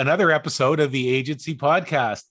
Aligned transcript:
another 0.00 0.30
episode 0.30 0.80
of 0.80 0.92
the 0.92 1.14
Agency 1.14 1.54
Podcast. 1.54 2.22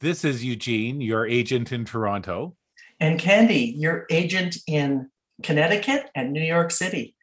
This 0.00 0.24
is 0.24 0.44
Eugene, 0.44 1.00
your 1.00 1.24
agent 1.24 1.70
in 1.70 1.84
Toronto. 1.84 2.56
And 2.98 3.16
Candy, 3.16 3.76
your 3.78 4.06
agent 4.10 4.56
in 4.66 5.08
Connecticut 5.40 6.10
and 6.16 6.32
New 6.32 6.42
York 6.42 6.72
City. 6.72 7.14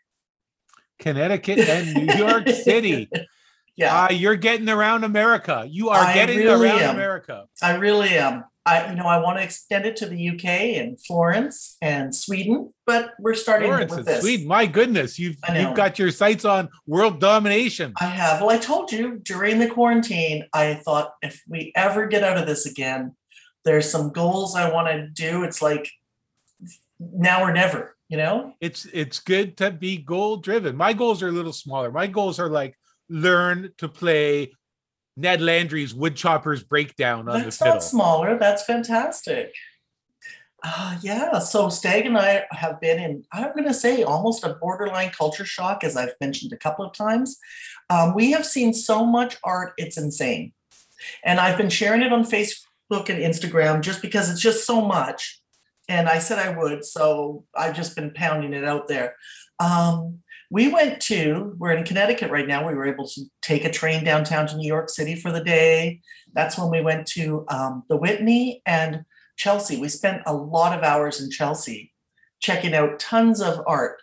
Connecticut 0.99 1.59
and 1.59 1.93
New 2.07 2.13
York 2.15 2.47
City. 2.63 3.09
Yeah, 3.75 4.03
Uh, 4.05 4.11
you're 4.13 4.37
getting 4.37 4.69
around 4.69 5.03
America. 5.03 5.65
You 5.69 5.89
are 5.89 5.99
I 6.01 6.13
getting 6.13 6.37
really 6.39 6.69
around 6.69 6.79
am. 6.79 6.95
America. 6.95 7.45
I 7.61 7.75
really 7.75 8.17
am. 8.17 8.45
I, 8.69 8.91
you 8.91 8.95
know, 8.95 9.05
I 9.05 9.17
want 9.17 9.39
to 9.39 9.43
extend 9.43 9.85
it 9.85 9.95
to 9.97 10.05
the 10.05 10.29
UK 10.29 10.45
and 10.79 11.01
Florence 11.03 11.75
and 11.81 12.13
Sweden, 12.13 12.71
but 12.85 13.13
we're 13.19 13.33
starting 13.33 13.69
Florence 13.69 13.89
with 13.89 13.99
and 13.99 14.07
this. 14.07 14.21
Sweden. 14.21 14.47
My 14.47 14.67
goodness, 14.67 15.17
you've 15.17 15.37
you've 15.55 15.73
got 15.73 15.97
your 15.97 16.11
sights 16.11 16.45
on 16.45 16.69
world 16.85 17.19
domination. 17.19 17.93
I 17.99 18.05
have. 18.05 18.41
Well, 18.41 18.51
I 18.51 18.59
told 18.59 18.91
you 18.91 19.19
during 19.23 19.57
the 19.57 19.67
quarantine, 19.67 20.45
I 20.53 20.75
thought 20.75 21.13
if 21.23 21.41
we 21.47 21.71
ever 21.75 22.05
get 22.05 22.23
out 22.23 22.37
of 22.37 22.45
this 22.45 22.67
again, 22.67 23.15
there's 23.65 23.89
some 23.89 24.11
goals 24.11 24.55
I 24.55 24.71
want 24.71 24.87
to 24.89 25.07
do. 25.07 25.43
It's 25.43 25.63
like 25.63 25.89
now 26.99 27.43
or 27.43 27.51
never, 27.51 27.95
you 28.07 28.17
know? 28.17 28.53
It's 28.61 28.85
it's 28.93 29.19
good 29.19 29.57
to 29.57 29.71
be 29.71 29.97
goal 29.97 30.37
driven. 30.37 30.75
My 30.75 30.93
goals 30.93 31.23
are 31.23 31.29
a 31.29 31.31
little 31.31 31.53
smaller. 31.53 31.91
My 31.91 32.05
goals 32.05 32.39
are 32.39 32.49
like 32.49 32.77
learn 33.09 33.71
to 33.79 33.87
play 33.87 34.53
Ned 35.19 35.41
Landry's 35.41 35.93
Woodchopper's 35.93 36.63
Breakdown 36.63 37.27
on 37.27 37.41
That's 37.41 37.57
the 37.57 37.65
fiddle. 37.65 37.75
not 37.75 37.83
smaller. 37.83 38.39
That's 38.39 38.63
fantastic. 38.63 39.53
Uh, 40.63 40.97
yeah. 41.01 41.39
So 41.39 41.69
Stag 41.69 42.05
and 42.05 42.17
I 42.17 42.45
have 42.51 42.79
been 42.81 42.99
in, 42.99 43.23
I'm 43.31 43.51
going 43.53 43.67
to 43.67 43.73
say, 43.73 44.03
almost 44.03 44.43
a 44.43 44.55
borderline 44.55 45.11
culture 45.11 45.45
shock, 45.45 45.83
as 45.83 45.95
I've 45.95 46.13
mentioned 46.19 46.53
a 46.53 46.57
couple 46.57 46.85
of 46.85 46.93
times. 46.93 47.37
Um, 47.89 48.13
we 48.13 48.31
have 48.31 48.45
seen 48.45 48.73
so 48.73 49.05
much 49.05 49.37
art, 49.43 49.73
it's 49.77 49.97
insane. 49.97 50.53
And 51.23 51.39
I've 51.39 51.57
been 51.57 51.69
sharing 51.69 52.01
it 52.01 52.11
on 52.11 52.23
Facebook 52.23 53.09
and 53.09 53.19
Instagram 53.19 53.81
just 53.81 54.01
because 54.01 54.29
it's 54.29 54.41
just 54.41 54.65
so 54.65 54.81
much. 54.81 55.41
And 55.87 56.07
I 56.07 56.19
said 56.19 56.39
I 56.39 56.57
would. 56.57 56.85
So 56.85 57.45
I've 57.55 57.75
just 57.75 57.95
been 57.95 58.11
pounding 58.11 58.53
it 58.53 58.63
out 58.65 58.87
there. 58.87 59.15
Um, 59.59 60.19
we 60.49 60.67
went 60.67 60.99
to, 61.03 61.55
we're 61.57 61.73
in 61.73 61.83
Connecticut 61.83 62.31
right 62.31 62.47
now. 62.47 62.67
We 62.67 62.73
were 62.73 62.87
able 62.87 63.07
to 63.07 63.21
take 63.41 63.65
a 63.65 63.71
train 63.71 64.03
downtown 64.03 64.47
to 64.47 64.57
New 64.57 64.67
York 64.67 64.89
City 64.89 65.15
for 65.15 65.31
the 65.31 65.43
day. 65.43 66.01
That's 66.33 66.57
when 66.57 66.71
we 66.71 66.81
went 66.81 67.05
to 67.07 67.45
um, 67.49 67.83
the 67.87 67.97
Whitney 67.97 68.61
and 68.65 69.05
Chelsea. 69.37 69.77
We 69.77 69.89
spent 69.89 70.23
a 70.25 70.33
lot 70.33 70.77
of 70.77 70.83
hours 70.83 71.21
in 71.21 71.29
Chelsea 71.29 71.93
checking 72.39 72.73
out 72.73 72.99
tons 72.99 73.41
of 73.41 73.61
art. 73.67 74.01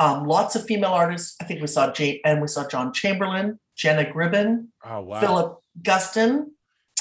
Um, 0.00 0.26
lots 0.26 0.56
of 0.56 0.64
female 0.66 0.90
artists. 0.90 1.36
I 1.40 1.44
think 1.44 1.60
we 1.60 1.68
saw 1.68 1.92
Jane 1.92 2.18
and 2.24 2.42
we 2.42 2.48
saw 2.48 2.66
John 2.66 2.92
Chamberlain, 2.92 3.60
Jenna 3.76 4.04
Gribbon, 4.04 4.68
Oh 4.84 5.02
wow. 5.02 5.20
Philip 5.20 5.58
Guston. 5.82 6.46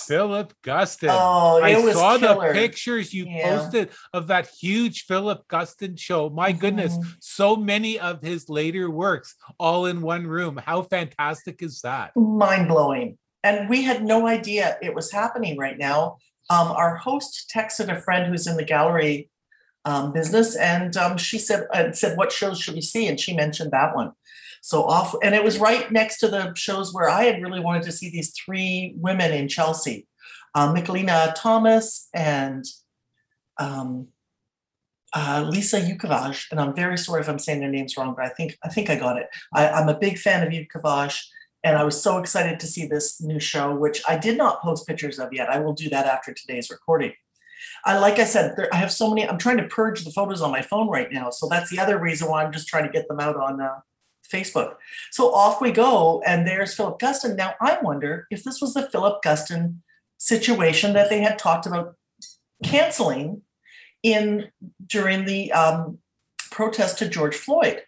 Philip 0.08 0.54
Guston. 0.64 1.10
Oh, 1.12 1.58
it 1.58 1.76
I 1.78 1.80
was 1.80 1.96
saw 1.96 2.18
killer. 2.18 2.48
the 2.54 2.60
pictures 2.60 3.14
you 3.14 3.26
Yeah. 3.28 3.58
posted 3.60 3.90
of 4.14 4.28
that 4.28 4.48
huge 4.48 5.06
Philip 5.06 5.48
Guston 5.48 5.98
show. 6.00 6.30
My 6.30 6.52
goodness, 6.52 6.98
Mhm. 6.98 7.16
so 7.20 7.56
many 7.56 8.00
of 8.00 8.22
his 8.22 8.50
later 8.50 8.90
works 8.90 9.36
all 9.60 9.86
in 9.86 10.02
one 10.02 10.28
room. 10.28 10.58
How 10.58 10.82
fantastic 10.84 11.62
is 11.62 11.82
that? 11.82 12.12
mind 12.16 12.68
blowing. 12.68 13.18
And 13.44 13.70
we 13.70 13.84
had 13.84 14.04
no 14.04 14.28
idea 14.28 14.78
it 14.82 14.96
was 14.96 15.12
happening 15.12 15.58
right 15.58 15.78
now. 15.78 16.18
Um, 16.50 16.72
our 16.72 16.96
host 16.96 17.52
texted 17.54 17.90
a 17.96 18.00
friend 18.00 18.28
who's 18.28 18.48
in 18.48 18.58
the 18.58 18.64
gallery 18.66 19.30
um, 19.86 20.14
business, 20.14 20.56
and 20.56 20.96
um, 20.96 21.18
she 21.18 21.38
said, 21.38 21.68
and 21.74 21.94
said, 21.98 22.18
"What 22.18 22.32
shows 22.32 22.58
should 22.58 22.76
we 22.76 22.80
see?" 22.82 23.06
And 23.08 23.20
she 23.20 23.36
mentioned 23.36 23.72
that 23.72 23.94
one. 23.94 24.14
So 24.66 24.86
off, 24.86 25.14
and 25.22 25.36
it 25.36 25.44
was 25.44 25.60
right 25.60 25.92
next 25.92 26.20
to 26.20 26.30
the 26.30 26.54
shows 26.56 26.94
where 26.94 27.10
I 27.10 27.26
had 27.26 27.42
really 27.42 27.60
wanted 27.60 27.84
to 27.84 27.92
see 27.92 28.10
these 28.10 28.32
three 28.32 28.94
women 28.96 29.34
in 29.34 29.50
Chelsea, 29.50 30.08
um, 30.56 30.74
Michelina 30.74 31.34
Thomas 31.36 32.08
and 32.14 32.64
um, 33.58 34.08
uh, 35.14 35.46
Lisa 35.46 35.82
Yukovac. 35.82 36.46
And 36.50 36.62
I'm 36.62 36.74
very 36.74 36.98
sorry 36.98 37.20
if 37.20 37.28
I'm 37.28 37.40
saying 37.40 37.60
their 37.60 37.70
names 37.70 37.98
wrong, 37.98 38.14
but 38.16 38.24
I 38.24 38.30
think 38.30 38.58
I 38.64 38.70
think 38.70 38.90
I 38.90 38.96
got 38.96 39.18
it. 39.18 39.28
I, 39.54 39.68
I'm 39.68 39.90
a 39.90 40.00
big 40.00 40.18
fan 40.18 40.48
of 40.48 40.54
Yukovac 40.54 41.22
and 41.66 41.78
I 41.78 41.84
was 41.84 42.02
so 42.02 42.18
excited 42.20 42.58
to 42.62 42.66
see 42.66 42.86
this 42.86 43.22
new 43.22 43.42
show, 43.42 43.76
which 43.76 44.02
I 44.08 44.18
did 44.18 44.38
not 44.38 44.62
post 44.62 44.88
pictures 44.88 45.20
of 45.20 45.34
yet. 45.34 45.50
I 45.50 45.60
will 45.60 45.74
do 45.74 45.90
that 45.90 46.06
after 46.06 46.34
today's 46.34 46.70
recording. 46.70 47.12
I 47.84 47.98
like 47.98 48.18
I 48.18 48.24
said, 48.24 48.56
there, 48.56 48.74
I 48.74 48.78
have 48.78 48.94
so 48.94 49.10
many. 49.10 49.28
I'm 49.28 49.38
trying 49.38 49.58
to 49.58 49.68
purge 49.68 50.06
the 50.06 50.12
photos 50.12 50.42
on 50.42 50.52
my 50.52 50.62
phone 50.62 50.88
right 50.88 51.12
now, 51.12 51.32
so 51.32 51.50
that's 51.50 51.70
the 51.70 51.80
other 51.80 52.00
reason 52.00 52.30
why 52.30 52.46
I'm 52.46 52.54
just 52.54 52.70
trying 52.70 52.86
to 52.86 52.90
get 52.90 53.10
them 53.10 53.20
out 53.20 53.36
on 53.36 53.60
uh, 53.60 53.82
Facebook. 54.32 54.76
So 55.12 55.34
off 55.34 55.62
we 55.62 55.72
go, 55.72 56.22
and 56.26 56.46
there's 56.48 56.74
Philip 56.76 57.00
Guston. 57.00 57.36
Now 57.36 57.54
I 57.62 57.78
wonder 57.82 58.28
if 58.30 58.44
this 58.44 58.62
was 58.62 58.74
the 58.74 58.90
Philip 58.90 59.22
Guston 59.24 59.78
situation 60.18 60.94
that 60.94 61.10
they 61.10 61.22
had 61.22 61.38
talked 61.38 61.66
about 61.66 61.96
canceling 62.64 63.42
in 64.02 64.50
during 64.86 65.26
the 65.26 65.52
um, 65.52 66.00
protest 66.52 67.00
to 67.00 67.08
George 67.10 67.36
Floyd, 67.36 67.82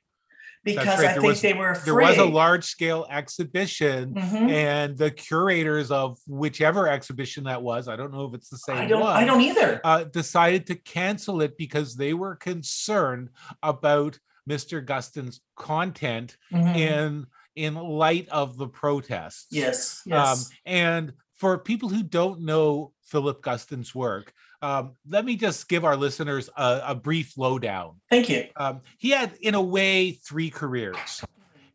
because 0.63 0.99
right, 0.99 1.09
I 1.09 1.13
think 1.13 1.23
was- 1.25 1.41
they 1.41 1.53
were 1.53 1.71
afraid. 1.71 1.85
There 1.85 1.95
was 1.95 2.17
a 2.17 2.25
large 2.25 2.63
scale 2.65 3.05
exhibition, 3.09 4.13
Mhm. 4.15 4.49
and 4.51 4.97
the 4.97 5.11
curators 5.11 5.91
of 5.91 6.17
whichever 6.27 6.87
exhibition 6.87 7.45
that 7.45 7.61
was, 7.61 7.87
I 7.87 7.95
don't 7.95 8.11
know 8.13 8.25
if 8.25 8.33
it's 8.33 8.49
the 8.49 8.57
same 8.57 8.77
I 8.77 8.85
don't. 8.87 9.01
one. 9.01 9.15
I 9.15 9.25
don't 9.25 9.41
either. 9.41 9.81
uh, 9.83 10.03
decided 10.05 10.67
to 10.67 10.75
cancel 10.75 11.41
it 11.41 11.57
because 11.57 11.95
they 11.95 12.13
were 12.13 12.35
concerned 12.35 13.29
about 13.61 14.17
Mr. 14.49 14.85
Guston's 14.85 15.41
content 15.55 16.37
Mhm. 16.51 16.75
in 16.75 17.27
in 17.55 17.75
light 17.75 18.27
of 18.29 18.57
the 18.57 18.67
protests. 18.67 19.47
Yes. 19.49 20.01
Um, 20.07 20.11
Yes. 20.11 20.49
and 20.65 21.13
for 21.35 21.57
people 21.57 21.87
who 21.87 22.03
don't 22.03 22.41
know 22.41 22.91
Philip 23.05 23.41
Guston's 23.41 23.95
work, 23.95 24.33
um, 24.61 24.97
let 25.07 25.23
me 25.23 25.37
just 25.37 25.69
give 25.69 25.85
our 25.85 25.95
listeners 25.95 26.49
a, 26.57 26.81
a 26.87 26.95
brief 26.95 27.37
lowdown. 27.37 28.01
Thank 28.09 28.27
you. 28.29 28.47
Um, 28.57 28.81
he 28.97 29.11
had, 29.11 29.37
in 29.39 29.55
a 29.55 29.61
way, 29.61 30.11
three 30.11 30.49
careers. 30.49 31.23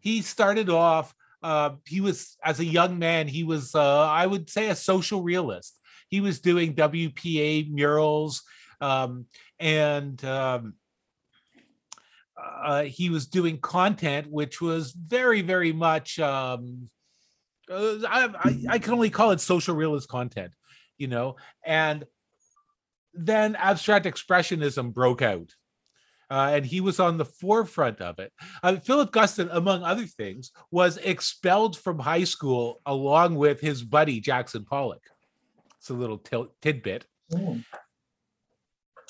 He 0.01 0.21
started 0.21 0.69
off, 0.69 1.15
uh, 1.43 1.77
he 1.87 2.03
was, 2.03 2.37
as 2.45 2.61
a 2.61 2.65
young 2.67 2.99
man, 2.99 3.27
he 3.27 3.43
was, 3.43 3.75
uh, 3.75 4.01
I 4.07 4.27
would 4.27 4.51
say, 4.51 4.69
a 4.69 4.77
social 4.77 5.23
realist. 5.23 5.79
He 6.09 6.21
was 6.21 6.41
doing 6.41 6.75
WPA 6.75 7.71
murals 7.71 8.43
um, 8.83 9.27
and 9.59 10.23
um, 10.27 10.75
uh, 12.63 12.83
he 12.83 13.11
was 13.11 13.27
doing 13.27 13.59
content 13.59 14.27
which 14.31 14.61
was 14.61 14.93
very, 14.93 15.43
very 15.43 15.73
much, 15.73 16.19
um, 16.19 16.89
uh, 17.71 17.97
I, 18.09 18.29
I, 18.39 18.59
I 18.71 18.79
can 18.79 18.93
only 18.95 19.11
call 19.11 19.31
it 19.31 19.41
social 19.41 19.75
realist 19.75 20.09
content, 20.09 20.53
you 20.99 21.09
know, 21.09 21.37
and 21.65 22.05
then 23.15 23.57
abstract 23.57 24.07
expressionism 24.07 24.93
broke 24.93 25.23
out 25.23 25.55
uh, 26.31 26.51
and 26.53 26.65
he 26.65 26.81
was 26.81 27.01
on 27.01 27.19
the 27.19 27.25
forefront 27.25 28.01
of 28.01 28.19
it. 28.21 28.33
Uh, 28.63 28.77
Philip 28.77 29.11
Guston, 29.11 29.49
among 29.51 29.83
other 29.83 30.07
things, 30.07 30.53
was 30.71 30.97
expelled 30.99 31.77
from 31.77 31.99
high 31.99 32.25
school 32.25 32.81
along 32.87 33.35
with 33.35 33.61
his 33.61 33.83
buddy 33.83 34.21
Jackson 34.21 34.65
Pollock. 34.65 35.03
It's 35.79 35.91
a 35.91 35.95
little 35.95 36.19
til- 36.19 36.55
tidbit, 36.63 37.07
Mm. 37.33 37.65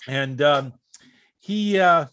and 0.06 0.42
um, 0.42 0.74
he 1.40 1.78
uh, 1.80 2.04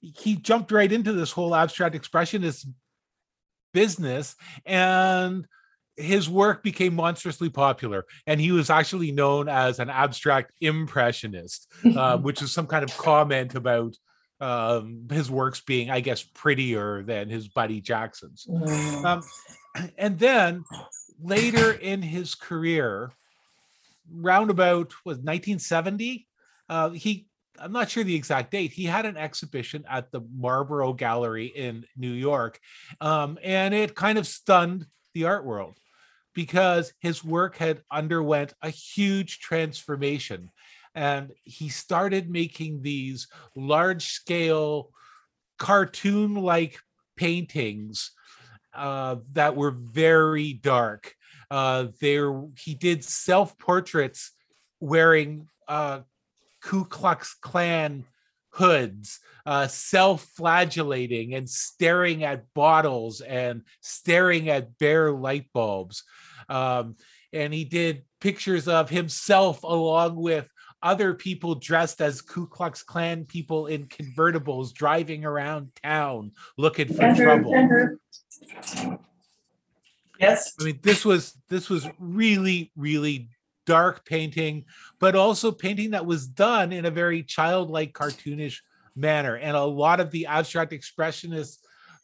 he 0.00 0.36
jumped 0.36 0.72
right 0.72 0.90
into 0.90 1.12
this 1.12 1.32
whole 1.32 1.54
abstract 1.54 1.94
expressionist 1.94 2.66
business, 3.72 4.36
and 4.64 5.46
his 5.96 6.28
work 6.28 6.62
became 6.62 6.94
monstrously 6.94 7.50
popular. 7.50 8.06
And 8.26 8.40
he 8.40 8.52
was 8.52 8.70
actually 8.70 9.12
known 9.12 9.48
as 9.48 9.80
an 9.80 9.90
abstract 9.90 10.52
impressionist 10.60 11.70
uh, 11.96 12.16
which 12.18 12.40
is 12.40 12.52
some 12.52 12.66
kind 12.66 12.84
of 12.84 12.96
comment 12.96 13.54
about 13.54 13.96
um, 14.40 15.08
his 15.10 15.30
works 15.30 15.60
being, 15.60 15.90
I 15.90 16.00
guess, 16.00 16.22
prettier 16.22 17.02
than 17.02 17.28
his 17.28 17.48
buddy 17.48 17.80
Jackson's. 17.80 18.46
Mm. 18.48 19.04
Um, 19.04 19.90
and 19.98 20.18
then 20.18 20.64
later 21.20 21.72
in 21.72 22.02
his 22.02 22.36
career, 22.36 23.10
roundabout 24.10 24.92
was 25.04 25.18
1970, 25.18 26.26
uh, 26.68 26.90
he 26.90 27.27
I'm 27.60 27.72
not 27.72 27.90
sure 27.90 28.04
the 28.04 28.14
exact 28.14 28.50
date. 28.50 28.72
He 28.72 28.84
had 28.84 29.06
an 29.06 29.16
exhibition 29.16 29.84
at 29.88 30.10
the 30.10 30.20
Marlborough 30.36 30.92
Gallery 30.92 31.46
in 31.46 31.84
New 31.96 32.12
York, 32.12 32.58
um, 33.00 33.38
and 33.42 33.74
it 33.74 33.94
kind 33.94 34.18
of 34.18 34.26
stunned 34.26 34.86
the 35.14 35.24
art 35.24 35.44
world 35.44 35.78
because 36.34 36.92
his 37.00 37.24
work 37.24 37.56
had 37.56 37.82
underwent 37.90 38.54
a 38.62 38.70
huge 38.70 39.40
transformation 39.40 40.50
and 40.94 41.32
he 41.44 41.68
started 41.68 42.30
making 42.30 42.82
these 42.82 43.28
large 43.54 44.06
scale 44.06 44.90
cartoon 45.58 46.34
like 46.34 46.78
paintings 47.16 48.12
uh, 48.74 49.16
that 49.32 49.56
were 49.56 49.70
very 49.70 50.52
dark 50.52 51.14
uh, 51.50 51.86
there 52.00 52.42
he 52.56 52.74
did 52.74 53.02
self 53.02 53.58
portraits 53.58 54.32
wearing 54.80 55.48
uh, 55.66 56.00
ku 56.68 56.84
klux 56.84 57.34
klan 57.40 58.04
hoods, 58.50 59.20
uh, 59.46 59.66
self-flagellating 59.66 61.34
and 61.34 61.48
staring 61.48 62.24
at 62.24 62.44
bottles 62.52 63.22
and 63.22 63.62
staring 63.80 64.50
at 64.50 64.76
bare 64.76 65.10
light 65.10 65.46
bulbs. 65.54 66.04
Um, 66.50 66.96
and 67.32 67.54
he 67.54 67.64
did 67.64 68.04
pictures 68.20 68.68
of 68.68 68.90
himself 68.90 69.62
along 69.62 70.16
with 70.16 70.46
other 70.82 71.14
people 71.14 71.54
dressed 71.54 72.02
as 72.02 72.20
Ku 72.20 72.46
Klux 72.46 72.82
Klan 72.82 73.24
people 73.24 73.66
in 73.66 73.86
convertibles 73.86 74.74
driving 74.74 75.24
around 75.24 75.70
town 75.82 76.32
looking 76.58 76.88
for 76.88 77.00
Denver, 77.00 77.24
trouble. 77.24 77.50
Denver. 77.52 77.98
Yes, 80.20 80.52
I 80.60 80.64
mean, 80.64 80.80
this 80.82 81.02
was 81.02 81.32
this 81.48 81.70
was 81.70 81.88
really, 81.98 82.70
really 82.76 83.30
dark 83.68 84.06
painting, 84.06 84.64
but 84.98 85.14
also 85.14 85.52
painting 85.52 85.90
that 85.90 86.06
was 86.06 86.26
done 86.26 86.72
in 86.72 86.86
a 86.86 86.90
very 86.90 87.22
childlike, 87.22 87.92
cartoonish 87.92 88.60
manner. 88.96 89.36
And 89.36 89.54
a 89.54 89.62
lot 89.62 90.00
of 90.00 90.10
the 90.10 90.24
abstract 90.24 90.72
expressionists 90.72 91.58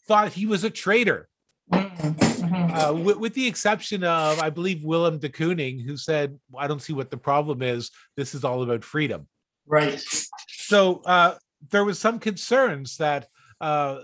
thought 0.06 0.34
he 0.34 0.44
was 0.44 0.62
a 0.62 0.70
traitor, 0.70 1.26
Mhm, 1.72 2.14
mhm. 2.16 2.74
uh, 2.76 2.94
with, 2.94 3.16
with 3.16 3.32
the 3.32 3.46
exception 3.46 4.04
of, 4.04 4.38
I 4.38 4.50
believe, 4.50 4.84
Willem 4.84 5.18
de 5.18 5.30
Kooning, 5.30 5.82
who 5.82 5.96
said, 5.96 6.38
"I 6.58 6.66
don't 6.66 6.82
see 6.82 6.92
what 6.92 7.10
the 7.10 7.16
problem 7.16 7.62
is. 7.62 7.90
This 8.14 8.34
is 8.34 8.44
all 8.44 8.62
about 8.62 8.84
freedom." 8.84 9.26
right. 9.66 9.98
So 10.48 11.00
uh, 11.06 11.38
there 11.70 11.86
was 11.86 11.98
some 11.98 12.18
concerns 12.18 12.98
that 12.98 13.26
uh, 13.62 14.00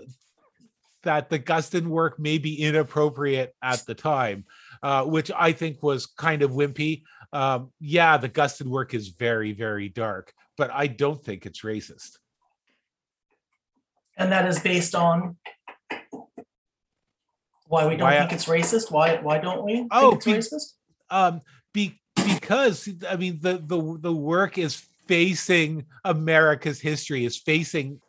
that 1.03 1.29
the 1.29 1.39
Guston 1.39 1.87
work 1.87 2.19
may 2.19 2.37
be 2.37 2.61
inappropriate 2.61 3.55
at 3.61 3.85
the 3.85 3.95
time, 3.95 4.45
uh, 4.83 5.03
which 5.05 5.31
I 5.35 5.51
think 5.51 5.81
was 5.81 6.05
kind 6.05 6.41
of 6.41 6.51
wimpy. 6.51 7.03
Um, 7.33 7.71
yeah, 7.79 8.17
the 8.17 8.29
Guston 8.29 8.67
work 8.67 8.93
is 8.93 9.09
very, 9.09 9.53
very 9.53 9.89
dark, 9.89 10.33
but 10.57 10.69
I 10.71 10.87
don't 10.87 11.23
think 11.23 11.45
it's 11.45 11.61
racist. 11.61 12.17
And 14.17 14.31
that 14.31 14.47
is 14.47 14.59
based 14.59 14.93
on 14.93 15.37
why 17.67 17.87
we 17.87 17.95
don't 17.95 18.09
Why 18.09 18.19
think 18.19 18.33
it's 18.33 18.45
racist? 18.45 18.91
Why, 18.91 19.15
why 19.21 19.37
don't 19.39 19.63
we 19.63 19.87
Oh, 19.91 20.11
think 20.11 20.37
it's 20.37 20.49
be- 20.49 20.55
racist? 20.57 20.73
Um, 21.09 21.41
be, 21.73 21.99
because 22.15 22.87
I 23.09 23.15
mean 23.15 23.39
the 23.41 23.57
the 23.57 23.97
the 23.99 24.13
work 24.13 24.57
is 24.57 24.75
facing 25.07 25.85
America's 26.05 26.79
history, 26.79 27.25
is 27.25 27.37
facing 27.37 27.99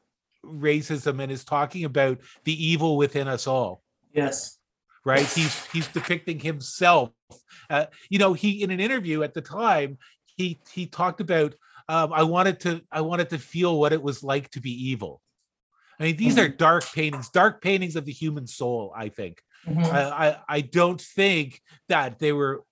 racism, 0.44 1.22
and 1.22 1.30
is 1.32 1.44
talking 1.44 1.84
about 1.84 2.18
the 2.44 2.64
evil 2.66 2.96
within 2.96 3.28
us 3.28 3.46
all. 3.46 3.82
Yes. 4.12 4.58
right 5.04 5.26
he's 5.26 5.64
he's 5.72 5.88
depicting 5.88 6.38
himself 6.38 7.10
uh, 7.70 7.86
you 8.10 8.18
know 8.18 8.34
he 8.34 8.62
in 8.62 8.70
an 8.70 8.78
interview 8.78 9.22
at 9.22 9.32
the 9.34 9.40
time 9.40 9.96
he 10.36 10.60
he 10.70 10.86
talked 10.86 11.20
about 11.20 11.54
um, 11.88 12.12
i 12.12 12.22
wanted 12.22 12.60
to 12.60 12.80
i 12.92 13.00
wanted 13.00 13.30
to 13.30 13.38
feel 13.38 13.80
what 13.80 13.92
it 13.92 14.02
was 14.02 14.22
like 14.22 14.50
to 14.50 14.60
be 14.60 14.70
evil 14.90 15.20
i 15.98 16.04
mean 16.04 16.16
these 16.16 16.38
are 16.38 16.46
dark 16.46 16.84
paintings 16.94 17.30
dark 17.30 17.62
paintings 17.62 17.96
of 17.96 18.04
the 18.04 18.12
human 18.12 18.46
soul 18.46 18.92
i 18.96 19.08
think 19.08 19.42
Mhm. 19.66 19.84
I, 19.92 20.28
I 20.28 20.36
i 20.56 20.60
don't 20.60 21.00
think 21.00 21.60
that 21.88 22.18
they 22.18 22.32
were 22.32 22.62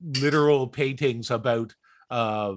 literal 0.00 0.66
paintings 0.68 1.30
about 1.30 1.74
uh 2.10 2.54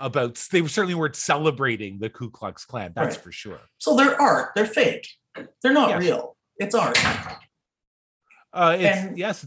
about 0.00 0.34
they 0.52 0.64
certainly 0.66 0.94
weren't 0.94 1.16
celebrating 1.16 1.98
the 1.98 2.10
ku 2.10 2.30
klux 2.30 2.64
klan 2.64 2.92
that's 2.94 3.16
Right. 3.16 3.24
for 3.24 3.32
sure 3.32 3.60
So 3.78 3.96
they're 3.96 4.20
art, 4.20 4.52
they're 4.54 4.66
fake. 4.66 5.08
They're 5.62 5.72
not 5.72 5.90
Yes. 5.90 5.98
real. 6.00 6.36
It's 6.58 6.74
art. 6.74 6.98
uh 8.52 8.76
it's 8.78 8.96
And- 8.98 9.18
yes 9.18 9.46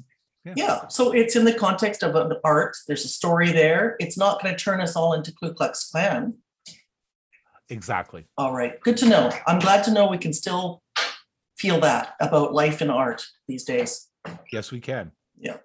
Yeah. 0.55 0.88
So 0.88 1.12
it's 1.12 1.36
in 1.36 1.45
the 1.45 1.53
context 1.53 2.01
of 2.01 2.15
an 2.15 2.33
art. 2.43 2.75
There's 2.88 3.05
a 3.05 3.07
story 3.07 3.51
there. 3.51 3.95
It's 4.00 4.17
not 4.17 4.41
going 4.41 4.55
to 4.57 4.60
turn 4.63 4.81
us 4.81 4.95
all 4.95 5.13
into 5.13 5.31
Ku 5.31 5.53
Klux 5.53 5.89
Klan. 5.91 6.33
exactly 7.69 8.25
All 8.38 8.51
right. 8.53 8.79
Good 8.81 8.98
to 8.98 9.07
know. 9.07 9.31
I'm 9.48 9.60
glad 9.60 9.83
to 9.86 9.91
know 9.91 10.07
we 10.07 10.17
can 10.17 10.33
still 10.33 10.81
feel 11.57 11.79
that 11.81 12.15
about 12.19 12.53
life 12.53 12.81
and 12.81 12.89
art 12.91 13.24
these 13.48 13.63
days. 13.65 14.07
yes 14.51 14.71
we 14.71 14.79
can 14.79 15.12
Yeah. 15.38 15.57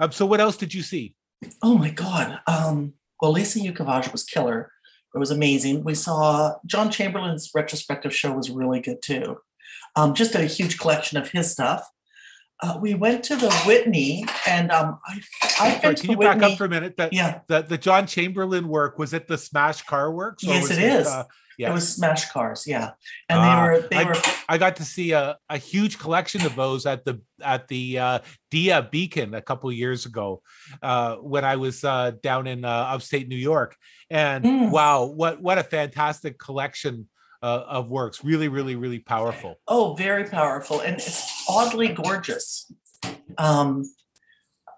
um 0.00 0.10
so 0.12 0.26
what 0.26 0.40
else 0.40 0.56
did 0.56 0.74
you 0.74 0.82
see 0.82 1.14
Oh 1.62 1.76
my 1.76 1.90
God. 1.90 2.40
Um, 2.46 2.94
well, 3.20 3.32
Lisa 3.32 3.58
Yukavage 3.58 4.12
was 4.12 4.24
killer. 4.24 4.70
It 5.14 5.18
was 5.18 5.30
amazing. 5.30 5.82
We 5.82 5.94
saw 5.94 6.56
John 6.66 6.90
Chamberlain's 6.90 7.50
retrospective 7.54 8.14
show 8.14 8.32
was 8.32 8.50
really 8.50 8.80
good 8.80 9.00
too. 9.00 9.38
Um, 9.94 10.12
just 10.14 10.34
a 10.34 10.44
huge 10.44 10.78
collection 10.78 11.16
of 11.16 11.30
his 11.30 11.50
stuff. 11.50 11.88
Uh, 12.62 12.78
we 12.80 12.94
went 12.94 13.22
to 13.24 13.36
the 13.36 13.52
Whitney, 13.66 14.24
and 14.46 14.70
um, 14.70 14.98
I, 15.06 15.20
I've 15.60 15.80
Sorry, 15.80 15.94
can 15.94 16.10
you 16.10 16.16
back 16.16 16.42
up 16.42 16.56
for 16.56 16.64
a 16.64 16.68
minute? 16.68 16.96
That 16.96 17.12
yeah, 17.12 17.40
the, 17.48 17.62
the 17.62 17.76
John 17.78 18.06
Chamberlain 18.06 18.68
work 18.68 18.98
was 18.98 19.12
it 19.12 19.28
the 19.28 19.36
Smash 19.36 19.82
Car 19.82 20.10
Works? 20.10 20.44
or 20.44 20.48
Yes, 20.48 20.68
was 20.68 20.78
it 20.78 20.84
is. 20.84 21.06
uh, 21.06 21.24
yeah, 21.58 21.70
it 21.70 21.72
was 21.72 21.88
Smash 21.96 22.30
Cars. 22.30 22.64
Yeah, 22.66 22.90
and 23.28 23.38
Ah, 23.38 23.42
they 23.42 23.62
were 23.62 23.88
they 23.88 23.96
I- 23.96 24.04
were 24.04 24.14
I 24.48 24.58
got 24.58 24.76
to 24.76 24.84
see 24.84 25.12
a, 25.12 25.36
a 25.48 25.58
huge 25.58 25.98
collection 25.98 26.44
of 26.46 26.54
those 26.56 26.86
at 26.86 27.04
the 27.04 27.20
at 27.42 27.68
the 27.68 27.98
uh, 27.98 28.18
Dia 28.50 28.88
Beacon 28.90 29.34
a 29.34 29.42
couple 29.42 29.70
years 29.72 30.06
ago 30.06 30.42
uh, 30.82 31.16
when 31.16 31.44
I 31.44 31.56
was 31.56 31.82
uh, 31.84 32.12
down 32.22 32.46
in 32.46 32.64
uh, 32.64 32.68
upstate 32.68 33.28
New 33.28 33.36
York. 33.36 33.76
And 34.10 34.44
Mm. 34.44 34.70
wow, 34.70 35.04
what 35.04 35.40
what 35.42 35.58
a 35.58 35.64
fantastic 35.64 36.38
collection 36.38 37.08
uh, 37.42 37.64
of 37.66 37.88
works! 37.88 38.22
Really, 38.24 38.48
really, 38.48 38.76
really 38.76 38.98
powerful. 39.00 39.56
Oh, 39.66 39.94
very 39.94 40.24
powerful 40.24 40.80
and 40.80 40.96
it's 40.96 41.44
oddly 41.48 41.88
gorgeous. 41.88 42.70
Um, 43.38 43.84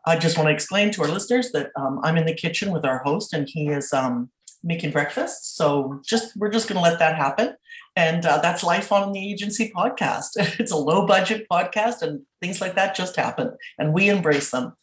I 0.07 0.17
just 0.17 0.39
want 0.39 0.49
to 0.49 0.53
explain 0.55 0.91
to 0.93 1.03
our 1.03 1.09
listeners 1.09 1.53
that 1.53 1.71
um, 1.77 2.01
I'm 2.03 2.17
in 2.17 2.25
the 2.25 2.35
kitchen 2.35 2.73
with 2.73 2.85
our 2.87 2.99
host 3.05 3.35
and 3.35 3.47
he 3.49 3.69
is 3.69 3.93
um, 3.93 4.31
making 4.69 4.93
breakfast. 4.93 5.57
So 5.57 6.01
just 6.05 6.37
we're 6.37 6.51
just 6.51 6.69
going 6.69 6.77
to 6.77 6.83
let 6.83 7.01
that 7.01 7.17
happen, 7.17 7.55
and 7.97 8.25
uh, 8.25 8.39
that's 8.39 8.63
life 8.63 8.93
on 8.93 9.13
the 9.13 9.31
agency 9.33 9.73
podcast. 9.75 10.31
it's 10.37 10.71
a 10.71 10.77
low 10.77 11.07
budget 11.07 11.47
podcast, 11.51 12.03
and 12.03 12.21
things 12.41 12.61
like 12.61 12.77
that 12.77 12.95
just 12.95 13.17
happen, 13.17 13.57
and 13.79 13.93
we 13.93 14.09
embrace 14.09 14.53
them. 14.53 14.75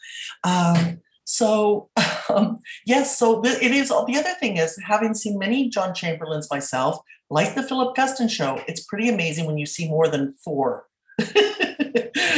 Um, 0.43 0.99
so 1.23 1.89
um, 2.29 2.59
yes, 2.85 3.17
so 3.17 3.41
it 3.45 3.71
is. 3.71 3.89
The 3.89 4.17
other 4.17 4.33
thing 4.41 4.57
is 4.57 4.77
having 4.83 5.13
seen 5.13 5.39
many 5.39 5.69
John 5.69 5.93
Chamberlains 5.93 6.49
myself 6.51 6.99
like 7.29 7.55
the 7.55 7.63
Philip 7.63 7.95
Guston 7.95 8.29
show, 8.29 8.61
it's 8.67 8.83
pretty 8.83 9.09
amazing 9.09 9.45
when 9.45 9.57
you 9.57 9.65
see 9.65 9.87
more 9.87 10.07
than 10.07 10.33
four. 10.43 10.85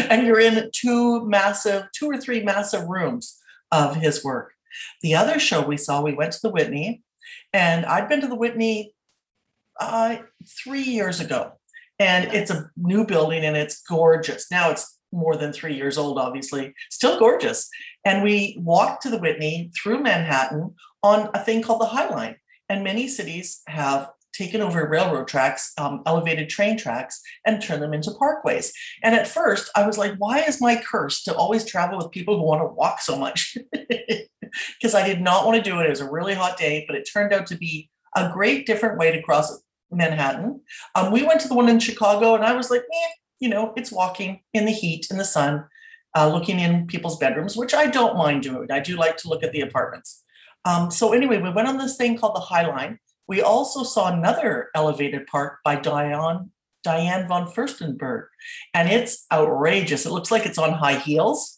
and 0.09 0.25
you're 0.25 0.39
in 0.39 0.69
two 0.73 1.27
massive, 1.27 1.87
two 1.93 2.07
or 2.07 2.17
three 2.17 2.43
massive 2.43 2.87
rooms 2.87 3.37
of 3.71 3.95
his 3.95 4.23
work. 4.23 4.53
The 5.01 5.15
other 5.15 5.39
show 5.39 5.65
we 5.65 5.77
saw, 5.77 6.01
we 6.01 6.13
went 6.13 6.33
to 6.33 6.39
the 6.41 6.51
Whitney, 6.51 7.01
and 7.57 7.87
I'd 7.87 8.07
been 8.07 8.21
to 8.21 8.27
the 8.27 8.35
Whitney 8.35 8.93
uh, 9.79 10.17
three 10.63 10.83
years 10.83 11.19
ago. 11.19 11.53
And 11.97 12.31
it's 12.31 12.51
a 12.51 12.69
new 12.77 13.03
building 13.03 13.43
and 13.43 13.57
it's 13.57 13.81
gorgeous. 13.81 14.51
Now 14.51 14.69
it's 14.69 14.99
more 15.11 15.35
than 15.35 15.51
three 15.51 15.73
years 15.73 15.97
old, 15.97 16.19
obviously, 16.19 16.75
still 16.91 17.17
gorgeous. 17.17 17.67
And 18.05 18.21
we 18.21 18.57
walked 18.59 19.01
to 19.03 19.09
the 19.09 19.17
Whitney 19.17 19.71
through 19.75 20.03
Manhattan 20.03 20.75
on 21.01 21.31
a 21.33 21.43
thing 21.43 21.63
called 21.63 21.81
the 21.81 21.87
High 21.87 22.07
Line. 22.07 22.35
And 22.69 22.83
many 22.83 23.07
cities 23.07 23.63
have 23.67 24.11
taken 24.33 24.61
over 24.61 24.87
railroad 24.87 25.27
tracks, 25.27 25.73
um, 25.79 26.03
elevated 26.05 26.49
train 26.49 26.77
tracks, 26.77 27.19
and 27.43 27.59
turned 27.59 27.81
them 27.81 27.93
into 27.93 28.11
parkways. 28.11 28.71
And 29.01 29.15
at 29.15 29.27
first, 29.27 29.71
I 29.75 29.87
was 29.87 29.97
like, 29.97 30.13
why 30.19 30.41
is 30.41 30.61
my 30.61 30.79
curse 30.79 31.23
to 31.23 31.33
always 31.33 31.65
travel 31.65 31.97
with 31.97 32.11
people 32.11 32.37
who 32.37 32.43
want 32.43 32.61
to 32.61 32.67
walk 32.67 33.01
so 33.01 33.17
much? 33.17 33.57
Because 34.81 34.95
I 34.95 35.07
did 35.07 35.21
not 35.21 35.45
want 35.45 35.57
to 35.63 35.69
do 35.69 35.79
it. 35.79 35.85
It 35.85 35.89
was 35.89 36.01
a 36.01 36.09
really 36.09 36.33
hot 36.33 36.57
day, 36.57 36.85
but 36.87 36.95
it 36.95 37.09
turned 37.11 37.33
out 37.33 37.47
to 37.47 37.57
be 37.57 37.89
a 38.15 38.29
great 38.31 38.65
different 38.65 38.97
way 38.97 39.11
to 39.11 39.21
cross 39.21 39.61
Manhattan. 39.91 40.61
Um, 40.95 41.11
we 41.11 41.23
went 41.23 41.41
to 41.41 41.47
the 41.47 41.55
one 41.55 41.69
in 41.69 41.79
Chicago, 41.79 42.35
and 42.35 42.43
I 42.43 42.53
was 42.53 42.69
like, 42.69 42.81
eh, 42.81 43.09
you 43.39 43.49
know, 43.49 43.73
it's 43.77 43.91
walking 43.91 44.41
in 44.53 44.65
the 44.65 44.71
heat, 44.71 45.07
in 45.09 45.17
the 45.17 45.25
sun, 45.25 45.65
uh, 46.15 46.27
looking 46.31 46.59
in 46.59 46.87
people's 46.87 47.17
bedrooms, 47.17 47.55
which 47.55 47.73
I 47.73 47.87
don't 47.87 48.17
mind 48.17 48.43
doing. 48.43 48.71
I 48.71 48.79
do 48.79 48.95
like 48.95 49.17
to 49.17 49.29
look 49.29 49.43
at 49.43 49.51
the 49.51 49.61
apartments. 49.61 50.23
Um, 50.65 50.91
so 50.91 51.13
anyway, 51.13 51.41
we 51.41 51.49
went 51.49 51.67
on 51.67 51.77
this 51.77 51.95
thing 51.95 52.17
called 52.17 52.35
the 52.35 52.41
High 52.41 52.67
Line. 52.67 52.99
We 53.27 53.41
also 53.41 53.83
saw 53.83 54.11
another 54.11 54.69
elevated 54.73 55.27
park 55.27 55.59
by 55.63 55.75
Diane 55.75 56.51
Diane 56.83 57.27
von 57.27 57.47
Furstenberg, 57.47 58.27
and 58.73 58.89
it's 58.89 59.25
outrageous. 59.31 60.05
It 60.05 60.11
looks 60.11 60.31
like 60.31 60.45
it's 60.45 60.57
on 60.57 60.71
high 60.71 60.97
heels. 60.97 61.56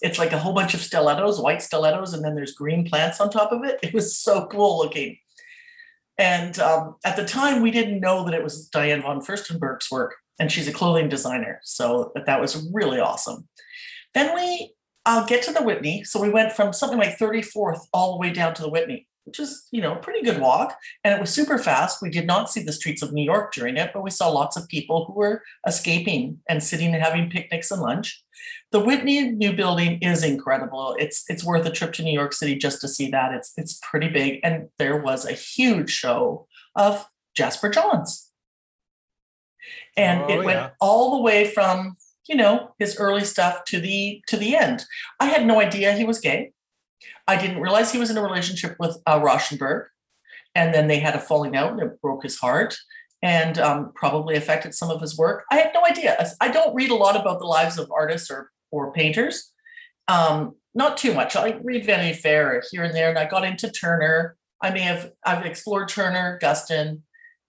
It's 0.00 0.18
like 0.18 0.32
a 0.32 0.38
whole 0.38 0.52
bunch 0.52 0.74
of 0.74 0.80
stilettos, 0.80 1.40
white 1.40 1.62
stilettos, 1.62 2.14
and 2.14 2.24
then 2.24 2.34
there's 2.34 2.54
green 2.54 2.88
plants 2.88 3.20
on 3.20 3.30
top 3.30 3.52
of 3.52 3.64
it. 3.64 3.78
It 3.82 3.94
was 3.94 4.16
so 4.16 4.46
cool 4.46 4.78
looking. 4.78 5.18
And 6.18 6.58
um, 6.58 6.96
at 7.04 7.16
the 7.16 7.24
time, 7.24 7.62
we 7.62 7.70
didn't 7.70 8.00
know 8.00 8.24
that 8.24 8.34
it 8.34 8.42
was 8.42 8.68
Diane 8.68 9.02
von 9.02 9.20
Furstenberg's 9.20 9.90
work, 9.90 10.16
and 10.38 10.50
she's 10.50 10.68
a 10.68 10.72
clothing 10.72 11.08
designer. 11.08 11.60
So 11.62 12.12
that, 12.14 12.40
was 12.40 12.68
really 12.72 12.98
awesome. 12.98 13.48
Then 14.14 14.34
we 14.34 14.72
uh, 15.06 15.24
get 15.26 15.42
to 15.44 15.52
the 15.52 15.62
Whitney. 15.62 16.02
So 16.04 16.20
we 16.20 16.28
went 16.28 16.52
from 16.52 16.72
something 16.72 16.98
like 16.98 17.18
34th 17.18 17.80
all 17.92 18.12
the 18.12 18.18
way 18.18 18.32
down 18.32 18.52
to 18.54 18.62
the 18.62 18.68
Whitney, 18.68 19.06
which 19.28 19.38
is, 19.38 19.68
you 19.70 19.80
know, 19.80 19.92
a 19.92 19.98
pretty 20.00 20.22
good 20.22 20.40
walk. 20.40 20.76
And 21.04 21.14
it 21.14 21.20
was 21.20 21.30
super 21.30 21.58
fast. 21.58 22.02
We 22.02 22.10
did 22.10 22.26
not 22.26 22.50
see 22.50 22.62
the 22.62 22.72
streets 22.72 23.02
of 23.02 23.12
New 23.12 23.22
York 23.22 23.52
during 23.52 23.76
it, 23.76 23.90
but 23.94 24.02
we 24.02 24.10
saw 24.10 24.28
lots 24.28 24.56
of 24.56 24.66
people 24.68 25.04
who 25.04 25.12
were 25.12 25.42
escaping 25.66 26.38
and 26.48 26.62
sitting 26.62 26.94
and 26.94 27.02
having 27.02 27.30
picnics 27.30 27.70
and 27.70 27.80
lunch. 27.82 28.22
The 28.72 28.80
Whitney 28.80 29.30
new 29.30 29.52
building 29.52 29.98
is 30.00 30.24
incredible. 30.24 30.96
It's 30.98 31.24
it's 31.28 31.44
worth 31.44 31.66
a 31.66 31.70
trip 31.70 31.92
to 31.94 32.02
New 32.02 32.12
York 32.12 32.32
City 32.32 32.56
just 32.56 32.80
to 32.80 32.88
see 32.88 33.10
that. 33.10 33.32
It's 33.32 33.52
it's 33.56 33.78
pretty 33.82 34.08
big. 34.08 34.40
And 34.42 34.68
there 34.78 34.96
was 34.96 35.24
a 35.24 35.32
huge 35.32 35.90
show 35.90 36.46
of 36.74 37.06
Jasper 37.34 37.68
Johns. 37.70 38.30
And 39.96 40.22
Oh, 40.22 40.28
it 40.28 40.44
went 40.44 40.58
yeah. 40.60 40.70
all 40.80 41.16
the 41.16 41.22
way 41.22 41.50
from, 41.50 41.96
you 42.28 42.36
know, 42.36 42.74
his 42.78 42.96
early 42.98 43.24
stuff 43.24 43.64
to 43.66 43.80
the 43.80 44.22
to 44.28 44.36
the 44.36 44.56
end. 44.56 44.84
I 45.20 45.26
had 45.26 45.46
no 45.46 45.60
idea 45.60 45.92
he 45.92 46.04
was 46.04 46.20
gay. 46.20 46.52
I 47.28 47.36
didn't 47.36 47.60
realize 47.60 47.92
he 47.92 47.98
was 47.98 48.10
in 48.10 48.16
a 48.16 48.22
relationship 48.22 48.74
with 48.80 48.96
uh, 49.06 49.20
Rauschenberg. 49.20 49.86
And 50.54 50.74
then 50.74 50.88
they 50.88 50.98
had 50.98 51.14
a 51.14 51.20
falling 51.20 51.54
out 51.54 51.72
and 51.72 51.80
it 51.82 52.00
broke 52.00 52.22
his 52.24 52.38
heart 52.38 52.76
and 53.22 53.58
um, 53.58 53.92
probably 53.94 54.34
affected 54.34 54.74
some 54.74 54.90
of 54.90 55.00
his 55.00 55.16
work. 55.16 55.44
I 55.52 55.56
had 55.56 55.70
no 55.74 55.84
idea. 55.84 56.16
I 56.40 56.48
don't 56.48 56.74
read 56.74 56.90
a 56.90 56.94
lot 56.96 57.14
about 57.20 57.38
the 57.38 57.46
lives 57.46 57.78
of 57.78 57.90
artists 57.94 58.30
or, 58.30 58.50
or 58.72 58.92
painters. 58.92 59.52
Um, 60.08 60.56
not 60.74 60.96
too 60.96 61.12
much. 61.12 61.36
I 61.36 61.58
read 61.62 61.84
Vanity 61.84 62.14
Fair 62.18 62.62
here 62.70 62.82
and 62.84 62.94
there, 62.94 63.10
and 63.10 63.18
I 63.18 63.26
got 63.26 63.44
into 63.44 63.70
Turner. 63.70 64.36
I 64.62 64.70
may 64.70 64.80
have 64.80 65.12
I've 65.24 65.44
explored 65.44 65.88
Turner, 65.88 66.38
Guston, 66.42 67.02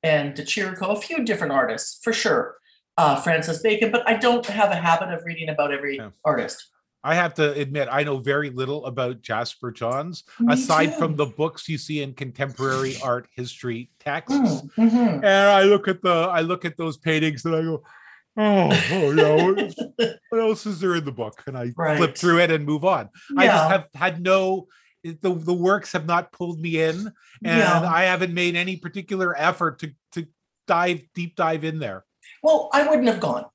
and 0.04 0.34
De 0.34 0.44
Chirico, 0.44 0.96
a 0.98 1.00
few 1.00 1.24
different 1.24 1.54
artists 1.54 2.00
for 2.04 2.14
sure. 2.14 2.56
Uh, 2.98 3.16
Francis 3.16 3.62
Bacon, 3.62 3.92
but 3.92 4.08
I 4.08 4.16
don't 4.16 4.46
have 4.48 4.72
a 4.72 4.76
habit 4.76 5.10
of 5.14 5.24
reading 5.24 5.48
about 5.48 5.72
every 5.72 5.98
Yeah. 5.98 6.10
artist. 6.26 6.70
I 7.04 7.16
have 7.16 7.34
to 7.36 7.54
admit, 7.54 7.88
I 7.92 8.04
know 8.04 8.18
very 8.18 8.50
little 8.50 8.86
about 8.86 9.22
Jasper 9.22 9.72
Johns, 9.72 10.24
Me 10.40 10.54
aside 10.54 10.88
too. 10.94 10.98
from 11.00 11.16
the 11.16 11.26
books 11.28 11.70
you 11.70 11.78
see 11.78 12.02
in 12.02 12.14
contemporary 12.14 12.98
art 13.02 13.28
history 13.34 13.90
texts. 14.00 14.38
Mm, 14.38 14.70
mhm. 14.78 15.16
And 15.18 15.26
I 15.26 15.64
look 15.64 15.88
at 15.88 16.02
the, 16.02 16.10
I 16.12 16.42
look 16.42 16.66
at 16.66 16.76
those 16.78 16.98
paintings 16.98 17.46
and 17.46 17.56
I 17.56 17.62
go, 17.62 17.84
oh, 18.38 18.88
oh 18.92 19.12
yeah, 19.12 19.44
what, 19.46 20.18
what 20.30 20.42
else 20.42 20.66
is 20.66 20.80
there 20.82 20.96
in 20.96 21.06
the 21.06 21.12
book? 21.12 21.42
And 21.48 21.58
I 21.58 21.72
flip 21.72 22.18
through 22.18 22.40
it 22.40 22.52
and 22.52 22.66
move 22.66 22.84
on. 22.84 23.10
I 23.38 23.46
just 23.48 23.70
have 23.72 23.88
had 23.96 24.22
no, 24.22 24.68
the, 25.04 25.34
the 25.34 25.54
works 25.54 25.94
have 25.94 26.06
not 26.06 26.34
pulled 26.34 26.60
me 26.60 26.82
in, 26.82 26.98
and 26.98 27.60
Yeah. 27.60 27.82
I 27.90 28.04
haven't 28.04 28.34
made 28.34 28.58
any 28.58 28.76
particular 28.76 29.34
effort 29.40 29.80
to 29.80 29.92
to 30.12 30.28
dive 30.68 31.02
deep 31.16 31.38
dive 31.38 31.64
in 31.64 31.80
there. 31.80 32.04
Well, 32.44 32.70
I 32.74 32.86
wouldn't 32.88 33.08
have 33.08 33.22
gone. 33.22 33.46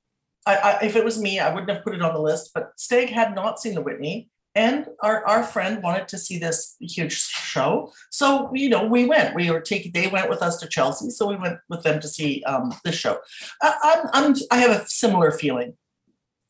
I, 0.45 0.55
I, 0.55 0.79
if 0.83 0.95
it 0.95 1.03
was 1.03 1.19
me, 1.19 1.39
I 1.39 1.53
wouldn't 1.53 1.71
have 1.71 1.83
put 1.83 1.95
it 1.95 2.01
on 2.01 2.13
the 2.13 2.21
list. 2.21 2.51
But 2.53 2.71
Steg 2.77 3.09
had 3.09 3.33
not 3.33 3.59
seen 3.59 3.73
the 3.73 3.81
Whitney, 3.81 4.29
and 4.53 4.87
our, 5.01 5.25
our 5.25 5.43
friend 5.43 5.83
wanted 5.83 6.07
to 6.09 6.17
see 6.17 6.37
this 6.37 6.75
huge 6.79 7.17
show. 7.17 7.91
So 8.11 8.49
you 8.53 8.69
know, 8.69 8.85
we 8.85 9.05
went. 9.05 9.35
We 9.35 9.51
were 9.51 9.61
taking. 9.61 9.91
They 9.91 10.07
went 10.07 10.29
with 10.29 10.41
us 10.41 10.57
to 10.59 10.67
Chelsea, 10.67 11.09
so 11.09 11.27
we 11.27 11.35
went 11.35 11.57
with 11.69 11.83
them 11.83 11.99
to 11.99 12.07
see 12.07 12.43
um, 12.43 12.73
this 12.83 12.95
show. 12.95 13.19
I, 13.61 13.73
I'm, 14.13 14.25
I'm 14.25 14.35
I 14.51 14.57
have 14.59 14.71
a 14.71 14.87
similar 14.87 15.31
feeling, 15.31 15.73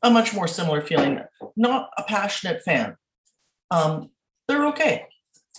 a 0.04 0.12
much 0.12 0.34
more 0.34 0.48
similar 0.48 0.82
feeling. 0.82 1.22
Not 1.56 1.90
a 1.98 2.04
passionate 2.04 2.62
fan. 2.64 2.98
Um, 3.72 4.12
they're 4.48 4.68
okay. 4.68 5.08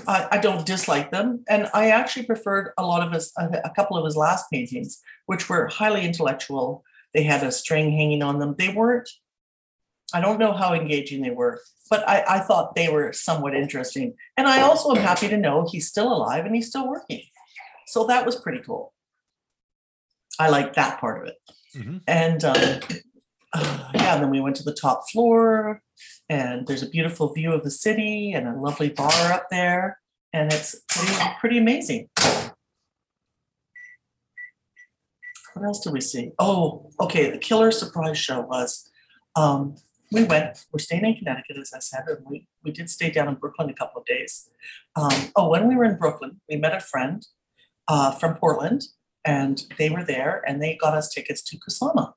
I, 0.07 0.29
I 0.33 0.39
don't 0.39 0.67
dislike 0.67 1.11
them, 1.11 1.43
and 1.49 1.69
I 1.73 1.91
actually 1.91 2.27
preferred 2.27 2.73
a 2.77 2.85
lot 2.85 3.07
of 3.07 3.13
his 3.13 3.33
a, 3.39 3.49
a 3.65 3.71
couple 3.71 3.97
of 3.97 4.05
his 4.05 4.17
last 4.17 4.47
paintings, 4.53 5.01
which 5.27 5.49
were 5.49 5.69
highly 5.69 6.05
intellectual. 6.05 6.85
They 7.17 7.23
had 7.23 7.43
a 7.43 7.51
string 7.51 7.93
hanging 7.93 8.23
on 8.23 8.39
them. 8.41 8.55
They 8.59 8.69
weren't. 8.69 9.09
I 10.13 10.21
don't 10.21 10.39
know 10.39 10.53
how 10.53 10.75
engaging 10.75 11.23
they 11.23 11.31
were, 11.31 11.63
but 11.89 12.07
I, 12.07 12.23
I 12.29 12.39
thought 12.41 12.75
they 12.75 12.91
were 12.91 13.15
somewhat 13.15 13.57
interesting. 13.57 14.13
And 14.37 14.47
I 14.47 14.61
also 14.61 14.95
am 14.95 15.03
happy 15.03 15.27
to 15.29 15.39
know 15.39 15.67
he's 15.67 15.89
still 15.89 16.13
alive 16.13 16.45
and 16.45 16.55
he's 16.55 16.69
still 16.69 16.87
working. 16.87 17.23
So 17.87 18.07
that 18.09 18.27
was 18.27 18.37
pretty 18.37 18.61
cool. 18.61 18.93
I 20.39 20.51
like 20.51 20.75
that 20.75 21.01
part 21.01 21.23
of 21.23 21.29
it. 21.29 21.37
Mhm. 21.75 22.03
And 22.07 22.45
um, 22.45 22.57
uh, 23.55 23.91
yeah, 23.95 24.15
and 24.15 24.23
then 24.25 24.31
we 24.31 24.41
went 24.41 24.57
to 24.57 24.63
the 24.63 24.75
top 24.75 25.09
floor, 25.11 25.81
and 26.29 26.67
there's 26.67 26.83
a 26.83 26.91
beautiful 26.91 27.33
view 27.33 27.53
of 27.53 27.65
the 27.65 27.71
city 27.71 28.33
and 28.33 28.47
a 28.47 28.61
lovely 28.61 28.91
bar 28.91 29.33
up 29.33 29.47
there, 29.51 29.99
and 30.35 30.53
it's 30.53 30.77
pretty, 30.91 31.15
pretty 31.41 31.59
amazing. 31.59 32.11
What 35.57 35.65
else 35.65 35.81
did 35.81 35.95
we 35.95 36.03
see? 36.03 36.33
Oh, 36.39 36.91
okay. 37.01 37.31
The 37.31 37.39
killer 37.39 37.71
surprise 37.71 38.19
show 38.19 38.43
was 38.43 38.91
um, 39.37 39.77
we 40.13 40.25
went, 40.25 40.67
we're 40.71 40.79
staying 40.79 41.07
in 41.07 41.15
Connecticut, 41.15 41.57
as 41.57 41.73
I 41.75 41.79
said, 41.79 42.05
and 42.09 42.27
we, 42.27 42.47
we 42.63 42.73
did 42.73 42.91
stay 42.91 43.11
down 43.11 43.27
in 43.27 43.37
Brooklyn 43.37 43.71
a 43.71 43.73
couple 43.73 44.03
of 44.03 44.07
days. 44.07 44.51
Um, 44.97 45.31
oh, 45.35 45.49
when 45.49 45.67
we 45.67 45.75
were 45.75 45.85
in 45.85 45.97
Brooklyn, 45.97 46.43
we 46.47 46.57
met 46.57 46.75
a 46.75 46.81
friend 46.81 47.27
uh, 47.89 48.11
from 48.11 48.35
Portland, 48.35 48.89
and 49.25 49.65
they 49.79 49.89
were 49.89 50.05
there 50.05 50.43
and 50.47 50.63
they 50.63 50.77
got 50.77 50.93
us 50.93 51.09
tickets 51.09 51.41
to 51.45 51.57
Kusama. 51.57 52.13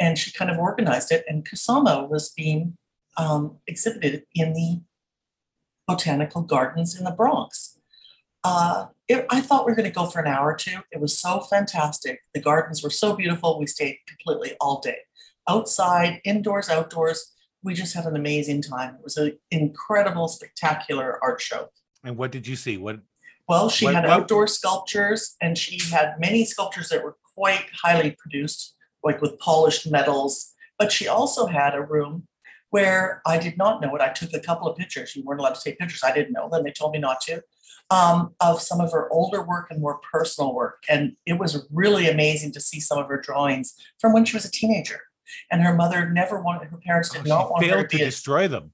And 0.00 0.18
she 0.18 0.32
kind 0.32 0.50
of 0.50 0.56
organized 0.56 1.12
it, 1.12 1.26
and 1.28 1.46
Kusama 1.46 2.08
was 2.08 2.30
being 2.30 2.78
um, 3.18 3.58
exhibited 3.66 4.24
in 4.34 4.54
the 4.54 4.80
botanical 5.86 6.40
gardens 6.40 6.98
in 6.98 7.04
the 7.04 7.10
Bronx. 7.10 7.78
Uh, 8.42 8.86
it, 9.08 9.26
I 9.30 9.40
thought 9.40 9.66
we 9.66 9.72
were 9.72 9.76
going 9.76 9.88
to 9.88 9.94
go 9.94 10.06
for 10.06 10.20
an 10.20 10.26
hour 10.26 10.52
or 10.52 10.56
two. 10.56 10.78
It 10.90 11.00
was 11.00 11.18
so 11.18 11.40
fantastic. 11.40 12.20
The 12.34 12.40
gardens 12.40 12.82
were 12.82 12.90
so 12.90 13.14
beautiful. 13.14 13.58
We 13.58 13.66
stayed 13.66 13.98
completely 14.08 14.56
all 14.60 14.80
day, 14.80 14.98
outside, 15.48 16.20
indoors, 16.24 16.68
outdoors. 16.68 17.32
We 17.62 17.74
just 17.74 17.94
had 17.94 18.04
an 18.06 18.16
amazing 18.16 18.62
time. 18.62 18.96
It 18.96 19.04
was 19.04 19.16
an 19.16 19.38
incredible, 19.50 20.28
spectacular 20.28 21.18
art 21.22 21.40
show. 21.40 21.68
And 22.04 22.16
what 22.16 22.32
did 22.32 22.46
you 22.46 22.56
see? 22.56 22.76
What 22.76 23.00
Well, 23.48 23.68
she 23.70 23.84
What- 23.84 23.94
had 23.94 24.04
what- 24.04 24.12
outdoor 24.22 24.48
sculptures 24.48 25.36
and 25.40 25.56
she 25.56 25.78
had 25.90 26.18
many 26.18 26.44
sculptures 26.44 26.88
that 26.88 27.04
were 27.04 27.16
quite 27.36 27.66
highly 27.82 28.10
produced, 28.18 28.74
like 29.04 29.20
with 29.20 29.38
polished 29.38 29.88
metals. 29.88 30.52
But 30.78 30.90
she 30.90 31.06
also 31.06 31.46
had 31.46 31.74
a 31.74 31.80
room 31.80 32.26
where 32.70 33.22
I 33.24 33.38
did 33.38 33.56
not 33.56 33.80
know 33.80 33.94
it. 33.94 34.00
I 34.02 34.08
took 34.08 34.32
a 34.34 34.40
couple 34.40 34.66
of 34.68 34.76
pictures. 34.76 35.14
You 35.14 35.22
weren't 35.24 35.38
allowed 35.40 35.54
to 35.54 35.60
take 35.62 35.78
pictures. 35.78 36.02
I 36.02 36.12
didn't 36.12 36.32
know. 36.32 36.48
Then 36.50 36.64
they 36.64 36.72
told 36.72 36.92
me 36.92 36.98
not 36.98 37.20
to. 37.22 37.40
Um, 37.88 38.34
of 38.40 38.60
some 38.60 38.80
of 38.80 38.90
her 38.90 39.08
older 39.12 39.42
work 39.42 39.68
and 39.70 39.80
more 39.80 40.00
personal 40.12 40.52
work. 40.52 40.82
And 40.88 41.14
it 41.24 41.38
was 41.38 41.68
really 41.70 42.08
amazing 42.08 42.50
to 42.54 42.60
see 42.60 42.80
some 42.80 42.98
of 42.98 43.06
her 43.06 43.20
drawings 43.20 43.76
from 44.00 44.12
when 44.12 44.24
she 44.24 44.36
was 44.36 44.44
a 44.44 44.50
teenager. 44.50 45.02
And 45.52 45.62
her 45.62 45.72
mother 45.72 46.10
never 46.10 46.40
wanted, 46.40 46.68
her 46.70 46.78
parents 46.78 47.12
oh, 47.14 47.18
did 47.18 47.28
not 47.28 47.48
want 47.48 47.62
she 47.62 47.70
her 47.70 47.82
to 47.82 47.88
to 47.88 47.96
be 47.96 48.02
a 48.02 48.06
destroy 48.06 48.48
them? 48.48 48.72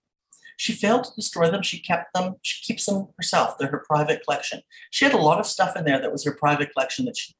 she 0.62 0.72
failed 0.72 1.02
to 1.02 1.10
destroy 1.16 1.50
them. 1.50 1.62
She 1.62 1.80
kept 1.80 2.14
them. 2.14 2.36
She 2.42 2.62
keeps 2.62 2.86
them 2.86 3.08
herself. 3.16 3.58
They're 3.58 3.68
her 3.68 3.84
private 3.84 4.22
collection. 4.24 4.60
She 4.90 5.04
had 5.04 5.12
a 5.12 5.18
lot 5.18 5.40
of 5.40 5.46
stuff 5.46 5.76
in 5.76 5.84
there 5.84 6.00
that 6.00 6.12
was 6.12 6.24
her 6.24 6.32
private 6.32 6.72
collection 6.72 7.04
that 7.06 7.16
she 7.16 7.34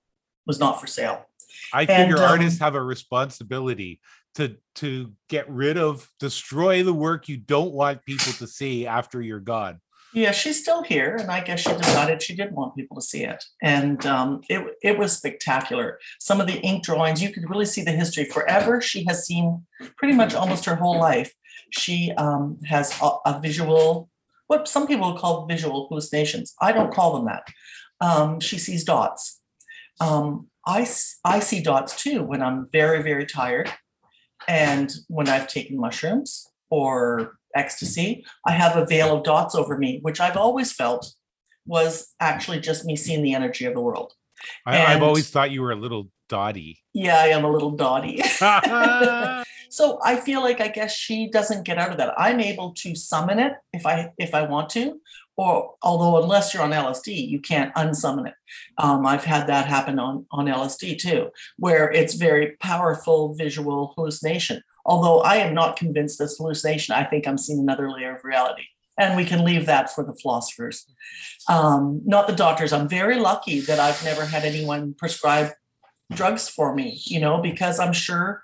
was 0.45 0.59
not 0.59 0.81
for 0.81 0.89
sale. 0.89 1.27
I 1.73 1.83
And, 1.83 2.11
figure 2.11 2.23
artists 2.23 2.61
um, 2.61 2.65
have 2.65 2.75
a 2.75 2.83
responsibility 2.83 4.01
to 4.35 4.57
to 4.77 5.13
get 5.29 5.49
rid 5.49 5.79
of, 5.79 6.11
destroy 6.19 6.83
the 6.83 6.93
work 6.93 7.29
you 7.29 7.37
don't 7.37 7.73
want 7.73 8.05
people 8.05 8.33
to 8.33 8.47
see 8.47 8.89
after 8.89 9.21
you're 9.21 9.39
gone. 9.39 9.81
Yeah, 10.15 10.33
she's 10.33 10.61
still 10.61 10.83
here, 10.83 11.17
and 11.17 11.31
I 11.31 11.41
guess 11.41 11.61
she 11.61 11.73
decided 11.75 12.21
she 12.21 12.37
didn't 12.37 12.55
want 12.55 12.77
people 12.77 12.97
to 12.97 13.03
see 13.03 13.25
it. 13.25 13.43
And 13.63 14.05
um, 14.05 14.43
it 14.51 14.63
it 14.83 14.99
was 14.99 15.17
spectacular. 15.17 15.99
Some 16.21 16.41
of 16.41 16.47
the 16.47 16.61
ink 16.61 16.85
drawings, 16.85 17.23
you 17.23 17.31
could 17.33 17.49
really 17.49 17.65
see 17.65 17.83
the 17.83 17.93
history. 17.93 18.27
Forever, 18.27 18.81
she 18.83 19.05
has 19.05 19.27
seen 19.27 19.67
pretty 19.97 20.15
much 20.15 20.35
almost 20.35 20.67
her 20.67 20.77
whole 20.77 20.99
life. 20.99 21.33
She 21.71 22.13
um, 22.19 22.59
has 22.67 22.95
a, 23.01 23.11
a 23.25 23.41
visual, 23.41 24.11
what 24.49 24.69
some 24.69 24.87
people 24.87 25.17
call 25.17 25.47
visual 25.47 25.89
hallucinations. 25.89 26.55
I 26.61 26.73
don't 26.73 26.93
call 26.93 27.15
them 27.15 27.25
that. 27.27 27.47
Um, 28.03 28.39
she 28.41 28.59
sees 28.59 28.85
dots. 28.85 29.41
Um, 29.99 30.49
I 30.67 30.87
I 31.25 31.41
see 31.41 31.63
dots 31.63 32.03
too 32.03 32.23
when 32.23 32.43
I'm 32.43 32.69
very 32.71 33.03
very 33.03 33.25
tired, 33.25 33.73
and 34.47 34.93
when 35.09 35.29
I've 35.29 35.49
taken 35.49 35.81
mushrooms 35.81 36.47
or 36.69 37.39
ecstasy. 37.55 38.25
I 38.47 38.53
have 38.53 38.77
a 38.77 38.87
veil 38.87 39.17
of 39.17 39.25
dots 39.25 39.55
over 39.55 39.79
me, 39.79 39.99
which 40.03 40.21
I've 40.21 40.37
always 40.37 40.73
felt 40.73 41.13
was 41.67 42.13
actually 42.21 42.61
just 42.61 42.85
me 42.85 42.97
seeing 42.97 43.23
the 43.23 43.35
energy 43.35 43.65
of 43.67 43.75
the 43.75 43.81
world. 43.81 44.13
I, 44.67 44.85
I've 44.87 45.03
always 45.03 45.31
thought 45.31 45.51
you 45.51 45.63
were 45.63 45.73
a 45.73 45.77
little 45.77 46.09
dotty. 46.29 46.81
Yeah, 46.93 47.21
I 47.21 47.29
am 47.29 47.45
a 47.45 47.51
little 47.51 47.71
dotty. 47.71 48.21
so 49.71 50.01
I 50.05 50.17
feel 50.17 50.41
like 50.41 50.61
I 50.61 50.69
guess 50.69 50.95
she 50.95 51.29
doesn't 51.31 51.65
get 51.65 51.79
out 51.79 51.91
of 51.91 51.99
that. 51.99 52.15
I'm 52.19 52.41
able 52.41 52.73
to 52.79 52.95
summon 52.95 53.39
it 53.39 53.53
if 53.73 53.87
I 53.87 54.11
if 54.19 54.35
I 54.35 54.43
want 54.43 54.71
to, 54.71 55.01
or 55.37 55.75
although 55.83 56.23
unless 56.23 56.53
you're 56.53 56.63
on 56.63 56.71
LSD, 56.71 57.29
you 57.29 57.41
can't 57.41 57.75
unsummon 57.75 58.29
it. 58.29 58.35
Um, 58.79 59.07
I've 59.07 59.25
had 59.25 59.47
that 59.47 59.67
happen 59.67 59.99
on 59.99 60.27
on 60.31 60.47
LSD 60.47 60.99
too, 60.99 61.31
where 61.59 61.91
it's 61.91 62.15
very 62.15 62.57
powerful 62.61 63.35
visual 63.35 63.93
hallucination. 63.97 64.63
Although 64.85 65.21
I 65.21 65.37
am 65.37 65.55
not 65.55 65.77
convinced 65.77 66.19
this 66.19 66.37
hallucination, 66.37 66.95
I 66.95 67.05
think 67.05 67.27
I'm 67.27 67.39
seeing 67.39 67.61
another 67.61 67.91
layer 67.91 68.17
of 68.17 68.25
reality. 68.25 68.63
And 68.99 69.17
we 69.17 69.25
can 69.25 69.45
leave 69.45 69.67
that 69.67 69.91
for 69.95 70.05
the 70.05 70.15
philosophers, 70.15 70.87
um, 71.49 72.03
not 72.05 72.27
the 72.27 72.35
doctors. 72.37 72.73
I'm 72.73 72.89
very 72.89 73.19
lucky 73.19 73.61
that 73.61 73.79
I've 73.81 74.05
never 74.05 74.27
had 74.27 74.45
anyone 74.45 74.95
prescribe 74.95 75.53
drugs 76.13 76.49
for 76.49 76.75
me, 76.75 77.01
you 77.07 77.19
know, 77.19 77.41
because 77.41 77.79
I'm 77.81 77.95
sure 77.95 78.43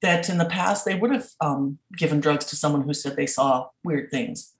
that 0.00 0.30
in 0.30 0.38
the 0.38 0.46
past 0.46 0.86
they 0.86 0.94
would 0.94 1.12
have 1.12 1.28
um, 1.42 1.78
given 1.98 2.18
drugs 2.20 2.46
to 2.46 2.56
someone 2.56 2.82
who 2.82 2.94
said 2.94 3.14
they 3.16 3.26
saw 3.26 3.68
weird 3.84 4.10
things. 4.10 4.54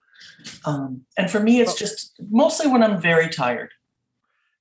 Um, 0.65 1.01
and 1.17 1.31
for 1.31 1.39
me, 1.39 1.59
it's 1.59 1.73
just 1.75 2.13
mostly 2.29 2.67
when 2.67 2.83
I'm 2.83 3.01
very 3.01 3.27
tired. 3.27 3.71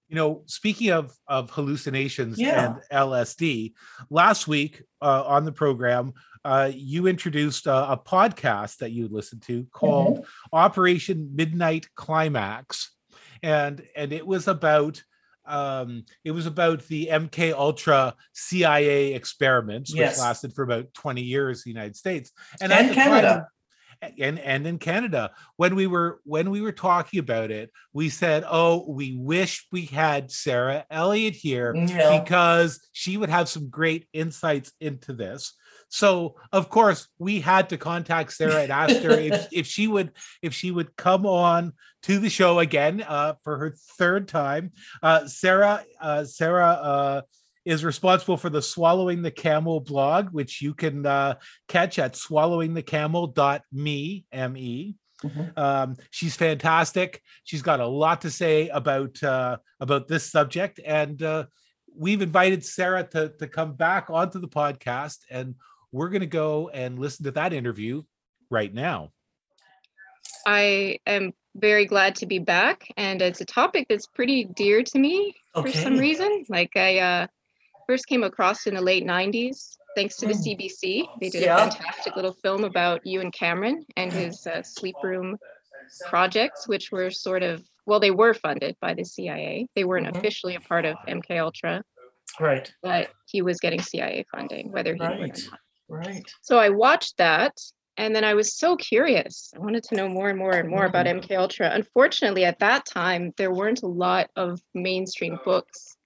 you 0.08 0.16
know, 0.16 0.42
speaking 0.46 0.90
of 0.90 1.12
of 1.28 1.50
hallucinations 1.50 2.38
Yeah. 2.38 2.64
and 2.64 2.82
LSD, 2.90 3.74
last 4.08 4.48
week 4.48 4.82
uh, 5.02 5.22
on 5.26 5.44
the 5.44 5.52
program, 5.52 6.14
uh, 6.44 6.70
you 6.74 7.06
introduced 7.06 7.66
a, 7.66 7.92
a 7.92 7.96
podcast 7.98 8.78
that 8.78 8.92
you 8.92 9.08
listened 9.08 9.42
to 9.42 9.66
called 9.72 10.26
Operation 10.52 11.30
Midnight 11.34 11.86
Climax, 11.94 12.92
and 13.42 13.82
and 13.96 14.12
it 14.12 14.26
was 14.26 14.48
about 14.48 15.02
um, 15.46 16.04
it 16.24 16.30
was 16.30 16.46
about 16.46 16.82
the 16.86 17.08
MK 17.10 17.52
Ultra 17.52 18.14
CIA 18.32 19.14
experiments, 19.14 19.90
which 19.92 19.98
Yes. 20.00 20.20
lasted 20.20 20.54
for 20.54 20.62
about 20.62 20.92
20 20.94 21.22
years 21.22 21.58
in 21.66 21.70
the 21.72 21.74
United 21.74 21.96
States. 21.96 22.30
And 22.60 22.72
at 22.72 22.88
the 22.88 22.94
time- 22.94 23.04
Canada. 23.04 23.48
and 24.18 24.38
and 24.38 24.66
in 24.66 24.78
Canada, 24.78 25.30
when 25.56 25.74
we 25.74 25.86
were 25.86 26.20
when 26.24 26.50
we 26.50 26.60
were 26.62 26.72
talking 26.72 27.18
about 27.20 27.50
it, 27.50 27.70
we 27.92 28.08
said, 28.08 28.44
"Oh, 28.48 28.88
we 28.88 29.14
wish 29.16 29.66
we 29.72 29.86
had 29.86 30.30
Sarah 30.30 30.86
Elliott 30.90 31.34
here 31.34 31.74
Yeah. 31.74 32.20
because 32.20 32.88
she 32.92 33.16
would 33.18 33.28
have 33.28 33.48
some 33.48 33.68
great 33.68 34.06
insights 34.14 34.72
into 34.80 35.12
this." 35.12 35.54
So, 35.90 36.36
of 36.52 36.70
course, 36.70 37.08
we 37.18 37.40
had 37.40 37.68
to 37.70 37.76
contact 37.76 38.32
Sarah 38.32 38.62
and 38.62 38.70
ask 38.72 39.02
her 39.02 39.10
if, 39.10 39.48
if 39.52 39.66
she 39.66 39.88
would 39.88 40.12
if 40.40 40.54
she 40.54 40.70
would 40.70 40.96
come 40.96 41.26
on 41.26 41.72
to 42.04 42.18
the 42.18 42.30
show 42.30 42.60
again 42.60 43.02
uh, 43.06 43.34
for 43.44 43.58
her 43.58 43.74
third 43.98 44.28
time. 44.28 44.72
Uh, 45.02 45.26
Sarah 45.26 45.84
uh, 46.00 46.24
Sarah 46.24 46.70
uh, 46.70 47.22
is 47.64 47.84
responsible 47.84 48.36
for 48.36 48.48
the 48.50 48.62
Swallowing 48.62 49.20
the 49.20 49.30
Camel 49.30 49.80
blog, 49.80 50.30
which 50.30 50.62
you 50.62 50.72
can 50.74 51.04
uh, 51.04 51.34
catch 51.68 51.98
at 51.98 52.14
swallowingthecamel.me 52.14 54.24
me 54.32 54.94
Mhm. 55.22 55.58
um, 55.58 55.96
she's 56.10 56.34
fantastic 56.34 57.20
she's 57.44 57.60
got 57.60 57.78
a 57.78 57.86
lot 57.86 58.22
to 58.22 58.30
say 58.30 58.68
about 58.68 59.22
uh, 59.22 59.58
about 59.78 60.08
this 60.08 60.30
subject 60.30 60.80
and 60.82 61.22
uh, 61.22 61.44
we've 61.94 62.22
invited 62.22 62.64
sarah 62.64 63.04
to, 63.04 63.28
to 63.38 63.46
come 63.46 63.74
back 63.74 64.08
onto 64.08 64.40
the 64.40 64.48
podcast 64.48 65.18
and 65.30 65.56
we're 65.92 66.08
going 66.08 66.20
to 66.20 66.26
go 66.26 66.68
and 66.68 66.98
listen 66.98 67.24
to 67.24 67.30
that 67.32 67.52
interview 67.52 68.02
right 68.50 68.72
now 68.72 69.10
I 70.46 70.98
am 71.06 71.32
very 71.56 71.84
glad 71.84 72.14
to 72.16 72.26
be 72.26 72.38
back, 72.38 72.88
and 72.96 73.20
it's 73.20 73.40
a 73.42 73.44
topic 73.44 73.86
that's 73.90 74.06
pretty 74.06 74.44
dear 74.44 74.82
to 74.82 74.98
me 74.98 75.34
for 75.54 75.70
some 75.70 75.98
reason. 75.98 76.44
Like 76.48 76.70
I 76.76 76.98
uh, 76.98 77.26
first 77.86 78.06
came 78.06 78.22
across 78.24 78.66
in 78.66 78.74
the 78.74 78.80
late 78.80 79.04
'90s, 79.04 79.76
thanks 79.94 80.16
to 80.16 80.26
the. 80.26 80.32
CBC. 80.32 81.04
They 81.20 81.28
did 81.28 81.42
Yeah. 81.42 81.56
a 81.56 81.70
fantastic 81.70 82.16
little 82.16 82.32
film 82.32 82.64
about 82.64 83.04
Ewen 83.04 83.30
Cameron 83.30 83.84
and 83.96 84.10
his 84.12 84.46
uh, 84.46 84.62
sleep 84.62 84.96
room 85.02 85.36
projects, 86.08 86.66
which 86.66 86.90
were 86.90 87.10
sort 87.10 87.42
of 87.42 87.62
well, 87.84 88.00
they 88.00 88.10
were 88.12 88.32
funded 88.32 88.76
by 88.80 88.94
the 88.94 89.04
CIA. 89.04 89.66
They 89.74 89.84
weren't 89.84 90.06
Mhm. 90.06 90.16
officially 90.16 90.54
a 90.54 90.60
part 90.60 90.84
of 90.86 90.96
MK 91.06 91.38
Ultra, 91.38 91.82
Right, 92.38 92.72
but 92.82 93.10
he 93.26 93.42
was 93.42 93.58
getting 93.60 93.82
CIA 93.82 94.24
funding, 94.30 94.70
whether 94.72 94.94
he 94.94 95.00
would 95.00 95.10
or 95.10 95.26
not. 95.26 95.40
Right. 95.90 96.24
So 96.42 96.58
I 96.58 96.70
watched 96.70 97.18
that 97.18 97.56
and 97.96 98.14
then 98.14 98.24
I 98.24 98.34
was 98.34 98.56
so 98.56 98.76
curious. 98.76 99.52
I 99.54 99.58
wanted 99.58 99.82
to 99.84 99.94
know 99.94 100.08
more 100.08 100.30
and 100.30 100.38
more 100.38 100.52
and 100.52 100.68
more 100.70 100.86
about 100.86 101.06
MK 101.06 101.36
Ultra. 101.36 101.70
Unfortunately, 101.72 102.44
at 102.44 102.58
that 102.60 102.86
time 102.86 103.32
there 103.36 103.52
weren't 103.52 103.82
a 103.82 103.86
lot 103.86 104.30
of 104.36 104.60
mainstream 104.74 105.38
books. 105.44 105.96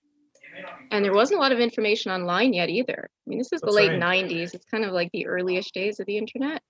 And 0.90 1.04
there 1.04 1.14
wasn't 1.14 1.38
a 1.38 1.42
lot 1.42 1.52
of 1.52 1.58
information 1.58 2.10
online 2.12 2.52
yet 2.52 2.68
either. 2.68 3.08
I 3.08 3.28
mean, 3.28 3.38
this 3.38 3.52
is 3.52 3.60
the 3.60 3.70
late 3.70 3.90
right. 3.90 4.00
90s. 4.00 4.54
It's 4.54 4.64
kind 4.66 4.84
of 4.84 4.92
like 4.92 5.10
the 5.12 5.26
earliest 5.26 5.74
days 5.74 6.00
of 6.00 6.06
the 6.06 6.18
internet. 6.18 6.62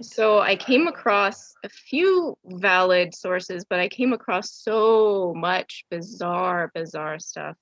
So 0.00 0.40
I 0.40 0.56
came 0.56 0.86
across 0.86 1.54
a 1.64 1.68
few 1.68 2.36
valid 2.44 3.14
sources, 3.14 3.64
but 3.68 3.80
I 3.80 3.88
came 3.88 4.12
across 4.12 4.52
so 4.52 5.32
much 5.36 5.84
bizarre, 5.90 6.70
bizarre 6.74 7.18
stuff. 7.18 7.56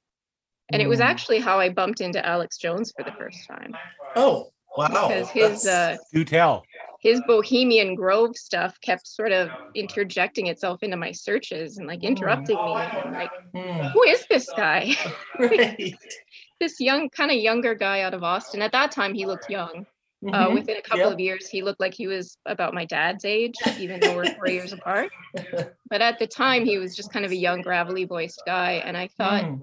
And 0.73 0.81
it 0.81 0.89
was 0.89 1.01
Mm. 1.01 1.05
actually 1.05 1.41
how 1.41 1.61
I 1.61 1.69
bumped 1.69 2.01
into 2.01 2.25
Alex 2.25 2.57
Jones 2.59 2.93
for 2.97 3.05
the 3.05 3.13
first 3.13 3.47
time 3.47 3.75
Oh, 4.17 4.52
wow. 4.77 4.89
because 5.09 5.31
his 5.31 5.65
uh, 5.67 5.97
do 6.13 6.25
tell 6.25 6.65
his 7.01 7.21
Bohemian 7.23 7.95
Grove 7.97 8.37
stuff 8.37 8.81
kept 8.81 9.09
sort 9.09 9.33
of 9.33 9.51
interjecting 9.75 10.47
itself 10.47 10.83
into 10.85 10.97
my 10.97 11.11
searches 11.11 11.79
and 11.79 11.87
like 11.89 12.05
interrupting 12.05 12.65
me. 12.65 12.77
And 13.05 13.13
like, 13.13 13.31
Mm, 13.55 13.93
who 13.93 14.03
is 14.05 14.25
this 14.31 14.51
guy? 14.57 14.95
right. 15.39 15.95
this 16.61 16.81
young, 16.81 17.11
kind 17.11 17.31
of 17.31 17.37
younger 17.37 17.75
guy 17.75 18.01
out 18.01 18.15
of 18.15 18.23
Austin. 18.23 18.63
At 18.63 18.73
that 18.73 18.93
time, 18.93 19.15
he 19.15 19.27
looked 19.27 19.49
young. 19.49 19.85
Uh, 20.33 20.49
Mhm. 20.49 20.55
within 20.55 20.77
a 20.77 20.83
couple 20.83 21.07
Yep. 21.07 21.13
of 21.13 21.21
years, 21.21 21.49
he 21.49 21.63
looked 21.63 21.81
like 21.81 21.93
he 21.93 22.07
was 22.07 22.39
about 22.47 22.73
my 22.73 22.85
dad's 22.87 23.25
age, 23.25 23.61
even 23.77 24.01
though 24.01 24.15
we're 24.15 24.29
four 24.37 24.49
years 24.49 24.73
apart. 24.73 25.11
But 25.91 26.01
at 26.01 26.19
the 26.19 26.27
time, 26.27 26.65
he 26.65 26.79
was 26.79 26.97
just 26.97 27.13
kind 27.13 27.27
of 27.27 27.33
a 27.33 27.37
young, 27.37 27.61
gravelly 27.61 28.05
voiced 28.05 28.43
guy. 28.47 28.83
And 28.87 28.97
I 28.97 29.09
thought, 29.19 29.45
Mm, 29.45 29.61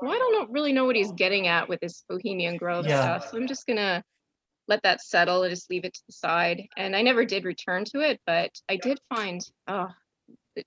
well, 0.00 0.12
I 0.12 0.16
don't 0.18 0.32
know, 0.32 0.46
really 0.52 0.72
know 0.72 0.86
what 0.86 0.96
he's 0.96 1.12
getting 1.12 1.48
at 1.48 1.68
with 1.68 1.80
this 1.80 2.04
Bohemian 2.08 2.56
Grove 2.56 2.86
Yeah. 2.86 3.02
stuff. 3.02 3.28
So 3.28 3.36
I'm 3.36 3.46
just 3.46 3.66
gonna 3.66 4.02
let 4.70 4.84
that 4.84 5.02
settle 5.02 5.42
and 5.42 5.50
just 5.50 5.68
leave 5.68 5.84
it 5.84 5.92
to 5.92 6.00
the 6.06 6.12
side. 6.12 6.68
And 6.76 6.94
I 6.94 7.02
never 7.02 7.24
did 7.24 7.44
return 7.44 7.84
to 7.86 8.00
it, 8.00 8.20
but 8.24 8.52
I 8.68 8.76
did 8.76 9.00
find 9.12 9.42
oh, 9.68 9.88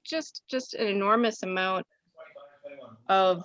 just 0.06 0.44
just 0.50 0.76
an 0.76 0.88
enormous 0.88 1.42
amount 1.42 1.88
of 3.08 3.44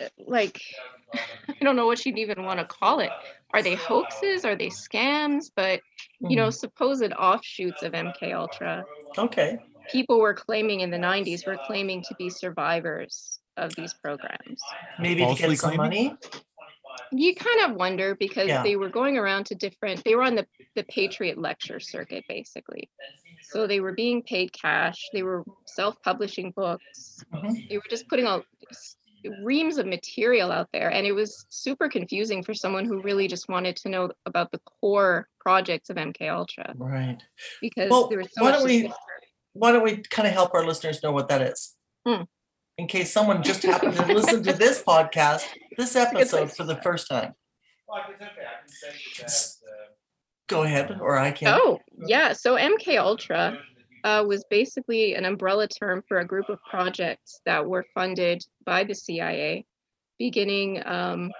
uh, 0.00 0.08
like 0.18 0.60
I 1.14 1.64
don't 1.64 1.76
know 1.76 1.86
what 1.86 2.04
you'd 2.04 2.18
even 2.18 2.44
want 2.44 2.60
to 2.60 2.66
call 2.66 3.00
it. 3.00 3.10
Are 3.54 3.62
they 3.62 3.74
hoaxes? 3.74 4.44
Are 4.44 4.54
they 4.54 4.68
scams? 4.68 5.50
But 5.56 5.80
you 6.20 6.36
know, 6.36 6.48
mm. 6.48 6.54
supposed 6.54 7.12
offshoots 7.12 7.82
of 7.82 7.92
MK 7.92 8.34
Ultra. 8.34 8.84
Okay. 9.16 9.58
People 9.90 10.20
were 10.20 10.34
claiming 10.34 10.80
in 10.80 10.90
the 10.90 10.98
90s 10.98 11.46
were 11.46 11.58
claiming 11.66 12.02
to 12.02 12.14
be 12.18 12.28
survivors 12.28 13.38
of 13.56 13.74
these 13.76 13.94
programs. 13.94 14.60
Maybe 14.98 15.24
to 15.24 15.34
get 15.34 15.58
some 15.58 15.76
claiming? 15.76 16.08
money. 16.08 16.16
You 17.12 17.34
kind 17.34 17.70
of 17.70 17.76
wonder 17.76 18.14
because 18.16 18.48
Yeah. 18.48 18.62
they 18.62 18.76
were 18.76 18.88
going 18.88 19.16
around 19.16 19.46
to 19.46 19.54
different 19.54 20.02
they 20.04 20.14
were 20.14 20.22
on 20.22 20.34
the 20.34 20.46
the 20.74 20.84
patriot 20.84 21.38
lecture 21.38 21.80
circuit 21.80 22.24
basically 22.28 22.90
so 23.42 23.66
they 23.66 23.80
were 23.80 23.92
being 23.92 24.22
paid 24.22 24.52
cash 24.52 25.08
they 25.12 25.22
were 25.22 25.44
self-publishing 25.66 26.52
books 26.52 27.24
Mhm. 27.32 27.68
they 27.68 27.76
were 27.78 27.84
just 27.88 28.08
putting 28.08 28.26
out 28.26 28.44
reams 29.42 29.78
of 29.78 29.86
material 29.86 30.52
out 30.52 30.68
there 30.72 30.90
and 30.90 31.06
it 31.06 31.12
was 31.12 31.46
super 31.48 31.88
confusing 31.88 32.42
for 32.42 32.54
someone 32.54 32.84
who 32.84 33.02
really 33.02 33.26
just 33.26 33.48
wanted 33.48 33.74
to 33.76 33.88
know 33.88 34.10
about 34.24 34.50
the 34.52 34.60
core 34.80 35.28
projects 35.40 35.90
of 35.90 35.96
mk 35.96 36.28
ultra 36.30 36.74
Right. 36.76 37.18
because 37.60 37.90
Well, 37.90 38.08
there 38.08 38.18
was 38.18 38.28
so 38.32 38.42
why 38.42 38.52
don't 38.52 38.64
we- 38.64 38.92
Why 39.52 39.72
don't 39.72 39.82
we 39.82 40.02
kind 40.10 40.28
of 40.28 40.34
help 40.34 40.52
our 40.52 40.66
listeners 40.66 41.02
know 41.02 41.12
what 41.12 41.28
that 41.28 41.40
is? 41.40 41.74
Hmm. 42.06 42.24
In 42.78 42.86
case 42.86 43.10
someone 43.10 43.42
just 43.42 43.62
happened 43.62 43.96
to 43.96 44.06
listen 44.06 44.42
to 44.42 44.52
this 44.52 44.82
podcast, 44.82 45.44
this 45.78 45.96
a 45.96 46.00
good 46.00 46.16
episode 46.16 46.36
place 46.38 46.50
for 46.56 46.62
to 46.62 46.64
the 46.64 46.72
start. 46.74 46.82
first 46.82 47.08
time. 47.08 47.34
Go 50.48 50.62
ahead, 50.62 50.98
or 51.00 51.16
I 51.16 51.30
can. 51.32 51.58
Oh, 51.58 51.80
yeah. 52.06 52.32
So 52.32 52.56
MK 52.56 52.98
Ultra 52.98 53.58
uh, 54.04 54.24
was 54.26 54.44
basically 54.50 55.14
an 55.14 55.24
umbrella 55.24 55.66
term 55.66 56.04
for 56.06 56.18
a 56.18 56.24
group 56.24 56.48
of 56.48 56.58
projects 56.68 57.40
that 57.46 57.66
were 57.66 57.86
funded 57.94 58.44
by 58.64 58.84
the 58.84 58.94
CIA 58.94 59.64
beginning, 60.18 60.82
um, 60.86 61.32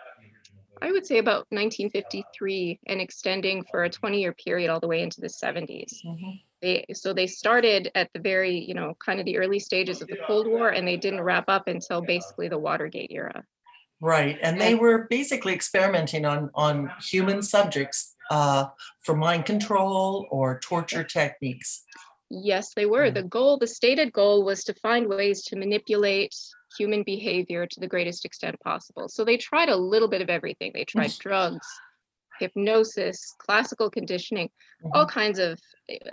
I 0.82 0.90
would 0.90 1.06
say, 1.06 1.18
about 1.18 1.46
1953 1.50 2.80
and 2.86 3.00
extending 3.00 3.64
for 3.70 3.84
a 3.84 3.90
20 3.90 4.20
year 4.20 4.32
period 4.32 4.70
all 4.70 4.80
the 4.80 4.88
way 4.88 5.02
into 5.02 5.20
the 5.20 5.28
70s. 5.28 6.02
Mhm. 6.04 6.40
They, 6.66 6.84
so 6.94 7.12
they 7.12 7.28
started 7.28 7.92
at 7.94 8.10
the 8.12 8.18
very, 8.18 8.58
you 8.58 8.74
know, 8.74 8.96
kind 8.98 9.20
of 9.20 9.24
the 9.24 9.38
early 9.38 9.60
stages 9.60 10.02
of 10.02 10.08
the 10.08 10.18
Cold 10.26 10.48
War 10.48 10.70
and 10.70 10.86
they 10.86 10.96
didn't 10.96 11.20
wrap 11.20 11.44
up 11.46 11.68
until 11.68 12.00
basically 12.00 12.48
the 12.48 12.58
Watergate 12.58 13.12
era. 13.12 13.44
Right, 14.00 14.36
and 14.42 14.60
they 14.60 14.74
were 14.74 15.06
basically 15.08 15.54
experimenting 15.54 16.26
on 16.26 16.50
on 16.54 16.90
human 17.00 17.40
subjects 17.42 18.16
uh, 18.32 18.66
for 19.00 19.16
mind 19.16 19.44
control 19.46 20.26
or 20.30 20.58
torture 20.58 21.04
techniques. 21.04 21.84
Yes, 22.28 22.74
they 22.74 22.84
were. 22.84 23.10
Mm. 23.10 23.14
The 23.14 23.22
goal, 23.22 23.58
the 23.58 23.68
stated 23.68 24.12
goal 24.12 24.44
was 24.44 24.64
to 24.64 24.74
find 24.74 25.06
ways 25.06 25.44
to 25.44 25.56
manipulate 25.56 26.34
human 26.76 27.04
behavior 27.04 27.64
to 27.64 27.80
the 27.80 27.86
greatest 27.86 28.24
extent 28.24 28.56
possible. 28.60 29.08
So 29.08 29.24
they 29.24 29.36
tried 29.36 29.68
a 29.68 29.76
little 29.76 30.08
bit 30.08 30.20
of 30.20 30.28
everything. 30.28 30.72
They 30.74 30.84
tried 30.84 31.12
drugs, 31.20 31.66
hypnosis, 32.38 33.34
classical 33.38 33.90
conditioning, 33.90 34.48
all 34.94 35.06
kinds 35.06 35.38
of, 35.38 35.58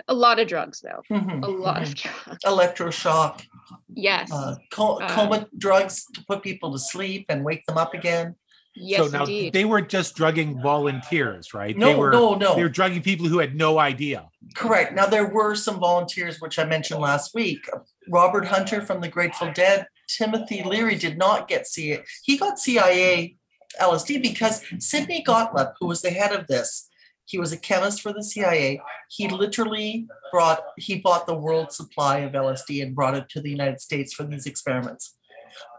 a 0.08 0.14
lot 0.14 0.38
of 0.38 0.46
drugs 0.48 0.80
though, 0.80 1.02
Mhm, 1.10 1.44
a 1.44 1.48
lot 1.50 1.82
mhm. 1.82 1.88
of 1.88 1.94
drugs. 1.94 2.44
electroshock, 2.44 3.46
Yes, 3.94 4.30
uh, 4.32 4.56
co- 4.70 5.00
Um, 5.00 5.08
coma 5.08 5.46
drugs 5.58 6.06
to 6.14 6.24
put 6.24 6.42
people 6.42 6.72
to 6.72 6.78
sleep 6.78 7.26
and 7.28 7.44
wake 7.44 7.64
them 7.66 7.76
up 7.78 7.94
again. 7.94 8.36
yes, 8.76 9.00
so 9.00 9.06
now 9.16 9.20
indeed. 9.24 9.52
they 9.52 9.64
weren't 9.64 9.88
just 9.88 10.16
drugging 10.16 10.60
volunteers 10.60 11.54
right 11.54 11.76
No, 11.76 11.86
they 11.86 11.94
were 11.94 12.10
no, 12.10 12.34
no. 12.34 12.56
they 12.56 12.62
were 12.64 12.68
drugging 12.68 13.02
people 13.02 13.26
who 13.28 13.38
had 13.38 13.54
no 13.54 13.78
idea 13.78 14.28
Correct. 14.54 14.92
Now 14.94 15.06
there 15.06 15.26
were 15.28 15.54
some 15.54 15.78
volunteers, 15.80 16.40
which 16.40 16.58
I 16.58 16.64
mentioned 16.64 17.00
last 17.00 17.34
week. 17.34 17.66
Robert 18.08 18.44
Hunter 18.44 18.82
from 18.82 19.00
the 19.00 19.08
Grateful 19.08 19.50
Dead, 19.52 19.86
Timothy 20.06 20.62
Leary 20.62 20.96
did 20.96 21.16
not 21.16 21.48
get 21.48 21.66
CIA. 21.66 22.04
He 22.24 22.36
got 22.36 22.58
CIA 22.58 23.36
LSD 23.80 24.22
because 24.22 24.62
Sidney 24.78 25.22
Gottlieb, 25.22 25.68
who 25.80 25.86
was 25.86 26.02
the 26.02 26.10
head 26.10 26.32
of 26.32 26.46
this, 26.46 26.88
he 27.26 27.38
was 27.38 27.52
a 27.52 27.56
chemist 27.56 28.02
for 28.02 28.12
the 28.12 28.22
CIA. 28.22 28.80
He 29.08 29.28
literally 29.28 30.06
brought 30.30 30.62
he 30.76 30.98
bought 30.98 31.26
the 31.26 31.34
world 31.34 31.72
supply 31.72 32.18
of 32.18 32.32
LSD 32.32 32.82
and 32.82 32.94
brought 32.94 33.14
it 33.14 33.28
to 33.30 33.40
the 33.40 33.50
United 33.50 33.80
States 33.80 34.12
for 34.12 34.24
these 34.24 34.46
experiments. 34.46 35.16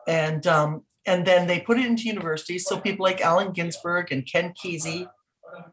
And 0.08 0.46
um, 0.48 0.84
and 1.06 1.26
then 1.26 1.48
they 1.48 1.60
put 1.60 1.80
it 1.80 1.86
into 1.86 2.04
universities. 2.04 2.66
So 2.66 2.80
people 2.80 3.04
like 3.04 3.22
Allen 3.22 3.52
Ginsberg 3.52 4.12
and 4.12 4.26
Ken 4.26 4.54
Kesey, 4.54 5.08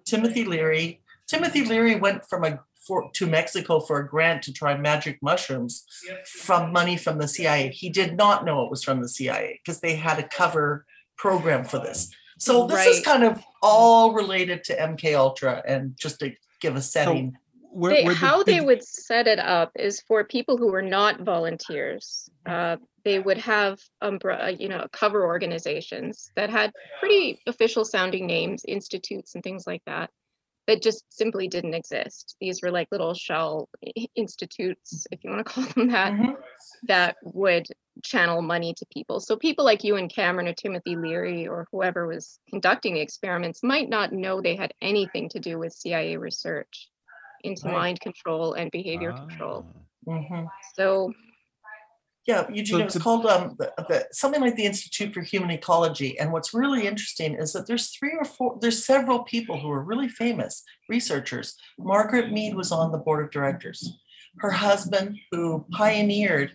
Timothy 0.05 0.45
Leary, 0.45 1.01
Timothy 1.27 1.65
Leary 1.65 1.97
went 1.97 2.29
from 2.29 2.45
a 2.45 2.61
for 2.87 3.11
to 3.15 3.27
Mexico 3.27 3.81
for 3.81 3.99
a 3.99 4.09
grant 4.09 4.43
to 4.43 4.53
try 4.53 4.77
magic 4.77 5.19
mushrooms 5.23 5.85
from 6.27 6.73
money 6.73 6.97
from 6.97 7.19
the 7.19 7.29
CIA. 7.29 7.71
He 7.71 7.89
did 7.89 8.17
not 8.17 8.45
know 8.45 8.65
it 8.65 8.71
was 8.71 8.83
from 8.83 9.01
the 9.01 9.09
CIA 9.09 9.61
because 9.65 9.81
they 9.81 9.95
had 9.95 10.19
a 10.19 10.29
cover 10.29 10.85
program 11.23 11.65
for 11.65 11.79
this. 11.79 12.11
So 12.39 12.67
this 12.67 12.85
is 12.85 13.05
kind 13.05 13.23
of 13.23 13.41
all 13.63 14.13
related 14.13 14.65
to 14.65 14.77
MK 14.77 15.17
Ultra 15.17 15.63
and 15.65 15.97
just 15.97 16.19
to 16.19 16.33
give 16.61 16.75
a 16.75 16.83
setting. 16.83 17.37
Where, 17.71 17.93
They, 17.95 18.05
where 18.05 18.15
the- 18.15 18.19
how 18.19 18.43
they 18.43 18.61
would 18.61 18.83
set 18.83 19.29
it 19.29 19.39
up 19.39 19.71
is 19.77 20.01
for 20.09 20.25
people 20.25 20.57
who 20.57 20.73
were 20.73 20.83
not 20.83 21.21
volunteers. 21.21 22.29
Uh, 22.45 22.77
they 23.05 23.21
would 23.21 23.39
have 23.39 23.81
umbre- 24.03 24.59
you 24.61 24.69
know, 24.69 24.87
cover 24.93 25.25
organizations 25.25 26.33
that 26.35 26.51
had 26.51 26.73
pretty 26.99 27.41
official 27.47 27.85
sounding 27.85 28.27
names, 28.27 28.65
institutes 28.67 29.35
and 29.37 29.45
things 29.45 29.65
like 29.65 29.83
that, 29.87 30.11
that 30.67 30.83
just 30.83 31.05
simply 31.11 31.49
didn't 31.49 31.75
exist. 31.75 32.37
These 32.41 32.63
were 32.63 32.71
like 32.71 32.89
little 32.93 33.15
shell 33.15 33.69
institutes, 34.15 35.07
if 35.11 35.23
you 35.25 35.31
want 35.31 35.45
to 35.47 35.53
call 35.53 35.65
them 35.75 35.89
that, 35.91 36.13
Mhm. 36.13 36.37
that 36.85 37.17
would 37.23 37.67
channel 38.03 38.41
money 38.43 38.73
to 38.75 38.87
people. 38.87 39.21
So 39.21 39.37
people 39.37 39.65
like 39.65 39.85
Ewen 39.85 40.09
Cameron 40.09 40.49
or 40.49 40.55
Timothy 40.55 40.97
Leary 40.97 41.47
or 41.47 41.67
whoever 41.73 42.07
was 42.07 42.39
conducting 42.49 42.95
the 42.95 43.01
experiments 43.01 43.63
might 43.63 43.89
not 43.89 44.13
know 44.13 44.41
they 44.41 44.57
had 44.57 44.73
anything 44.81 45.29
to 45.31 45.39
do 45.41 45.59
with 45.59 45.73
CIA 45.73 46.17
research 46.17 46.89
into 47.45 47.67
Right. 47.67 47.73
mind 47.73 48.01
control 48.01 48.55
and 48.55 48.71
behavior 48.71 49.13
control. 49.13 49.67
Ah. 50.09 50.11
Mhm. 50.11 50.51
So 50.75 51.13
Yeah, 52.27 52.47
Eugene, 52.53 52.83
it 52.83 52.85
was 52.85 52.99
called 52.99 53.27
um, 53.27 53.57
the, 53.59 53.73
the, 53.89 54.07
something 54.13 54.41
like 54.41 54.55
the 54.55 54.65
Institute 54.65 55.13
for 55.13 55.23
Human 55.23 55.51
Ecology. 55.51 56.17
And 56.21 56.33
what's 56.33 56.55
really 56.55 56.87
interesting 56.87 57.35
is 57.35 57.53
that 57.53 57.67
there's 57.67 57.91
three 57.91 58.15
or 58.17 58.25
four, 58.25 58.59
there's 58.61 58.85
several 58.85 59.25
people 59.25 59.59
who 59.59 59.69
are 59.71 59.83
really 59.83 60.09
famous 60.09 60.63
researchers. 60.89 61.57
Margaret 61.79 62.31
Mead 62.31 62.55
was 62.55 62.71
on 62.71 62.93
the 62.93 62.99
board 62.99 63.25
of 63.25 63.33
directors. 63.33 63.99
Her 64.39 64.53
husband, 64.53 65.19
who 65.33 65.67
pioneered 65.73 66.53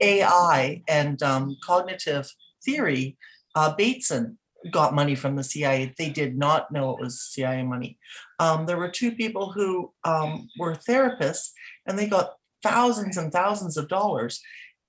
AI 0.00 0.82
and 0.88 1.22
um, 1.22 1.56
cognitive 1.62 2.28
theory, 2.64 3.16
uh, 3.54 3.74
Bateson, 3.76 4.38
got 4.72 4.92
money 4.92 5.14
from 5.14 5.36
the 5.36 5.44
CIA. 5.44 5.94
They 5.96 6.10
did 6.10 6.36
not 6.36 6.72
know 6.72 6.90
it 6.90 7.00
was 7.00 7.22
CIA 7.22 7.62
money. 7.62 7.96
Um, 8.40 8.66
there 8.66 8.76
were 8.76 8.88
two 8.88 9.12
people 9.12 9.52
who 9.52 9.92
um, 10.04 10.48
were 10.58 10.74
therapists 10.74 11.50
and 11.86 11.96
they 11.96 12.08
got 12.08 12.34
thousands 12.62 13.16
and 13.16 13.32
thousands 13.32 13.76
of 13.76 13.88
dollars 13.88 14.40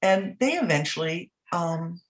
and 0.01 0.35
they 0.39 0.53
eventually 0.53 1.31
um, 1.51 2.01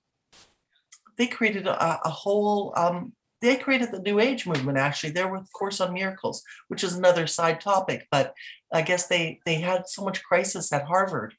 they 1.18 1.28
created 1.28 1.68
a, 1.68 2.00
a 2.06 2.10
whole 2.10 2.74
um, 2.76 3.14
they 3.42 3.56
created 3.56 3.92
the 3.92 4.02
new 4.02 4.20
age 4.20 4.48
movement 4.48 4.78
actually. 4.78 5.12
There 5.12 5.32
with 5.32 5.52
course 5.54 5.80
on 5.82 5.94
miracles 5.94 6.44
which 6.68 6.84
is 6.84 6.96
another 6.96 7.28
side 7.28 7.62
topic 7.62 8.08
but 8.12 8.34
i 8.74 8.82
guess 8.82 9.08
they 9.08 9.40
they 9.46 9.56
had 9.56 9.88
so 9.88 10.04
much 10.04 10.24
crisis 10.24 10.72
at 10.74 10.86
harvard 10.86 11.34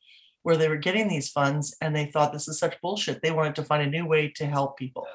where 0.48 0.56
they 0.56 0.68
were 0.68 0.76
getting 0.76 1.08
these 1.08 1.28
funds 1.28 1.76
and 1.82 1.94
they 1.94 2.06
thought 2.06 2.32
this 2.32 2.48
is 2.48 2.58
such 2.58 2.80
bullshit. 2.80 3.20
They 3.20 3.30
wanted 3.30 3.54
to 3.56 3.64
find 3.64 3.82
a 3.82 3.90
new 3.90 4.06
way 4.06 4.32
to 4.37 4.46
help 4.46 4.78
people. 4.78 5.06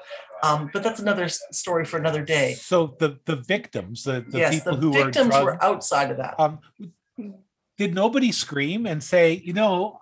Um, 0.44 0.70
but 0.72 0.84
that's 0.84 1.00
another 1.00 1.28
story 1.28 1.84
for 1.84 1.98
another 1.98 2.22
day. 2.22 2.54
So 2.54 2.94
the 3.00 3.18
the 3.24 3.36
victims, 3.36 4.04
the, 4.04 4.24
the 4.28 4.38
yes 4.38 4.54
people 4.54 4.76
the 4.76 4.80
who 4.80 4.90
were 4.92 5.04
victims 5.06 5.34
were 5.34 5.62
outside 5.64 6.12
of 6.12 6.18
that. 6.18 6.38
um, 6.38 6.60
did 7.76 7.94
nobody 7.94 8.30
scream 8.30 8.86
and 8.86 9.02
say, 9.02 9.42
you 9.44 9.52
know, 9.52 9.98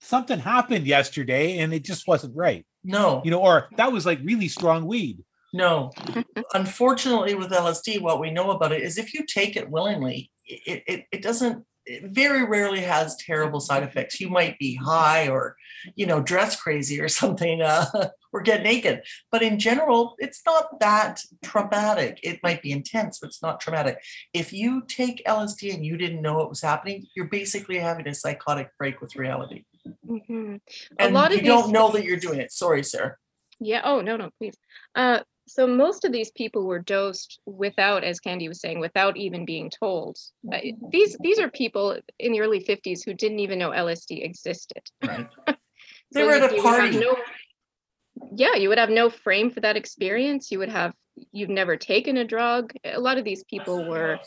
something 0.00 0.38
happened 0.38 0.86
yesterday 0.86 1.58
and 1.58 1.72
it 1.72 1.84
just 1.84 2.06
wasn't 2.08 2.36
right, 2.36 2.64
no 2.84 3.22
you 3.24 3.30
know, 3.30 3.40
or 3.40 3.68
that 3.76 3.92
was 3.92 4.06
like 4.06 4.20
really 4.22 4.48
strong 4.48 4.86
weed. 4.86 5.22
No. 5.52 5.92
Unfortunately, 6.54 7.34
with 7.34 7.50
LSD, 7.50 8.00
what 8.00 8.20
we 8.20 8.30
know 8.30 8.50
about 8.50 8.72
it 8.72 8.82
is 8.82 8.98
if 8.98 9.14
you 9.14 9.24
take 9.24 9.56
it 9.56 9.70
willingly, 9.70 10.30
it, 10.44 10.82
it, 10.86 11.04
it 11.12 11.22
doesn't, 11.22 11.64
it 11.86 12.10
very 12.10 12.44
rarely 12.44 12.80
has 12.80 13.16
terrible 13.16 13.60
side 13.60 13.82
effects. 13.82 14.20
You 14.20 14.28
might 14.28 14.58
be 14.58 14.74
high 14.74 15.28
or, 15.28 15.56
you 15.96 16.04
know, 16.04 16.20
dress 16.20 16.60
crazy 16.60 17.00
or 17.00 17.08
something, 17.20 17.62
uh, 17.62 18.10
or 18.30 18.42
get 18.42 18.62
naked. 18.62 19.02
But 19.32 19.42
in 19.42 19.58
general, 19.58 20.14
it's 20.18 20.42
not 20.44 20.80
that 20.80 21.22
traumatic. 21.42 22.20
It 22.22 22.40
might 22.42 22.60
be 22.60 22.72
intense, 22.72 23.18
but 23.18 23.28
it's 23.28 23.42
not 23.42 23.60
traumatic. 23.60 24.02
If 24.34 24.52
you 24.52 24.82
take 24.86 25.24
LSD 25.26 25.72
and 25.72 25.84
you 25.84 25.96
didn't 25.96 26.20
know 26.20 26.34
what 26.34 26.50
was 26.50 26.60
happening, 26.60 27.06
you're 27.16 27.28
basically 27.28 27.78
having 27.78 28.06
a 28.06 28.14
psychotic 28.14 28.70
break 28.76 29.00
with 29.00 29.16
reality. 29.16 29.64
Mhm. 30.06 30.60
A 30.98 31.04
And 31.04 31.14
lot 31.14 31.32
you 31.32 31.38
of 31.38 31.44
don't 31.44 31.72
know 31.72 31.90
that 31.92 32.04
you're 32.04 32.16
doing 32.18 32.40
it. 32.40 32.52
Sorry, 32.52 32.82
Sarah. 32.82 33.16
Yeah. 33.60 33.80
Oh, 33.84 34.00
no, 34.00 34.16
no, 34.16 34.30
please. 34.38 34.54
Uh, 34.94 35.20
so 35.46 35.66
most 35.66 36.04
of 36.04 36.12
these 36.12 36.30
people 36.30 36.64
were 36.64 36.78
dosed 36.78 37.40
without, 37.46 38.04
as 38.04 38.20
Candy 38.20 38.48
was 38.48 38.60
saying, 38.60 38.80
without 38.80 39.16
even 39.16 39.44
being 39.46 39.70
told. 39.70 40.18
Uh, 40.52 40.58
these 40.90 41.16
these 41.20 41.38
are 41.38 41.50
people 41.50 41.98
in 42.18 42.32
the 42.32 42.40
early 42.40 42.62
50s 42.62 43.04
who 43.04 43.14
didn't 43.14 43.38
even 43.40 43.58
know 43.58 43.70
LSD 43.70 44.24
existed. 44.24 44.82
Right. 45.02 45.26
They 46.12 46.20
So 46.22 46.26
were 46.26 46.32
at 46.32 46.50
a 46.52 46.56
you 46.56 46.62
would 46.62 46.70
have 46.74 46.92
party. 46.92 46.98
no- 47.00 47.16
yeah, 48.34 48.54
you 48.56 48.68
would 48.70 48.78
have 48.78 48.90
no 48.90 49.10
frame 49.10 49.50
for 49.50 49.60
that 49.60 49.76
experience. 49.76 50.50
You 50.50 50.58
would 50.60 50.70
have 50.70 50.94
you've 51.32 51.50
never 51.50 51.76
taken 51.76 52.16
a 52.16 52.24
drug. 52.24 52.72
A 52.84 52.98
lot 53.00 53.18
of 53.18 53.24
these 53.24 53.44
people 53.44 53.84
were, 53.84 54.18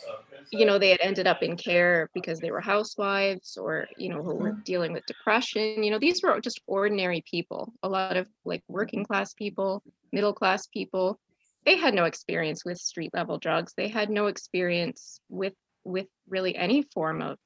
you 0.50 0.64
know, 0.64 0.78
they 0.78 0.90
had 0.90 1.00
ended 1.00 1.26
up 1.26 1.42
in 1.42 1.56
care 1.56 2.10
because 2.14 2.40
they 2.40 2.50
were 2.50 2.60
housewives 2.60 3.56
or, 3.56 3.88
you 3.96 4.08
know, 4.08 4.22
who 4.22 4.34
were 4.34 4.56
dealing 4.64 4.92
with 4.92 5.06
depression. 5.06 5.82
You 5.82 5.90
know, 5.90 5.98
these 5.98 6.22
were 6.22 6.40
just 6.40 6.60
ordinary 6.66 7.22
people. 7.30 7.72
A 7.82 7.88
lot 7.88 8.16
of 8.16 8.26
like 8.44 8.62
working 8.68 9.04
class 9.04 9.32
people, 9.34 9.82
middle 10.12 10.32
class 10.32 10.66
people. 10.66 11.18
They 11.64 11.76
had 11.76 11.94
no 11.94 12.04
experience 12.04 12.64
with 12.64 12.78
street 12.78 13.10
level 13.14 13.38
drugs. 13.38 13.72
They 13.76 13.88
had 13.88 14.10
no 14.10 14.26
experience 14.26 15.20
with 15.28 15.54
with 15.84 16.06
really 16.28 16.56
any 16.56 16.82
form 16.82 17.22
of 17.22 17.38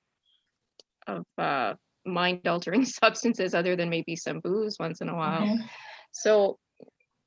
of 1.06 1.24
uh, 1.38 1.74
mind 2.04 2.46
altering 2.46 2.84
substances 2.84 3.54
other 3.54 3.76
than 3.76 3.90
maybe 3.90 4.16
some 4.16 4.40
booze 4.40 4.76
once 4.78 5.00
in 5.00 5.08
a 5.08 5.14
while. 5.16 5.46
Mhm. 5.46 5.68
So 6.12 6.58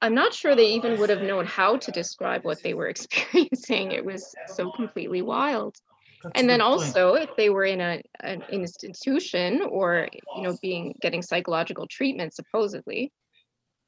I'm 0.02 0.16
not 0.16 0.34
sure 0.34 0.56
they 0.56 0.74
even 0.74 0.98
would 1.00 1.10
have 1.10 1.22
known 1.22 1.46
how 1.46 1.78
to 1.78 1.92
describe 1.92 2.44
what 2.44 2.62
they 2.64 2.74
were 2.74 2.88
experiencing. 2.96 3.92
It 3.92 4.06
was 4.06 4.34
so 4.48 4.72
completely 4.72 5.22
wild. 5.22 5.76
That's 6.24 6.40
And 6.40 6.50
then 6.50 6.60
good 6.60 6.66
point. 6.66 6.82
also, 6.98 7.14
if 7.16 7.30
they 7.38 7.50
were 7.50 7.66
in 7.66 7.82
a 7.82 8.02
an 8.22 8.44
institution 8.50 9.62
or 9.62 10.08
you 10.36 10.44
know 10.44 10.58
being 10.62 10.96
getting 11.02 11.22
psychological 11.22 11.88
treatment 11.88 12.34
supposedly, 12.34 13.12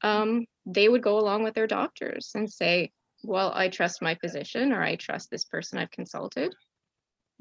um, 0.02 0.46
they 0.66 0.88
would 0.88 1.02
go 1.02 1.18
along 1.18 1.44
with 1.44 1.54
their 1.54 1.66
doctors 1.66 2.30
and 2.34 2.50
say, 2.50 2.90
"Well, 3.22 3.52
I 3.54 3.68
trust 3.68 4.02
my 4.02 4.14
physician 4.16 4.72
or 4.72 4.82
I 4.82 4.96
trust 4.96 5.30
this 5.30 5.44
person 5.44 5.78
I've 5.78 5.90
consulted. 5.90 6.54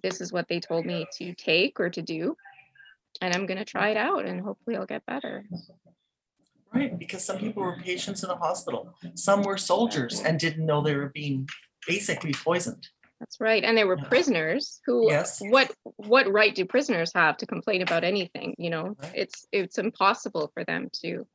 This 0.04 0.22
is 0.22 0.34
what 0.34 0.48
they 0.48 0.60
told 0.60 0.86
me 0.86 1.06
to 1.18 1.34
take 1.36 1.80
or 1.80 1.90
to 1.90 2.02
do, 2.02 2.36
and 3.22 3.34
I'm 3.34 3.46
going 3.46 3.60
to 3.60 3.66
try 3.66 3.90
it 3.90 3.98
out 3.98 4.26
and 4.26 4.42
hopefully 4.42 4.76
I'll 4.78 4.86
get 4.86 5.06
better." 5.06 5.46
Right, 6.74 6.98
because 6.98 7.26
some 7.26 7.38
people 7.38 7.64
were 7.64 7.76
patients 7.76 8.24
in 8.24 8.30
a 8.30 8.36
hospital, 8.36 8.96
some 9.14 9.44
were 9.44 9.58
soldiers 9.58 10.22
and 10.22 10.40
didn't 10.40 10.66
know 10.66 10.82
they 10.82 10.96
were 10.96 11.10
being 11.10 11.50
basically 11.86 12.32
poisoned. 12.34 12.88
That's 13.20 13.40
right. 13.42 13.64
And 13.64 13.78
there 13.78 13.88
were 13.88 13.98
Yeah. 13.98 14.08
prisoners 14.08 14.82
who 14.86 15.10
Yes. 15.12 15.40
what 15.42 15.72
what 15.98 16.32
right 16.32 16.56
do 16.56 16.66
prisoners 16.66 17.12
have 17.14 17.38
to 17.38 17.46
complain 17.46 17.82
about 17.82 18.04
anything? 18.04 18.56
You 18.58 18.70
know, 18.70 18.96
Right. 18.98 19.12
it's 19.16 19.46
it's 19.52 19.78
impossible 19.78 20.50
for 20.54 20.64
them 20.64 20.90
to 21.04 21.28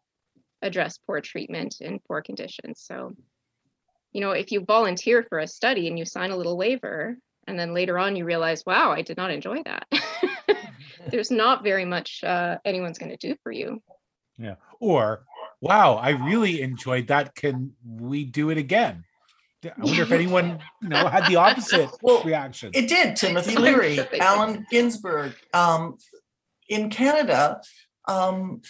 address 0.62 0.98
poor 0.98 1.20
treatment 1.20 1.76
in 1.80 2.00
poor 2.00 2.22
conditions. 2.22 2.80
So, 2.80 3.14
you 4.12 4.20
know, 4.22 4.30
if 4.32 4.50
you 4.50 4.60
volunteer 4.64 5.22
for 5.28 5.38
a 5.38 5.46
study 5.46 5.86
and 5.86 5.98
you 5.98 6.06
sign 6.06 6.30
a 6.30 6.36
little 6.36 6.56
waiver 6.56 7.18
and 7.46 7.58
then 7.58 7.74
later 7.74 7.98
on 7.98 8.16
you 8.16 8.24
realize, 8.24 8.64
wow, 8.66 8.90
I 8.90 9.02
did 9.02 9.16
not 9.18 9.30
enjoy 9.30 9.62
that. 9.64 9.86
There's 11.10 11.30
not 11.30 11.62
very 11.62 11.84
much 11.84 12.24
uh, 12.24 12.58
anyone's 12.64 12.98
going 12.98 13.16
to 13.16 13.28
do 13.28 13.36
for 13.42 13.52
you. 13.52 13.82
Yeah. 14.38 14.56
Or, 14.80 15.24
wow, 15.60 15.94
I 15.94 16.10
really 16.10 16.62
enjoyed 16.62 17.08
that. 17.08 17.34
Can 17.34 17.72
we 17.84 18.24
do 18.24 18.50
it 18.50 18.58
again? 18.58 19.04
I 19.64 19.84
wonder 19.84 20.02
if 20.02 20.12
anyone, 20.12 20.60
you 20.82 20.88
know, 20.88 21.08
had 21.08 21.26
the 21.26 21.36
opposite 21.36 21.90
Well, 22.02 22.22
reaction. 22.22 22.70
It 22.74 22.88
did, 22.88 23.16
Timothy 23.16 23.56
Leary, 23.56 23.96
sure 23.96 24.04
they 24.04 24.10
did. 24.10 24.20
Allen 24.20 24.66
Ginsberg. 24.70 25.34
Um, 25.52 25.96
in 26.68 26.90
Canada, 26.90 27.60
um, 28.08 28.60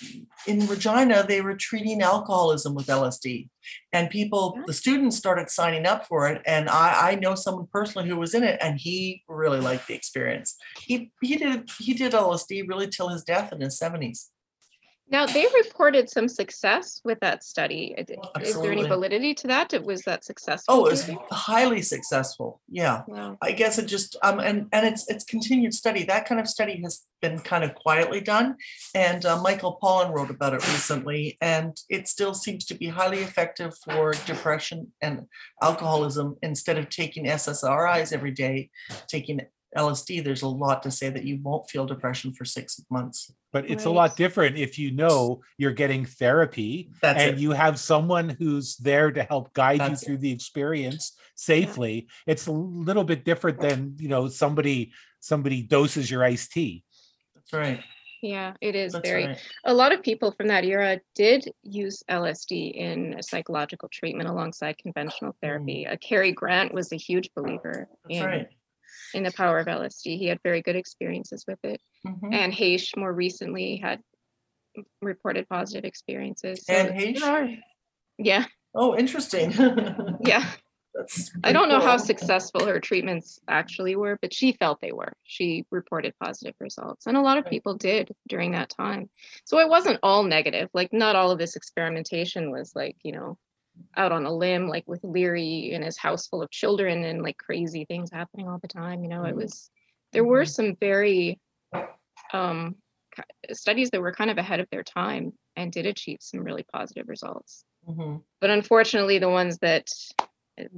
in 0.47 0.66
Regina, 0.66 1.25
they 1.27 1.40
were 1.40 1.57
treating 1.57 2.01
alcoholism 2.01 2.75
with 2.75 2.87
LSD. 2.87 3.49
And 3.92 4.09
people, 4.09 4.59
the 4.66 4.73
students 4.73 5.16
started 5.16 5.51
signing 5.51 5.87
up 5.87 6.07
for 6.07 6.29
it. 6.29 6.40
And 6.47 6.69
I, 6.71 7.11
I 7.11 7.14
know 7.16 7.35
someone 7.35 7.66
personally 7.71 8.09
who 8.09 8.16
was 8.16 8.35
in 8.35 8.45
it 8.45 8.59
and 8.62 8.79
he 8.79 9.23
really 9.29 9.61
liked 9.61 9.88
the 9.88 9.95
experience. 9.95 10.57
He, 10.81 11.11
he 11.21 11.37
did, 11.37 11.71
he 11.79 11.92
did 11.95 12.12
LSD 12.12 12.69
really 12.69 12.88
till 12.88 13.09
his 13.09 13.25
death 13.25 13.53
in 13.53 13.61
his 13.61 13.79
seventies. 13.79 14.31
Now, 15.09 15.25
they 15.27 15.47
reported 15.62 16.11
some 16.11 16.29
success 16.29 17.01
with 17.05 17.21
that 17.21 17.45
study. 17.45 17.95
Is 18.40 18.61
there 18.61 18.73
any 18.73 18.87
validity 18.87 19.35
to 19.35 19.47
that? 19.49 19.73
Was 19.85 20.03
that 20.03 20.25
successful? 20.25 20.75
Oh, 20.75 20.87
it 20.87 20.90
was 20.90 21.11
highly 21.31 21.83
successful. 21.83 22.61
Yeah. 22.69 23.03
Wow. 23.07 23.38
I 23.40 23.53
guess 23.53 23.79
it 23.79 23.87
just 23.87 24.16
um 24.23 24.40
and 24.40 24.66
and 24.73 24.87
it's 24.87 25.09
it's 25.09 25.25
continued 25.25 25.75
study. 25.75 26.05
That 26.05 26.27
kind 26.27 26.40
of 26.40 26.49
study 26.49 26.81
has 26.83 27.03
been 27.23 27.38
kind 27.38 27.62
of 27.62 27.75
quietly 27.75 28.21
done, 28.21 28.57
and 28.95 29.25
uh, 29.25 29.40
Michael 29.40 29.79
Pollan 29.83 30.12
wrote 30.12 30.31
about 30.31 30.55
it 30.55 30.66
recently, 30.73 31.38
and 31.40 31.77
it 31.88 32.09
still 32.09 32.35
seems 32.35 32.64
to 32.66 32.75
be 32.75 32.88
highly 32.88 33.19
effective 33.19 33.75
for 33.85 34.12
depression 34.27 34.92
and 35.01 35.27
alcoholism. 35.62 36.37
Instead 36.42 36.79
of 36.79 36.88
taking 36.88 37.27
SSRIs 37.27 38.12
every 38.12 38.33
day, 38.33 38.71
taking 39.09 39.40
LSD, 39.76 40.22
there's 40.24 40.42
a 40.42 40.48
lot 40.48 40.83
to 40.83 40.90
say 40.90 41.09
that 41.11 41.24
you 41.24 41.38
won't 41.42 41.68
feel 41.68 41.87
depression 41.87 42.33
for 42.33 42.44
six 42.44 42.81
months. 42.90 43.33
But 43.52 43.70
it's 43.70 43.87
a 43.87 43.90
lot 43.90 44.16
different 44.16 44.57
if 44.59 44.79
you 44.79 44.90
know 44.90 45.40
you're 45.57 45.72
getting 45.72 46.05
therapy 46.05 46.90
That's 47.00 47.22
and 47.22 47.37
it. 47.37 47.40
you 47.40 47.52
have 47.52 47.79
someone 47.79 48.29
who's 48.29 48.76
there 48.76 49.11
to 49.11 49.22
help 49.22 49.55
guide 49.55 49.81
That's 49.81 50.02
you 50.02 50.07
through 50.07 50.18
the 50.18 50.33
experience 50.33 51.12
safely. 51.37 52.09
It's 52.26 52.46
a 52.46 52.52
little 52.52 53.05
bit 53.05 53.24
different 53.24 53.61
than, 53.61 53.96
you 53.98 54.09
know, 54.09 54.29
somebody 54.29 54.92
somebody 55.20 55.62
doses 55.62 56.11
your 56.11 56.22
iced 56.22 56.52
tea. 56.52 56.85
That's 57.35 57.52
right. 57.52 57.81
Yeah, 58.22 58.55
it 58.61 58.74
is 58.74 58.92
That's 58.92 59.09
very. 59.09 59.26
right. 59.26 59.38
A 59.64 59.74
lot 59.74 59.92
of 59.92 60.02
people 60.02 60.33
from 60.33 60.48
that 60.48 60.64
era 60.64 61.00
did 61.14 61.50
use 61.62 62.02
LSD 62.11 62.72
in 62.74 63.16
psychological 63.22 63.88
treatment 63.90 64.29
alongside 64.29 64.79
conventional 64.79 65.37
therapy. 65.42 65.87
Uh, 65.87 65.96
Cary 65.96 66.33
Grant 66.33 66.72
was 66.74 66.92
a 66.92 66.96
huge 66.96 67.31
believer 67.35 67.88
Mm. 67.90 67.96
That's 68.09 68.20
in, 68.20 68.24
right. 68.24 68.48
In 69.14 69.22
the 69.22 69.32
power 69.32 69.59
of 69.59 69.66
LSD. 69.66 70.18
He 70.18 70.26
had 70.26 70.40
very 70.42 70.62
good 70.62 70.76
experiences 70.76 71.44
with 71.46 71.59
it. 71.64 71.80
Mhm. 72.06 72.32
And 72.32 72.52
Haish 72.52 72.96
more 72.96 73.12
recently 73.12 73.76
had 73.76 74.00
reported 75.00 75.48
positive 75.48 75.85
experiences. 75.85 76.64
So 76.66 76.72
And 76.72 76.94
Haish? 76.94 77.62
Yeah, 78.18 78.46
Oh, 78.76 78.94
interesting. 78.96 79.52
yeah. 80.20 80.46
That's 80.94 81.30
I 81.44 81.52
don't 81.52 81.68
know 81.68 81.80
how 81.80 81.98
successful 81.98 82.64
her 82.66 82.80
treatments 82.80 83.38
actually 83.48 83.96
were, 83.96 84.18
but 84.22 84.32
she 84.32 84.52
felt 84.52 84.80
they 84.80 84.92
were. 84.92 85.12
She 85.24 85.66
reported 85.70 86.14
positive 86.22 86.54
results, 86.59 87.06
and 87.06 87.18
a 87.18 87.20
lot 87.20 87.37
of 87.37 87.44
people 87.46 87.74
did 87.74 88.14
during 88.28 88.52
that 88.52 88.70
time. 88.70 89.11
So 89.44 89.59
it 89.59 89.68
wasn't 89.68 90.00
all 90.02 90.22
negative. 90.22 90.70
Like, 90.72 90.94
not 90.94 91.14
all 91.14 91.30
of 91.30 91.38
this 91.38 91.54
experimentation 91.54 92.50
was 92.50 92.74
like, 92.74 92.96
you 93.02 93.12
know, 93.12 93.37
out 93.97 94.12
on 94.12 94.27
a 94.27 94.33
limb, 94.33 94.69
like 94.69 94.85
with 94.87 95.03
Leary 95.05 95.73
and 95.75 95.85
his 95.85 95.97
house 95.99 96.27
full 96.27 96.43
of 96.43 96.51
children 96.51 97.05
and 97.05 97.23
like 97.23 97.37
crazy 97.39 97.85
things 97.87 98.11
happening 98.12 98.49
all 98.49 98.59
the 98.61 98.69
time. 98.69 99.03
You 99.03 99.09
know, 99.09 99.25
it 99.25 99.35
Mhm. 99.35 99.43
was, 99.43 99.71
there 100.12 100.25
were 100.25 100.43
Mhm. 100.45 100.49
some 100.51 100.77
very 100.77 101.41
um, 102.33 102.77
studies 103.53 103.91
that 103.91 104.01
were 104.01 104.12
kind 104.12 104.31
of 104.31 104.39
ahead 104.39 104.61
of 104.61 104.69
their 104.71 104.83
time 104.83 105.33
and 105.57 105.73
did 105.73 105.87
achieve 105.87 106.19
some 106.21 106.41
really 106.41 106.65
positive 106.73 107.09
results 107.09 107.65
Mhm. 107.89 108.23
but 108.41 108.51
unfortunately 108.51 109.19
the 109.19 109.29
ones 109.29 109.59
that 109.59 109.89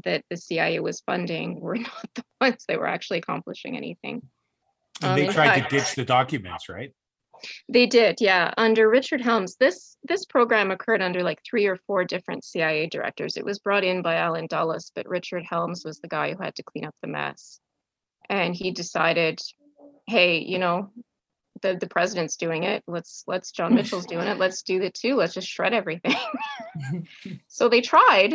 that 0.04 0.24
the 0.28 0.36
CIA 0.36 0.80
was 0.80 1.00
funding 1.00 1.60
were 1.60 1.74
not 1.76 2.08
the 2.14 2.24
ones 2.40 2.64
that 2.68 2.78
were 2.78 2.86
actually 2.86 3.18
accomplishing 3.18 3.76
anything. 3.76 4.22
And 5.02 5.12
Um, 5.12 5.14
they 5.16 5.26
tried 5.32 5.54
fact- 5.54 5.70
to 5.70 5.76
ditch 5.78 5.94
the 5.94 6.04
documents, 6.04 6.68
right? 6.68 6.92
They 7.68 7.86
did, 7.86 8.20
yeah. 8.20 8.52
Under 8.56 8.88
Richard 8.88 9.20
Helms, 9.20 9.56
this 9.56 9.96
this 10.04 10.24
program 10.24 10.70
occurred 10.70 11.02
under 11.02 11.22
like 11.22 11.40
three 11.48 11.66
or 11.66 11.76
four 11.86 12.04
different 12.04 12.44
CIA 12.44 12.86
directors. 12.86 13.36
It 13.36 13.44
was 13.44 13.58
brought 13.58 13.84
in 13.84 14.02
by 14.02 14.16
Allen 14.16 14.46
Dulles, 14.48 14.92
but 14.94 15.08
Richard 15.08 15.44
Helms 15.44 15.84
was 15.84 15.98
the 15.98 16.08
guy 16.08 16.32
who 16.32 16.42
had 16.42 16.54
to 16.56 16.62
clean 16.62 16.84
up 16.84 16.94
the 17.02 17.08
mess. 17.08 17.60
And 18.28 18.54
he 18.54 18.70
decided, 18.70 19.40
hey, 20.06 20.38
you 20.38 20.58
know, 20.58 20.90
the 21.62 21.76
the 21.76 21.88
president's 21.88 22.36
doing 22.36 22.64
it. 22.64 22.82
Let's 22.86 23.24
let's 23.26 23.52
John 23.52 23.74
Mitchell's 23.74 24.06
doing 24.06 24.26
it. 24.26 24.38
Let's 24.38 24.62
do 24.62 24.80
it 24.82 24.94
too. 24.94 25.16
Let's 25.16 25.34
just 25.34 25.48
shred 25.48 25.74
everything. 25.74 26.16
so 27.48 27.68
they 27.68 27.80
tried, 27.80 28.34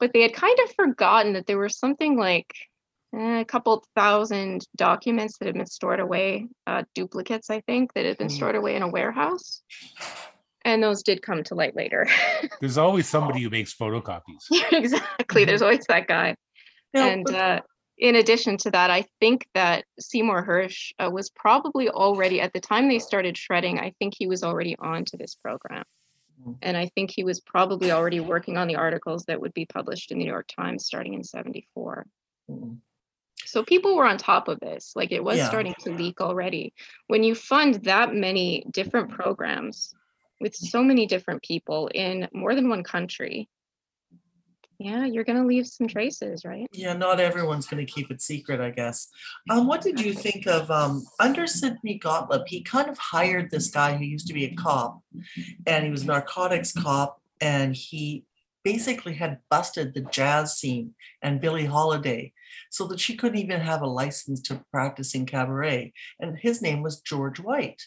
but 0.00 0.12
they 0.12 0.22
had 0.22 0.34
kind 0.34 0.58
of 0.64 0.74
forgotten 0.74 1.34
that 1.34 1.46
there 1.46 1.58
were 1.58 1.68
something 1.68 2.16
like 2.16 2.54
a 3.14 3.44
couple 3.44 3.84
thousand 3.94 4.66
documents 4.76 5.38
that 5.38 5.46
had 5.46 5.54
been 5.54 5.66
stored 5.66 6.00
away, 6.00 6.48
uh, 6.66 6.82
duplicates, 6.94 7.50
I 7.50 7.60
think, 7.60 7.92
that 7.94 8.04
had 8.04 8.18
been 8.18 8.28
Mm. 8.28 8.32
stored 8.36 8.56
away 8.56 8.74
in 8.76 8.82
a 8.82 8.88
warehouse. 8.88 9.62
And 10.64 10.82
those 10.82 11.02
did 11.02 11.22
come 11.22 11.42
to 11.44 11.54
light 11.54 11.74
later. 11.76 12.06
There's 12.60 12.78
always 12.78 13.08
somebody 13.08 13.42
who 13.42 13.50
makes 13.50 13.74
photocopies. 13.74 14.44
exactly. 14.72 15.44
There's 15.44 15.62
always 15.62 15.84
that 15.88 16.06
guy. 16.06 16.36
Now, 16.94 17.08
and 17.08 17.24
but- 17.24 17.34
uh, 17.34 17.60
in 17.98 18.16
addition 18.16 18.56
to 18.58 18.70
that, 18.70 18.90
I 18.90 19.04
think 19.20 19.46
that 19.54 19.84
Seymour 20.00 20.44
Hersh 20.46 20.92
uh, 20.98 21.10
was 21.10 21.30
probably 21.30 21.88
already, 21.88 22.40
at 22.40 22.52
the 22.52 22.60
time 22.60 22.88
they 22.88 22.98
started 22.98 23.36
shredding, 23.36 23.78
I 23.78 23.92
think 23.98 24.14
he 24.16 24.26
was 24.26 24.42
already 24.42 24.74
on 24.78 25.04
to 25.06 25.16
this 25.16 25.34
program. 25.34 25.84
Mm. 26.44 26.56
And 26.62 26.76
I 26.76 26.86
think 26.94 27.10
he 27.14 27.22
was 27.22 27.40
probably 27.40 27.92
already 27.92 28.20
working 28.20 28.56
on 28.56 28.66
the 28.66 28.76
articles 28.76 29.24
that 29.26 29.40
would 29.40 29.54
be 29.54 29.66
published 29.66 30.10
in 30.10 30.18
the 30.18 30.24
New 30.24 30.30
York 30.30 30.48
Times 30.48 30.86
starting 30.86 31.14
in 31.14 31.22
74. 31.22 32.06
Mhm. 32.50 32.78
So 33.52 33.62
people 33.62 33.96
were 33.96 34.06
on 34.06 34.16
top 34.16 34.48
of 34.48 34.58
this. 34.60 34.94
Like 34.96 35.12
it 35.12 35.22
was 35.22 35.36
Yeah. 35.36 35.46
starting 35.46 35.74
to 35.80 35.92
leak 35.92 36.22
already. 36.22 36.72
When 37.08 37.22
you 37.22 37.34
fund 37.34 37.74
that 37.84 38.14
many 38.14 38.64
different 38.70 39.10
programs 39.10 39.94
with 40.40 40.54
so 40.54 40.82
many 40.82 41.04
different 41.04 41.42
people 41.42 41.88
in 41.88 42.30
more 42.32 42.54
than 42.54 42.70
one 42.70 42.82
country, 42.82 43.50
yeah, 44.78 45.04
you're 45.04 45.24
going 45.24 45.38
to 45.38 45.46
leave 45.46 45.66
some 45.66 45.86
traces, 45.86 46.46
right? 46.46 46.66
Yeah, 46.72 46.94
not 46.94 47.20
everyone's 47.20 47.66
going 47.66 47.84
to 47.86 47.92
keep 47.92 48.10
it 48.10 48.22
secret, 48.22 48.58
I 48.58 48.70
guess. 48.70 49.08
Um, 49.50 49.66
what 49.66 49.82
did 49.82 50.00
you 50.00 50.14
think 50.14 50.46
of 50.46 50.70
um, 50.70 51.04
under 51.20 51.46
Sidney 51.46 51.98
Gottlieb? 51.98 52.46
He 52.46 52.62
kind 52.62 52.88
of 52.88 52.96
hired 52.96 53.50
this 53.50 53.70
guy 53.70 53.98
who 53.98 54.04
used 54.04 54.28
to 54.28 54.32
be 54.32 54.46
a 54.46 54.54
cop, 54.54 55.02
and 55.66 55.84
he 55.84 55.90
was 55.90 56.04
a 56.04 56.06
narcotics 56.06 56.72
cop, 56.72 57.20
and 57.38 57.76
he 57.76 58.24
basically 58.64 59.14
had 59.14 59.38
busted 59.50 59.94
the 59.94 60.02
jazz 60.02 60.58
scene 60.58 60.94
and 61.22 61.40
Billie 61.40 61.66
Holiday, 61.66 62.32
so 62.70 62.86
that 62.86 63.00
she 63.00 63.16
couldn't 63.16 63.38
even 63.38 63.60
have 63.60 63.82
a 63.82 63.86
license 63.86 64.40
to 64.42 64.64
practice 64.70 65.14
in 65.14 65.26
cabaret. 65.26 65.92
And 66.20 66.38
his 66.38 66.62
name 66.62 66.82
was 66.82 67.00
George 67.00 67.40
White. 67.40 67.82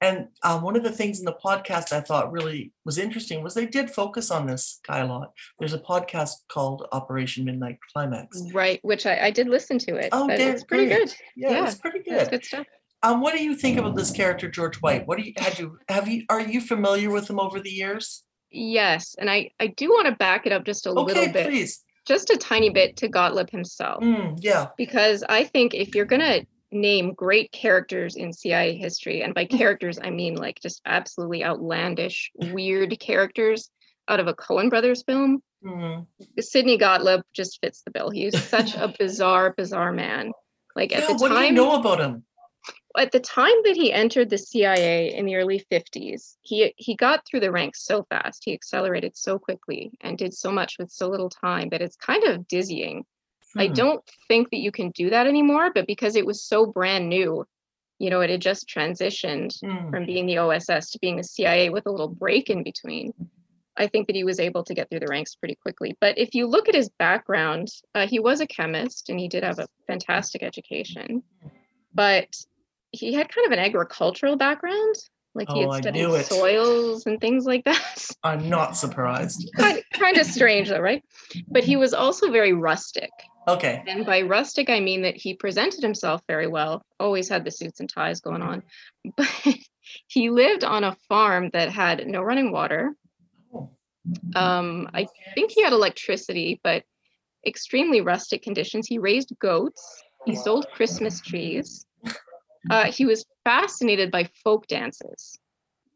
And 0.00 0.28
um, 0.42 0.62
one 0.62 0.76
of 0.76 0.82
the 0.82 0.92
things 0.92 1.18
in 1.18 1.24
the 1.24 1.36
podcast 1.44 1.92
I 1.92 2.00
thought 2.00 2.32
really 2.32 2.72
was 2.84 2.98
interesting 2.98 3.42
was 3.42 3.54
they 3.54 3.66
did 3.66 3.90
focus 3.90 4.30
on 4.30 4.46
this 4.46 4.80
guy 4.86 4.98
a 5.00 5.06
lot. 5.06 5.32
There's 5.58 5.74
a 5.74 5.78
podcast 5.78 6.32
called 6.48 6.86
Operation 6.92 7.44
Midnight 7.44 7.78
Climax. 7.92 8.42
Right, 8.52 8.80
which 8.82 9.06
I, 9.06 9.26
I 9.26 9.30
did 9.30 9.48
listen 9.48 9.78
to 9.80 9.96
it. 9.96 10.10
Oh, 10.12 10.28
it's 10.30 10.64
pretty 10.64 10.86
good. 10.86 11.14
Yeah, 11.36 11.50
Yeah, 11.50 11.66
it's 11.66 11.74
pretty 11.76 12.02
That's 12.06 12.24
good. 12.24 12.30
good 12.30 12.44
stuff. 12.44 12.66
Um, 13.02 13.20
what 13.20 13.34
do 13.34 13.42
you 13.42 13.54
think 13.54 13.78
about 13.78 13.94
this 13.94 14.10
character, 14.10 14.50
George 14.50 14.76
White? 14.78 15.06
What 15.06 15.18
do 15.18 15.24
you 15.24 15.32
had 15.36 15.58
you 15.58 15.78
have 15.88 16.08
you 16.08 16.24
are 16.28 16.40
you 16.40 16.60
familiar 16.60 17.10
with 17.10 17.30
him 17.30 17.38
over 17.38 17.60
the 17.60 17.70
years? 17.70 18.24
Yes, 18.50 19.14
and 19.18 19.30
I 19.30 19.50
I 19.60 19.68
do 19.68 19.88
want 19.90 20.06
to 20.06 20.12
back 20.16 20.46
it 20.46 20.52
up 20.52 20.64
just 20.64 20.86
a 20.86 20.90
Okay, 20.90 21.02
little 21.14 21.32
bit, 21.32 21.46
please. 21.48 21.84
just 22.06 22.30
a 22.30 22.36
tiny 22.36 22.70
bit 22.70 22.96
to 22.98 23.08
Gottlieb 23.08 23.50
himself, 23.50 24.02
Mm, 24.02 24.38
yeah. 24.40 24.68
because 24.76 25.22
I 25.28 25.44
think 25.44 25.74
if 25.74 25.94
you're 25.94 26.06
gonna 26.06 26.40
name 26.70 27.14
great 27.14 27.50
characters 27.52 28.16
in 28.16 28.32
CIA 28.32 28.76
history, 28.76 29.22
and 29.22 29.34
by 29.34 29.44
characters 29.78 29.98
I 30.02 30.10
mean 30.10 30.34
like 30.36 30.60
just 30.60 30.80
absolutely 30.86 31.44
outlandish, 31.44 32.30
weird 32.34 32.98
characters 33.00 33.70
out 34.08 34.20
of 34.20 34.26
a 34.26 34.34
Coen 34.34 34.70
Brothers 34.70 35.02
film, 35.02 35.42
Mm. 35.64 36.06
Sidney 36.38 36.78
Gottlieb 36.78 37.22
just 37.34 37.58
fits 37.60 37.82
the 37.82 37.90
bill. 37.90 38.10
He's 38.10 38.40
such 38.44 38.76
a 38.76 38.94
bizarre, 38.98 39.52
bizarre 39.56 39.90
man. 39.92 40.30
Like 40.76 40.94
at 40.94 41.00
Yeah, 41.00 41.06
the 41.08 41.14
what 41.14 41.30
do 41.32 41.40
you 41.40 41.50
know 41.50 41.80
about 41.80 41.98
him? 41.98 42.22
At 42.96 43.12
the 43.12 43.20
time 43.20 43.54
that 43.64 43.76
he 43.76 43.92
entered 43.92 44.30
the 44.30 44.38
CIA 44.38 45.14
in 45.14 45.26
the 45.26 45.36
early 45.36 45.62
50s, 45.70 46.36
he 46.42 46.72
he 46.76 46.94
got 46.96 47.26
through 47.26 47.40
the 47.40 47.52
ranks 47.52 47.84
so 47.84 48.04
fast. 48.08 48.42
He 48.44 48.54
accelerated 48.54 49.16
so 49.16 49.38
quickly 49.38 49.92
and 50.00 50.16
did 50.16 50.32
so 50.34 50.50
much 50.50 50.76
with 50.78 50.90
so 50.90 51.08
little 51.08 51.28
time 51.28 51.68
that 51.70 51.82
it's 51.82 51.96
kind 51.96 52.24
of 52.24 52.48
dizzying. 52.48 53.04
I 53.56 53.66
Hmm. 53.68 53.72
don't 53.74 54.04
think 54.28 54.50
that 54.50 54.58
you 54.58 54.72
can 54.72 54.90
do 54.90 55.10
that 55.10 55.26
anymore, 55.26 55.70
but 55.74 55.86
because 55.86 56.16
it 56.16 56.26
was 56.26 56.42
so 56.42 56.66
brand 56.66 57.08
new, 57.08 57.44
you 57.98 58.10
know, 58.10 58.20
it 58.20 58.30
had 58.30 58.40
just 58.40 58.68
transitioned 58.68 59.58
Mm. 59.62 59.90
from 59.90 60.06
being 60.06 60.26
the 60.26 60.38
OSS 60.38 60.90
to 60.90 60.98
being 60.98 61.16
the 61.16 61.24
CIA 61.24 61.68
with 61.70 61.86
a 61.86 61.90
little 61.90 62.08
break 62.08 62.48
in 62.50 62.62
between. 62.62 63.12
I 63.76 63.86
think 63.86 64.06
that 64.08 64.16
he 64.16 64.24
was 64.24 64.40
able 64.40 64.64
to 64.64 64.74
get 64.74 64.88
through 64.90 65.00
the 65.00 65.06
ranks 65.08 65.34
pretty 65.36 65.54
quickly. 65.56 65.96
But 66.00 66.18
if 66.18 66.34
you 66.34 66.46
look 66.46 66.68
at 66.68 66.74
his 66.74 66.88
background, 66.88 67.68
uh, 67.94 68.06
he 68.08 68.18
was 68.18 68.40
a 68.40 68.46
chemist 68.46 69.08
and 69.08 69.20
he 69.20 69.28
did 69.28 69.44
have 69.44 69.58
a 69.60 69.68
fantastic 69.86 70.42
education, 70.42 71.22
but 71.94 72.28
he 72.92 73.12
had 73.12 73.28
kind 73.28 73.46
of 73.46 73.52
an 73.52 73.58
agricultural 73.58 74.36
background. 74.36 74.94
Like 75.34 75.48
he 75.50 75.64
Oh, 75.64 75.72
had 75.72 75.82
studied 75.82 76.24
soils 76.24 77.06
and 77.06 77.20
things 77.20 77.44
like 77.44 77.64
that. 77.64 78.06
I'm 78.24 78.48
not 78.48 78.76
surprised. 78.76 79.48
kind, 79.56 79.82
kind 79.92 80.16
of 80.16 80.26
strange 80.26 80.68
though, 80.68 80.80
right? 80.80 81.02
But 81.48 81.64
he 81.64 81.76
was 81.76 81.94
also 81.94 82.30
very 82.30 82.52
rustic. 82.52 83.10
Okay. 83.46 83.82
And 83.86 84.04
by 84.04 84.22
rustic, 84.22 84.68
I 84.68 84.80
mean 84.80 85.02
that 85.02 85.16
he 85.16 85.34
presented 85.34 85.82
himself 85.82 86.22
very 86.28 86.46
well, 86.46 86.82
always 86.98 87.28
had 87.28 87.44
the 87.44 87.50
suits 87.50 87.80
and 87.80 87.88
ties 87.88 88.20
going 88.20 88.42
on. 88.42 88.62
But 89.16 89.56
he 90.06 90.28
lived 90.28 90.64
on 90.64 90.84
a 90.84 90.96
farm 91.08 91.48
that 91.54 91.70
had 91.70 92.06
no 92.06 92.20
running 92.20 92.52
water. 92.52 92.94
Oh. 93.54 93.70
Um, 94.34 94.88
I 94.92 95.06
think 95.34 95.52
he 95.52 95.62
had 95.62 95.72
electricity, 95.72 96.60
but 96.62 96.82
extremely 97.46 98.02
rustic 98.02 98.42
conditions. 98.42 98.86
He 98.86 98.98
raised 98.98 99.32
goats, 99.40 100.02
he 100.26 100.34
sold 100.34 100.66
Christmas 100.74 101.20
trees. 101.20 101.86
Uh, 102.70 102.90
he 102.90 103.06
was 103.06 103.24
fascinated 103.44 104.10
by 104.10 104.28
folk 104.44 104.66
dances. 104.66 105.38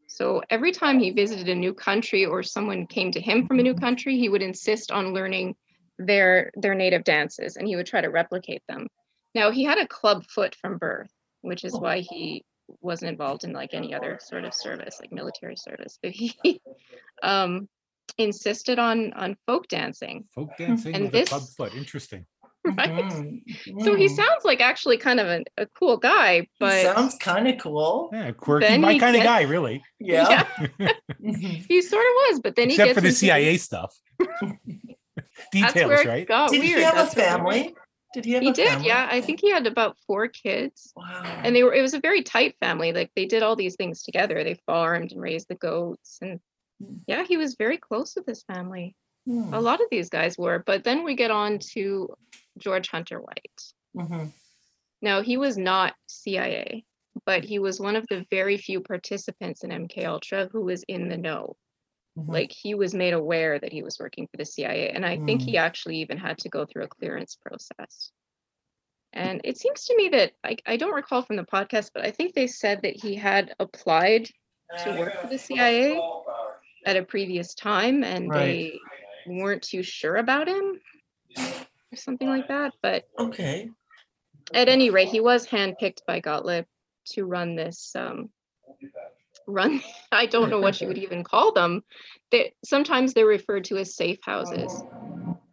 So 0.07 0.41
every 0.49 0.71
time 0.71 0.99
he 0.99 1.11
visited 1.11 1.49
a 1.49 1.55
new 1.55 1.73
country 1.73 2.25
or 2.25 2.43
someone 2.43 2.85
came 2.87 3.11
to 3.11 3.19
him 3.21 3.47
from 3.47 3.59
a 3.59 3.63
new 3.63 3.73
country, 3.73 4.17
he 4.17 4.29
would 4.29 4.41
insist 4.43 4.91
on 4.91 5.13
learning 5.13 5.55
their 5.99 6.51
their 6.55 6.75
native 6.75 7.03
dances 7.03 7.55
and 7.57 7.67
he 7.67 7.75
would 7.75 7.85
try 7.85 8.01
to 8.01 8.09
replicate 8.09 8.63
them. 8.67 8.87
Now 9.35 9.51
he 9.51 9.63
had 9.63 9.77
a 9.79 9.87
club 9.87 10.25
foot 10.29 10.55
from 10.55 10.77
birth, 10.77 11.11
which 11.41 11.63
is 11.63 11.73
why 11.73 11.99
he 11.99 12.43
wasn't 12.81 13.09
involved 13.11 13.43
in 13.43 13.53
like 13.53 13.73
any 13.73 13.93
other 13.93 14.19
sort 14.21 14.45
of 14.45 14.53
service, 14.53 14.97
like 14.99 15.11
military 15.11 15.55
service. 15.55 15.97
But 16.01 16.11
he 16.11 16.33
um, 17.23 17.67
insisted 18.17 18.79
on 18.79 19.13
on 19.13 19.35
folk 19.47 19.67
dancing. 19.67 20.25
Folk 20.35 20.51
dancing 20.57 20.93
And 20.95 21.03
with 21.05 21.13
this- 21.13 21.29
a 21.29 21.35
club 21.35 21.43
foot. 21.57 21.73
Interesting. 21.73 22.25
Right. 22.77 22.89
Mhm, 22.89 23.83
So 23.83 23.95
he 23.95 24.07
sounds 24.07 24.45
like 24.45 24.61
actually 24.61 24.97
kind 24.97 25.19
of 25.19 25.27
a, 25.27 25.43
a 25.57 25.65
cool 25.77 25.97
guy, 25.97 26.41
He 26.41 26.49
but 26.59 26.81
sounds 26.83 27.15
kind 27.19 27.47
of 27.47 27.57
cool. 27.59 28.09
Yeah, 28.13 28.31
quirky. 28.31 28.67
Then 28.67 28.81
My 28.81 28.93
he 28.93 28.99
kind 28.99 29.15
of 29.17 29.23
guy, 29.23 29.41
really. 29.41 29.83
Yeah. 29.99 30.43
Mhm. 31.21 31.65
he 31.67 31.81
sort 31.81 32.05
of 32.05 32.13
was. 32.29 32.39
But 32.41 32.55
then 32.55 32.69
he 32.69 32.75
Except 32.75 32.87
gets 32.87 32.95
for 32.97 33.01
the 33.01 33.07
into 33.07 33.17
CIA 33.19 33.51
these- 33.51 33.63
stuff. 33.63 33.93
Details, 35.51 36.05
right? 36.05 36.27
got 36.27 36.49
Did 36.51 36.61
weird. 36.61 36.77
he 36.77 36.83
have 36.83 36.93
a 36.93 36.97
That's 36.97 37.15
where 37.15 37.25
family? 37.25 37.75
Did 38.13 38.25
he 38.25 38.31
have 38.33 38.43
He 38.43 38.49
a 38.49 38.53
did, 38.53 38.67
family? 38.69 38.87
yeah. 38.87 39.07
I 39.11 39.21
think 39.21 39.41
he 39.41 39.49
had 39.51 39.65
about 39.67 39.97
four 40.07 40.27
kids. 40.27 40.93
Wow. 40.95 41.23
and 41.43 41.55
they 41.55 41.63
were 41.63 41.73
it 41.73 41.81
was 41.81 41.93
a 41.93 41.99
very 41.99 42.23
tight 42.23 42.55
family 42.61 42.93
like 42.93 43.11
they 43.15 43.25
did 43.25 43.43
all 43.43 43.55
these 43.55 43.75
things 43.75 44.03
together 44.03 44.43
they 44.43 44.55
farmed 44.65 45.11
and 45.11 45.21
raised 45.21 45.47
the 45.49 45.55
goats 45.55 46.19
and 46.21 46.39
Mm. 46.83 47.01
yeah 47.07 47.23
he 47.23 47.37
was 47.37 47.53
very 47.55 47.77
close 47.77 48.15
with 48.15 48.25
his 48.25 48.41
family 48.43 48.95
Hmm, 49.27 49.53
a 49.53 49.61
lot 49.61 49.79
of 49.79 49.87
these 49.91 50.09
guys 50.09 50.37
were 50.39 50.63
but 50.65 50.83
then 50.83 51.03
we 51.03 51.13
get 51.15 51.29
on 51.29 51.59
to 51.73 52.09
george 52.57 52.89
hunter 52.89 53.19
white 53.19 53.63
mhm. 53.95 54.31
now 55.01 55.21
he 55.21 55.37
was 55.37 55.57
not 55.57 55.93
cia 56.07 56.83
but 57.25 57.43
he 57.43 57.59
was 57.59 57.79
one 57.79 57.95
of 57.95 58.05
the 58.09 58.25
very 58.29 58.57
few 58.57 58.81
participants 58.81 59.63
in 59.63 59.69
mk 59.71 60.05
ultra 60.05 60.47
who 60.51 60.61
was 60.61 60.83
in 60.87 61.09
the 61.09 61.17
know 61.17 61.55
Mhm. 62.17 62.31
like 62.31 62.51
he 62.51 62.75
was 62.75 62.93
made 62.93 63.13
aware 63.13 63.57
that 63.57 63.71
he 63.71 63.81
was 63.81 63.97
working 63.99 64.27
for 64.27 64.37
the 64.37 64.45
cia 64.45 64.91
and 64.91 65.03
i 65.03 65.17
think 65.17 65.41
he 65.41 65.57
actually 65.57 65.97
even 65.97 66.17
had 66.17 66.37
to 66.39 66.49
go 66.49 66.63
through 66.65 66.83
a 66.83 66.87
clearance 66.87 67.35
process 67.43 68.11
and 69.13 69.41
it 69.43 69.57
seems 69.57 69.85
to 69.85 69.95
me 69.95 70.09
that 70.09 70.33
I, 70.43 70.57
I 70.65 70.77
don't 70.77 70.93
recall 70.93 71.23
from 71.23 71.37
the 71.37 71.43
podcast 71.43 71.89
but 71.93 72.05
i 72.05 72.11
think 72.11 72.33
they 72.35 72.45
said 72.45 72.81
that 72.83 72.95
he 72.95 73.15
had 73.15 73.55
applied 73.59 74.29
to 74.83 74.99
work 74.99 75.21
for 75.21 75.27
the 75.27 75.39
cia 75.39 75.99
at 76.85 76.97
a 76.97 77.03
previous 77.03 77.55
time 77.55 78.03
and 78.03 78.29
Right. 78.29 78.39
they 78.45 78.79
weren't 79.25 79.63
too 79.63 79.81
sure 79.81 80.17
about 80.17 80.47
him 80.47 80.79
or 81.93 81.95
something 81.95 82.27
like 82.27 82.47
that 82.47 82.73
but 82.81 83.03
Okay. 83.19 83.69
at 84.53 84.67
any 84.67 84.89
rate 84.89 85.09
he 85.09 85.19
was 85.19 85.47
handpicked 85.47 86.05
by 86.07 86.19
gottlieb 86.19 86.65
to 87.05 87.23
run 87.23 87.55
this 87.55 87.91
um 87.95 88.29
run 89.47 89.81
i 90.11 90.25
don't 90.25 90.49
know 90.49 90.59
what 90.59 90.81
you 90.81 90.87
would 90.87 90.97
even 90.97 91.23
call 91.23 91.53
them 91.53 91.81
they 92.31 92.53
sometimes 92.65 93.13
they're 93.13 93.25
referred 93.25 93.63
to 93.65 93.77
as 93.77 93.95
safe 93.95 94.19
houses 94.23 94.83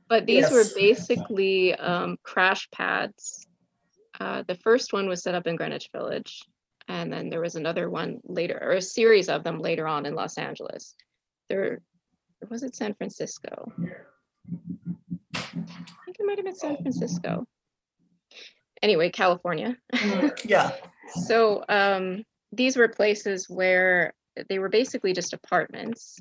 but 0.09 0.27
these 0.27 0.43
Yes. 0.43 0.53
were 0.53 0.65
basically 0.75 1.75
um, 1.75 2.17
crash 2.25 2.69
pads 2.73 3.47
uh, 4.19 4.43
the 4.49 4.57
first 4.57 4.93
one 4.93 5.09
was 5.09 5.23
set 5.23 5.35
up 5.35 5.47
in 5.47 5.57
greenwich 5.57 5.89
village 5.93 6.41
and 6.89 7.13
then 7.13 7.29
there 7.29 7.41
was 7.41 7.55
another 7.55 7.89
one 7.89 8.19
later 8.25 8.59
or 8.61 8.73
a 8.73 8.83
series 8.83 9.29
of 9.29 9.45
them 9.45 9.59
later 9.61 9.87
on 9.87 10.07
in 10.07 10.15
los 10.15 10.39
angeles 10.39 10.95
there 11.49 11.81
was 12.49 12.63
it 12.63 12.75
san 12.75 12.95
francisco 12.95 13.73
i 15.35 15.41
think 16.05 16.17
it 16.19 16.27
might 16.27 16.39
have 16.39 16.45
been 16.45 16.55
san 16.55 16.77
francisco 16.77 17.47
anyway 18.83 19.11
california 19.11 19.77
Mm, 19.95 20.31
Yeah. 20.45 20.73
so 21.27 21.65
um, 21.69 22.25
these 22.53 22.77
were 22.77 22.89
places 22.89 23.49
where 23.49 24.13
they 24.49 24.59
were 24.59 24.69
basically 24.69 25.13
just 25.13 25.33
apartments 25.33 26.19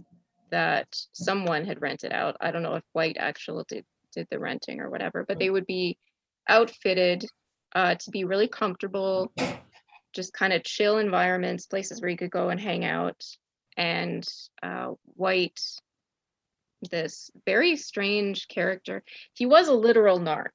that 0.52 0.88
someone 1.14 1.64
had 1.66 1.82
rented 1.82 2.12
out. 2.12 2.36
I 2.42 2.50
don't 2.52 2.64
know 2.64 2.76
if 2.76 2.84
White 2.94 3.18
actually 3.20 3.64
did 3.68 3.86
did 4.14 4.28
the 4.32 4.40
renting 4.40 4.80
or 4.80 4.90
whatever, 4.90 5.24
but 5.28 5.38
they 5.38 5.50
would 5.52 5.68
be 5.68 5.98
outfitted 6.48 7.26
uh, 7.76 7.94
to 7.96 8.10
be 8.10 8.24
really 8.24 8.48
comfortable, 8.48 9.32
just 10.14 10.34
kind 10.34 10.52
of 10.54 10.64
chill 10.64 10.98
environments, 10.98 11.68
places 11.68 12.02
where 12.02 12.10
you 12.10 12.18
could 12.18 12.32
go 12.32 12.50
and 12.50 12.60
hang 12.60 12.84
out. 12.84 13.24
And 13.78 14.28
uh, 14.64 14.94
White, 15.16 15.60
this 16.90 17.30
very 17.46 17.76
strange 17.76 18.48
character, 18.48 19.04
he 19.34 19.46
was 19.46 19.68
a 19.68 19.74
literal 19.74 20.20
narc 20.20 20.52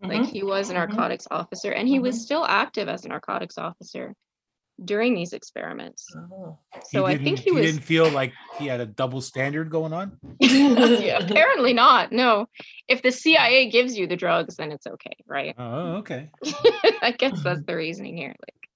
like 0.00 0.20
Mhm. 0.22 0.30
he 0.30 0.44
was 0.44 0.70
a 0.70 0.72
Mhm. 0.72 0.76
narcotics 0.76 1.26
officer 1.28 1.72
and 1.72 1.88
he 1.88 1.98
was 1.98 2.14
Mhm. 2.16 2.20
still 2.20 2.44
active 2.46 2.88
as 2.88 3.04
a 3.04 3.08
narcotics 3.08 3.58
officer 3.58 4.14
during 4.84 5.12
these 5.16 5.32
experiments 5.32 6.14
Oh. 6.16 6.56
so 6.84 7.04
i 7.04 7.16
think 7.16 7.40
he 7.40 7.46
he 7.46 7.50
was 7.50 7.62
didn't 7.66 7.82
feel 7.82 8.08
like 8.08 8.32
he 8.60 8.66
had 8.66 8.80
a 8.80 8.86
double 8.86 9.20
standard 9.20 9.70
going 9.70 9.92
on. 9.92 10.16
Yeah, 10.40 11.18
apparently 11.18 11.72
not 11.72 12.12
no 12.12 12.46
if 12.86 13.02
the 13.02 13.10
cia 13.10 13.68
gives 13.70 13.98
you 13.98 14.06
the 14.06 14.14
drugs 14.14 14.54
then 14.54 14.70
it's 14.70 14.86
okay 14.86 15.16
right 15.26 15.56
Oh, 15.58 15.96
okay. 15.96 16.30
i 17.02 17.10
guess 17.10 17.42
that's 17.42 17.64
the 17.64 17.74
reasoning 17.74 18.16
here 18.16 18.36
like 18.40 18.70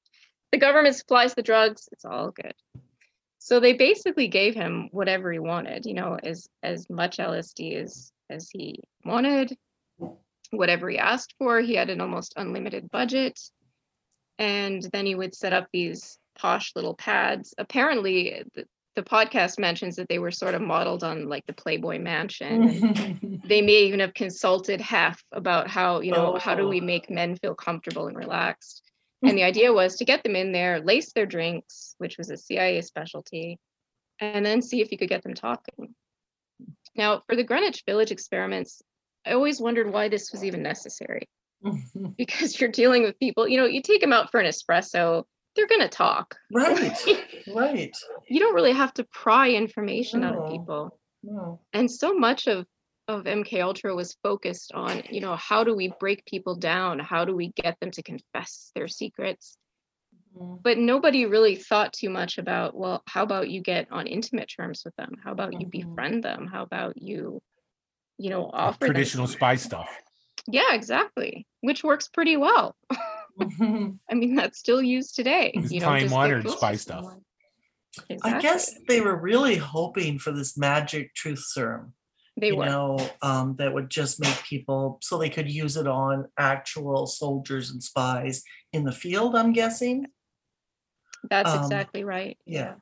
the 0.51 0.59
government 0.59 0.97
supplies 0.97 1.35
the 1.37 1.43
drugs 1.43 1.89
it's 1.93 2.05
all 2.05 2.33
good 2.33 2.55
so 3.45 3.59
they 3.59 3.73
basically 3.73 4.29
gave 4.29 4.55
him 4.55 4.89
whatever 4.93 5.33
he 5.33 5.39
wanted 5.39 5.85
you 5.85 5.95
know 5.95 6.17
as 6.23 6.49
as 6.63 6.89
much 6.89 7.17
lsd 7.19 7.83
as 7.83 8.13
as 8.31 8.49
he 8.51 8.79
wanted 9.05 9.57
whatever 10.51 10.89
he 10.89 10.99
asked 10.99 11.35
for 11.39 11.61
he 11.61 11.75
had 11.75 11.91
an 11.91 12.01
almost 12.01 12.35
unlimited 12.37 12.91
budget 12.91 13.39
and 14.39 14.83
then 14.93 15.07
he 15.07 15.15
would 15.15 15.35
set 15.35 15.53
up 15.53 15.67
these 15.73 16.19
posh 16.39 16.73
little 16.77 16.95
pads 16.95 17.55
apparently 17.59 18.43
the, 18.55 18.65
the 18.95 19.03
podcast 19.03 19.59
mentions 19.59 19.97
that 19.97 20.09
they 20.09 20.19
were 20.19 20.31
sort 20.31 20.55
of 20.55 20.63
modeled 20.63 21.03
on 21.03 21.29
like 21.29 21.45
the 21.47 21.53
playboy 21.53 21.99
mansion 21.99 23.41
they 23.49 23.61
may 23.63 23.83
even 23.87 24.01
have 24.01 24.15
consulted 24.15 24.81
Hef 24.81 25.23
about 25.33 25.69
how, 25.69 26.01
you 26.01 26.13
know, 26.13 26.39
how 26.39 26.55
do 26.55 26.69
we 26.69 26.81
Oh. 26.81 26.85
make 26.85 27.11
men 27.11 27.37
feel 27.37 27.55
comfortable 27.55 28.07
and 28.07 28.17
relaxed? 28.17 28.83
And 29.23 29.39
the 29.39 29.45
idea 29.45 29.73
was 29.73 29.97
to 29.97 30.05
get 30.05 30.23
them 30.25 30.35
in 30.37 30.53
there, 30.53 30.81
lace 30.81 31.13
their 31.13 31.27
drinks, 31.27 31.95
which 31.99 32.19
was 32.19 32.31
a 32.31 32.37
CIA 32.37 32.81
specialty, 32.83 33.59
and 34.21 34.45
then 34.45 34.61
see 34.63 34.81
if 34.81 34.91
you 34.91 34.99
could 34.99 35.09
get 35.09 35.23
them 35.23 35.35
talking. 35.35 35.95
Now, 36.97 37.23
for 37.27 37.37
the 37.37 37.45
Greenwich 37.45 37.85
Village 37.87 38.11
experiments, 38.11 38.83
I 39.25 39.33
always 39.33 39.61
wondered 39.61 39.93
why 39.93 40.09
this 40.09 40.33
was 40.33 40.45
even 40.45 40.63
necessary 40.63 41.29
because 42.19 42.61
you're 42.61 42.71
dealing 42.71 43.03
with 43.05 43.19
people, 43.19 43.47
you 43.49 43.57
know, 43.59 43.67
you 43.67 43.81
take 43.83 44.01
them 44.01 44.13
out 44.13 44.31
for 44.31 44.41
an 44.41 44.47
espresso, 44.47 45.25
they're 45.55 45.69
going 45.69 45.81
to 45.83 45.89
talk. 45.89 46.37
right. 46.53 46.97
Right. 47.55 47.95
You 48.29 48.41
don't 48.41 48.55
really 48.55 48.73
have 48.73 48.95
to 48.95 49.05
pry 49.13 49.51
information 49.51 50.23
out 50.25 50.37
of 50.37 50.51
people 50.51 50.99
No. 51.23 51.61
and 51.73 51.91
so 51.91 52.15
much 52.15 52.47
of 52.47 52.67
of 53.09 53.25
mk 53.25 53.61
ultra 53.63 53.95
was 53.95 54.17
focused 54.23 54.73
on 54.75 55.03
you 55.11 55.21
know 55.21 55.35
how 55.37 55.65
do 55.65 55.75
we 55.75 55.93
break 55.99 56.25
people 56.25 56.55
down 56.55 56.99
how 56.99 57.25
do 57.25 57.35
we 57.35 57.49
get 57.57 57.79
them 57.81 57.91
to 57.91 58.03
confess 58.03 58.71
their 58.75 58.89
secrets 58.89 59.57
Mhm. 60.37 60.63
but 60.63 60.79
nobody 60.79 61.27
really 61.27 61.57
thought 61.57 61.93
too 61.93 62.09
much 62.11 62.39
about 62.39 62.75
well 62.77 63.03
how 63.07 63.23
about 63.23 63.51
you 63.51 63.61
get 63.61 63.91
on 63.91 64.07
intimate 64.07 64.51
terms 64.55 64.83
with 64.85 64.95
them 64.97 65.17
how 65.23 65.33
about 65.33 65.53
you 65.61 65.67
Mhm. 65.67 65.71
befriend 65.71 66.23
them 66.23 66.47
how 66.47 66.63
about 66.63 66.97
you 67.01 67.43
you 68.19 68.31
know 68.31 68.49
offer 68.53 68.87
Traditional 68.87 69.27
spy 69.27 69.57
stuff. 69.57 69.91
yeah 70.47 70.73
exactly 70.75 71.47
which 71.61 71.83
works 71.83 72.09
pretty 72.09 72.37
well 72.37 72.77
Mhm. 73.39 73.99
i 74.11 74.15
mean 74.15 74.35
that's 74.37 74.59
still 74.59 74.83
used 74.83 75.17
today 75.17 75.51
It's 75.55 75.73
you 75.73 75.81
know 75.81 75.87
time-honored 75.87 76.49
spy 76.51 76.77
stuff. 76.77 77.05
someone. 77.05 77.25
I 78.25 78.41
guess 78.41 78.73
they 78.89 79.01
were 79.03 79.17
really 79.17 79.57
hoping 79.57 80.19
for 80.19 80.33
this 80.33 80.57
magic 80.57 81.15
truth 81.15 81.41
serum. 81.45 81.93
They 82.43 82.49
you 82.49 82.57
were 82.57 82.67
know, 82.67 82.99
um, 83.23 83.55
that 83.57 83.73
would 83.73 83.89
just 83.89 84.21
make 84.21 84.43
people 84.43 84.99
so 85.01 85.17
they 85.17 85.31
could 85.31 85.51
use 85.51 85.77
it 85.77 85.87
on 85.87 86.27
actual 86.37 87.07
soldiers 87.07 87.71
and 87.71 87.83
spies 87.83 88.43
in 88.73 88.85
the 88.85 88.93
field. 88.93 89.37
I'm 89.37 89.53
guessing. 89.53 90.09
That's 91.31 91.51
Um, 91.51 91.63
exactly 91.63 92.03
right. 92.03 92.37
yeah. 92.45 92.75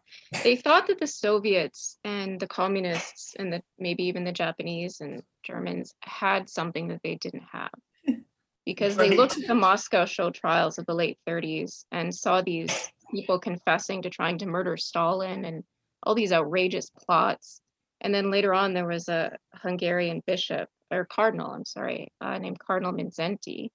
They 0.42 0.56
thought 0.56 0.86
that 0.86 0.98
the 0.98 1.06
Soviets 1.06 1.98
and 2.04 2.40
the 2.40 2.46
communists 2.46 3.34
and 3.38 3.52
the 3.52 3.62
maybe 3.78 4.04
even 4.04 4.24
the 4.24 4.32
Japanese 4.32 5.02
and 5.02 5.22
Germans 5.44 5.94
had 6.00 6.48
something 6.48 6.88
that 6.88 7.02
they 7.04 7.16
didn't 7.16 7.44
have. 7.52 7.70
Because 8.66 8.94
they 8.96 9.16
looked 9.16 9.36
at 9.36 9.46
the 9.48 9.54
Moscow 9.54 10.04
show 10.04 10.30
trials 10.30 10.78
of 10.78 10.86
the 10.86 10.94
late 10.94 11.18
30s 11.28 11.84
and 11.90 12.14
saw 12.14 12.40
these 12.40 12.70
people 13.10 13.38
confessing 13.40 14.02
to 14.02 14.10
trying 14.10 14.38
to 14.38 14.46
murder 14.46 14.76
Stalin 14.76 15.44
and 15.44 15.64
all 16.04 16.14
these 16.14 16.32
outrageous 16.32 16.90
plots. 16.90 17.60
And 18.00 18.14
then 18.14 18.30
later 18.30 18.54
on, 18.54 18.74
there 18.74 18.86
was 18.86 19.08
a 19.08 19.36
Hungarian 19.54 20.22
bishop 20.26 20.68
or 20.90 21.04
cardinal, 21.04 21.50
I'm 21.50 21.64
sorry, 21.64 22.12
uh, 22.20 22.38
named 22.38 22.58
Cardinal 22.58 22.92
Mindszenty, 22.92 23.70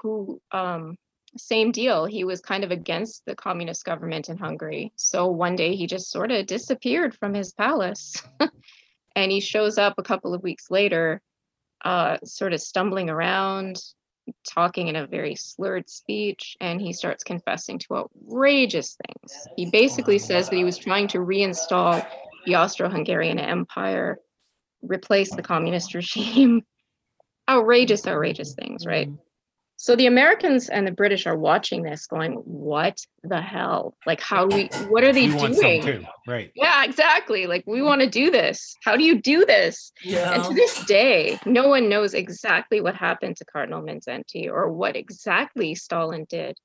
who 0.00 0.40
um, 0.52 0.96
same 1.36 1.72
deal. 1.72 2.04
He 2.04 2.24
was 2.24 2.40
kind 2.40 2.64
of 2.64 2.70
against 2.70 3.24
the 3.24 3.34
communist 3.34 3.84
government 3.84 4.28
in 4.28 4.36
Hungary. 4.36 4.92
So 4.96 5.28
one 5.28 5.56
day 5.56 5.74
he 5.74 5.86
just 5.86 6.10
sort 6.10 6.30
of 6.30 6.46
disappeared 6.46 7.16
from 7.16 7.34
his 7.34 7.52
palace. 7.52 8.22
and 9.16 9.32
he 9.32 9.40
shows 9.40 9.78
up 9.78 9.94
a 9.98 10.02
couple 10.02 10.34
of 10.34 10.42
weeks 10.42 10.70
later, 10.70 11.20
uh, 11.84 12.18
sort 12.24 12.52
of 12.52 12.60
stumbling 12.60 13.08
around, 13.08 13.80
talking 14.48 14.88
in 14.88 14.96
a 14.96 15.06
very 15.06 15.34
slurred 15.34 15.88
speech 15.88 16.56
and 16.60 16.80
he 16.80 16.92
starts 16.92 17.24
confessing 17.24 17.78
to 17.78 17.96
outrageous 17.96 18.96
things. 19.06 19.46
He 19.56 19.70
basically 19.70 20.18
says 20.18 20.48
that 20.48 20.56
he 20.56 20.64
was 20.64 20.78
trying 20.78 21.08
to 21.08 21.18
reinstall 21.18 22.06
the 22.46 22.54
Austro 22.56 22.88
Hungarian 22.88 23.38
Empire, 23.38 24.18
replace 24.82 25.34
the 25.34 25.42
communist 25.42 25.94
regime. 26.00 26.62
outrageous, 27.48 28.06
outrageous 28.06 28.54
things, 28.54 28.86
right? 28.86 29.08
Mm. 29.08 29.18
So 29.76 29.96
the 29.96 30.06
Americans 30.06 30.68
and 30.68 30.86
the 30.86 30.92
British 30.92 31.26
are 31.26 31.36
watching 31.36 31.82
this 31.82 32.06
going, 32.06 32.34
what 32.34 32.98
the 33.24 33.40
hell? 33.40 33.96
Like, 34.06 34.20
how 34.20 34.46
do 34.46 34.54
we, 34.54 34.66
what 34.88 35.02
are 35.02 35.12
they 35.12 35.26
We 35.28 35.34
want 35.34 35.56
some 35.56 35.64
doing? 35.64 35.82
too, 35.82 36.04
right? 36.28 36.52
Yeah, 36.54 36.84
exactly. 36.84 37.48
Like, 37.48 37.64
we 37.66 37.82
want 37.82 38.00
to 38.00 38.08
do 38.08 38.30
this. 38.30 38.76
How 38.84 38.96
do 38.96 39.02
you 39.02 39.20
do 39.20 39.44
this? 39.44 39.90
Yeah. 40.04 40.34
And 40.34 40.44
to 40.44 40.54
this 40.54 40.84
day, 40.84 41.36
no 41.46 41.66
one 41.66 41.88
knows 41.88 42.14
exactly 42.14 42.80
what 42.80 42.94
happened 42.94 43.36
to 43.38 43.44
Cardinal 43.44 43.82
Mindszenty 43.82 44.48
or 44.48 44.70
what 44.70 44.94
exactly 44.94 45.74
Stalin 45.74 46.26
did 46.28 46.56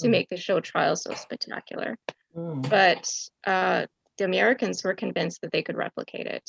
to 0.00 0.08
Mm. 0.08 0.10
make 0.10 0.28
the 0.28 0.36
show 0.36 0.60
trial 0.60 0.94
so 0.96 1.14
spectacular. 1.14 1.96
Mm. 2.36 2.68
But 2.68 3.10
uh, 3.50 3.86
the 4.18 4.24
Americans 4.24 4.84
were 4.84 4.94
convinced 4.94 5.40
that 5.42 5.52
they 5.52 5.62
could 5.62 5.76
replicate 5.76 6.26
it. 6.26 6.48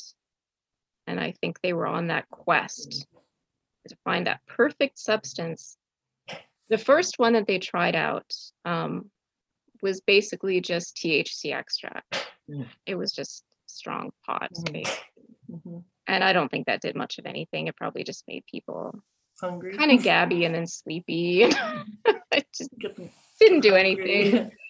And 1.06 1.20
I 1.20 1.32
think 1.40 1.60
they 1.60 1.72
were 1.72 1.86
on 1.86 2.08
that 2.08 2.28
quest 2.30 3.06
to 3.88 3.96
find 4.04 4.26
that 4.26 4.40
perfect 4.46 4.98
substance. 4.98 5.76
The 6.70 6.78
first 6.78 7.18
one 7.18 7.34
that 7.34 7.46
they 7.46 7.58
tried 7.58 7.94
out 7.94 8.32
um, 8.64 9.10
was 9.82 10.00
basically 10.00 10.60
just 10.60 10.96
THC 10.96 11.52
extract. 11.52 12.26
Mm. 12.50 12.66
It 12.86 12.94
was 12.94 13.12
just 13.12 13.44
strong 13.66 14.12
pot. 14.24 14.50
Basically. 14.72 14.86
Mhm. 15.50 15.84
And 16.06 16.24
I 16.24 16.32
don't 16.32 16.50
think 16.50 16.66
that 16.66 16.80
did 16.80 16.96
much 16.96 17.18
of 17.18 17.26
anything. 17.26 17.66
It 17.66 17.76
probably 17.76 18.04
just 18.04 18.24
made 18.28 18.44
people 18.50 18.98
Hungry. 19.40 19.76
kind 19.76 19.90
of 19.90 20.02
gabby 20.02 20.44
and 20.44 20.54
then 20.54 20.66
sleepy. 20.66 21.42
it 22.32 22.46
just 22.54 22.70
didn't 23.38 23.60
do 23.60 23.74
anything. 23.74 24.52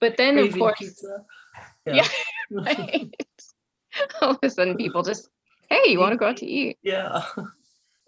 But 0.00 0.16
then, 0.16 0.36
of 0.36 0.52
course, 0.52 0.80
pizza. 0.80 1.24
Yeah. 1.86 2.06
right? 2.50 3.14
all 4.20 4.30
of 4.30 4.38
a 4.42 4.50
sudden 4.50 4.76
people 4.76 5.02
just, 5.02 5.28
hey, 5.68 5.90
you 5.90 5.98
want 5.98 6.12
to 6.12 6.18
go 6.18 6.26
out 6.26 6.38
to 6.38 6.46
eat? 6.46 6.78
Yeah. 6.82 7.22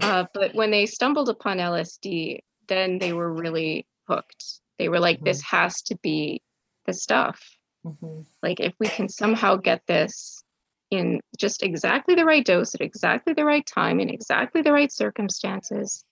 Uh, 0.00 0.24
but 0.34 0.54
when 0.54 0.70
they 0.70 0.86
stumbled 0.86 1.28
upon 1.28 1.58
LSD, 1.58 2.40
then 2.68 2.98
they 2.98 3.12
were 3.12 3.32
really 3.32 3.86
hooked. 4.08 4.60
They 4.78 4.88
were 4.88 4.98
like, 4.98 5.20
this 5.20 5.40
has 5.42 5.82
to 5.82 5.96
be 6.02 6.42
the 6.86 6.92
stuff. 6.92 7.40
Mhm. 7.84 8.26
Like, 8.42 8.60
if 8.60 8.74
we 8.80 8.88
can 8.88 9.08
somehow 9.08 9.56
get 9.56 9.82
this 9.86 10.42
in 10.90 11.20
just 11.38 11.62
exactly 11.62 12.14
the 12.14 12.24
right 12.24 12.44
dose 12.44 12.74
at 12.74 12.80
exactly 12.80 13.32
the 13.32 13.44
right 13.44 13.66
time 13.66 14.00
in 14.00 14.10
exactly 14.10 14.62
the 14.62 14.72
right 14.72 14.92
circumstances 14.92 16.04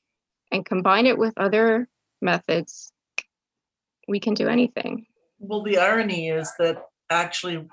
and 0.51 0.65
combine 0.65 1.07
it 1.07 1.19
with 1.19 1.35
other 1.37 1.89
methods, 2.23 2.93
we 4.09 4.21
can 4.21 4.35
do 4.35 4.49
anything. 4.49 5.07
Well, 5.39 5.63
the 5.63 5.79
irony 5.79 6.29
is 6.29 6.53
that 6.59 6.90
actually, 7.11 7.67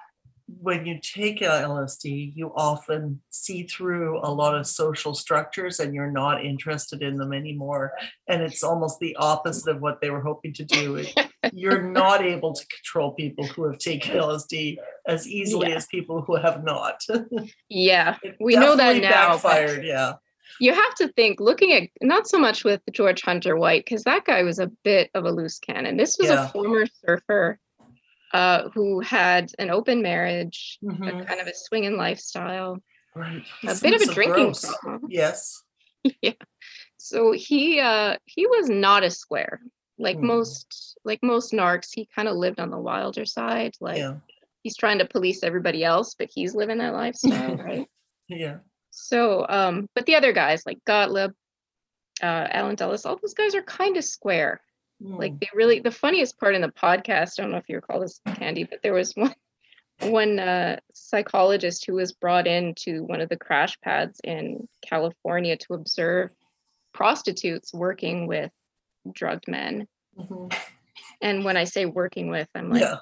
when 0.61 0.85
you 0.85 0.97
take 1.01 1.41
LSD, 1.41 2.31
you 2.33 2.53
often 2.55 3.21
see 3.29 3.63
through 3.63 4.19
a 4.19 4.31
lot 4.31 4.55
of 4.55 4.65
social 4.65 5.13
structures 5.13 5.81
and 5.81 5.93
you're 5.93 6.09
not 6.09 6.43
interested 6.45 7.01
in 7.01 7.17
them 7.17 7.33
anymore. 7.33 7.91
And 8.29 8.41
it's 8.41 8.63
almost 8.63 8.99
the 8.99 9.13
opposite 9.17 9.69
of 9.69 9.81
what 9.81 9.99
they 9.99 10.09
were 10.09 10.21
hoping 10.21 10.53
to 10.53 10.63
do. 10.63 11.05
You're 11.51 11.81
not 11.91 12.21
able 12.23 12.53
to 12.53 12.65
control 12.67 13.11
people 13.11 13.45
who 13.45 13.65
have 13.65 13.77
taken 13.77 14.13
LSD 14.15 14.77
as 15.05 15.27
easily 15.27 15.69
Yeah. 15.69 15.75
as 15.75 15.85
people 15.87 16.21
who 16.21 16.35
have 16.37 16.63
not. 16.63 17.01
Yeah, 17.69 18.15
We 18.39 18.55
know 18.55 18.75
that 18.77 19.01
now, 19.01 19.33
Backfired, 19.33 19.83
yeah. 19.85 20.13
you 20.61 20.73
have 20.73 20.95
to 20.95 21.09
think 21.09 21.41
looking 21.41 21.73
at 21.73 21.89
not 22.01 22.25
so 22.25 22.39
much 22.39 22.63
with 22.63 22.79
George 22.93 23.21
Hunter 23.21 23.57
White 23.57 23.83
because 23.83 24.05
that 24.05 24.23
guy 24.23 24.43
was 24.43 24.59
a 24.59 24.71
bit 24.85 25.09
of 25.13 25.25
a 25.25 25.31
loose 25.31 25.59
cannon. 25.59 25.97
This 25.97 26.17
was 26.17 26.29
Yeah. 26.29 26.45
a 26.45 26.47
former 26.49 26.85
surfer 27.05 27.59
uh, 28.33 28.69
who 28.69 28.99
had 28.99 29.51
an 29.59 29.69
open 29.69 30.01
marriage, 30.01 30.77
a 30.83 30.85
Mhm. 30.85 31.27
kind 31.27 31.39
of 31.39 31.47
a 31.47 31.53
swinging 31.55 31.97
lifestyle, 31.97 32.77
Right. 33.15 33.43
A 33.67 33.75
bit 33.81 33.95
of 33.95 34.01
a 34.01 34.05
so 34.05 34.13
drinking 34.13 34.43
gross. 34.43 34.65
problem. 34.65 35.05
Yes. 35.09 35.63
yeah. 36.21 36.33
So 36.97 37.31
he 37.31 37.79
uh, 37.79 38.17
he 38.25 38.45
was 38.47 38.69
not 38.69 39.03
a 39.03 39.09
square 39.09 39.61
like 39.97 40.17
Hmm. 40.17 40.27
most 40.27 40.97
like 41.03 41.23
most 41.23 41.51
narcs. 41.53 41.87
He 41.91 42.07
kind 42.15 42.27
of 42.27 42.35
lived 42.35 42.59
on 42.59 42.69
the 42.69 42.77
wilder 42.77 43.25
side. 43.25 43.75
Like 43.79 43.97
Yeah. 43.97 44.17
he's 44.61 44.77
trying 44.77 44.99
to 44.99 45.05
police 45.05 45.41
everybody 45.43 45.83
else, 45.83 46.13
but 46.13 46.29
he's 46.33 46.53
living 46.53 46.77
that 46.79 46.93
lifestyle, 46.93 47.55
right? 47.57 47.87
Yeah. 48.27 48.57
So, 48.91 49.45
um, 49.47 49.89
but 49.95 50.05
the 50.05 50.15
other 50.15 50.33
guys 50.33 50.63
like 50.65 50.83
Gottlieb, 50.85 51.31
uh, 52.21 52.47
Allen 52.51 52.75
Dulles, 52.75 53.05
all 53.05 53.17
those 53.21 53.33
guys 53.35 53.55
are 53.55 53.61
kind 53.63 53.95
of 53.97 54.03
square. 54.03 54.61
Like 54.99 55.33
Mm. 55.33 55.39
they 55.41 55.49
really, 55.53 55.79
the 55.79 55.91
funniest 55.91 56.39
part 56.39 56.55
in 56.55 56.61
the 56.61 56.69
podcast, 56.69 57.39
I 57.39 57.43
don't 57.43 57.51
know 57.51 57.57
if 57.57 57.69
you 57.69 57.75
recall 57.75 57.99
this, 57.99 58.19
Candy, 58.35 58.63
but 58.63 58.79
there 58.83 58.93
was 58.93 59.13
one 59.15 59.33
one 60.01 60.37
uh, 60.39 60.79
psychologist 60.93 61.85
who 61.85 61.93
was 61.93 62.13
brought 62.13 62.45
in 62.45 62.75
to 62.75 63.01
one 63.05 63.19
of 63.19 63.29
the 63.29 63.37
crash 63.37 63.79
pads 63.81 64.21
in 64.23 64.67
California 64.85 65.57
to 65.57 65.73
observe 65.73 66.31
prostitutes 66.93 67.73
working 67.73 68.27
with 68.27 68.51
drugged 69.11 69.47
men. 69.47 69.87
Mhm. 70.19 70.55
And 71.21 71.43
when 71.45 71.57
I 71.57 71.63
say 71.63 71.85
working 71.85 72.29
with, 72.29 72.47
I'm 72.53 72.69
like, 72.69 72.81
Yeah. 72.81 72.97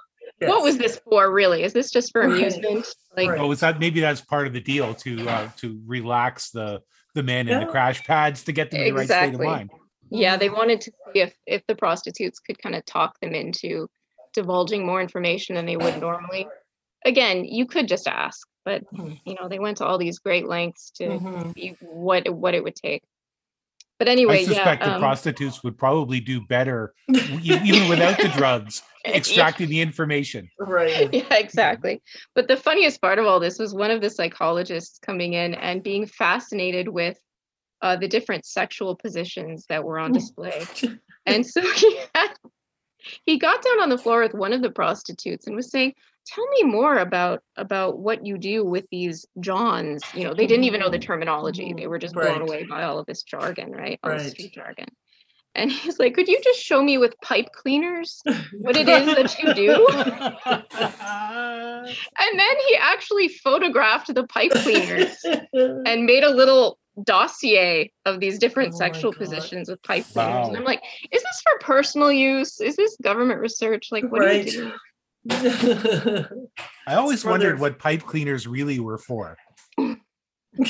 what 0.50 0.64
was 0.64 0.78
this 0.78 1.00
for 1.10 1.30
really? 1.32 1.64
Is 1.64 1.74
this 1.74 1.92
just 1.92 2.12
for 2.14 2.22
Right. 2.22 2.32
amusement? 2.38 2.88
Like, 3.16 3.30
Oh, 3.40 3.52
is 3.52 3.60
that 3.60 3.80
maybe 3.80 4.00
that's 4.00 4.22
part 4.22 4.48
of 4.48 4.54
the 4.54 4.62
deal 4.62 4.94
to 4.96 5.28
uh, 5.30 5.50
to 5.58 5.82
relax 5.86 6.52
the 6.52 6.82
the 7.14 7.24
men 7.24 7.48
in 7.48 7.60
the 7.62 7.66
crash 7.66 8.04
pads 8.04 8.44
to 8.44 8.52
get 8.52 8.72
them 8.72 8.82
in 8.82 8.88
the 8.88 8.94
right 8.94 9.08
state 9.08 9.34
of 9.34 9.40
mind. 9.40 9.70
Yeah, 10.10 10.38
they 10.38 10.50
wanted 10.50 10.82
to 10.82 10.92
see 10.92 11.22
if 11.22 11.36
if 11.46 11.66
the 11.68 11.76
prostitutes 11.76 12.40
could 12.40 12.60
kind 12.60 12.76
of 12.76 12.86
talk 12.86 13.20
them 13.20 13.34
into 13.34 13.90
divulging 14.34 14.86
more 14.86 15.02
information 15.02 15.56
than 15.56 15.66
they 15.66 15.78
would 15.78 15.98
normally. 15.98 16.48
Again, 17.06 17.46
you 17.46 17.66
could 17.66 17.88
just 17.88 18.08
ask, 18.08 18.48
but 18.64 18.84
Mhm. 18.94 19.20
you 19.26 19.36
know, 19.36 19.48
they 19.48 19.60
went 19.60 19.78
to 19.78 19.86
all 19.86 19.98
these 19.98 20.20
great 20.20 20.48
lengths 20.48 20.92
to 20.92 21.20
Mhm. 21.20 21.54
see 21.56 21.76
what 21.82 22.30
what 22.30 22.54
it 22.54 22.64
would 22.64 22.76
take. 22.76 23.04
But 23.98 24.08
anyway, 24.10 24.42
I 24.42 24.44
suspect 24.44 24.82
yeah, 24.82 24.90
the 24.90 24.96
um, 24.96 25.00
prostitutes 25.00 25.64
would 25.64 25.78
probably 25.78 26.20
do 26.20 26.46
better 26.46 26.94
even 27.42 27.88
without 27.88 28.20
the 28.20 28.30
drugs, 28.30 28.82
extracting 29.06 29.70
the 29.70 29.80
information. 29.80 30.50
Right. 30.60 31.10
yeah, 31.14 31.36
exactly. 31.36 32.02
But 32.34 32.48
the 32.48 32.58
funniest 32.58 33.02
part 33.02 33.20
of 33.20 33.26
all 33.26 33.40
this 33.40 33.58
was 33.58 33.74
one 33.74 33.92
of 33.92 34.02
the 34.02 34.10
psychologists 34.10 35.00
coming 35.00 35.34
in 35.34 35.54
and 35.56 35.82
being 35.82 36.06
fascinated 36.06 36.90
with 36.90 37.18
uh, 37.82 37.96
the 37.96 38.08
different 38.08 38.46
sexual 38.46 38.96
positions 38.96 39.66
that 39.70 39.84
were 39.84 40.00
on 40.00 40.12
display. 40.12 40.66
And 41.28 41.44
so 41.44 41.62
he 41.76 42.00
had, 42.14 42.34
he 43.26 43.40
got 43.40 43.64
down 43.64 43.82
on 43.82 43.90
the 43.90 43.98
floor 43.98 44.22
with 44.22 44.36
one 44.36 44.54
of 44.54 44.62
the 44.62 44.70
prostitutes 44.70 45.48
and 45.48 45.56
was 45.56 45.72
saying, 45.72 45.94
"Tell 46.28 46.46
me 46.50 46.64
more 46.64 47.00
about 47.00 47.42
about 47.56 47.98
what 47.98 48.24
you 48.24 48.38
do 48.38 48.64
with 48.64 48.86
these 48.92 49.26
johns." 49.40 50.04
You 50.14 50.24
know, 50.24 50.36
they 50.36 50.46
didn't 50.46 50.66
even 50.66 50.82
know 50.82 50.90
the 50.92 51.00
terminology; 51.00 51.74
they 51.76 51.88
were 51.88 51.98
just 51.98 52.14
blown 52.14 52.42
away 52.42 52.64
by 52.70 52.84
all 52.84 53.00
of 53.00 53.08
this 53.08 53.24
jargon, 53.24 53.72
right? 53.72 54.00
All 54.04 54.12
this 54.12 54.22
Right. 54.22 54.32
street 54.32 54.54
jargon. 54.54 54.86
And 55.56 55.72
he's 55.72 55.98
like, 55.98 56.14
"Could 56.14 56.28
you 56.28 56.40
just 56.44 56.60
show 56.60 56.84
me 56.84 57.00
with 57.00 57.20
pipe 57.22 57.50
cleaners 57.54 58.22
what 58.62 58.76
it 58.78 58.88
is 58.88 59.08
that 59.16 59.40
you 59.40 59.52
do?" 59.56 59.88
And 62.18 62.40
then 62.40 62.56
he 62.68 62.76
actually 62.80 63.28
photographed 63.28 64.14
the 64.14 64.26
pipe 64.28 64.52
cleaners 64.52 65.24
and 65.86 66.06
made 66.06 66.24
a 66.24 66.30
little 66.30 66.78
dossier 67.04 67.92
of 68.06 68.20
these 68.20 68.40
different 68.40 68.74
Oh 68.74 68.78
sexual 68.78 69.14
positions 69.14 69.70
with 69.70 69.82
pipe 69.84 70.06
cleaners. 70.14 70.48
And 70.48 70.58
I'm 70.58 70.64
like, 70.64 70.82
is 71.12 71.22
this 71.22 71.42
for 71.42 71.60
personal 71.60 72.12
use? 72.12 72.60
Is 72.62 72.76
this 72.76 72.96
government 73.02 73.40
research? 73.40 73.90
Like, 73.92 74.06
what 74.12 74.22
Right. 74.22 74.46
do 74.46 74.52
you 74.52 74.72
do? 75.28 76.48
I 76.88 76.96
always 76.96 77.24
for 77.24 77.30
wondered 77.32 77.60
what 77.60 77.80
pipe 77.80 78.04
cleaners 78.04 78.48
really 78.48 78.80
were 78.80 78.98
for. 78.98 79.38
I 79.80 79.98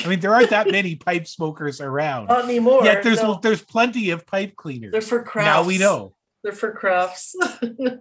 mean, 0.07 0.19
there 0.19 0.33
aren't 0.33 0.49
that 0.49 0.71
many 0.71 0.95
pipe 0.95 1.27
smokers 1.27 1.79
around. 1.79 2.27
Not 2.27 2.45
anymore. 2.45 2.83
Yet 2.83 3.03
there's 3.03 3.21
no. 3.21 3.39
there's 3.43 3.61
plenty 3.61 4.09
of 4.09 4.25
pipe 4.25 4.55
cleaners. 4.55 4.91
They're 4.91 5.01
for 5.01 5.21
crafts. 5.23 5.45
Now 5.47 5.63
we 5.63 5.77
know. 5.77 6.15
They're 6.43 6.53
for 6.53 6.71
crafts. 6.71 7.35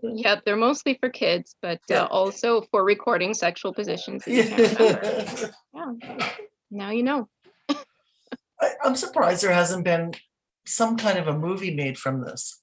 Yep, 0.03 0.43
they're 0.47 0.57
mostly 0.57 0.97
for 1.01 1.09
kids, 1.11 1.57
but 1.61 1.81
Yeah. 1.89 2.05
uh, 2.05 2.07
also 2.07 2.63
for 2.71 2.85
recording 2.85 3.35
sexual 3.35 3.75
positions. 3.75 4.25
that 4.25 4.31
you 4.31 4.45
can't 4.45 4.79
remember. 5.03 5.51
yeah. 5.75 6.31
Now 6.71 6.91
you 6.91 7.03
know. 7.03 7.29
I, 8.65 8.71
I'm 8.85 8.97
surprised 8.97 9.43
there 9.43 9.53
hasn't 9.53 9.85
been 9.85 10.13
some 10.67 10.97
kind 10.97 11.19
of 11.19 11.27
a 11.29 11.39
movie 11.39 11.75
made 11.75 11.99
from 11.99 12.23
this. 12.23 12.61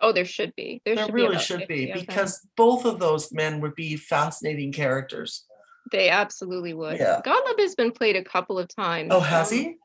Oh, 0.00 0.12
there 0.12 0.24
should 0.24 0.54
be. 0.54 0.80
There, 0.84 0.94
There 0.94 1.06
should 1.06 1.14
really 1.14 1.36
be 1.36 1.42
should 1.42 1.58
50 1.60 1.74
be 1.74 1.86
them. 1.86 1.98
because 2.00 2.46
both 2.56 2.84
of 2.84 3.00
those 3.00 3.32
men 3.32 3.60
would 3.60 3.74
be 3.74 3.96
fascinating 3.96 4.72
characters. 4.72 5.44
they 5.90 6.08
absolutely 6.10 6.74
would. 6.74 6.98
Yeah. 6.98 7.20
Gottlieb 7.24 7.58
has 7.58 7.74
been 7.74 7.90
played 7.92 8.14
a 8.14 8.22
couple 8.22 8.58
of 8.58 8.68
times. 8.68 9.08
Oh, 9.10 9.20
has 9.20 9.50
Um, 9.50 9.58
he? 9.58 9.76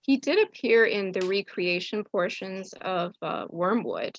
He 0.00 0.16
did 0.16 0.42
appear 0.44 0.84
in 0.86 1.12
the 1.12 1.20
recreation 1.26 2.02
portions 2.02 2.72
of 2.80 3.14
uh, 3.22 3.44
Wormwood, 3.50 4.18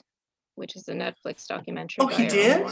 which 0.55 0.75
is 0.77 0.87
a 0.87 0.93
Netflix 0.93 1.45
documentary. 1.47 1.97
Oh, 2.05 2.07
he 2.07 2.25
did? 2.27 2.65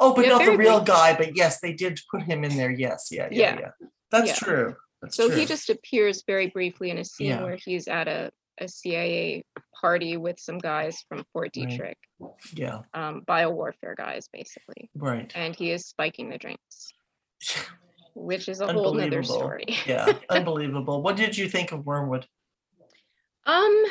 Oh, 0.00 0.14
but 0.14 0.22
yeah, 0.24 0.30
not 0.32 0.44
the 0.44 0.56
real 0.56 0.78
briefly. 0.80 0.84
guy. 0.86 1.14
But 1.16 1.36
yes, 1.36 1.60
they 1.60 1.74
did 1.74 2.00
put 2.10 2.22
him 2.22 2.42
in 2.42 2.56
there. 2.56 2.70
Yes, 2.72 3.08
yeah, 3.12 3.28
yeah, 3.30 3.54
Yeah. 3.54 3.60
yeah. 3.80 3.86
That's 4.10 4.36
true. 4.36 4.74
That's 5.02 5.16
So 5.16 5.28
true. 5.28 5.36
he 5.38 5.46
just 5.46 5.70
appears 5.70 6.22
very 6.26 6.48
briefly 6.48 6.90
in 6.90 6.98
a 6.98 7.04
scene 7.04 7.28
Yeah. 7.28 7.42
where 7.42 7.56
he's 7.56 7.88
at 7.88 8.08
a 8.08 8.30
a 8.62 8.68
CIA 8.68 9.42
party 9.80 10.18
with 10.18 10.38
some 10.38 10.58
guys 10.58 11.02
from 11.08 11.24
Fort 11.32 11.50
Right. 11.56 11.66
Detrick, 11.66 11.94
Yeah, 12.52 12.82
um, 12.92 13.22
biowarfare 13.26 13.96
guys, 13.96 14.28
basically. 14.30 14.90
right. 14.94 15.32
And 15.34 15.56
he 15.56 15.70
is 15.72 15.86
spiking 15.86 16.28
the 16.28 16.36
drinks, 16.36 16.92
which 18.14 18.50
is 18.50 18.60
a 18.60 18.70
whole 18.70 19.00
other 19.00 19.22
story. 19.22 19.64
Yeah, 19.86 20.12
unbelievable. 20.28 21.00
What 21.00 21.16
did 21.16 21.38
you 21.38 21.48
think 21.48 21.72
of 21.72 21.86
Wormwood? 21.86 22.26
Um, 23.46 23.84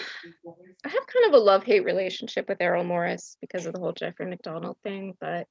I 0.85 0.89
have 0.89 1.07
kind 1.07 1.25
of 1.25 1.33
a 1.33 1.43
love 1.43 1.63
hate 1.63 1.83
relationship 1.83 2.47
with 2.47 2.61
Errol 2.61 2.83
Morris 2.83 3.37
because 3.41 3.65
of 3.65 3.73
the 3.73 3.79
whole 3.79 3.93
Jeffrey 3.93 4.27
MacDonald 4.27 4.77
thing, 4.83 5.15
but 5.19 5.47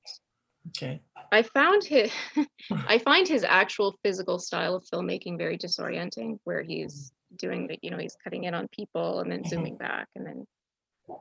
Okay. 0.68 1.00
I 1.30 1.42
found 1.42 1.84
his 1.84 2.10
I 2.88 2.98
find 2.98 3.26
his 3.28 3.44
actual 3.44 3.98
physical 4.02 4.38
style 4.38 4.74
of 4.74 4.84
filmmaking 4.92 5.36
very 5.38 5.58
disorienting, 5.58 6.38
where 6.44 6.62
he's 6.62 7.12
doing 7.36 7.66
the, 7.66 7.78
you 7.82 7.90
know, 7.90 7.98
he's 7.98 8.16
cutting 8.24 8.44
in 8.44 8.54
on 8.54 8.68
people 8.68 9.20
and 9.20 9.30
then 9.30 9.40
Mhm. 9.42 9.48
zooming 9.48 9.76
back, 9.76 10.08
and 10.16 10.26
then 10.26 10.46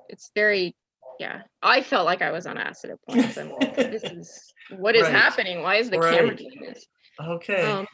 it's 0.10 0.32
very, 0.34 0.74
yeah. 1.20 1.42
I 1.62 1.82
felt 1.82 2.06
like 2.06 2.22
I 2.22 2.32
was 2.32 2.48
on 2.48 2.58
acid 2.58 2.92
at 2.92 3.02
points. 3.04 3.38
I'm 3.38 3.50
like, 3.52 3.76
this 3.92 4.04
is 4.20 4.54
what 4.78 4.96
is 4.96 5.04
Right. 5.04 5.12
happening? 5.14 5.62
Why 5.62 5.76
is 5.76 5.90
the 5.90 5.98
camera 5.98 6.36
doing 6.36 6.60
this? 6.62 6.86
Okay. 7.20 7.62
Um, 7.62 7.88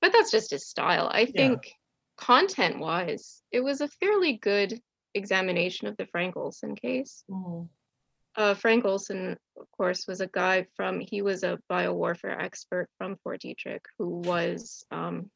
but 0.00 0.12
that's 0.12 0.30
just 0.32 0.50
his 0.50 0.66
style. 0.66 1.08
I 1.12 1.26
think 1.26 1.72
content 2.16 2.78
wise, 2.80 3.42
it 3.52 3.60
was 3.60 3.80
a 3.80 3.88
fairly 3.88 4.36
good 4.38 4.80
examination 5.14 5.86
of 5.86 5.96
the 5.96 6.06
Frank 6.06 6.36
Olson 6.36 6.74
case. 6.74 7.24
Mm, 7.30 7.68
Uh, 8.36 8.54
Frank 8.54 8.84
Olson, 8.84 9.36
of 9.60 9.70
course, 9.72 10.06
was 10.08 10.20
a 10.20 10.26
guy 10.26 10.66
from, 10.76 11.00
he 11.00 11.20
was 11.22 11.42
a 11.42 11.58
biowarfare 11.70 12.40
expert 12.42 12.88
from 12.98 13.16
Fort 13.22 13.42
Detrick 13.42 13.80
who 13.98 14.20
was, 14.20 14.84
um, 14.90 15.30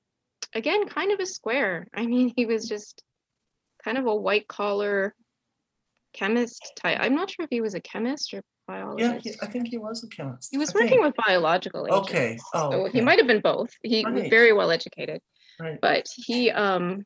again, 0.54 0.88
kind 0.88 1.12
of 1.12 1.20
a 1.20 1.26
square. 1.26 1.86
I 1.94 2.06
mean, 2.06 2.32
he 2.34 2.46
was 2.46 2.66
just 2.68 3.02
kind 3.84 3.98
of 3.98 4.06
a 4.06 4.14
white 4.14 4.48
collar 4.48 5.14
chemist 6.14 6.72
type. 6.80 6.98
I'm 7.00 7.14
not 7.14 7.30
sure 7.30 7.44
if 7.44 7.50
he 7.50 7.60
was 7.60 7.74
a 7.74 7.80
chemist 7.80 8.32
or 8.32 8.40
Yeah, 8.98 9.18
he- 9.22 9.34
I 9.42 9.46
think 9.46 9.68
he 9.68 9.76
was 9.76 10.02
a 10.02 10.08
chemist. 10.08 10.48
He 10.50 10.56
was 10.58 10.70
I 10.70 10.74
working 10.74 10.88
think. 10.88 11.02
with 11.02 11.14
biological 11.26 11.86
agents. 11.86 12.10
Okay. 12.10 12.38
Oh, 12.54 12.70
So 12.70 12.84
he 12.90 13.00
might 13.02 13.18
have 13.18 13.26
been 13.28 13.42
both. 13.42 13.70
He 13.82 14.04
was 14.06 14.28
very 14.28 14.52
well 14.52 14.70
educated 14.70 15.20
Right. 15.58 15.80
but 15.80 16.06
he 16.14 16.50
um 16.50 17.04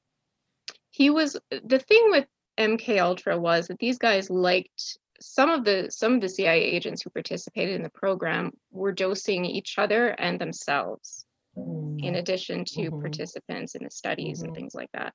he 0.90 1.08
was 1.10 1.36
the 1.50 1.78
thing 1.78 2.10
with 2.10 2.26
MK 2.58 2.98
Ultra 3.00 3.38
was 3.38 3.68
that 3.68 3.78
these 3.78 3.96
guys 3.98 4.28
liked 4.28 4.98
some 5.20 5.50
of 5.50 5.64
the 5.64 5.90
some 5.90 6.14
of 6.14 6.20
the 6.20 6.28
CIA 6.28 6.62
agents 6.62 7.02
who 7.02 7.10
participated 7.10 7.74
in 7.76 7.82
the 7.82 7.90
program 7.90 8.52
were 8.70 8.92
dosing 8.92 9.44
each 9.44 9.78
other 9.78 10.08
and 10.08 10.40
themselves 10.40 11.26
in 11.56 12.14
Mm, 12.14 12.18
addition 12.18 12.64
to 12.64 12.90
Mhm. 12.90 13.00
participants 13.00 13.74
in 13.74 13.84
the 13.84 13.90
studies 13.90 14.40
Mhm. 14.40 14.44
and 14.46 14.54
things 14.54 14.74
like 14.74 14.90
that. 14.92 15.12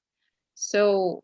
So 0.54 1.24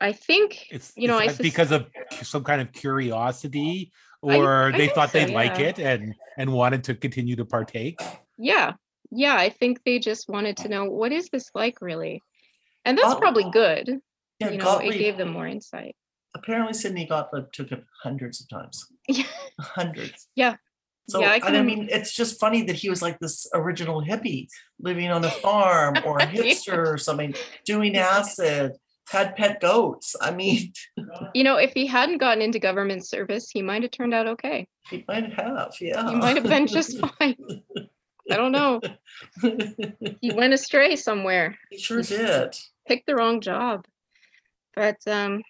I 0.00 0.12
think 0.12 0.66
It's 0.70 0.92
you 0.96 1.08
know 1.08 1.14
is 1.16 1.20
I 1.20 1.26
that 1.28 1.36
sus- 1.36 1.42
because 1.42 1.72
of 1.72 1.90
some 2.22 2.44
kind 2.44 2.60
of 2.60 2.72
curiosity, 2.72 3.92
or 4.20 4.72
I 4.74 4.76
they 4.78 4.88
thought 4.88 5.10
so, 5.10 5.18
they'd 5.18 5.32
like 5.34 5.58
it 5.58 5.78
and 5.78 6.14
and 6.36 6.52
wanted 6.52 6.84
to 6.84 6.94
continue 6.94 7.36
to 7.36 7.44
partake. 7.44 8.00
yeah 8.36 8.74
yeah 9.10 9.34
I 9.36 9.48
think 9.48 9.82
they 9.84 9.98
just 9.98 10.28
wanted 10.28 10.56
to 10.58 10.68
know 10.68 10.84
what 10.84 11.12
is 11.12 11.28
this 11.30 11.50
like 11.54 11.80
really, 11.80 12.22
and 12.84 12.98
that's 12.98 13.14
Oh, 13.14 13.18
probably 13.18 13.50
good. 13.50 14.00
Yeah, 14.38 14.50
you 14.50 14.58
know, 14.58 14.64
it 14.78 14.84
Gottlieb, 14.84 14.98
gave 15.00 15.16
them 15.16 15.32
more 15.32 15.46
insight. 15.48 15.96
Apparently 16.34 16.72
Sidney 16.74 17.06
Gottlieb 17.06 17.52
took 17.52 17.72
it 17.72 17.84
hundreds 18.02 18.40
of 18.40 18.48
times. 18.48 18.86
Yeah. 19.08 19.24
Hundreds. 19.60 20.26
Yeah. 20.36 20.56
So, 21.08 21.20
Yeah, 21.20 21.30
I 21.32 21.46
and 21.46 21.56
I 21.56 21.62
mean, 21.62 21.88
it's 21.90 22.14
just 22.14 22.38
funny 22.38 22.64
that 22.64 22.76
he 22.76 22.90
was 22.90 23.00
like 23.00 23.18
this 23.18 23.46
original 23.54 24.02
hippie 24.02 24.48
living 24.78 25.10
on 25.10 25.24
a 25.24 25.30
farm 25.30 25.94
or 26.04 26.18
a 26.18 26.30
Yeah. 26.32 26.42
hipster 26.42 26.86
or 26.86 26.98
something, 26.98 27.34
doing 27.64 27.96
acid, 27.96 28.72
had 29.08 29.34
pet 29.34 29.58
goats. 29.60 30.14
I 30.20 30.32
mean, 30.32 30.74
You 31.34 31.44
know, 31.44 31.56
if 31.56 31.72
he 31.72 31.86
hadn't 31.86 32.18
gotten 32.18 32.42
into 32.42 32.58
government 32.58 33.06
service, 33.06 33.48
he 33.50 33.62
might 33.62 33.80
have 33.82 33.90
turned 33.90 34.12
out 34.12 34.26
okay. 34.28 34.68
he 34.90 35.02
might 35.08 35.32
have, 35.32 35.72
yeah. 35.80 36.10
He 36.10 36.14
might 36.16 36.36
have 36.36 36.44
been 36.44 36.66
just 36.66 36.98
fine. 36.98 37.36
I 38.30 38.36
don't 38.36 38.52
know. 38.52 38.78
He 40.20 40.30
went 40.34 40.52
astray 40.52 40.94
somewhere, 40.96 41.56
He 41.70 41.78
sure 41.78 42.02
did. 42.02 42.54
picked 42.86 43.06
the 43.06 43.14
wrong 43.16 43.40
job. 43.40 43.86
But 44.76 44.98
um 45.06 45.42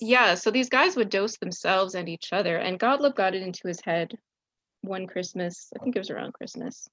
yeah, 0.00 0.34
so 0.34 0.50
these 0.50 0.68
guys 0.68 0.96
would 0.96 1.10
dose 1.10 1.36
themselves 1.36 1.94
and 1.94 2.08
each 2.08 2.32
other, 2.32 2.56
and 2.56 2.78
Gottlieb 2.78 3.14
got 3.14 3.34
it 3.34 3.42
into 3.42 3.68
his 3.68 3.80
head 3.80 4.16
one 4.82 5.06
Christmas, 5.06 5.72
I 5.74 5.82
think 5.82 5.96
it 5.96 6.00
was 6.00 6.10
around 6.10 6.34
Christmas, 6.34 6.88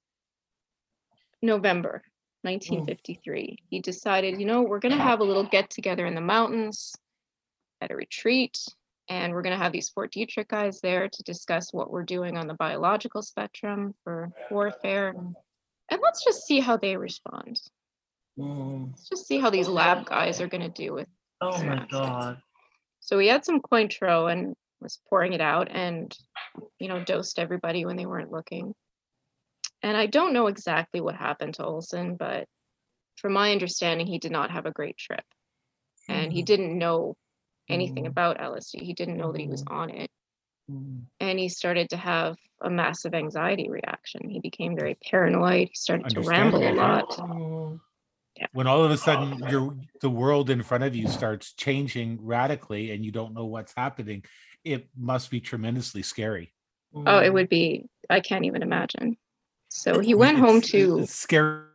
November 1.42 2.04
1953. 2.44 3.58
He 3.70 3.80
decided, 3.80 4.40
you 4.40 4.46
know, 4.46 4.62
we're 4.62 4.80
going 4.80 4.96
to 4.96 5.02
have 5.02 5.20
a 5.20 5.26
little 5.26 5.44
get 5.44 5.70
together 5.70 6.06
in 6.06 6.16
the 6.16 6.22
mountains 6.22 6.96
at 7.82 7.92
a 7.92 7.96
retreat, 7.96 8.58
and 9.10 9.34
we're 9.34 9.42
going 9.42 9.58
to 9.58 9.64
have 9.64 9.74
these 9.74 9.90
Fort 9.90 10.14
Detrick 10.14 10.48
guys 10.48 10.80
there 10.82 11.10
to 11.10 11.24
discuss 11.24 11.74
what 11.74 11.92
we're 11.92 12.04
doing 12.04 12.38
on 12.38 12.48
the 12.48 12.54
biological 12.54 13.22
spectrum 13.22 13.94
for 14.04 14.32
warfare. 14.50 15.14
And 15.90 16.00
let's 16.02 16.24
just 16.24 16.46
see 16.46 16.62
how 16.62 16.78
they 16.78 16.96
respond. 16.96 17.60
Mm. 18.40 18.92
Let's 18.92 19.10
just 19.10 19.28
see 19.28 19.40
how 19.40 19.50
these 19.50 19.68
lab 19.68 20.06
guys 20.06 20.40
are 20.40 20.48
going 20.48 20.62
to 20.62 20.70
do 20.70 20.94
with 20.94 21.08
Oh 21.42 21.64
my. 21.64 21.86
God. 21.90 22.42
So 23.12 23.18
we 23.18 23.28
had 23.28 23.44
some 23.44 23.60
Cointreau 23.60 24.32
and 24.32 24.56
was 24.80 25.02
pouring 25.10 25.34
it 25.34 25.42
out 25.42 25.68
and, 25.70 26.18
you 26.80 26.88
know, 26.88 27.04
dosed 27.04 27.40
everybody 27.40 27.86
when 27.86 27.98
they 27.98 28.06
weren't 28.06 28.32
looking. 28.32 28.74
And 29.84 29.98
I 29.98 30.06
don't 30.06 30.32
know 30.32 30.48
exactly 30.48 31.02
what 31.02 31.16
happened 31.16 31.56
to 31.56 31.66
Olson, 31.66 32.16
but 32.16 32.48
from 33.18 33.34
my 33.34 33.52
understanding, 33.52 34.08
he 34.08 34.18
did 34.18 34.32
not 34.32 34.52
have 34.52 34.66
a 34.66 34.72
great 34.72 34.96
trip. 34.96 35.26
And 36.08 36.32
he 36.32 36.42
Mhm. 36.42 36.46
didn't 36.46 36.78
know 36.78 37.18
anything 37.68 38.06
Mhm. 38.06 38.12
about 38.12 38.40
LSD. 38.40 38.86
He 38.86 38.94
didn't 38.94 39.18
know 39.18 39.34
that 39.34 39.42
he 39.42 39.50
was 39.50 39.64
on 39.68 39.90
it. 39.90 40.10
And 41.20 41.38
he 41.38 41.50
started 41.50 41.90
to 41.90 41.98
have 41.98 42.38
a 42.62 42.70
massive 42.70 43.14
anxiety 43.14 43.70
reaction. 43.70 44.30
He 44.30 44.40
became 44.40 44.74
very 44.76 44.96
paranoid. 44.96 45.68
He 45.68 45.76
started 45.76 46.08
to 46.12 46.22
ramble 46.22 46.60
a 46.60 46.72
Understandable. 46.72 47.18
lot. 47.18 47.91
Mm. 48.42 48.48
When 48.54 48.68
all 48.68 48.84
of 48.84 48.92
a 48.92 48.98
sudden 48.98 49.40
your 49.50 49.76
the 50.02 50.10
world 50.10 50.50
in 50.50 50.64
front 50.64 50.84
of 50.84 50.96
you 50.96 51.08
starts 51.08 51.54
changing 51.54 52.20
radically 52.22 52.92
and 52.92 53.06
you 53.06 53.12
don't 53.12 53.34
know 53.34 53.46
what's 53.46 53.74
happening, 53.76 54.24
it 54.64 54.90
must 54.98 55.32
be 55.32 55.40
tremendously 55.40 56.02
scary. 56.02 56.54
Oh, 56.94 57.20
it 57.20 57.30
Mm. 57.30 57.34
would 57.34 57.50
be, 57.50 57.86
I 58.10 58.20
can't 58.20 58.46
even 58.46 58.62
imagine. 58.64 59.18
So 59.70 60.00
he 60.00 60.14
went 60.14 60.38
home 60.38 60.62
to 60.62 61.06
scary 61.06 61.68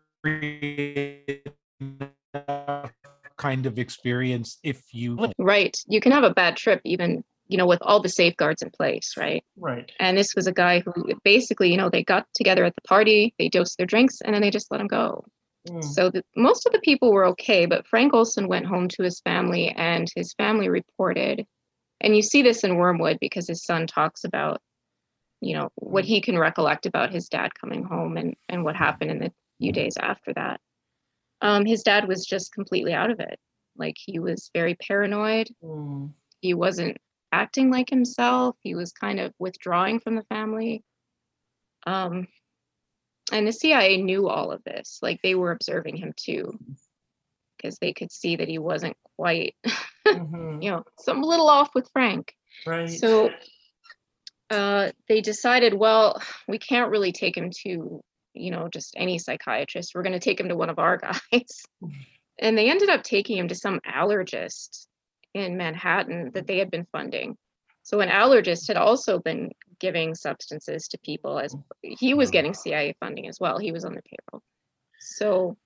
kind 3.39 3.67
of 3.67 3.79
experience 3.79 4.59
if 4.63 4.83
you 4.93 5.33
Right. 5.39 5.77
You 5.89 6.01
can 6.01 6.13
have 6.13 6.25
a 6.25 6.35
bad 6.35 6.57
trip 6.57 6.81
even, 6.85 7.25
you 7.49 7.57
know, 7.57 7.67
with 7.67 7.81
all 7.83 8.01
the 8.01 8.09
safeguards 8.09 8.63
in 8.63 8.71
place, 8.71 9.15
right? 9.17 9.45
Right. 9.57 9.91
And 9.99 10.19
this 10.19 10.35
was 10.35 10.47
a 10.47 10.53
guy 10.53 10.81
who 10.81 10.93
basically, 11.25 11.71
you 11.71 11.77
know, 11.77 11.89
they 11.89 12.03
got 12.03 12.27
together 12.35 12.65
at 12.65 12.75
the 12.75 12.83
party, 12.83 13.35
they 13.39 13.49
dosed 13.49 13.79
their 13.79 13.87
drinks, 13.87 14.21
and 14.21 14.35
then 14.35 14.43
they 14.43 14.51
just 14.51 14.71
let 14.71 14.81
him 14.81 14.89
go. 14.89 15.25
Mm. 15.67 15.85
So 15.85 16.11
the, 16.11 16.23
most 16.37 16.67
of 16.67 16.73
the 16.73 16.81
people 16.81 17.13
were 17.13 17.27
okay, 17.27 17.67
but 17.67 17.87
Frank 17.87 18.15
Olson 18.15 18.49
went 18.49 18.67
home 18.67 18.89
to 18.89 19.03
his 19.03 19.21
family, 19.21 19.69
and 19.71 20.09
his 20.15 20.33
family 20.35 20.69
reported, 20.69 21.47
and 22.01 22.17
you 22.17 22.23
see 22.23 22.43
this 22.43 22.65
in 22.65 22.77
Wormwood 22.77 23.19
because 23.21 23.49
his 23.49 23.65
son 23.65 23.87
talks 23.87 24.25
about, 24.25 24.61
you 25.41 25.55
know, 25.57 25.71
what 25.77 26.05
he 26.05 26.21
can 26.21 26.39
recollect 26.39 26.87
about 26.87 27.13
his 27.13 27.29
dad 27.29 27.55
coming 27.55 27.85
home 27.85 28.17
and 28.17 28.37
and 28.49 28.65
what 28.65 28.77
happened 28.77 29.11
in 29.11 29.19
the 29.19 29.33
few 29.59 29.73
days 29.73 29.97
after 29.99 30.33
that. 30.35 30.61
Um, 31.41 31.65
his 31.67 31.83
dad 31.83 32.07
was 32.09 32.25
just 32.25 32.53
completely 32.53 32.93
out 32.93 33.11
of 33.11 33.21
it. 33.21 33.39
Like 33.77 33.97
he 33.99 34.19
was 34.19 34.51
very 34.55 34.75
paranoid 34.75 35.51
Mm. 35.65 36.13
he 36.41 36.55
wasn't 36.55 36.97
acting 37.33 37.71
like 37.71 37.91
himself 37.91 38.57
he 38.63 38.75
was 38.75 38.93
kind 38.93 39.19
of 39.21 39.33
withdrawing 39.39 40.01
from 40.01 40.15
the 40.15 40.23
family 40.25 40.83
um 41.87 42.27
and 43.33 43.47
the 43.47 43.53
cia 43.53 43.97
knew 44.01 44.29
all 44.29 44.51
of 44.53 44.63
this 44.65 44.99
like 45.03 45.21
they 45.23 45.35
were 45.35 45.51
observing 45.53 45.97
him 45.97 46.13
too 46.17 46.59
because 47.57 47.79
they 47.79 47.93
could 47.93 48.13
see 48.13 48.37
that 48.37 48.49
he 48.49 48.59
wasn't 48.59 48.97
quite 49.17 49.55
Mhm. 50.07 50.63
you 50.63 50.71
know 50.71 50.85
some 51.01 51.21
little 51.23 51.49
off 51.49 51.75
with 51.75 51.91
frank 51.93 52.35
Right. 52.67 52.89
so 52.89 53.31
uh 54.51 54.93
they 55.09 55.21
decided 55.21 55.75
well 55.75 56.23
we 56.47 56.59
can't 56.59 56.91
really 56.91 57.13
take 57.13 57.37
him 57.37 57.51
to 57.65 58.01
you 58.35 58.51
know 58.51 58.69
just 58.69 58.95
any 58.97 59.19
psychiatrist 59.19 59.93
we're 59.95 60.03
going 60.05 60.13
to 60.13 60.21
take 60.21 60.39
him 60.39 60.49
to 60.49 60.57
one 60.57 60.71
of 60.71 60.79
our 60.79 60.97
guys 60.99 61.65
and 62.39 62.57
they 62.57 62.71
ended 62.71 62.89
up 62.91 63.03
taking 63.03 63.37
him 63.39 63.49
to 63.49 63.55
some 63.55 63.81
allergist 63.81 64.87
in 65.35 65.57
Manhattan 65.57 66.31
that 66.35 66.47
they 66.47 66.59
had 66.59 66.71
been 66.71 66.87
funding. 66.93 67.37
So 67.87 68.01
an 68.01 68.09
allergist 68.09 68.67
had 68.67 68.77
also 68.77 69.21
been 69.21 69.53
giving 69.79 70.17
substances 70.17 70.89
to 70.89 70.99
people 70.99 71.39
as 71.39 71.55
he 71.83 72.15
was 72.15 72.33
getting 72.33 72.53
CIA 72.53 72.97
funding 72.99 73.29
as 73.29 73.39
well. 73.39 73.59
He 73.59 73.71
was 73.71 73.85
on 73.85 73.95
the 73.95 74.03
payroll. 74.03 74.43
So 74.99 75.57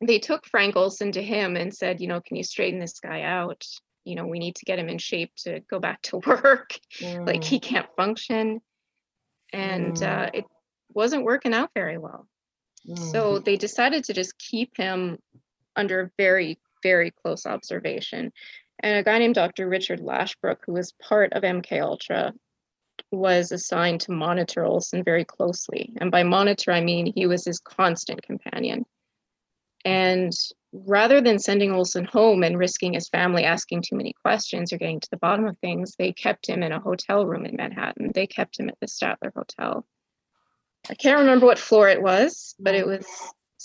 they 0.00 0.20
took 0.20 0.46
Frank 0.46 0.74
Olson 0.74 1.12
to 1.12 1.22
him 1.22 1.54
and 1.54 1.74
said, 1.74 2.00
you 2.00 2.06
know, 2.06 2.22
can 2.22 2.36
you 2.38 2.42
straighten 2.42 2.80
this 2.80 2.98
guy 2.98 3.20
out? 3.20 3.62
You 4.06 4.14
know, 4.14 4.26
we 4.26 4.38
need 4.38 4.56
to 4.56 4.64
get 4.64 4.78
him 4.78 4.88
in 4.88 4.96
shape 4.96 5.32
to 5.44 5.60
go 5.68 5.78
back 5.78 6.00
to 6.04 6.16
work. 6.26 6.78
like 7.02 7.42
Mm. 7.42 7.44
he 7.44 7.60
can't 7.60 7.88
function. 7.94 8.62
And 9.52 10.02
uh, 10.02 10.30
it 10.32 10.46
wasn't 10.94 11.24
working 11.24 11.52
out 11.52 11.72
very 11.74 11.98
well. 11.98 12.26
Mm. 12.88 13.12
So 13.12 13.38
they 13.38 13.56
decided 13.58 14.04
to 14.04 14.14
just 14.14 14.38
keep 14.38 14.78
him 14.78 15.18
under 15.76 16.10
very 16.16 16.58
very 16.82 17.10
close 17.10 17.44
observation. 17.44 18.32
And 18.80 18.96
a 18.96 19.02
guy 19.02 19.18
named 19.18 19.34
Dr. 19.34 19.68
Richard 19.68 20.00
Lashbrook, 20.00 20.58
who 20.64 20.72
was 20.72 20.92
part 20.92 21.32
of 21.32 21.42
MK 21.42 21.80
Ultra, 21.82 22.32
was 23.10 23.52
assigned 23.52 24.00
to 24.02 24.12
monitor 24.12 24.64
Olson 24.64 25.02
very 25.02 25.24
closely. 25.24 25.92
And 26.00 26.10
by 26.10 26.22
monitor, 26.22 26.72
I 26.72 26.80
mean 26.80 27.12
he 27.12 27.26
was 27.26 27.44
his 27.44 27.58
constant 27.58 28.22
companion. 28.22 28.84
And 29.84 30.32
rather 30.72 31.20
than 31.20 31.38
sending 31.38 31.72
Olson 31.72 32.04
home 32.04 32.42
and 32.42 32.58
risking 32.58 32.92
his 32.92 33.08
family 33.08 33.44
asking 33.44 33.82
too 33.82 33.96
many 33.96 34.12
questions 34.22 34.72
or 34.72 34.78
getting 34.78 35.00
to 35.00 35.10
the 35.10 35.16
bottom 35.16 35.46
of 35.46 35.56
things, 35.58 35.94
they 35.96 36.12
kept 36.12 36.48
him 36.48 36.62
in 36.62 36.72
a 36.72 36.80
hotel 36.80 37.24
room 37.24 37.46
in 37.46 37.56
Manhattan. 37.56 38.12
They 38.14 38.26
kept 38.26 38.58
him 38.60 38.68
at 38.68 38.78
the 38.80 38.86
Statler 38.86 39.32
Hotel. 39.34 39.86
I 40.90 40.94
can't 40.94 41.20
remember 41.20 41.46
what 41.46 41.58
floor 41.58 41.88
it 41.88 42.02
was, 42.02 42.54
but 42.58 42.74
it 42.74 42.86
was 42.86 43.06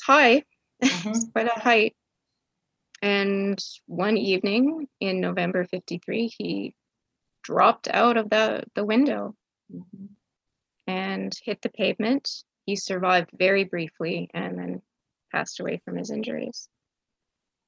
high, 0.03 0.43
Mhm. 0.83 1.09
it's 1.15 1.25
quite 1.31 1.47
a 1.47 1.59
height. 1.59 1.95
And 3.03 3.61
one 3.85 4.15
evening 4.15 4.87
in 5.01 5.19
November 5.19 5.65
53, 5.65 6.27
he 6.37 6.73
dropped 7.43 7.89
out 7.89 8.15
of 8.15 8.29
the, 8.29 8.63
the 8.75 8.85
window 8.85 9.35
Mhm. 9.69 10.07
and 10.87 11.37
hit 11.43 11.61
the 11.61 11.67
pavement. 11.69 12.29
He 12.65 12.77
survived 12.77 13.31
very 13.33 13.65
briefly 13.65 14.29
and 14.33 14.57
then 14.57 14.81
passed 15.33 15.59
away 15.59 15.81
from 15.83 15.97
his 15.97 16.11
injuries. 16.11 16.69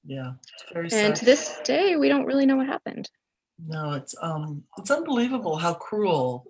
Yeah, 0.05 0.35
And 0.73 0.89
sad. 0.91 1.15
to 1.17 1.25
this 1.25 1.59
day, 1.65 1.97
we 1.97 2.07
don't 2.07 2.25
really 2.25 2.45
know 2.45 2.55
what 2.55 2.67
happened. 2.67 3.09
No, 3.59 3.91
it's 3.91 4.15
um, 4.21 4.63
it's 4.77 4.91
unbelievable 4.91 5.57
how 5.57 5.73
cruel 5.73 6.45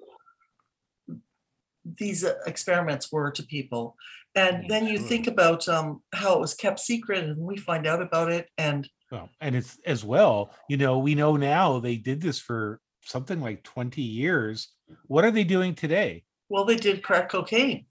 these 1.83 2.23
uh, 2.23 2.35
experiments 2.45 3.11
were 3.11 3.31
to 3.31 3.43
people. 3.43 3.95
And 4.35 4.69
then 4.69 4.85
you 4.85 4.99
think 4.99 5.27
about 5.27 5.67
um, 5.69 6.01
how 6.13 6.33
it 6.33 6.39
was 6.41 6.53
kept 6.53 6.79
secret, 6.79 7.23
and 7.23 7.37
we 7.37 7.57
find 7.57 7.87
out 7.87 8.01
about 8.01 8.31
it, 8.31 8.49
and 8.57 8.87
Well, 9.11 9.29
and 9.39 9.55
it's 9.55 9.77
as 9.85 10.03
well, 10.03 10.51
you 10.67 10.75
know, 10.75 10.99
we 10.99 11.15
know 11.15 11.37
now 11.37 11.79
they 11.79 11.95
did 11.95 12.21
this 12.21 12.39
for 12.39 12.81
something 13.01 13.39
like 13.39 13.63
20 13.63 14.01
years. 14.01 14.69
What 15.07 15.23
are 15.23 15.31
they 15.31 15.45
doing 15.45 15.73
today? 15.73 16.25
well, 16.49 16.65
they 16.65 16.75
did 16.75 17.03
crack 17.03 17.29
cocaine. 17.29 17.85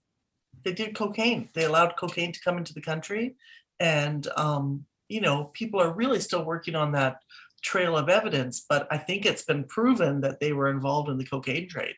They 0.63 0.73
did 0.73 0.95
cocaine. 0.95 1.49
They 1.53 1.65
allowed 1.65 1.97
cocaine 1.97 2.31
to 2.31 2.39
come 2.41 2.57
into 2.57 2.73
the 2.73 2.81
country, 2.81 3.35
and 3.79 4.27
um, 4.37 4.85
you 5.09 5.21
know, 5.21 5.51
people 5.53 5.79
are 5.81 5.93
really 5.93 6.19
still 6.19 6.43
working 6.43 6.75
on 6.75 6.93
that 6.93 7.17
trail 7.61 7.97
of 7.97 8.09
evidence. 8.09 8.65
But 8.67 8.87
I 8.89 8.97
think 8.97 9.25
it's 9.25 9.43
been 9.43 9.65
proven 9.65 10.21
that 10.21 10.39
they 10.39 10.53
were 10.53 10.69
involved 10.69 11.09
in 11.09 11.17
the 11.17 11.25
cocaine 11.25 11.67
trade. 11.69 11.95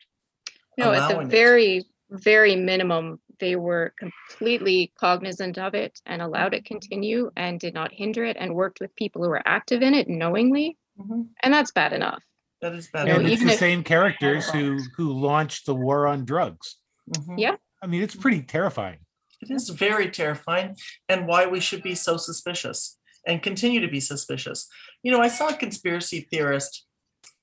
No, 0.76 0.92
at 0.92 1.08
the 1.08 1.14
allowing 1.14 1.28
it. 1.28 1.30
very, 1.30 1.84
very 2.10 2.56
minimum, 2.56 3.20
they 3.40 3.56
were 3.56 3.94
completely 3.98 4.92
cognizant 4.98 5.58
of 5.58 5.74
it 5.74 6.00
and 6.06 6.20
allowed 6.22 6.54
it 6.54 6.64
continue 6.64 7.30
and 7.36 7.60
did 7.60 7.74
not 7.74 7.92
hinder 7.92 8.24
it 8.24 8.36
and 8.38 8.54
worked 8.54 8.80
with 8.80 8.94
people 8.96 9.22
who 9.22 9.28
were 9.30 9.42
active 9.46 9.82
in 9.82 9.94
it 9.94 10.08
knowingly. 10.08 10.76
Mhm. 10.98 11.28
And 11.42 11.54
that's 11.54 11.70
bad 11.72 11.92
enough. 11.92 12.22
That 12.60 12.74
is 12.74 12.88
bad. 12.88 13.06
No, 13.06 13.14
and 13.16 13.22
it's 13.26 13.32
even 13.34 13.46
the 13.46 13.52
if- 13.52 13.58
same 13.58 13.84
characters 13.84 14.50
who 14.50 14.78
who 14.96 15.12
launched 15.12 15.66
the 15.66 15.74
war 15.74 16.06
on 16.06 16.24
drugs. 16.24 16.76
Mhm. 17.16 17.38
Yeah. 17.38 17.56
I 17.82 17.86
mean, 17.86 18.02
it's 18.02 18.16
pretty 18.16 18.42
terrifying. 18.42 18.98
It 19.40 19.50
is 19.52 19.68
very 19.68 20.10
terrifying 20.10 20.76
and 21.08 21.28
why 21.28 21.46
we 21.46 21.60
should 21.60 21.82
be 21.84 21.94
so 21.94 22.16
suspicious 22.16 22.98
and 23.24 23.40
continue 23.40 23.80
to 23.80 23.86
be 23.88 24.00
suspicious. 24.00 24.68
You 25.04 25.12
know, 25.12 25.20
I 25.20 25.28
saw 25.28 25.48
a 25.48 25.56
conspiracy 25.56 26.26
theorist 26.28 26.84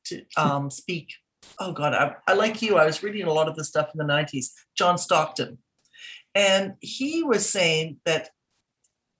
to 0.07 0.25
um, 0.35 0.69
speak. 0.69 1.13
Oh 1.59 1.71
God, 1.71 1.93
I, 1.93 2.15
I 2.27 2.33
like 2.33 2.61
you. 2.61 2.75
I 2.77 2.85
was 2.85 3.01
reading 3.01 3.23
a 3.27 3.31
lot 3.31 3.47
of 3.47 3.55
this 3.55 3.69
stuff 3.69 3.91
in 3.93 3.97
the 3.97 4.03
90s, 4.13 4.51
John 4.75 4.97
Stockton. 4.97 5.59
And 6.35 6.73
he 6.81 7.23
was 7.23 7.49
saying 7.49 7.97
that 8.05 8.29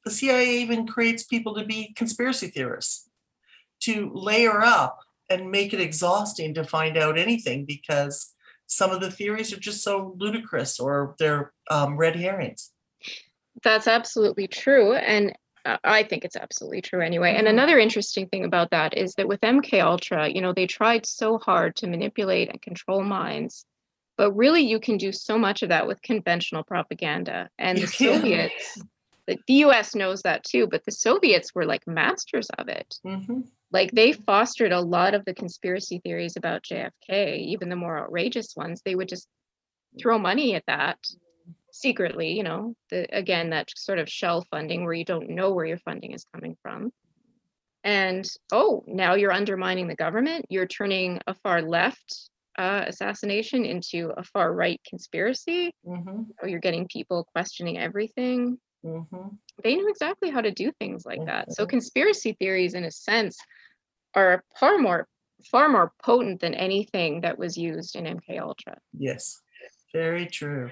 the 0.03 0.11
CIA 0.11 0.59
even 0.59 0.85
creates 0.85 1.23
people 1.23 1.55
to 1.55 1.65
be 1.65 1.93
conspiracy 1.95 2.47
theorists, 2.47 3.09
to 3.81 4.11
layer 4.13 4.61
up 4.61 4.99
and 5.29 5.49
make 5.49 5.73
it 5.73 5.81
exhausting 5.81 6.53
to 6.53 6.63
find 6.63 6.97
out 6.97 7.17
anything 7.17 7.65
because 7.65 8.33
some 8.67 8.91
of 8.91 8.99
the 8.99 9.09
theories 9.09 9.53
are 9.53 9.59
just 9.59 9.83
so 9.83 10.15
ludicrous 10.17 10.79
or 10.79 11.15
they're 11.17 11.53
um, 11.71 11.97
red 11.97 12.15
herrings. 12.15 12.71
That's 13.63 13.87
absolutely 13.87 14.47
true. 14.47 14.93
And 14.93 15.33
I 15.83 16.03
think 16.03 16.25
it's 16.25 16.35
absolutely 16.35 16.81
true 16.81 17.01
anyway. 17.01 17.33
And 17.35 17.47
another 17.47 17.79
interesting 17.79 18.27
thing 18.27 18.43
about 18.43 18.69
that 18.71 18.95
is 18.95 19.15
that 19.15 19.27
with 19.27 19.41
MK 19.41 19.81
Ultra, 19.83 20.27
you 20.27 20.41
know, 20.41 20.53
they 20.53 20.67
tried 20.67 21.05
so 21.05 21.39
hard 21.39 21.75
to 21.77 21.87
manipulate 21.87 22.49
and 22.49 22.61
control 22.61 23.03
minds, 23.03 23.65
but 24.17 24.31
really 24.31 24.61
you 24.61 24.79
can 24.79 24.97
do 24.97 25.11
so 25.11 25.37
much 25.37 25.63
of 25.63 25.69
that 25.69 25.87
with 25.87 26.01
conventional 26.01 26.63
propaganda. 26.63 27.49
And 27.57 27.77
You 27.77 27.81
the 27.85 27.91
can. 27.91 28.15
Soviets, 28.15 28.83
the, 29.27 29.37
the 29.47 29.53
US 29.65 29.95
knows 29.95 30.21
that 30.23 30.43
too, 30.43 30.67
but 30.67 30.85
the 30.85 30.91
Soviets 30.91 31.53
were 31.53 31.65
like 31.65 31.87
masters 31.87 32.49
of 32.57 32.67
it. 32.69 32.95
hmm 33.03 33.41
Like 33.71 33.91
they 33.91 34.13
fostered 34.13 34.71
a 34.71 34.81
lot 34.81 35.13
of 35.13 35.25
the 35.25 35.33
conspiracy 35.33 35.99
theories 35.99 36.37
about 36.37 36.63
JFK, 36.63 37.37
even 37.39 37.69
the 37.69 37.75
more 37.75 37.99
outrageous 37.99 38.55
ones. 38.55 38.81
They 38.83 38.95
would 38.95 39.09
just 39.09 39.27
throw 39.99 40.17
money 40.17 40.55
at 40.55 40.65
that 40.67 40.97
secretly, 41.71 42.31
you 42.31 42.43
know, 42.43 42.73
the 42.89 43.07
again 43.15 43.49
that 43.49 43.69
sort 43.75 43.99
of 43.99 44.09
shell 44.09 44.45
funding 44.49 44.83
where 44.85 44.93
you 44.93 45.05
don't 45.05 45.29
know 45.29 45.53
where 45.53 45.65
your 45.65 45.79
funding 45.79 46.13
is 46.13 46.25
coming 46.33 46.55
from. 46.61 46.91
And 47.83 48.27
oh, 48.51 48.83
now 48.87 49.13
you're 49.13 49.31
undermining 49.31 49.87
the 49.87 49.95
government. 49.95 50.45
You're 50.49 50.65
turning 50.65 51.19
a 51.27 51.35
far 51.35 51.61
left 51.61 52.29
uh, 52.57 52.85
assassination 52.87 53.65
into 53.65 54.11
a 54.17 54.23
far 54.23 54.53
right 54.53 54.79
conspiracy. 54.87 55.71
hmm 55.85 56.23
Or 56.41 56.47
you're 56.47 56.59
getting 56.59 56.87
people 56.87 57.27
questioning 57.31 57.77
everything. 57.77 58.57
hmm 58.83 59.27
They 59.63 59.75
knew 59.75 59.89
exactly 59.89 60.29
how 60.29 60.41
to 60.41 60.51
do 60.51 60.71
things 60.79 61.05
like 61.05 61.25
that. 61.25 61.53
So 61.53 61.65
conspiracy 61.65 62.35
theories, 62.39 62.73
in 62.73 62.83
a 62.83 62.91
sense, 62.91 63.37
are 64.15 64.43
far 64.59 64.77
more 64.77 65.07
far 65.51 65.67
more 65.67 65.91
potent 66.03 66.39
than 66.39 66.53
anything 66.53 67.21
that 67.21 67.37
was 67.37 67.57
used 67.57 67.95
in 67.95 68.05
MK 68.05 68.39
Ultra. 68.39 68.77
Yes, 68.97 69.41
very 69.93 70.25
true. 70.25 70.71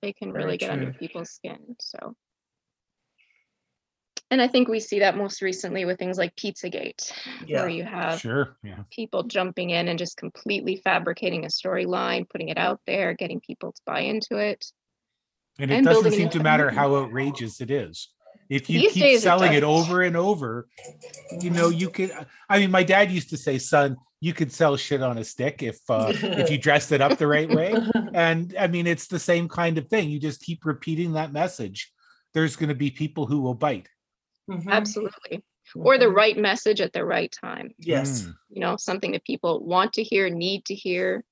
they 0.00 0.12
can 0.12 0.32
Very 0.32 0.44
really 0.44 0.56
get 0.58 0.70
under 0.70 0.92
people's 0.92 1.30
skin. 1.30 1.76
So, 1.80 2.14
and 4.30 4.42
I 4.42 4.48
think 4.48 4.68
we 4.68 4.80
see 4.80 4.98
that 5.00 5.16
most 5.16 5.40
recently 5.40 5.84
with 5.84 5.98
things 5.98 6.18
like 6.18 6.36
Pizzagate, 6.36 7.12
Yeah. 7.46 7.60
where 7.60 7.68
you 7.68 7.84
have 7.84 8.20
Sure. 8.20 8.56
Yeah. 8.62 8.82
people 8.90 9.22
jumping 9.22 9.70
in 9.70 9.88
and 9.88 9.98
just 9.98 10.16
completely 10.16 10.76
fabricating 10.76 11.44
a 11.44 11.48
storyline, 11.48 12.28
putting 12.28 12.48
it 12.48 12.58
out 12.58 12.80
there, 12.86 13.14
getting 13.14 13.40
people 13.40 13.72
to 13.72 13.80
buy 13.86 14.00
into 14.00 14.36
it. 14.36 14.66
And 15.58 15.70
it 15.70 15.74
And 15.76 15.86
doesn't 15.86 16.12
seem 16.12 16.28
to 16.30 16.42
matter 16.42 16.70
how 16.70 16.94
outrageous 16.96 17.60
it 17.60 17.70
is. 17.70 18.08
If 18.48 18.70
you 18.70 18.80
These 18.80 18.92
keep 18.92 19.02
days 19.02 19.18
it 19.20 19.22
selling 19.22 19.52
it 19.52 19.64
over 19.64 20.02
and 20.02 20.16
over, 20.16 20.68
you 21.40 21.50
know, 21.50 21.68
you 21.68 21.90
could 21.90 22.12
I 22.48 22.58
mean, 22.58 22.70
my 22.70 22.82
dad 22.82 23.10
used 23.10 23.30
to 23.30 23.36
say, 23.36 23.58
son, 23.58 23.96
you 24.20 24.32
could 24.32 24.52
sell 24.52 24.76
shit 24.76 25.02
on 25.02 25.18
a 25.18 25.24
stick 25.24 25.62
if 25.62 25.78
uh 25.88 26.12
if 26.14 26.50
you 26.50 26.58
dressed 26.66 26.92
it 26.92 27.00
up 27.00 27.18
the 27.18 27.26
right 27.26 27.48
way. 27.48 27.74
And 28.14 28.54
I 28.58 28.66
mean, 28.66 28.86
it's 28.86 29.06
the 29.06 29.18
same 29.18 29.48
kind 29.48 29.78
of 29.78 29.88
thing. 29.88 30.08
You 30.10 30.18
just 30.18 30.40
keep 30.40 30.64
repeating 30.64 31.12
that 31.12 31.32
message. 31.32 31.92
There's 32.34 32.56
going 32.56 32.68
to 32.70 32.74
be 32.74 32.90
people 32.90 33.26
who 33.26 33.40
will 33.40 33.54
bite. 33.54 33.88
Mhm, 34.48 34.68
Absolutely. 34.68 35.42
Or 35.74 35.98
the 35.98 36.06
mhm. 36.06 36.14
right 36.14 36.36
message 36.36 36.80
at 36.80 36.92
the 36.92 37.04
right 37.04 37.34
time. 37.44 37.74
Yes. 37.78 38.22
Mm. 38.22 38.34
You 38.50 38.60
know, 38.60 38.76
something 38.76 39.12
that 39.12 39.24
people 39.24 39.64
want 39.64 39.92
to 39.94 40.02
hear, 40.02 40.30
need 40.30 40.64
to 40.66 40.74
hear. 40.74 41.24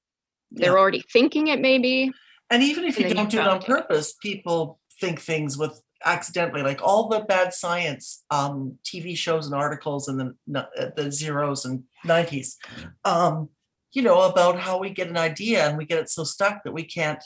They're 0.51 0.79
already 0.79 1.03
thinking 1.13 1.49
it, 1.49 1.61
maybe. 1.61 2.13
And 2.51 2.63
even 2.63 2.85
if 2.85 2.97
and 2.99 3.09
you 3.09 3.15
don't 3.15 3.31
do 3.31 3.41
it 3.41 3.47
on 3.47 3.57
it. 3.57 3.67
purpose, 3.67 4.15
people 4.23 4.79
think 5.01 5.21
things 5.21 5.59
with 5.59 5.83
accidentally, 6.05 6.63
like 6.63 6.81
all 6.83 7.09
the 7.09 7.21
bad 7.21 7.53
science 7.55 8.25
um, 8.31 8.79
TV 8.85 9.17
shows 9.17 9.47
and 9.47 9.55
articles 9.55 10.09
in 10.09 10.19
the 10.47 10.61
uh, 10.61 10.91
the 10.95 11.11
zeros 11.11 11.65
and 11.65 11.85
nineties. 12.05 12.59
Um, 13.05 13.49
you 13.93 14.03
know 14.03 14.23
about 14.23 14.61
how 14.61 14.79
we 14.79 14.91
get 14.91 15.09
an 15.09 15.17
idea 15.17 15.67
and 15.67 15.79
we 15.79 15.87
get 15.87 15.99
it 15.99 16.11
so 16.11 16.23
stuck 16.25 16.63
that 16.65 16.73
we 16.73 16.85
can't, 16.85 17.23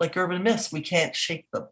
like 0.00 0.16
urban 0.16 0.42
myths, 0.42 0.72
we 0.72 0.80
can't 0.80 1.14
shake 1.14 1.46
them. 1.52 1.68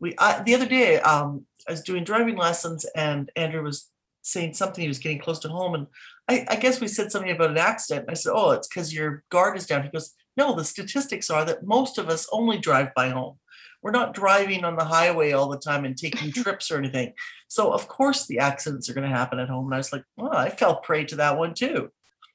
We 0.00 0.14
I, 0.18 0.42
the 0.42 0.54
other 0.54 0.66
day 0.66 1.00
um, 1.00 1.46
I 1.68 1.72
was 1.72 1.82
doing 1.82 2.04
driving 2.04 2.36
lessons 2.36 2.84
and 2.94 3.30
Andrew 3.36 3.62
was 3.62 3.90
saying 4.22 4.54
something. 4.54 4.82
He 4.82 4.88
was 4.88 4.98
getting 4.98 5.18
close 5.18 5.38
to 5.40 5.48
home, 5.48 5.74
and 5.74 5.86
I, 6.28 6.46
I 6.50 6.56
guess 6.56 6.80
we 6.80 6.88
said 6.88 7.10
something 7.10 7.30
about 7.30 7.50
an 7.50 7.58
accident. 7.58 8.06
I 8.10 8.14
said, 8.14 8.32
"Oh, 8.34 8.50
it's 8.50 8.68
because 8.68 8.92
your 8.92 9.24
guard 9.30 9.56
is 9.56 9.66
down." 9.66 9.84
He 9.84 9.90
goes, 9.90 10.14
"No, 10.36 10.54
the 10.54 10.64
statistics 10.64 11.30
are 11.30 11.44
that 11.44 11.66
most 11.66 11.98
of 11.98 12.08
us 12.08 12.28
only 12.32 12.58
drive 12.58 12.92
by 12.94 13.10
home. 13.10 13.38
We're 13.82 13.92
not 13.92 14.14
driving 14.14 14.64
on 14.64 14.76
the 14.76 14.84
highway 14.84 15.32
all 15.32 15.48
the 15.48 15.58
time 15.58 15.84
and 15.84 15.96
taking 15.96 16.32
trips 16.42 16.70
or 16.70 16.78
anything. 16.78 17.12
So 17.48 17.72
of 17.72 17.88
course 17.88 18.26
the 18.26 18.40
accidents 18.40 18.90
are 18.90 18.94
going 18.94 19.08
to 19.08 19.16
happen 19.16 19.38
at 19.38 19.48
home." 19.48 19.66
And 19.66 19.74
I 19.74 19.78
was 19.78 19.92
like, 19.92 20.04
"Well, 20.16 20.32
I 20.32 20.50
fell 20.50 20.80
prey 20.80 21.04
to 21.06 21.16
that 21.16 21.38
one 21.38 21.54
too." 21.54 21.90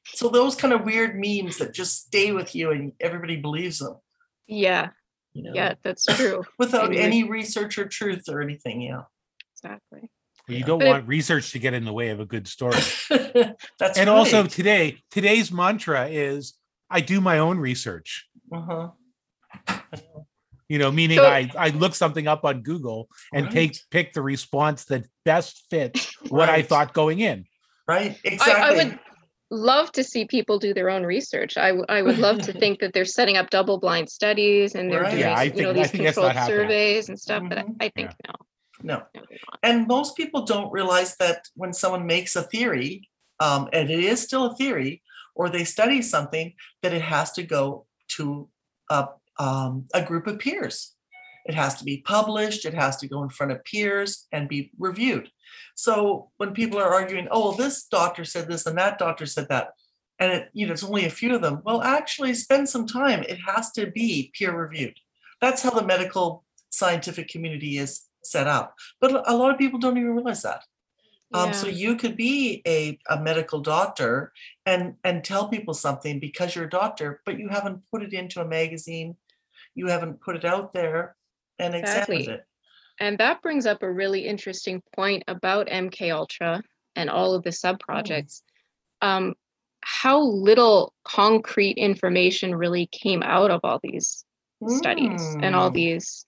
So 0.06 0.30
those 0.30 0.56
kind 0.56 0.74
of 0.74 0.84
weird 0.84 1.16
memes 1.16 1.58
that 1.58 1.74
just 1.74 2.06
stay 2.08 2.32
with 2.32 2.56
you 2.56 2.72
and 2.72 2.94
everybody 3.00 3.36
believes 3.36 3.80
them. 3.80 3.98
Yeah, 4.48 4.90
You 5.34 5.44
know, 5.44 5.52
yeah, 5.54 5.76
that's 5.84 6.06
true. 6.06 6.44
without 6.60 6.94
any 6.96 7.24
research 7.24 7.78
or 7.78 7.88
truth 7.88 8.24
or 8.30 8.42
anything. 8.42 8.82
Yeah. 8.82 9.04
Exactly. 9.56 10.10
You 10.48 10.64
don't 10.64 10.80
But 10.80 10.88
it- 10.88 10.92
want 10.92 11.08
research 11.08 11.52
to 11.52 11.60
get 11.60 11.74
in 11.74 11.86
the 11.86 11.94
way 11.94 12.10
of 12.10 12.20
a 12.20 12.26
good 12.26 12.48
story. 12.48 12.80
That's 13.80 13.98
and 13.98 14.10
also 14.10 14.46
today, 14.48 14.98
today's 15.12 15.52
mantra 15.52 16.08
is 16.08 16.56
I 16.90 17.00
do 17.02 17.22
my 17.22 17.40
own 17.40 17.60
research. 17.60 18.28
Uh-huh. 18.54 18.90
You 20.68 20.78
know, 20.80 20.92
meaning 20.92 21.18
So- 21.18 21.26
I 21.28 21.50
I 21.58 21.70
look 21.70 21.96
something 21.96 22.28
up 22.28 22.44
on 22.46 22.62
Google 22.62 23.08
and 23.34 23.52
take 23.52 23.78
pick 23.92 24.14
the 24.14 24.22
response 24.22 24.86
that 24.86 25.06
best 25.26 25.66
fits 25.70 26.14
what 26.30 26.50
I 26.50 26.62
thought 26.62 26.94
going 26.94 27.20
in. 27.20 27.46
Right, 27.88 28.12
I, 28.26 28.30
I 28.30 28.34
exactly. 28.34 28.76
would 28.86 29.00
love 29.52 29.92
to 29.92 30.04
see 30.04 30.26
people 30.26 30.58
do 30.58 30.74
their 30.74 30.90
own 30.90 31.04
research. 31.04 31.58
I, 31.58 31.68
w- 31.68 31.86
I 31.90 32.02
would 32.02 32.18
love 32.18 32.40
to 32.44 32.54
think 32.62 32.80
that 32.80 32.94
they're 32.94 33.06
setting 33.06 33.38
up 33.38 33.50
double 33.50 33.78
blind 33.80 34.10
studies 34.10 34.76
and 34.76 34.90
they're 34.90 35.02
Right. 35.04 35.12
doing, 35.12 35.22
Yeah, 35.22 35.36
I 35.38 35.44
you 35.44 35.50
know, 35.50 35.56
think- 35.56 35.68
I 35.68 35.74
these 35.74 35.92
controlled 36.14 36.36
surveys 36.48 37.10
and 37.10 37.20
stuff, 37.20 37.44
but 37.48 37.58
I- 37.60 37.64
Mhm. 37.64 37.76
I 37.82 37.90
think 37.90 38.12
no. 38.28 38.34
No, 38.84 39.04
no, 39.14 39.22
and 39.62 39.86
most 39.88 40.18
people 40.18 40.42
don't 40.44 40.72
realize 40.72 41.16
that 41.18 41.48
when 41.56 41.72
someone 41.72 42.08
makes 42.08 42.36
a 42.36 42.42
theory, 42.42 43.08
um, 43.40 43.70
and 43.74 43.92
it 43.92 44.00
is 44.00 44.24
still 44.24 44.46
a 44.48 44.56
theory, 44.56 45.04
or 45.36 45.50
they 45.50 45.64
study 45.66 46.02
something, 46.02 46.54
that 46.82 46.92
it 46.94 47.02
has 47.04 47.32
to 47.34 47.44
go 47.44 47.86
to 48.18 48.50
a, 48.90 49.10
um, 49.38 49.86
a 49.94 50.02
group 50.02 50.26
of 50.26 50.40
peers. 50.40 50.96
It 51.46 51.56
has 51.56 51.76
to 51.76 51.84
be 51.84 52.04
published, 52.06 52.66
it 52.66 52.74
has 52.74 52.98
to 52.98 53.08
go 53.08 53.24
in 53.24 53.30
front 53.30 53.52
of 53.52 53.64
peers 53.64 54.28
and 54.32 54.48
be 54.48 54.72
reviewed. 54.78 55.30
So 55.76 56.30
when 56.38 56.54
people 56.54 56.80
are 56.80 56.94
arguing, 56.94 57.28
oh, 57.32 57.50
well, 57.50 57.52
this 57.54 57.84
doctor 57.84 58.24
said 58.26 58.48
this 58.48 58.66
and 58.66 58.78
that 58.78 59.00
doctor 59.00 59.26
said 59.26 59.50
that, 59.50 59.70
and 60.20 60.32
it, 60.32 60.50
you 60.54 60.68
know, 60.68 60.74
it's 60.74 60.84
only 60.84 61.06
a 61.06 61.10
few 61.10 61.36
of 61.36 61.42
them, 61.42 61.62
well, 61.66 61.82
actually 61.82 62.34
spend 62.36 62.70
some 62.70 62.86
time. 62.86 63.24
It 63.24 63.40
has 63.48 63.72
to 63.72 63.90
be 63.90 64.32
peer 64.38 64.56
reviewed. 64.56 64.98
That's 65.40 65.64
how 65.64 65.72
the 65.72 65.84
medical 65.84 66.44
scientific 66.70 67.28
community 67.28 67.78
is 67.78 68.04
set 68.24 68.48
up. 68.48 68.76
But 69.00 69.28
a 69.28 69.36
lot 69.36 69.52
of 69.52 69.58
people 69.58 69.80
don't 69.80 69.98
even 69.98 70.12
realize 70.12 70.44
that. 70.44 70.64
Um, 71.34 71.54
so 71.54 71.68
you 71.68 71.96
could 71.96 72.18
be 72.18 72.62
a, 72.68 73.00
a 73.10 73.18
medical 73.22 73.62
doctor 73.62 74.34
and 74.66 74.96
and 75.06 75.24
tell 75.24 75.48
people 75.48 75.74
something 75.74 76.20
because 76.20 76.56
you're 76.56 76.66
a 76.66 76.70
doctor, 76.70 77.22
but 77.26 77.40
you 77.40 77.48
haven't 77.48 77.84
put 77.90 78.04
it 78.04 78.12
into 78.12 78.42
a 78.42 78.48
magazine, 78.48 79.16
you 79.74 79.88
haven't 79.88 80.20
put 80.20 80.36
it 80.36 80.44
out 80.44 80.74
there 80.74 81.16
and 81.62 81.76
Exactly. 81.76 82.28
it. 82.28 82.46
And 83.00 83.18
that 83.18 83.42
brings 83.42 83.66
up 83.66 83.84
a 83.84 83.92
really 83.92 84.28
interesting 84.28 84.82
point 84.96 85.24
about 85.28 85.68
MK 85.68 86.12
Ultra 86.14 86.62
and 86.96 87.10
all 87.10 87.34
of 87.34 87.44
the 87.44 87.52
sub 87.52 87.80
projects. 87.80 88.44
Um, 89.02 89.36
how 89.84 90.22
little 90.22 90.94
concrete 91.04 91.78
information 91.78 92.54
really 92.54 92.88
came 92.88 93.24
out 93.24 93.50
of 93.50 93.62
all 93.64 93.80
these 93.82 94.24
studies 94.68 95.36
and 95.42 95.56
all 95.56 95.72
Mm, 95.72 95.74
these 95.74 96.26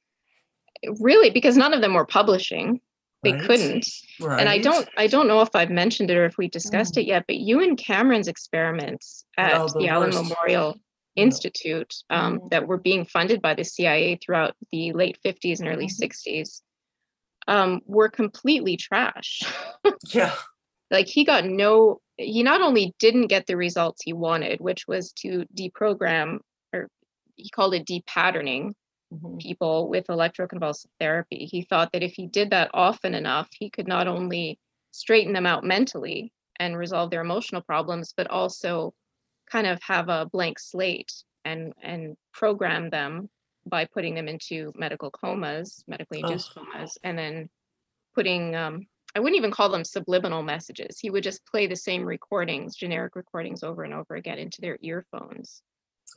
really 1.00 1.30
because 1.30 1.56
none 1.56 1.74
of 1.74 1.82
them 1.82 1.94
were 1.94 2.06
publishing 2.06 2.82
they 3.22 3.32
right, 3.32 3.44
couldn't 3.44 3.88
and 4.20 4.50
i 4.50 4.58
don't 4.58 4.90
i 4.98 5.08
don't 5.08 5.28
know 5.28 5.42
if 5.42 5.56
i've 5.56 5.70
mentioned 5.70 6.10
it 6.10 6.18
or 6.18 6.26
if 6.26 6.38
we 6.38 6.48
discussed 6.48 6.98
it 6.98 7.06
yet 7.06 7.24
but 7.28 7.38
Ewen 7.38 7.76
Cameron's 7.76 8.28
experiments 8.28 9.24
at 9.38 9.68
the 9.68 9.80
the 9.80 9.88
Allan 9.88 10.14
memorial. 10.14 10.76
Institute 11.16 11.94
um, 12.10 12.40
Mhm. 12.40 12.50
that 12.52 12.68
were 12.68 12.78
being 12.78 13.06
funded 13.06 13.42
by 13.42 13.54
the 13.54 13.64
cia 13.64 14.16
throughout 14.18 14.56
the 14.72 14.92
late 14.94 15.18
50s 15.24 15.60
and 15.60 15.70
early 15.70 15.88
Mhm. 15.88 15.92
60s 15.92 16.62
um, 17.48 17.82
were 17.86 18.10
completely 18.10 18.78
trash 18.78 19.42
Yeah, 20.14 20.36
like 20.92 21.08
he 21.08 21.24
got 21.26 21.46
no 21.46 22.00
he 22.18 22.44
not 22.44 22.62
only 22.62 22.94
didn't 23.00 23.28
get 23.28 23.48
the 23.48 23.58
results 23.58 24.02
he 24.04 24.14
wanted 24.14 24.60
which 24.62 24.88
was 24.88 25.12
to 25.14 25.46
deprogram 25.56 26.40
or 26.74 26.88
he 27.36 27.50
called 27.50 27.74
it 27.74 27.86
depatterning 27.86 28.74
mhm, 29.14 29.40
people 29.40 29.90
with 29.90 30.08
electroconvulsive 30.08 30.88
therapy. 31.00 31.48
He 31.52 31.64
thought 31.64 31.92
that 31.94 32.04
if 32.04 32.14
he 32.14 32.28
did 32.28 32.52
that 32.52 32.70
often 32.74 33.14
enough, 33.16 33.50
he 33.52 33.70
could 33.70 33.88
not 33.88 34.08
only 34.08 34.60
straighten 34.92 35.34
them 35.34 35.46
out 35.46 35.64
mentally 35.64 36.32
and 36.60 36.78
resolve 36.78 37.10
their 37.10 37.22
emotional 37.22 37.62
problems, 37.62 38.14
but 38.16 38.28
also 38.30 38.94
kind 39.52 39.68
of 39.68 39.82
have 39.84 40.10
a 40.10 40.26
blank 40.32 40.60
slate 40.60 41.12
and 41.46 41.74
and 41.82 42.16
program 42.34 42.90
them 42.90 43.30
by 43.66 43.86
putting 43.86 44.16
them 44.16 44.28
into 44.28 44.72
medical 44.76 45.12
comas, 45.12 45.84
medically 45.88 46.20
induced 46.20 46.54
comas, 46.54 46.98
and 47.04 47.18
then 47.18 47.50
putting 48.16 48.56
um, 48.56 48.88
I 49.16 49.20
wouldn't 49.20 49.38
even 49.38 49.52
call 49.52 49.70
them 49.70 49.84
subliminal 49.86 50.44
messages. 50.44 51.00
He 51.00 51.10
would 51.12 51.24
just 51.24 51.46
play 51.46 51.68
the 51.68 51.76
same 51.76 52.04
recordings, 52.06 52.76
generic 52.76 53.16
recordings 53.16 53.64
over 53.64 53.84
and 53.84 53.94
over 53.94 54.16
again 54.16 54.40
into 54.40 54.62
their 54.62 54.78
earphones 54.82 55.62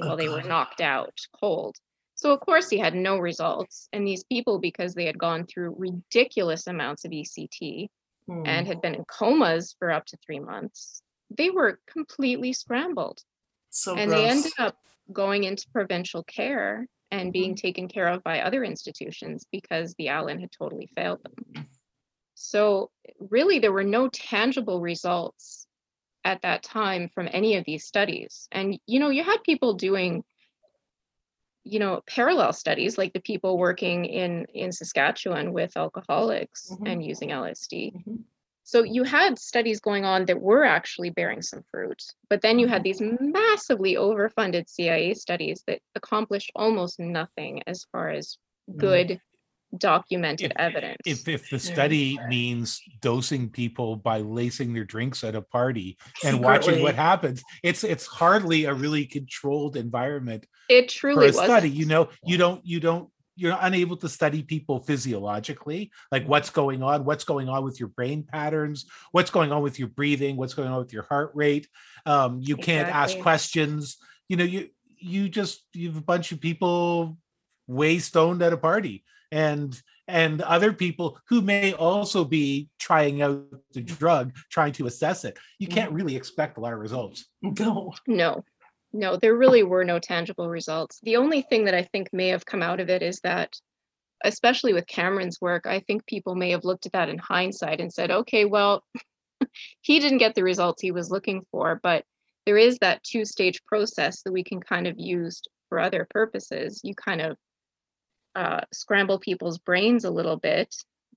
Oh, 0.01 0.09
while 0.09 0.17
they 0.17 0.29
were 0.29 0.43
knocked 0.43 0.81
out 0.81 1.19
cold. 1.41 1.77
So 2.15 2.33
of 2.33 2.41
course 2.41 2.71
he 2.71 2.79
had 2.79 2.95
no 2.95 3.19
results. 3.19 3.89
And 3.93 4.07
these 4.07 4.25
people, 4.25 4.59
because 4.59 4.95
they 4.95 5.07
had 5.07 5.19
gone 5.19 5.47
through 5.47 5.77
ridiculous 5.79 6.67
amounts 6.67 7.05
of 7.05 7.13
ECT 7.13 7.89
and 8.45 8.67
Hmm, 8.67 8.69
had 8.69 8.81
been 8.81 8.95
in 8.95 9.05
comas 9.07 9.75
for 9.79 9.91
up 9.91 10.07
to 10.07 10.19
three 10.25 10.41
months, 10.41 11.03
they 11.31 11.51
were 11.51 11.81
completely 11.87 12.53
scrambled. 12.53 13.23
so 13.71 13.97
and 13.97 14.11
they 14.11 14.25
ended 14.29 14.53
up 14.59 14.77
going 15.13 15.45
into 15.45 15.69
provincial 15.73 16.23
care 16.25 16.87
and 17.11 17.33
being 17.33 17.55
taken 17.55 17.89
care 17.89 18.09
of 18.09 18.23
by 18.25 18.41
other 18.41 18.65
institutions 18.65 19.47
because 19.53 19.95
the 19.95 20.09
Allan 20.09 20.41
had 20.41 20.51
totally 20.51 20.89
failed 20.95 21.21
them. 21.23 21.69
So 22.35 22.91
really 23.19 23.59
there 23.61 23.73
were 23.73 23.85
no 23.85 24.09
tangible 24.09 24.81
results 24.81 25.67
at 26.25 26.43
that 26.43 26.63
time 26.63 27.09
from 27.15 27.29
any 27.33 27.57
of 27.57 27.65
these 27.65 27.85
studies. 27.87 28.49
And 28.51 28.79
you 28.87 28.99
know, 28.99 29.11
you 29.11 29.23
had 29.23 29.43
people 29.45 29.75
doing 29.75 30.25
you 31.65 31.81
know 31.81 32.01
parallel 32.07 32.53
studies 32.53 32.97
like 32.97 33.13
the 33.13 33.21
people 33.21 33.59
working 33.59 34.05
in 34.05 34.47
in 34.55 34.71
Saskatchewan 34.71 35.53
with 35.53 35.77
alcoholics 35.77 36.71
Mhm. 36.71 36.89
and 36.89 37.05
using 37.05 37.31
LSD. 37.31 37.93
Mhm. 37.93 38.25
So 38.69 38.83
you 38.83 39.05
had 39.05 39.39
studies 39.39 39.79
going 39.79 40.05
on 40.05 40.25
that 40.27 40.41
were 40.41 40.65
actually 40.65 41.11
bearing 41.11 41.41
some 41.41 41.63
fruit, 41.71 42.03
but 42.29 42.43
then 42.43 42.59
you 42.59 42.67
had 42.67 42.83
these 42.83 43.01
massively 43.01 43.95
overfunded 43.95 44.69
CIA 44.69 45.15
studies 45.15 45.63
that 45.69 45.79
accomplished 45.95 46.51
almost 46.57 46.99
nothing 46.99 47.63
as 47.69 47.87
far 47.93 48.11
as 48.11 48.37
Mm. 48.69 48.77
good 48.79 49.21
documented 49.79 50.51
If- 50.51 50.57
evidence. 50.59 50.97
If 51.07 51.29
if 51.29 51.49
the 51.51 51.57
Yeah. 51.57 51.73
study 51.75 52.19
means 52.27 52.81
dosing 53.01 53.51
people 53.51 53.95
by 53.95 54.19
lacing 54.19 54.73
their 54.75 54.85
drinks 54.85 55.23
at 55.23 55.37
a 55.37 55.43
party 55.43 55.97
and 56.25 56.43
watching 56.43 56.83
what 56.83 56.97
happens, 56.97 57.43
it's 57.63 57.85
it's 57.85 58.07
hardly 58.07 58.65
a 58.65 58.75
really 58.75 59.07
controlled 59.07 59.77
environment 59.77 60.45
it 60.69 60.91
for 60.91 60.99
truly 60.99 61.29
a 61.29 61.33
was. 61.33 61.37
study. 61.37 61.71
You 61.71 61.87
know, 61.87 62.09
you 62.25 62.37
don't 62.37 62.65
you 62.67 62.81
don't 62.81 63.11
you're 63.37 63.57
unable 63.61 63.97
to 63.99 64.09
study 64.09 64.43
people 64.43 64.81
physiologically, 64.81 65.93
like 66.11 66.27
what's 66.27 66.51
going 66.51 66.83
on, 66.83 67.05
what's 67.05 67.25
going 67.25 67.49
on 67.49 67.63
with 67.65 67.79
your 67.79 67.91
brain 67.91 68.23
patterns, 68.23 68.87
what's 69.13 69.31
going 69.31 69.53
on 69.53 69.63
with 69.63 69.79
your 69.79 69.89
breathing, 69.89 70.37
what's 70.37 70.55
going 70.55 70.69
on 70.69 70.79
with 70.79 70.93
your 70.93 71.05
heart 71.05 71.31
rate. 71.35 71.69
Um, 72.07 72.41
you 72.41 72.57
can't 72.57 72.89
ask 72.89 73.19
questions. 73.19 73.99
You 74.29 74.37
know, 74.37 74.45
you 74.45 74.71
you 74.99 75.29
just 75.29 75.65
you 75.75 75.89
have 75.89 75.99
a 75.99 76.03
bunch 76.03 76.33
of 76.33 76.41
people 76.41 77.19
way 77.67 77.99
stoned 77.99 78.43
at 78.43 78.53
a 78.53 78.57
party 78.57 79.05
and 79.31 79.81
and 80.09 80.41
other 80.43 80.73
people 80.73 81.19
who 81.29 81.41
may 81.41 81.73
also 81.73 82.25
be 82.25 82.69
trying 82.79 83.23
out 83.23 83.45
the 83.73 83.81
drug 83.81 84.33
trying 84.51 84.73
to 84.73 84.87
assess 84.87 85.25
it. 85.25 85.37
You 85.59 85.67
can't 85.67 85.93
really 85.93 86.15
expect 86.15 86.59
a 86.59 86.61
lot 86.61 86.73
of 86.73 86.79
results. 86.79 87.27
No, 87.43 87.93
No, 88.07 88.45
no, 88.93 89.17
there 89.17 89.37
really 89.37 89.63
were 89.63 89.85
no 89.85 89.99
tangible 89.99 90.49
results. 90.49 91.01
The 91.03 91.17
only 91.17 91.43
thing 91.43 91.65
that 91.65 91.75
I 91.75 91.83
think 91.83 92.09
may 92.13 92.29
have 92.29 92.47
come 92.47 92.63
out 92.63 92.81
of 92.81 92.89
it 92.89 93.03
is 93.03 93.21
that, 93.21 93.55
especially 94.25 94.73
with 94.73 94.87
Cameron's 94.87 95.41
work, 95.41 95.67
I 95.67 95.81
think 95.81 96.07
people 96.07 96.35
may 96.35 96.51
have 96.51 96.65
looked 96.65 96.87
at 96.87 96.93
that 96.93 97.09
in 97.09 97.19
hindsight 97.19 97.81
and 97.81 97.93
said, 97.93 98.11
okay, 98.11 98.45
well, 98.45 98.83
he 99.81 100.01
didn't 100.01 100.19
get 100.19 100.35
the 100.35 100.45
results 100.45 100.83
he 100.83 100.93
was 100.93 101.11
looking 101.11 101.45
for, 101.51 101.81
but 101.83 102.05
there 102.47 102.57
is 102.57 102.79
that 102.79 103.03
two 103.03 103.25
stage 103.25 103.63
process 103.65 104.23
that 104.23 104.33
we 104.33 104.45
can 104.45 104.61
kind 104.61 104.87
of 104.87 104.95
use 104.99 105.43
for 105.69 105.81
other 105.81 106.07
purposes. 106.09 106.81
You 106.85 106.95
kind 106.95 107.21
of 107.21 107.37
uh, 108.35 108.61
scramble 108.73 109.19
people's 109.19 109.59
brains 109.59 110.05
a 110.05 110.11
little 110.11 110.37
bit 110.37 110.75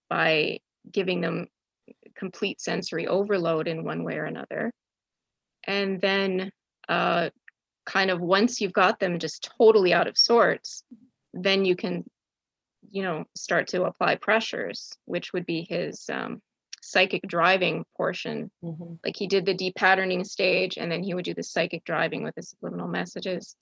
by 0.09 0.59
giving 0.91 1.21
them 1.21 1.47
complete 2.15 2.59
sensory 2.59 3.07
overload 3.07 3.67
in 3.67 3.83
one 3.83 4.03
way 4.03 4.17
or 4.17 4.25
another. 4.25 4.71
And 5.65 6.01
then 6.01 6.51
uh, 6.87 7.29
kind 7.89 8.11
of 8.11 8.21
once 8.21 8.61
you've 8.61 8.73
got 8.73 8.99
them 8.99 9.19
just 9.19 9.49
totally 9.57 9.93
out 9.93 10.07
of 10.07 10.17
sorts, 10.17 10.83
then 11.33 11.65
you 11.65 11.75
can, 11.75 12.05
you 12.91 13.01
know, 13.01 13.25
start 13.35 13.67
to 13.69 13.83
apply 13.83 14.15
pressures, 14.15 14.93
which 15.05 15.33
would 15.33 15.45
be 15.45 15.65
his 15.67 16.05
um, 16.09 16.41
psychic 16.81 17.23
driving 17.27 17.83
portion. 17.97 18.51
Mhm. 18.63 18.99
Like 19.03 19.17
he 19.17 19.27
did 19.27 19.45
the 19.45 19.55
depatterning 19.55 20.23
stage, 20.23 20.77
and 20.77 20.91
then 20.91 21.03
he 21.03 21.13
would 21.13 21.25
do 21.25 21.33
the 21.33 21.43
psychic 21.43 21.83
driving 21.83 22.23
with 22.23 22.35
the 22.35 22.43
subliminal 22.43 22.87
messages. 22.87 23.55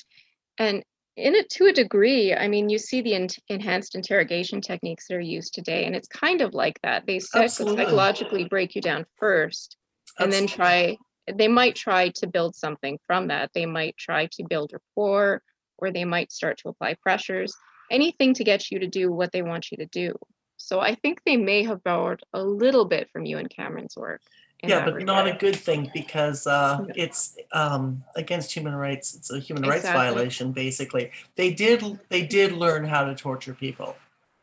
And 0.58 0.84
in 1.16 1.34
it 1.34 1.50
to 1.52 1.66
a 1.66 1.74
degree, 1.74 2.34
I 2.34 2.48
mean, 2.48 2.70
you 2.70 2.78
see 2.78 3.02
the 3.02 3.16
en- 3.16 3.28
enhanced 3.48 3.96
interrogation 3.96 4.62
techniques 4.62 5.08
that 5.08 5.16
are 5.16 5.20
used 5.38 5.54
today, 5.54 5.86
and 5.86 5.96
it's 5.96 6.08
kind 6.08 6.42
of 6.42 6.54
like 6.54 6.80
that. 6.84 7.06
They 7.08 7.20
psych- 7.20 7.50
psychologically 7.50 8.46
break 8.46 8.76
you 8.76 8.82
down 8.82 9.06
first, 9.16 9.78
and 10.20 10.32
then 10.32 10.48
try 10.48 10.98
they 11.34 11.48
might 11.48 11.76
try 11.76 12.10
to 12.10 12.28
build 12.28 12.56
something 12.56 12.98
from 13.06 13.28
that 13.28 13.52
they 13.54 13.66
might 13.66 13.96
try 13.98 14.26
to 14.28 14.44
build 14.44 14.72
rapport 14.74 15.42
or 15.78 15.92
they 15.92 16.06
might 16.06 16.32
start 16.32 16.58
to 16.58 16.70
apply 16.70 16.96
pressures 17.02 17.56
anything 17.92 18.34
to 18.34 18.44
get 18.44 18.72
you 18.72 18.80
to 18.80 18.88
do 18.88 19.12
what 19.12 19.32
they 19.32 19.42
want 19.42 19.72
you 19.72 19.78
to 19.78 19.86
do 19.88 20.14
so 20.58 20.80
i 20.80 20.96
think 20.96 21.22
they 21.26 21.38
may 21.38 21.64
have 21.64 21.84
borrowed 21.84 22.22
a 22.34 22.44
little 22.44 22.86
bit 22.86 23.10
from 23.12 23.26
Ewen 23.26 23.48
Cameron's 23.48 23.96
work 23.96 24.22
Yeah, 24.64 24.84
but 24.84 25.04
not 25.04 25.28
a 25.28 25.34
good 25.34 25.56
thing 25.56 25.92
because 25.94 26.48
uh, 26.48 26.80
No. 26.80 26.94
it's 26.96 27.38
um, 27.52 28.04
against 28.16 28.52
human 28.52 28.74
rights. 28.74 29.14
It's 29.16 29.30
a 29.32 29.40
human 29.40 29.70
rights 29.70 29.86
violation, 29.86 30.52
basically. 30.52 31.12
They 31.36 31.54
did 31.54 32.00
they 32.10 32.26
did 32.26 32.54
learn 32.54 32.84
how 32.86 33.06
to 33.06 33.14
torture 33.14 33.54
people. 33.54 33.96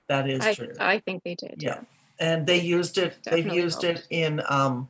That 0.09 0.29
is 0.29 0.45
I, 0.45 0.55
true. 0.55 0.73
I 0.79 0.99
think 1.01 1.23
they 1.25 1.35
did 1.35 1.63
Yeah. 1.63 1.81
And 2.19 2.47
they 2.47 2.61
used 2.61 2.97
it, 2.99 3.19
they've 3.25 3.45
Definitely 3.45 3.63
used 3.63 3.85
it 3.85 4.07
in, 4.11 4.41
um, 4.49 4.89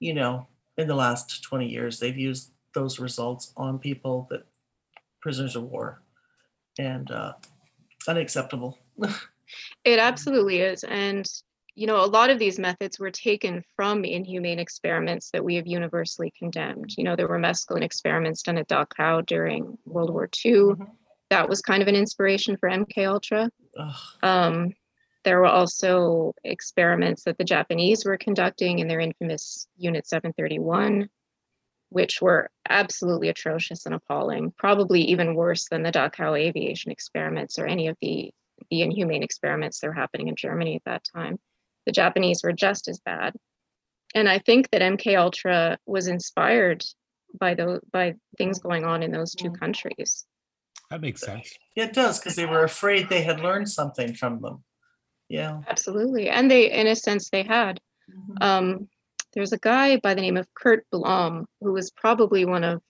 you 0.00 0.14
know, 0.14 0.46
in 0.76 0.86
the 0.88 0.94
last 0.94 1.42
twenty 1.42 1.68
years, 1.68 1.98
they've 1.98 2.16
used 2.16 2.50
those 2.74 2.98
results 2.98 3.52
on 3.56 3.78
people 3.78 4.26
that 4.30 4.46
prisoners 5.20 5.56
of 5.56 5.64
war. 5.64 6.02
And, 6.78 7.10
uh, 7.10 7.34
unacceptable. 8.08 8.78
It 9.84 9.98
absolutely 9.98 10.60
is. 10.60 10.84
And, 10.84 11.26
you 11.74 11.86
know, 11.86 12.02
a 12.02 12.06
lot 12.06 12.30
of 12.30 12.38
these 12.38 12.58
methods 12.58 12.98
were 12.98 13.10
taken 13.10 13.62
from 13.76 14.04
inhumane 14.04 14.58
experiments 14.58 15.30
that 15.30 15.44
we 15.44 15.56
have 15.56 15.66
universally 15.66 16.32
condemned. 16.38 16.94
You 16.96 17.04
know, 17.04 17.16
there 17.16 17.28
were 17.28 17.38
mescaline 17.38 17.82
experiments 17.82 18.42
done 18.42 18.58
at 18.58 18.68
Dachau 18.68 19.26
during 19.26 19.76
World 19.84 20.10
War 20.10 20.28
II. 20.44 20.52
Mhm. 20.52 20.90
That 21.30 21.48
was 21.48 21.60
kind 21.62 21.82
of 21.82 21.88
an 21.88 21.94
inspiration 21.94 22.56
for 22.56 22.68
MK 22.70 23.06
Ultra. 23.06 23.50
Um, 24.22 24.74
there 25.24 25.38
were 25.38 25.46
also 25.46 26.34
experiments 26.44 27.24
that 27.24 27.38
the 27.38 27.44
Japanese 27.44 28.04
were 28.04 28.16
conducting 28.16 28.78
in 28.78 28.88
their 28.88 29.00
infamous 29.00 29.66
Unit 29.76 30.06
731, 30.06 31.08
which 31.90 32.20
were 32.20 32.50
absolutely 32.68 33.28
atrocious 33.28 33.86
and 33.86 33.94
appalling, 33.94 34.52
probably 34.58 35.02
even 35.02 35.34
worse 35.34 35.68
than 35.68 35.82
the 35.82 35.92
Dachau 35.92 36.38
aviation 36.38 36.90
experiments 36.90 37.58
or 37.58 37.66
any 37.66 37.88
of 37.88 37.96
the, 38.00 38.32
the 38.70 38.82
inhumane 38.82 39.22
experiments 39.22 39.80
that 39.80 39.88
were 39.88 39.92
happening 39.92 40.28
in 40.28 40.36
Germany 40.36 40.76
at 40.76 40.84
that 40.84 41.04
time. 41.14 41.38
The 41.86 41.92
Japanese 41.92 42.40
were 42.42 42.52
just 42.52 42.88
as 42.88 43.00
bad. 43.00 43.34
And 44.14 44.28
I 44.28 44.38
think 44.38 44.70
that 44.70 44.82
MK 44.82 45.16
Ultra 45.18 45.78
was 45.86 46.06
inspired 46.08 46.84
by 47.38 47.54
those 47.54 47.80
by 47.90 48.14
things 48.36 48.58
going 48.58 48.84
on 48.84 49.02
in 49.02 49.10
those 49.10 49.34
two 49.34 49.48
Mm. 49.50 49.58
countries. 49.58 50.26
That 50.90 51.00
makes 51.00 51.22
sense. 51.22 51.50
Yeah, 51.74 51.84
It 51.84 51.94
does, 51.94 52.18
because 52.18 52.36
they 52.36 52.44
were 52.44 52.64
afraid 52.64 53.08
they 53.08 53.22
had 53.22 53.40
learned 53.40 53.70
something 53.70 54.12
from 54.14 54.42
them. 54.42 54.62
Yeah. 55.32 55.62
Absolutely. 55.66 56.28
And 56.28 56.50
they 56.50 56.70
in 56.70 56.86
a 56.86 56.94
sense 56.94 57.30
they 57.30 57.42
had. 57.42 57.80
Mhm. 58.10 58.42
um, 58.42 58.88
there's 59.32 59.52
a 59.54 59.58
guy 59.58 59.96
by 59.96 60.12
the 60.12 60.20
name 60.20 60.36
of 60.36 60.46
Kurt 60.54 60.84
Blome 60.90 61.46
who 61.60 61.72
was 61.72 61.90
probably 61.90 62.44
one 62.44 62.64
of 62.64 62.82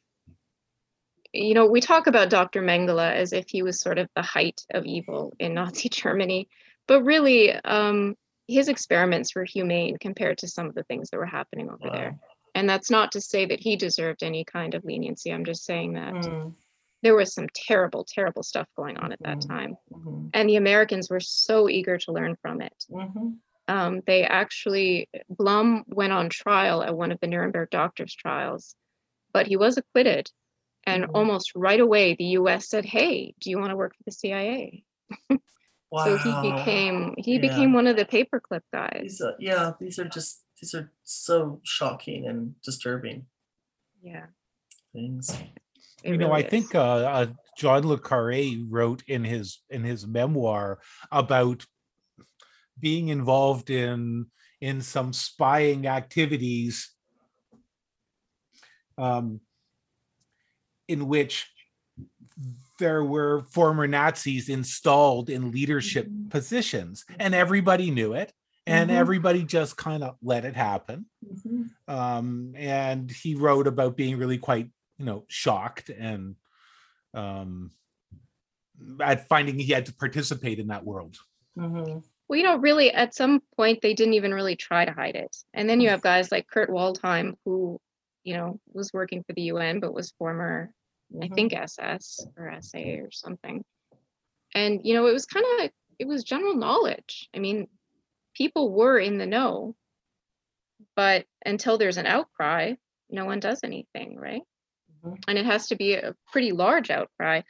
you 1.32 1.54
know 1.54 1.66
we 1.66 1.80
talk 1.80 2.06
about 2.08 2.30
Dr. 2.30 2.62
Mengele 2.62 3.12
as 3.12 3.32
if 3.32 3.44
he 3.48 3.62
was 3.62 3.80
sort 3.80 3.98
of 3.98 4.08
the 4.16 4.22
height 4.22 4.60
of 4.74 4.84
evil 4.84 5.32
in 5.38 5.54
Nazi 5.54 5.88
Germany 6.02 6.48
but 6.88 7.04
really 7.04 7.52
um, 7.52 8.16
his 8.48 8.68
experiments 8.68 9.34
were 9.36 9.44
humane 9.44 9.96
compared 10.00 10.38
to 10.38 10.48
some 10.48 10.66
of 10.66 10.74
the 10.74 10.82
things 10.84 11.10
that 11.10 11.18
were 11.18 11.26
happening 11.26 11.68
over 11.70 11.88
there 11.92 12.18
and 12.56 12.68
that's 12.68 12.90
not 12.90 13.12
to 13.12 13.20
say 13.20 13.46
that 13.46 13.60
he 13.60 13.76
deserved 13.76 14.22
any 14.24 14.44
kind 14.44 14.74
of 14.74 14.84
leniency 14.84 15.30
I'm 15.32 15.44
just 15.44 15.64
saying 15.64 15.92
that 15.92 16.14
Mm, 16.14 16.54
there 17.02 17.14
was 17.16 17.34
some 17.34 17.48
terrible 17.54 18.04
terrible 18.04 18.42
stuff 18.42 18.68
going 18.76 18.96
on 18.98 19.12
at 19.12 19.22
that 19.22 19.38
Mhm. 19.38 19.48
time 19.48 19.76
mhm, 19.92 20.30
and 20.34 20.48
the 20.48 20.56
Americans 20.56 21.10
were 21.10 21.20
so 21.20 21.68
eager 21.68 21.98
to 21.98 22.12
learn 22.12 22.36
from 22.36 22.60
it 22.60 22.84
mhm. 22.90 23.38
um, 23.68 24.00
they 24.06 24.24
actually 24.24 25.08
Blome 25.28 25.84
went 25.86 26.12
on 26.12 26.28
trial 26.28 26.82
at 26.82 26.96
one 26.96 27.12
of 27.12 27.20
the 27.20 27.26
Nuremberg 27.28 27.70
doctors' 27.70 28.14
trials, 28.14 28.74
but 29.32 29.46
he 29.46 29.56
was 29.56 29.76
acquitted. 29.78 30.30
And 30.84 31.04
Mhm. 31.04 31.10
almost 31.14 31.54
right 31.54 31.78
away, 31.78 32.14
the 32.16 32.24
U.S. 32.40 32.68
said, 32.68 32.84
"Hey, 32.84 33.34
do 33.40 33.50
you 33.50 33.58
want 33.58 33.70
to 33.70 33.76
work 33.76 33.94
for 33.96 34.02
the 34.04 34.10
CIA?" 34.10 34.84
wow. 35.30 35.38
So 36.04 36.18
he 36.18 36.50
became 36.50 37.14
he 37.18 37.34
Yeah. 37.36 37.40
became 37.40 37.72
one 37.72 37.86
of 37.86 37.96
the 37.96 38.04
paperclip 38.04 38.62
guys. 38.72 39.00
These 39.02 39.20
are, 39.20 39.36
yeah, 39.38 39.72
these 39.78 39.98
are 40.00 40.08
just, 40.08 40.42
these 40.60 40.74
are 40.74 40.90
so 41.04 41.60
shocking 41.62 42.26
and 42.26 42.60
disturbing 42.62 43.26
Yeah, 44.02 44.26
things. 44.92 45.30
You 46.04 46.16
know, 46.16 46.30
really 46.30 46.44
I 46.44 46.48
think 46.48 46.74
uh, 46.74 46.80
uh, 46.80 47.26
John 47.56 47.86
le 47.86 47.98
Carre 47.98 48.56
wrote 48.68 49.02
in 49.06 49.24
his 49.24 49.60
in 49.70 49.84
his 49.84 50.06
memoir 50.06 50.80
about 51.10 51.64
being 52.78 53.08
involved 53.08 53.70
in 53.70 54.26
in 54.60 54.80
some 54.80 55.12
spying 55.12 55.86
activities 55.86 56.90
um, 58.98 59.40
in 60.88 61.08
which 61.08 61.48
there 62.78 63.04
were 63.04 63.42
former 63.50 63.86
Nazis 63.86 64.48
installed 64.48 65.30
in 65.30 65.50
leadership 65.50 66.06
Mhm. 66.06 66.30
positions, 66.30 67.04
and 67.18 67.34
everybody 67.34 67.90
knew 67.90 68.14
it, 68.14 68.32
and 68.66 68.90
Mhm. 68.90 68.94
everybody 68.94 69.44
just 69.44 69.76
kind 69.76 70.02
of 70.02 70.16
let 70.22 70.44
it 70.44 70.56
happen 70.56 71.06
Mhm. 71.24 71.70
um, 71.88 72.54
and 72.56 73.10
he 73.10 73.34
wrote 73.34 73.66
about 73.66 73.96
being 73.96 74.16
really 74.16 74.38
quite 74.38 74.70
you 74.98 75.04
know 75.04 75.24
shocked 75.28 75.88
and 75.90 76.36
um, 77.14 77.70
at 79.00 79.28
finding 79.28 79.58
he 79.58 79.72
had 79.72 79.86
to 79.86 79.94
participate 79.94 80.58
in 80.58 80.68
that 80.68 80.84
world 80.84 81.18
Mhm. 81.56 82.02
well, 82.28 82.38
you 82.38 82.44
know, 82.44 82.56
really, 82.56 82.90
at 82.92 83.14
some 83.14 83.42
point, 83.56 83.82
they 83.82 83.92
didn't 83.92 84.14
even 84.14 84.32
really 84.32 84.56
try 84.56 84.86
to 84.86 84.92
hide 84.92 85.16
it. 85.16 85.36
And 85.52 85.68
then 85.68 85.82
you 85.82 85.90
have 85.90 86.00
guys 86.00 86.32
like 86.32 86.46
Kurt 86.46 86.70
Waldheim, 86.70 87.34
who, 87.44 87.78
you 88.24 88.34
know, 88.34 88.58
was 88.72 88.90
working 88.94 89.22
for 89.22 89.34
the 89.34 89.42
UN 89.42 89.80
but 89.80 89.92
was 89.92 90.12
former 90.12 90.72
I 91.20 91.26
Mhm. 91.26 91.34
think 91.34 91.52
SS 91.52 92.26
or 92.38 92.48
SA 92.48 93.00
or 93.00 93.10
something. 93.10 93.62
And 94.54 94.80
you 94.82 94.94
know, 94.94 95.06
it 95.06 95.12
was 95.12 95.26
kind 95.26 95.44
of 95.60 95.70
it 95.98 96.06
was 96.06 96.24
general 96.24 96.54
knowledge. 96.54 97.28
I 97.34 97.38
mean, 97.38 97.68
people 98.34 98.72
were 98.72 98.98
in 98.98 99.18
the 99.18 99.26
know, 99.26 99.76
but 100.96 101.26
until 101.44 101.76
there's 101.76 101.98
an 101.98 102.06
outcry, 102.06 102.74
no 103.10 103.26
one 103.26 103.40
does 103.40 103.60
anything, 103.62 104.16
right? 104.16 104.42
Mhm. 105.04 105.22
And 105.28 105.38
it 105.38 105.46
has 105.46 105.68
to 105.68 105.76
be 105.76 105.94
a 105.94 106.14
pretty 106.30 106.52
large 106.52 106.90
outcry. 106.90 107.42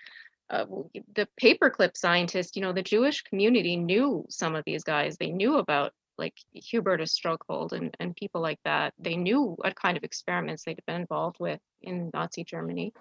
Uh, 0.50 0.66
the 1.14 1.26
paperclip 1.40 1.96
scientists, 1.96 2.56
you 2.56 2.62
know, 2.62 2.72
the 2.72 2.82
Jewish 2.82 3.22
community 3.22 3.76
knew 3.76 4.26
some 4.28 4.54
of 4.54 4.64
these 4.66 4.84
guys. 4.84 5.16
They 5.16 5.30
knew 5.30 5.56
about 5.56 5.92
like 6.18 6.34
Hubertus 6.54 7.10
Strughold 7.10 7.72
and, 7.72 7.96
and 7.98 8.14
people 8.14 8.42
like 8.42 8.58
that. 8.64 8.92
They 8.98 9.16
knew 9.16 9.54
what 9.56 9.74
kind 9.74 9.96
of 9.96 10.04
experiments 10.04 10.64
they'd 10.64 10.78
been 10.86 11.00
involved 11.00 11.38
with 11.40 11.60
in 11.80 12.10
Nazi 12.12 12.44
Germany. 12.44 12.92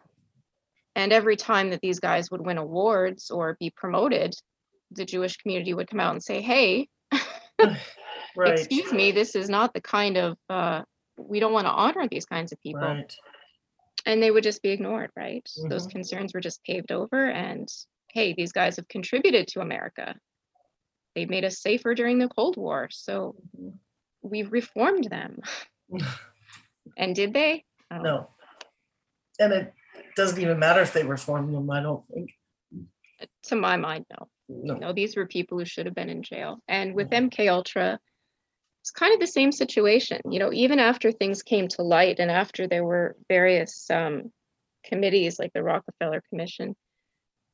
And 0.95 1.11
every 1.11 1.35
time 1.35 1.69
that 1.71 1.81
these 1.81 1.99
guys 1.99 2.31
would 2.31 2.45
win 2.45 2.57
awards 2.57 3.31
or 3.31 3.57
be 3.59 3.69
promoted, 3.69 4.33
the 4.91 5.05
Jewish 5.05 5.37
community 5.37 5.73
would 5.73 5.89
come 5.89 5.99
out 5.99 6.13
and 6.13 6.23
say, 6.23 6.41
hey, 6.41 6.87
Right, 8.35 8.57
excuse 8.57 8.91
me, 8.93 9.11
this 9.11 9.35
is 9.35 9.49
not 9.49 9.73
the 9.73 9.81
kind 9.81 10.17
of, 10.17 10.37
uh, 10.49 10.83
we 11.17 11.39
don't 11.39 11.53
want 11.53 11.67
to 11.67 11.71
honor 11.71 12.07
these 12.09 12.25
kinds 12.25 12.51
of 12.51 12.61
people. 12.61 12.81
right. 12.81 13.13
And 14.05 14.21
they 14.21 14.31
would 14.31 14.43
just 14.43 14.61
be 14.61 14.69
ignored, 14.69 15.11
right? 15.15 15.47
Those 15.69 15.87
Mhm. 15.87 15.91
concerns 15.91 16.33
were 16.33 16.39
just 16.41 16.63
paved 16.63 16.91
over. 16.91 17.29
And 17.29 17.67
hey, 18.13 18.33
these 18.33 18.51
guys 18.51 18.75
have 18.77 18.87
contributed 18.87 19.47
to 19.49 19.61
America. 19.61 20.15
They 21.15 21.25
made 21.25 21.45
us 21.45 21.59
safer 21.59 21.93
during 21.95 22.19
the 22.19 22.29
Cold 22.29 22.57
War. 22.57 22.89
So 22.91 23.35
Mhm. 23.57 23.77
we've 24.21 24.51
reformed 24.51 25.05
them. 25.05 25.41
And 26.97 27.15
did 27.15 27.33
they? 27.33 27.63
Oh, 27.91 28.01
No. 28.01 28.35
And 29.39 29.53
it 29.53 29.73
doesn't 30.15 30.41
even 30.41 30.59
matter 30.59 30.81
if 30.81 30.93
they 30.93 31.03
reform 31.03 31.51
them, 31.53 31.69
I 31.69 31.81
don't 31.81 32.05
think. 32.05 32.31
To 33.43 33.55
my 33.55 33.77
mind, 33.77 34.05
no. 34.09 34.29
No. 34.49 34.73
No, 34.75 34.93
these 34.93 35.15
were 35.15 35.25
people 35.27 35.57
who 35.59 35.65
should 35.65 35.85
have 35.85 35.95
been 35.95 36.09
in 36.09 36.23
jail. 36.23 36.59
And 36.67 36.95
with. 36.95 37.09
MK 37.11 37.47
Ultra, 37.49 37.99
it's 38.81 38.91
kind 38.91 39.13
of 39.13 39.19
the 39.19 39.27
same 39.27 39.51
situation. 39.51 40.19
You 40.29 40.39
know, 40.39 40.51
even 40.51 40.79
after 40.79 41.11
things 41.11 41.43
came 41.43 41.67
to 41.69 41.83
light 41.83 42.19
and 42.19 42.31
after 42.31 42.67
there 42.67 42.83
were 42.83 43.15
various 43.29 43.89
um, 43.91 44.31
committees 44.83 45.37
like 45.37 45.53
the 45.53 45.61
Rockefeller 45.63 46.23
Commission, 46.29 46.75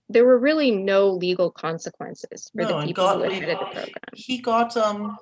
there 0.09 0.25
were 0.25 0.37
really 0.39 0.71
no 0.71 1.09
legal 1.09 1.51
consequences 1.51 2.49
for 2.55 2.61
No, 2.61 2.67
the 2.69 2.77
and 2.77 2.87
people 2.87 3.07
who 3.07 3.13
Gottlieb- 3.23 3.31
headed 3.33 3.55
the 3.59 3.65
program. 3.65 3.93
He 4.13 4.37
got, 4.39 4.77
um, 4.77 5.17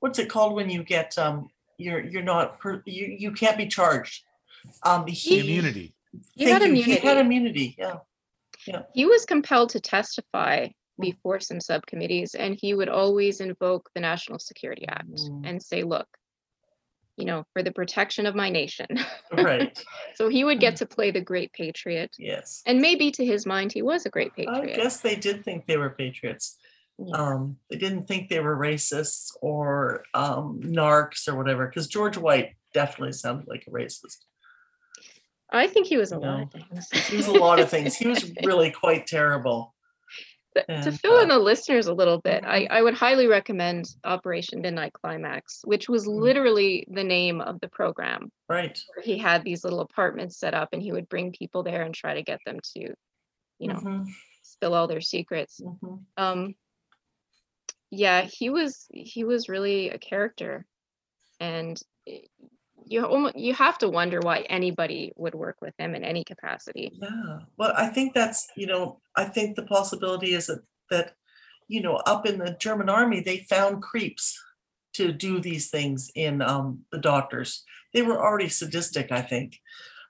what's 0.00 0.18
it 0.18 0.28
called 0.28 0.54
when 0.54 0.68
you 0.68 0.82
get, 0.84 1.16
um, 1.16 1.48
you're, 1.78 2.00
you're 2.00 2.22
not, 2.22 2.58
per- 2.60 2.82
you, 2.84 3.06
you 3.06 3.32
can't 3.32 3.56
be 3.56 3.66
charged. 3.66 4.24
Um, 4.82 5.06
he. 5.06 5.40
immunity 5.40 5.94
He 6.34 6.44
Thank 6.44 6.62
had 6.62 6.70
you, 6.76 6.82
He 6.82 6.96
had 6.96 7.16
immunity. 7.18 7.76
Yeah. 7.78 7.98
yeah. 8.66 8.82
He 8.94 9.06
was 9.06 9.24
compelled 9.24 9.70
to 9.70 9.80
testify. 9.80 10.68
Before 11.00 11.40
some 11.40 11.60
subcommittees, 11.60 12.34
and 12.34 12.54
he 12.60 12.74
would 12.74 12.88
always 12.88 13.40
invoke 13.40 13.90
the 13.94 14.00
National 14.00 14.38
Security 14.38 14.86
Act 14.88 15.08
Mm. 15.10 15.46
and 15.48 15.62
say, 15.62 15.82
look, 15.82 16.06
you 17.16 17.24
know, 17.24 17.44
for 17.52 17.62
the 17.62 17.72
protection 17.72 18.26
of 18.26 18.34
my 18.34 18.50
nation. 18.50 18.86
Right, 19.32 19.82
So 20.14 20.28
he 20.28 20.44
would 20.44 20.58
Mm. 20.58 20.60
get 20.60 20.76
to 20.76 20.86
play 20.86 21.10
the 21.10 21.20
great 21.20 21.52
patriot. 21.52 22.14
yes. 22.18 22.62
And 22.66 22.80
maybe 22.80 23.10
to 23.12 23.24
his 23.24 23.46
mind, 23.46 23.72
he 23.72 23.82
was 23.82 24.06
a 24.06 24.10
great 24.10 24.34
patriot. 24.34 24.72
I 24.74 24.76
guess 24.76 25.00
they 25.00 25.16
did 25.16 25.44
think 25.44 25.66
they 25.66 25.76
were 25.76 25.90
patriots. 25.90 26.56
Yeah. 26.98 27.14
Um, 27.16 27.58
they 27.68 27.76
didn't 27.76 28.04
think 28.08 28.28
they 28.30 28.40
were 28.40 28.56
racists 28.56 29.28
or, 29.42 30.04
um, 30.14 30.60
narcs 30.62 31.28
or 31.28 31.34
whatever, 31.36 31.66
because 31.66 31.88
George 31.88 32.16
White 32.16 32.54
definitely 32.72 33.12
sounded 33.12 33.46
like 33.48 33.64
a 33.66 33.70
racist. 33.70 34.24
I 35.52 35.66
think 35.68 35.86
he 35.86 35.96
was 35.96 36.10
a 36.12 36.16
you 36.16 36.20
lot 36.22 36.36
know, 36.38 36.42
of 36.44 36.52
things. 36.52 37.06
He 37.08 37.16
was 37.16 37.28
a 37.28 37.32
lot 37.32 37.60
of 37.60 37.68
things. 37.70 37.94
He 37.96 38.08
was 38.08 38.30
really 38.44 38.70
quite 38.70 39.06
terrible. 39.06 39.74
To 40.82 40.92
fill 40.92 41.18
in 41.20 41.30
uh, 41.30 41.34
the 41.38 41.40
listeners 41.40 41.86
a 41.86 41.94
little 41.94 42.20
bit, 42.20 42.44
I, 42.44 42.62
Mhm. 42.62 42.70
I 42.70 42.82
would 42.82 42.94
highly 42.94 43.26
recommend 43.26 43.86
Operation 44.04 44.60
Midnight 44.60 44.92
Climax, 44.92 45.60
which 45.64 45.88
was 45.88 46.06
Mm. 46.06 46.20
literally 46.20 46.86
the 46.90 47.04
name 47.04 47.40
of 47.40 47.60
the 47.60 47.68
program. 47.68 48.30
Right. 48.48 48.78
He 49.02 49.18
had 49.18 49.44
these 49.44 49.64
little 49.64 49.80
apartments 49.80 50.38
set 50.38 50.54
up 50.54 50.70
and 50.72 50.82
he 50.82 50.92
would 50.92 51.08
bring 51.08 51.32
people 51.32 51.62
there 51.62 51.82
and 51.82 51.94
try 51.94 52.14
to 52.14 52.22
get 52.22 52.40
them 52.46 52.60
to, 52.74 52.94
you 53.58 53.68
know, 53.68 53.74
Mhm, 53.80 54.06
spill 54.42 54.74
all 54.74 54.86
their 54.86 55.00
secrets. 55.00 55.60
mhm. 55.60 56.04
Um, 56.16 56.54
yeah, 57.90 58.22
he 58.22 58.50
was 58.50 58.86
he 58.90 59.24
was 59.24 59.48
really 59.48 59.90
a 59.90 59.98
character, 59.98 60.66
and 61.40 61.80
eh, 62.06 62.20
you 62.86 63.04
almost 63.04 63.36
you 63.36 63.52
have 63.54 63.78
to 63.78 63.88
wonder 63.88 64.20
why 64.20 64.38
anybody 64.48 65.12
would 65.16 65.34
work 65.34 65.56
with 65.60 65.74
him 65.78 65.94
in 65.94 66.04
any 66.04 66.24
capacity. 66.24 66.92
Yeah, 66.94 67.38
well, 67.58 67.72
I 67.76 67.88
think 67.88 68.14
that's, 68.14 68.48
you 68.56 68.66
know, 68.66 69.00
I 69.16 69.24
think 69.24 69.56
the 69.56 69.64
possibility 69.64 70.34
is 70.34 70.46
that, 70.46 70.62
that, 70.90 71.14
you 71.68 71.82
know, 71.82 71.96
up 71.96 72.26
in 72.26 72.38
the 72.38 72.56
German 72.60 72.88
army, 72.88 73.20
they 73.20 73.38
found 73.38 73.82
creeps 73.82 74.40
to 74.94 75.12
do 75.12 75.40
these 75.40 75.68
things 75.68 76.10
in 76.14 76.40
um, 76.40 76.84
the 76.92 76.98
doctors. 76.98 77.64
They 77.92 78.02
were 78.02 78.18
already 78.18 78.48
sadistic, 78.48 79.10
I 79.10 79.22
think. 79.22 79.58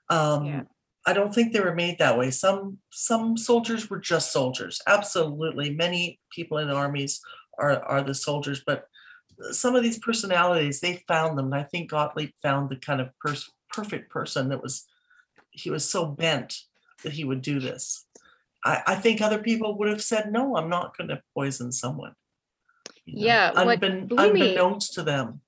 Yeah. 0.09 0.17
Um, 0.17 0.67
I 1.05 1.13
don't 1.13 1.33
think 1.33 1.53
they 1.53 1.61
were 1.61 1.73
made 1.73 1.97
that 1.99 2.17
way. 2.17 2.31
Some 2.31 2.79
some 2.91 3.37
soldiers 3.37 3.89
were 3.89 3.99
just 3.99 4.33
soldiers. 4.33 4.81
Absolutely, 4.87 5.69
many 5.71 6.19
people 6.29 6.57
in 6.57 6.69
armies 6.69 7.21
are 7.57 7.81
are 7.83 8.03
the 8.03 8.13
soldiers, 8.13 8.61
but 8.65 8.87
some 9.51 9.75
of 9.75 9.83
these 9.83 9.99
personalities 9.99 10.79
they 10.79 11.03
found 11.07 11.37
them. 11.37 11.45
And 11.53 11.55
I 11.55 11.63
think 11.63 11.89
Gottlieb 11.91 12.31
found 12.41 12.69
the 12.69 12.75
kind 12.75 13.01
of 13.01 13.09
pers- 13.19 13.51
perfect 13.71 14.09
person 14.11 14.49
that 14.49 14.61
was. 14.61 14.85
He 15.51 15.69
was 15.71 15.89
so 15.89 16.05
bent 16.05 16.61
that 17.03 17.13
he 17.13 17.23
would 17.23 17.41
do 17.41 17.59
this. 17.59 18.05
I, 18.63 18.81
I 18.87 18.95
think 18.95 19.21
other 19.21 19.39
people 19.39 19.77
would 19.77 19.89
have 19.89 20.03
said, 20.03 20.31
"No, 20.31 20.55
I'm 20.55 20.69
not 20.69 20.95
going 20.97 21.07
to 21.09 21.21
poison 21.33 21.71
someone." 21.71 22.13
you 23.05 23.15
know, 23.21 23.25
Yeah, 23.25 23.51
unben- 23.53 24.07
blew 24.07 24.33
me- 24.33 24.41
unbeknownst 24.41 24.93
to 24.95 25.03
them. 25.03 25.41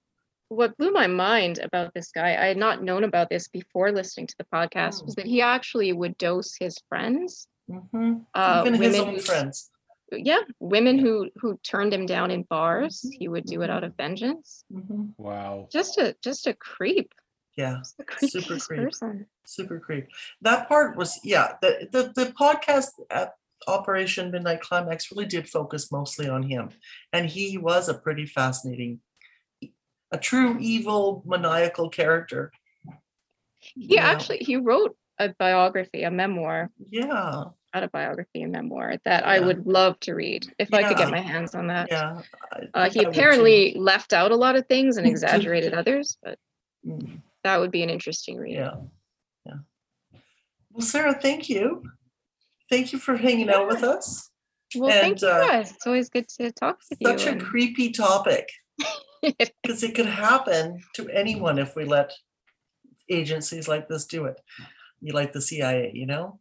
What 0.48 0.76
blew 0.78 0.92
my 0.92 1.06
mind 1.06 1.60
about 1.60 1.94
this 1.94 2.12
guy, 2.12 2.30
I 2.30 2.46
had 2.48 2.58
not 2.58 2.82
known 2.82 3.04
about 3.04 3.30
this 3.30 3.48
before 3.48 3.92
listening 3.92 4.26
to 4.28 4.36
the 4.40 4.46
podcast, 4.52 5.02
Oh. 5.02 5.06
was 5.06 5.16
that 5.16 5.28
he 5.28 5.42
actually 5.44 5.94
would 5.94 6.18
dose 6.18 6.56
his 6.60 6.78
friends. 6.90 7.48
Mhm. 7.70 8.26
Uh, 8.34 8.64
Even 8.66 8.82
his 8.82 8.98
own 9.00 9.20
friends. 9.20 9.70
Yeah, 10.12 10.39
women 10.60 10.97
who 10.99 11.30
who 11.38 11.57
turned 11.64 11.93
him 11.93 12.05
down 12.05 12.32
in 12.32 12.43
bars, 12.43 13.05
he 13.20 13.28
would 13.28 13.45
do 13.45 13.62
it 13.62 13.70
out 13.70 13.84
of 13.84 13.95
vengeance. 13.95 14.64
Mhm. 14.72 15.14
Wow. 15.18 15.68
Just 15.72 15.97
a 15.97 16.16
just 16.24 16.47
a 16.47 16.53
creep, 16.53 17.14
Yeah. 17.55 17.78
just 17.82 17.97
Super 18.32 18.55
creepiest 18.55 18.68
creep. 18.68 18.80
person. 18.82 19.26
super 19.45 19.80
creep. 19.80 20.07
That 20.41 20.68
part 20.68 20.95
was 20.97 21.20
yeah. 21.24 21.57
The 21.62 21.88
the 21.91 22.12
the 22.16 22.32
podcast 22.32 22.91
at 23.12 23.34
Operation 23.68 24.32
Midnight 24.32 24.62
Climax 24.62 25.12
really 25.12 25.26
did 25.26 25.47
focus 25.49 25.91
mostly 25.91 26.28
on 26.30 26.43
him, 26.43 26.70
and 27.14 27.28
he 27.30 27.57
was 27.57 27.89
a 27.89 27.93
pretty 27.93 28.26
fascinating, 28.26 29.01
a 30.12 30.18
true 30.18 30.57
evil 30.60 31.22
maniacal 31.26 31.89
character. 31.89 32.51
He 33.60 33.95
Yeah. 33.95 34.05
actually 34.07 34.39
he 34.39 34.55
wrote 34.55 34.95
a 35.20 35.30
biography, 35.38 36.03
a 36.03 36.10
memoir, 36.12 36.72
Yeah, 36.89 37.49
autobiography 37.76 38.42
and 38.42 38.52
memoir 38.52 38.96
that 39.06 39.26
I 39.26 39.40
would 39.40 39.68
love 39.68 40.00
to 40.02 40.14
read 40.14 40.52
if 40.58 40.74
I 40.74 40.84
could 40.84 40.98
get 40.98 41.12
my 41.12 41.20
hands 41.22 41.54
on 41.56 41.68
that. 41.68 41.88
yeah. 41.92 42.22
Uh, 42.74 42.90
he 42.90 43.06
I 43.06 43.10
apparently 43.10 43.74
left 43.78 44.14
out 44.14 44.32
a 44.32 44.36
lot 44.36 44.56
of 44.56 44.66
things 44.68 44.98
and 44.98 45.06
exaggerated 45.14 45.74
others, 45.74 46.18
but 46.24 46.38
Mm, 46.88 47.20
that 47.44 47.60
would 47.60 47.72
be 47.72 47.84
an 47.84 47.90
interesting 47.90 48.38
read. 48.38 48.54
Yeah, 48.54 48.76
yeah. 49.46 49.56
Well, 50.72 50.86
Sarah, 50.86 51.14
thank 51.14 51.50
you. 51.50 51.84
Thank 52.70 52.94
you 52.94 53.00
for 53.00 53.18
hanging 53.18 53.50
out 53.50 53.68
with 53.68 53.84
us. 53.84 54.30
Well, 54.76 54.90
thank 54.90 55.22
you 55.22 55.28
uh, 55.28 55.46
guys. 55.46 55.72
It's 55.72 55.86
always 55.86 56.10
good 56.10 56.30
to 56.40 56.54
talk 56.54 56.80
with 56.90 57.00
Such 57.00 57.12
you. 57.12 57.18
Such 57.18 57.28
a 57.28 57.32
and- 57.32 57.42
creepy 57.42 57.92
topic. 57.92 58.50
because 59.22 59.84
it 59.84 59.94
could 59.94 60.06
happen 60.06 60.82
to 60.94 61.10
anyone 61.10 61.60
if 61.60 61.76
we 61.76 61.84
let 61.84 62.14
agencies 63.10 63.68
like 63.68 63.90
this 63.90 64.06
do 64.06 64.24
it. 64.24 64.40
You 65.02 65.12
like 65.12 65.34
the 65.34 65.42
CIA, 65.42 65.92
you 65.94 66.06
know? 66.06 66.40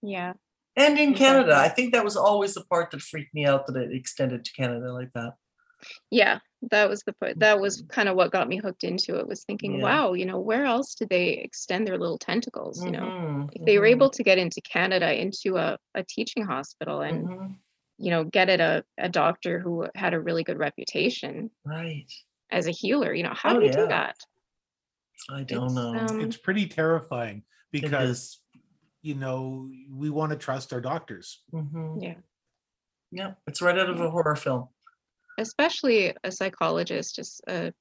yeah. 0.00 0.34
And 0.76 0.98
in 0.98 1.14
Canada, 1.14 1.54
I 1.56 1.68
think 1.68 1.92
that 1.92 2.04
was 2.04 2.16
always 2.16 2.54
the 2.54 2.64
part 2.64 2.90
that 2.90 3.02
freaked 3.02 3.34
me 3.34 3.46
out 3.46 3.66
that 3.66 3.76
it 3.76 3.92
extended 3.94 4.44
to 4.44 4.52
Canada 4.52 4.92
like 4.92 5.12
that. 5.12 5.34
Yeah. 6.10 6.38
That 6.70 6.88
was 6.88 7.02
the 7.02 7.12
point. 7.14 7.40
That 7.40 7.60
was 7.60 7.82
kind 7.88 8.08
of 8.08 8.14
what 8.16 8.30
got 8.30 8.48
me 8.48 8.58
hooked 8.58 8.84
into 8.84 9.18
it 9.18 9.26
was 9.26 9.44
thinking, 9.44 9.80
Yeah. 9.80 9.80
wow, 9.80 10.12
you 10.12 10.24
know, 10.24 10.38
where 10.38 10.64
else 10.64 10.94
did 10.94 11.08
they 11.08 11.30
extend 11.38 11.86
their 11.86 11.98
little 11.98 12.18
tentacles? 12.18 12.82
You 12.86 12.92
know, 12.92 13.12
Mhm, 13.12 13.48
if 13.52 13.62
they 13.64 13.78
were 13.78 13.86
mhm, 13.86 13.86
able 13.86 14.10
to 14.10 14.22
get 14.22 14.38
into 14.38 14.60
Canada 14.60 15.12
into 15.20 15.56
a, 15.56 15.76
a 15.94 16.04
teaching 16.04 16.44
hospital 16.44 17.00
and, 17.00 17.28
mhm, 17.28 17.62
you 17.98 18.10
know, 18.10 18.24
get 18.24 18.48
it 18.50 18.60
a, 18.60 18.84
a 18.98 19.08
doctor 19.08 19.60
who 19.60 19.88
had 19.96 20.14
a 20.14 20.20
really 20.20 20.44
good 20.44 20.58
reputation 20.58 21.50
Right. 21.64 22.12
as 22.50 22.66
a 22.68 22.70
healer, 22.72 23.12
you 23.14 23.22
know, 23.24 23.34
how 23.34 23.52
Oh, 23.52 23.58
do 23.58 23.60
you 23.60 23.70
yeah. 23.70 23.86
do 23.86 23.86
that? 23.88 24.16
I 25.30 25.42
don't 25.44 25.74
It's, 25.74 25.74
know. 25.74 26.14
um, 26.18 26.18
It's 26.18 26.36
pretty 26.36 26.68
terrifying 26.68 27.44
because 27.70 28.10
is. 28.10 28.41
You 29.02 29.14
know 29.14 29.70
we 29.90 30.10
want 30.10 30.32
to 30.32 30.38
trust 30.38 30.72
our 30.72 30.80
doctors. 30.80 31.42
Mhm. 31.52 32.02
Yeah. 32.02 32.14
Yeah, 33.10 33.34
it's 33.46 33.62
right 33.62 33.78
out 33.78 33.90
of 33.90 34.00
a 34.00 34.10
horror 34.10 34.36
film. 34.36 34.68
especially 35.38 36.14
a 36.24 36.30
psychologist, 36.32 37.16
just 37.16 37.40
a 37.48 37.72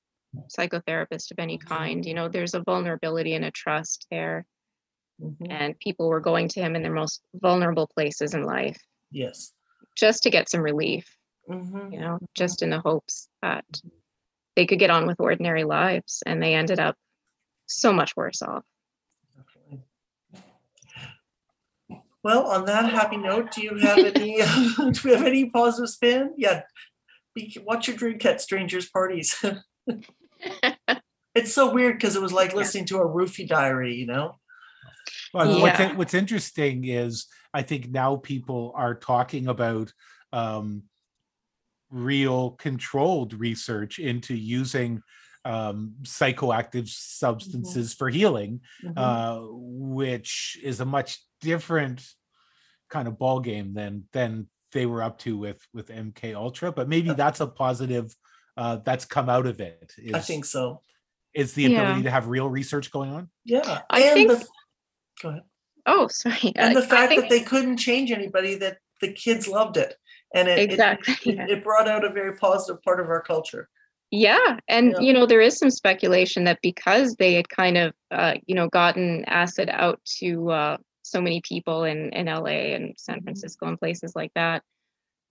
psychotherapist 0.58 1.32
of 1.32 1.40
any 1.40 1.58
kind, 1.58 2.06
you 2.06 2.14
know, 2.14 2.30
there's 2.30 2.54
a 2.54 2.62
vulnerability 2.64 3.34
and 3.36 3.46
a 3.46 3.52
trust 3.52 4.08
there. 4.12 4.46
Mhm, 5.22 5.48
And 5.52 5.80
people 5.80 6.10
were 6.10 6.22
going 6.22 6.48
to 6.50 6.62
him 6.62 6.76
in 6.76 6.82
their 6.84 6.94
most 6.94 7.22
vulnerable 7.36 7.88
places 7.88 8.34
in 8.34 8.44
life 8.44 8.80
Yes. 9.12 9.54
just 9.98 10.24
to 10.24 10.30
get 10.30 10.50
some 10.50 10.62
relief, 10.62 11.18
Mhm, 11.50 11.94
you 11.94 12.00
know, 12.00 12.20
just 12.36 12.62
in 12.62 12.70
the 12.70 12.80
hopes 12.80 13.30
that 13.42 13.66
they 14.56 14.66
could 14.66 14.80
get 14.80 14.90
on 14.92 15.08
with 15.08 15.20
ordinary 15.20 15.64
lives. 15.64 16.24
And 16.26 16.42
they 16.42 16.56
ended 16.56 16.80
up 16.80 16.98
so 17.68 17.94
much 17.94 18.16
worse 18.18 18.42
off. 18.42 18.66
Well, 22.24 22.48
on 22.48 22.66
that 22.66 22.92
happy 22.92 23.18
note, 23.18 23.52
do 23.52 23.62
you 23.62 23.78
have 23.78 23.98
any, 24.00 24.38
do 24.78 24.94
we 25.04 25.12
have 25.12 25.26
any 25.26 25.50
positive 25.50 25.90
spin? 25.90 26.34
Yeah. 26.38 26.64
Be, 27.34 27.56
watch 27.66 27.88
your 27.88 27.98
drink 27.98 28.24
at 28.26 28.42
strangers' 28.42 28.90
parties. 28.90 29.44
It's 31.34 31.54
so 31.54 31.74
weird 31.74 31.96
because 31.98 32.18
it 32.18 32.22
was 32.22 32.34
like 32.34 32.52
Yeah. 32.52 32.58
listening 32.58 32.86
to 32.88 32.98
a 32.98 33.08
roofie 33.08 33.48
diary, 33.48 33.96
you 33.96 34.06
know? 34.06 34.36
Well, 35.34 35.62
what's 35.62 35.80
Yeah. 35.80 35.96
what's 35.96 36.14
interesting 36.14 36.84
is 36.84 37.28
I 37.54 37.62
think 37.62 37.90
now 37.90 38.18
people 38.18 38.74
are 38.76 38.96
talking 38.96 39.48
about 39.48 39.94
um, 40.34 40.84
real 41.90 42.52
controlled 42.52 43.34
research 43.34 43.98
into 43.98 44.36
using 44.36 45.02
um, 45.46 45.96
psychoactive 46.04 46.90
substances 46.90 47.94
for 47.94 48.10
healing, 48.10 48.60
Mhm. 48.84 48.94
uh, 48.98 49.40
which 49.52 50.60
is 50.62 50.82
a 50.82 50.86
much 50.86 51.18
different 51.42 52.06
kind 52.90 53.08
of 53.08 53.18
ball 53.18 53.40
game 53.40 53.74
than 53.74 54.06
than 54.14 54.48
they 54.72 54.86
were 54.86 55.04
up 55.04 55.18
to 55.20 55.38
with 55.38 55.66
with 55.74 55.90
MK 55.90 56.36
Ultra. 56.36 56.72
But 56.72 56.88
maybe 56.88 57.12
that's 57.14 57.40
a 57.42 57.48
positive 57.48 58.16
uh, 58.58 58.78
that's 58.86 59.06
come 59.06 59.30
out 59.30 59.46
of 59.46 59.60
it. 59.60 59.94
Is, 59.98 60.14
I 60.14 60.20
think 60.20 60.46
so. 60.46 60.82
is 61.34 61.54
the 61.54 61.64
Yeah. 61.64 61.82
ability 61.82 62.04
to 62.04 62.12
have 62.12 62.28
real 62.28 62.50
research 62.50 62.92
going 62.92 63.12
on. 63.12 63.30
Yeah. 63.46 63.82
I 63.90 64.02
and 64.02 64.14
think- 64.14 64.30
the, 64.30 64.48
go 65.24 65.30
ahead. 65.30 65.44
Oh, 65.86 66.08
sorry. 66.12 66.52
And 66.56 66.78
I- 66.78 66.82
the 66.82 66.86
I 66.86 66.90
fact 66.90 67.10
think- 67.10 67.22
that 67.22 67.30
they 67.30 67.40
couldn't 67.42 67.78
change 67.78 68.12
anybody, 68.12 68.56
that 68.56 68.78
the 69.00 69.12
kids 69.14 69.48
loved 69.48 69.78
it. 69.78 69.96
And 70.36 70.48
it, 70.48 70.60
it- 70.60 70.72
Exactly, 70.72 71.16
it, 71.34 71.36
yeah. 71.38 71.46
it 71.50 71.64
brought 71.64 71.88
out 71.88 72.04
a 72.06 72.10
very 72.10 72.36
positive 72.36 72.82
part 72.84 73.00
of 73.00 73.08
our 73.08 73.22
culture. 73.22 73.68
Yeah, 74.12 74.60
and 74.68 74.92
Yeah. 74.92 75.00
you 75.00 75.14
know 75.14 75.26
there 75.26 75.40
is 75.40 75.58
some 75.58 75.72
speculation 75.72 76.44
that 76.44 76.60
because 76.62 77.16
they 77.16 77.34
had 77.36 77.48
kind 77.48 77.78
of 77.78 77.94
uh, 78.12 78.34
you 78.46 78.54
know 78.56 78.68
gotten 78.68 79.24
acid 79.26 79.70
out 79.72 80.02
to 80.20 80.52
uh, 80.52 80.78
so 81.12 81.22
many 81.22 81.42
people 81.42 81.84
in 81.84 82.10
in 82.14 82.28
LA 82.28 82.74
and 82.76 82.96
San 82.98 83.18
Mm-hmm. 83.18 83.26
Francisco 83.26 83.68
and 83.68 83.80
places 83.80 84.16
like 84.16 84.32
that, 84.36 84.64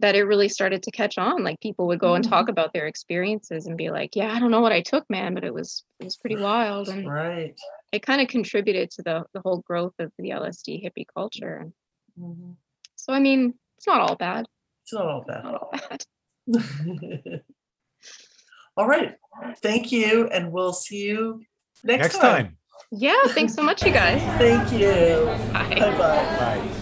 that 0.01 0.15
it 0.15 0.25
really 0.25 0.49
started 0.49 0.83
to 0.85 0.91
catch 0.91 1.19
on. 1.19 1.43
Like 1.43 1.61
people 1.61 1.87
would 1.89 1.99
go 1.99 2.15
and 2.15 2.25
talk 2.25 2.45
Mm-hmm. 2.45 2.51
about 2.51 2.73
their 2.73 2.87
experiences 2.87 3.67
and 3.67 3.77
be 3.77 3.91
like, 3.91 4.15
"Yeah, 4.15 4.33
I 4.33 4.39
don't 4.39 4.51
know 4.51 4.61
what 4.61 4.73
I 4.73 4.83
took, 4.83 5.09
man, 5.11 5.35
but 5.35 5.45
it 5.45 5.53
was 5.55 5.85
it 5.99 6.05
was 6.05 6.17
pretty 6.17 6.37
wild," 6.37 6.89
and 6.89 7.07
Right. 7.07 7.55
it 7.93 8.03
kind 8.03 8.21
of 8.21 8.29
contributed 8.29 8.91
to 8.93 9.03
the 9.03 9.25
the 9.35 9.41
whole 9.41 9.59
growth 9.67 9.95
of 9.99 10.13
the 10.19 10.31
LSD 10.31 10.85
hippie 10.85 11.07
culture. 11.15 11.57
And 11.57 11.73
Mhm. 12.21 12.57
so, 12.97 13.13
I 13.13 13.21
mean, 13.21 13.55
it's 13.79 13.87
not 13.87 14.01
all 14.01 14.17
bad. 14.17 14.47
It's 14.85 14.93
not 14.93 15.07
all 15.07 15.25
bad. 15.27 15.45
Not 15.45 15.55
all 15.55 15.71
bad. 15.73 16.05
all 18.77 18.87
right. 18.87 19.17
Thank 19.63 19.91
you. 19.93 20.29
And 20.29 20.53
we'll 20.53 20.73
see 20.73 21.07
you 21.07 21.43
next, 21.85 22.15
Next 22.15 22.19
time. 22.19 22.59
Yeah, 22.91 23.15
thanks 23.29 23.55
so 23.55 23.63
much, 23.63 23.85
you 23.85 23.93
guys. 23.93 24.21
Thank 24.39 24.73
you. 24.73 25.27
Bye. 25.53 25.69
Bye 25.69 25.99
bye. 25.99 26.59
Bye. 26.59 26.77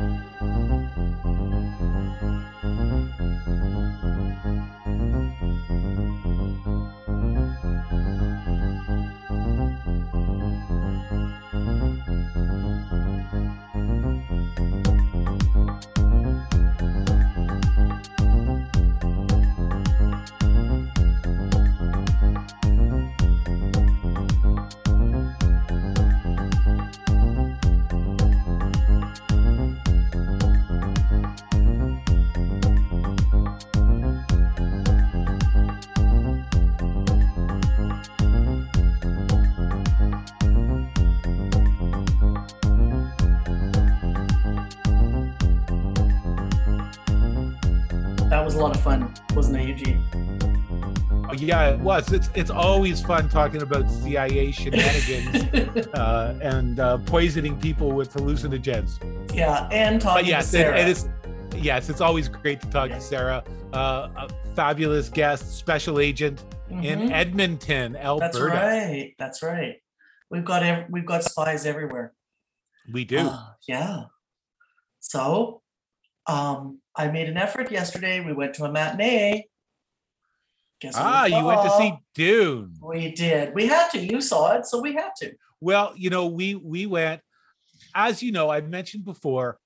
Música 0.00 0.49
a 48.60 48.62
lot 48.62 48.76
of 48.76 48.82
fun, 48.82 49.12
wasn't 49.34 49.56
it, 49.58 49.68
Eugene? 49.68 50.04
Oh, 51.28 51.32
yeah, 51.32 51.70
it 51.70 51.80
was. 51.80 52.12
It's 52.12 52.28
it's 52.34 52.50
always 52.50 53.00
fun 53.00 53.28
talking 53.28 53.62
about 53.62 53.90
CIA 53.90 54.50
shenanigans 54.52 55.86
uh, 55.94 56.38
and 56.42 56.78
uh, 56.78 56.98
poisoning 56.98 57.58
people 57.58 57.92
with 57.92 58.12
hallucinogens. 58.12 58.98
yeah, 59.34 59.66
and 59.72 60.00
talking 60.00 60.24
But 60.24 60.28
yes, 60.28 60.50
to 60.50 60.58
it, 60.58 60.60
Sarah. 60.62 60.78
it 60.80 60.88
is. 60.88 61.08
Yes, 61.56 61.88
it's 61.88 62.00
always 62.00 62.28
great 62.28 62.60
to 62.60 62.66
talk 62.68 62.90
Yeah. 62.90 62.96
to 62.96 63.00
Sarah, 63.00 63.44
uh, 63.72 64.08
a 64.16 64.28
fabulous 64.54 65.08
guest, 65.08 65.56
special 65.56 65.98
agent 65.98 66.44
in 66.70 67.00
Mhm. 67.00 67.12
Edmonton, 67.12 67.96
Alberta. 67.96 68.32
That's 68.32 68.40
right. 68.40 69.14
That's 69.18 69.42
right. 69.42 69.76
We've 70.30 70.44
got 70.44 70.62
ev- 70.62 70.86
we've 70.90 71.06
got 71.06 71.24
spies 71.24 71.64
everywhere. 71.64 72.12
We 72.92 73.04
do. 73.04 73.18
Uh, 73.18 73.46
yeah. 73.68 74.04
So, 75.00 75.62
um, 76.26 76.79
I 76.96 77.08
made 77.08 77.28
an 77.28 77.36
effort 77.36 77.70
yesterday. 77.70 78.20
We 78.20 78.32
went 78.32 78.54
to 78.54 78.64
a 78.64 78.72
matinee. 78.72 79.46
Guess 80.80 80.94
ah, 80.96 81.24
we 81.26 81.36
you 81.36 81.44
went 81.44 81.62
to 81.62 81.70
see 81.76 81.94
Dune. 82.14 82.74
We 82.82 83.12
did. 83.12 83.54
We 83.54 83.66
had 83.66 83.88
to. 83.90 83.98
You 83.98 84.20
saw 84.20 84.56
it, 84.56 84.66
so 84.66 84.80
we 84.80 84.94
had 84.94 85.10
to. 85.18 85.32
Well, 85.60 85.92
you 85.96 86.10
know, 86.10 86.26
we 86.26 86.54
we 86.54 86.86
went, 86.86 87.20
as 87.94 88.22
you 88.22 88.32
know, 88.32 88.48
I've 88.48 88.68
mentioned 88.68 89.04
before. 89.04 89.58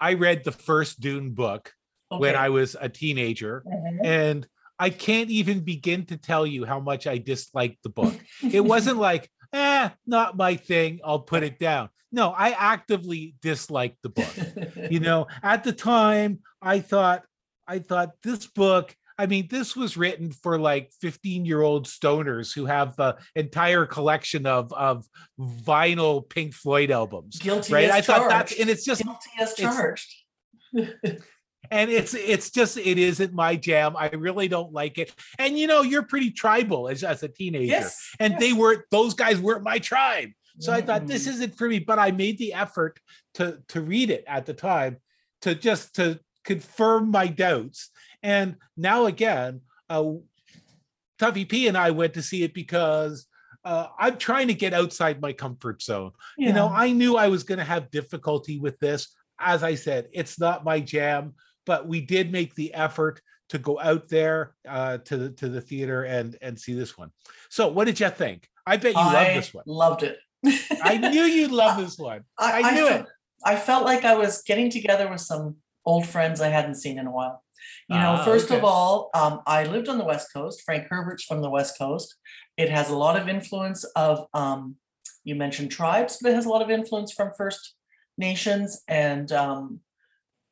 I 0.00 0.14
read 0.14 0.44
the 0.44 0.52
first 0.52 1.00
Dune 1.00 1.30
book 1.30 1.72
when 2.08 2.34
I 2.36 2.48
was 2.48 2.76
a 2.80 2.88
teenager, 2.88 3.64
Mhm. 3.66 4.04
and 4.04 4.46
I 4.78 4.90
can't 4.90 5.30
even 5.30 5.60
begin 5.60 6.06
to 6.06 6.16
tell 6.16 6.46
you 6.46 6.64
how 6.64 6.80
much 6.80 7.06
I 7.06 7.18
disliked 7.18 7.82
the 7.82 7.88
book. 7.88 8.14
It 8.42 8.60
wasn't 8.60 8.98
like, 8.98 9.30
eh, 9.52 9.90
not 10.06 10.36
my 10.36 10.56
thing. 10.56 11.00
I'll 11.04 11.20
put 11.20 11.44
it 11.44 11.58
down. 11.58 11.88
No, 12.12 12.30
I 12.30 12.50
actively 12.50 13.34
disliked 13.40 14.02
the 14.02 14.10
book. 14.10 14.90
You 14.90 15.00
know, 15.08 15.26
at 15.42 15.64
the 15.64 15.72
time, 15.72 16.40
I 16.60 16.80
thought, 16.80 17.24
I 17.66 17.78
thought 17.78 18.10
this 18.22 18.46
book. 18.46 18.94
I 19.18 19.26
mean, 19.26 19.46
this 19.50 19.76
was 19.76 19.96
written 19.96 20.32
for 20.32 20.58
like 20.58 20.90
15 21.00 21.44
year 21.44 21.62
old 21.62 21.86
stoners 21.86 22.54
who 22.54 22.66
have 22.66 22.96
the 22.96 23.16
entire 23.36 23.86
collection 23.86 24.46
of 24.46 24.72
of 24.72 25.06
vinyl 25.38 26.28
Pink 26.28 26.54
Floyd 26.54 26.90
albums. 26.90 27.38
Guilty 27.38 27.72
right. 27.72 27.84
as 27.84 27.90
I 27.90 28.00
thought 28.00 28.28
that's 28.28 28.58
and 28.58 28.68
it's 28.68 28.84
just 28.84 29.02
Guilty 29.02 29.30
as 29.38 29.52
it's- 29.52 29.74
charged. 29.74 30.14
and 31.70 31.90
it's 31.90 32.14
it's 32.14 32.50
just 32.50 32.76
it 32.76 32.98
isn't 32.98 33.32
my 33.32 33.56
jam. 33.56 33.96
I 33.96 34.08
really 34.08 34.48
don't 34.48 34.72
like 34.72 34.98
it. 34.98 35.12
And 35.38 35.58
you 35.58 35.66
know, 35.66 35.82
you're 35.82 36.02
pretty 36.02 36.30
tribal 36.30 36.88
as, 36.88 37.04
as 37.04 37.22
a 37.22 37.28
teenager. 37.28 37.64
yes. 37.64 38.10
And 38.18 38.38
they 38.38 38.52
were 38.52 38.86
those 38.90 39.14
guys 39.14 39.40
weren't 39.40 39.62
my 39.64 39.78
tribe. 39.78 40.30
So 40.58 40.72
I 40.72 40.80
thought 40.80 41.06
this 41.06 41.26
isn't 41.26 41.56
for 41.56 41.68
me, 41.68 41.78
but 41.78 41.98
I 41.98 42.10
made 42.10 42.38
the 42.38 42.54
effort 42.54 43.00
to 43.34 43.58
to 43.68 43.80
read 43.80 44.10
it 44.10 44.24
at 44.26 44.46
the 44.46 44.54
time 44.54 44.98
to 45.42 45.54
just 45.54 45.94
to 45.96 46.20
confirm 46.44 47.10
my 47.10 47.26
doubts. 47.26 47.90
And 48.22 48.56
now 48.76 49.06
again, 49.06 49.62
uh 49.88 50.12
Tuffy 51.18 51.48
P 51.48 51.68
and 51.68 51.78
I 51.78 51.90
went 51.90 52.14
to 52.14 52.22
see 52.22 52.42
it 52.42 52.52
because 52.52 53.26
uh, 53.64 53.86
I'm 53.98 54.18
trying 54.18 54.48
to 54.48 54.54
get 54.54 54.74
outside 54.74 55.20
my 55.20 55.32
comfort 55.32 55.82
zone. 55.82 56.10
You 56.36 56.52
know, 56.52 56.68
I 56.68 56.90
knew 56.90 57.16
I 57.16 57.28
was 57.28 57.44
going 57.44 57.58
to 57.58 57.64
have 57.64 57.92
difficulty 57.92 58.58
with 58.58 58.76
this. 58.80 59.14
As 59.38 59.62
I 59.62 59.76
said, 59.76 60.08
it's 60.12 60.40
not 60.40 60.64
my 60.64 60.80
jam, 60.80 61.34
but 61.64 61.86
we 61.86 62.00
did 62.00 62.32
make 62.32 62.56
the 62.56 62.74
effort 62.74 63.20
to 63.50 63.58
go 63.58 63.78
out 63.78 64.08
there 64.08 64.54
uh, 64.68 64.98
to 64.98 65.16
the 65.16 65.30
to 65.30 65.48
the 65.48 65.60
theater 65.60 66.02
and 66.04 66.36
and 66.42 66.58
see 66.58 66.74
this 66.74 66.98
one. 66.98 67.10
So, 67.50 67.68
what 67.68 67.84
did 67.84 68.00
you 68.00 68.10
think? 68.10 68.48
I 68.66 68.76
bet 68.76 68.94
you 68.94 69.00
I 69.00 69.34
this 69.34 69.54
one. 69.54 69.64
loved 69.66 70.02
it. 70.02 70.18
I 70.44 70.96
knew 71.10 71.22
you'd 71.22 71.50
love 71.52 71.78
this 71.78 71.98
one. 71.98 72.24
I 72.38 72.72
knew 72.72 72.88
felt, 72.88 73.00
it. 73.02 73.06
I 73.44 73.56
felt 73.56 73.84
like 73.84 74.04
I 74.04 74.14
was 74.14 74.42
getting 74.42 74.70
together 74.70 75.08
with 75.08 75.20
some 75.20 75.56
old 75.84 76.06
friends 76.06 76.40
I 76.40 76.48
hadn't 76.48 76.76
seen 76.76 76.98
in 76.98 77.06
a 77.06 77.10
while. 77.12 77.42
You 77.88 77.96
know, 77.96 78.16
Ah, 78.18 78.24
first 78.24 78.46
okay. 78.46 78.58
of 78.58 78.64
all, 78.64 79.10
um, 79.14 79.40
I 79.46 79.64
lived 79.64 79.88
on 79.88 79.98
the 79.98 80.04
West 80.04 80.32
Coast. 80.32 80.62
Frank 80.64 80.86
Herbert's 80.88 81.24
from 81.24 81.42
the 81.42 81.50
West 81.50 81.78
Coast. 81.78 82.16
It 82.56 82.70
has 82.70 82.90
a 82.90 82.96
lot 82.96 83.20
of 83.20 83.28
influence 83.28 83.84
of, 83.96 84.26
um, 84.34 84.76
you 85.24 85.34
mentioned 85.34 85.70
tribes, 85.70 86.18
but 86.20 86.32
it 86.32 86.34
has 86.34 86.46
a 86.46 86.48
lot 86.48 86.62
of 86.62 86.70
influence 86.70 87.12
from 87.12 87.32
First 87.36 87.74
Nations 88.18 88.82
and 88.88 89.30
um, 89.32 89.80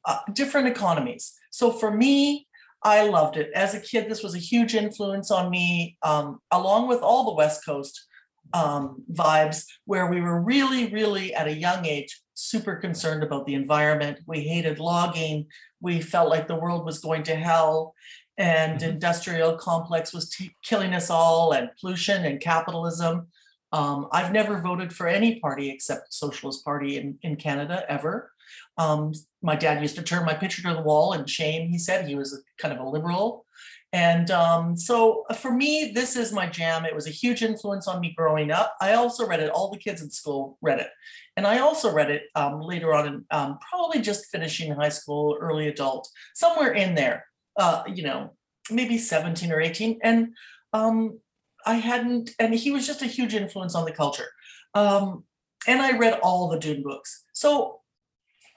uh, 0.04 0.18
different 0.32 0.68
economies. 0.68 1.32
So 1.50 1.72
for 1.72 1.90
me, 1.90 2.46
I 2.82 3.06
loved 3.06 3.36
it. 3.36 3.50
As 3.54 3.74
a 3.74 3.80
kid, 3.80 4.08
this 4.08 4.22
was 4.22 4.34
a 4.34 4.38
huge 4.38 4.74
influence 4.74 5.30
on 5.30 5.50
me, 5.50 5.98
um, 6.02 6.40
along 6.50 6.88
with 6.88 7.00
all 7.00 7.24
the 7.24 7.34
West 7.34 7.64
Coast 7.64 8.06
um, 8.52 9.02
vibes, 9.12 9.64
where 9.84 10.06
we 10.06 10.20
were 10.20 10.40
really, 10.40 10.86
really 10.92 11.34
at 11.34 11.46
a 11.46 11.56
young 11.56 11.86
age 11.86 12.20
super 12.34 12.76
concerned 12.76 13.22
about 13.22 13.46
the 13.46 13.54
environment. 13.54 14.18
We 14.26 14.40
hated 14.40 14.78
logging. 14.78 15.46
We 15.80 16.00
felt 16.00 16.30
like 16.30 16.48
the 16.48 16.56
world 16.56 16.84
was 16.84 16.98
going 16.98 17.22
to 17.24 17.36
hell, 17.36 17.94
and 18.38 18.80
Mhm. 18.80 18.88
industrial 18.88 19.56
complex 19.56 20.12
was 20.12 20.30
t- 20.30 20.56
killing 20.62 20.94
us 20.94 21.10
all, 21.10 21.52
and 21.52 21.70
pollution 21.80 22.24
and 22.24 22.40
capitalism. 22.40 23.28
Um, 23.72 24.08
I've 24.10 24.32
never 24.32 24.60
voted 24.60 24.92
for 24.92 25.06
any 25.06 25.38
party 25.38 25.70
except 25.70 26.12
Socialist 26.12 26.64
Party 26.64 26.96
in, 26.96 27.18
in 27.22 27.36
Canada 27.36 27.84
ever. 27.88 28.32
Um, 28.78 29.12
my 29.42 29.54
dad 29.56 29.80
used 29.80 29.96
to 29.96 30.02
turn 30.02 30.24
my 30.24 30.34
picture 30.34 30.62
to 30.62 30.74
the 30.74 30.82
wall 30.82 31.12
in 31.12 31.26
shame. 31.26 31.68
He 31.68 31.78
said 31.78 32.06
he 32.06 32.14
was 32.16 32.32
a, 32.32 32.38
kind 32.60 32.74
of 32.74 32.80
a 32.84 32.88
liberal. 32.88 33.46
And 33.92 34.30
um, 34.30 34.76
so 34.76 35.24
uh, 35.28 35.34
for 35.34 35.50
me, 35.50 35.90
this 35.94 36.14
is 36.14 36.32
my 36.32 36.46
jam. 36.46 36.84
It 36.84 36.94
was 36.94 37.08
a 37.08 37.12
huge 37.12 37.42
influence 37.42 37.88
on 37.88 38.00
me 38.00 38.14
growing 38.16 38.52
up. 38.52 38.76
I 38.80 38.94
also 38.94 39.26
read 39.26 39.40
it, 39.40 39.50
all 39.50 39.70
the 39.70 39.78
kids 39.78 40.00
in 40.00 40.10
school 40.10 40.58
read 40.62 40.78
it. 40.78 40.88
And 41.36 41.46
I 41.46 41.58
also 41.58 41.92
read 41.92 42.10
it 42.10 42.24
um, 42.34 42.60
later 42.60 42.94
on, 42.94 43.06
in, 43.06 43.24
um, 43.30 43.58
probably 43.68 44.00
just 44.00 44.30
finishing 44.30 44.72
high 44.72 44.90
school, 44.90 45.36
early 45.40 45.68
adult, 45.68 46.08
somewhere 46.34 46.72
in 46.72 46.94
there, 46.94 47.26
uh, 47.56 47.82
you 47.92 48.04
know, 48.04 48.34
maybe 48.70 48.96
17 48.96 49.50
or 49.50 49.60
18. 49.60 49.98
And 50.02 50.34
um, 50.72 51.18
I 51.66 51.74
hadn't, 51.74 52.30
and 52.38 52.54
he 52.54 52.70
was 52.70 52.86
just 52.86 53.02
a 53.02 53.06
huge 53.06 53.34
influence 53.34 53.74
on 53.74 53.84
the 53.84 53.92
culture. 53.92 54.28
Um, 54.74 55.24
and 55.66 55.82
I 55.82 55.96
read 55.96 56.20
all 56.22 56.48
the 56.48 56.58
Dune 56.58 56.82
books. 56.82 57.24
So 57.32 57.80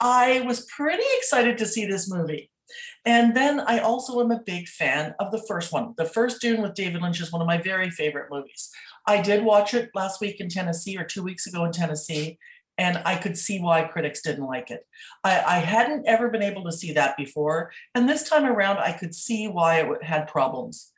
I 0.00 0.42
was 0.42 0.66
pretty 0.66 1.04
excited 1.18 1.58
to 1.58 1.66
see 1.66 1.86
this 1.86 2.10
movie. 2.10 2.50
And 3.04 3.36
then 3.36 3.60
I 3.60 3.78
also 3.78 4.20
am 4.20 4.30
a 4.30 4.42
big 4.44 4.68
fan 4.68 5.14
of 5.20 5.30
the 5.30 5.42
first 5.46 5.72
one. 5.72 5.94
The 5.96 6.04
first 6.04 6.40
Dune 6.40 6.62
with 6.62 6.74
David 6.74 7.02
Lynch 7.02 7.20
is 7.20 7.32
one 7.32 7.42
of 7.42 7.46
my 7.46 7.58
very 7.58 7.90
favorite 7.90 8.30
movies. 8.30 8.70
I 9.06 9.20
did 9.20 9.44
watch 9.44 9.74
it 9.74 9.90
last 9.94 10.20
week 10.20 10.40
in 10.40 10.48
Tennessee 10.48 10.96
or 10.96 11.04
two 11.04 11.22
weeks 11.22 11.46
ago 11.46 11.64
in 11.64 11.72
Tennessee, 11.72 12.38
and 12.78 13.00
I 13.04 13.16
could 13.16 13.36
see 13.36 13.60
why 13.60 13.84
critics 13.84 14.22
didn't 14.22 14.46
like 14.46 14.70
it. 14.70 14.86
I, 15.22 15.42
I 15.42 15.58
hadn't 15.58 16.08
ever 16.08 16.28
been 16.28 16.42
able 16.42 16.64
to 16.64 16.72
see 16.72 16.92
that 16.92 17.16
before. 17.16 17.70
And 17.94 18.08
this 18.08 18.28
time 18.28 18.44
around, 18.44 18.78
I 18.78 18.92
could 18.92 19.14
see 19.14 19.46
why 19.46 19.80
it 19.80 20.02
had 20.02 20.26
problems. 20.26 20.92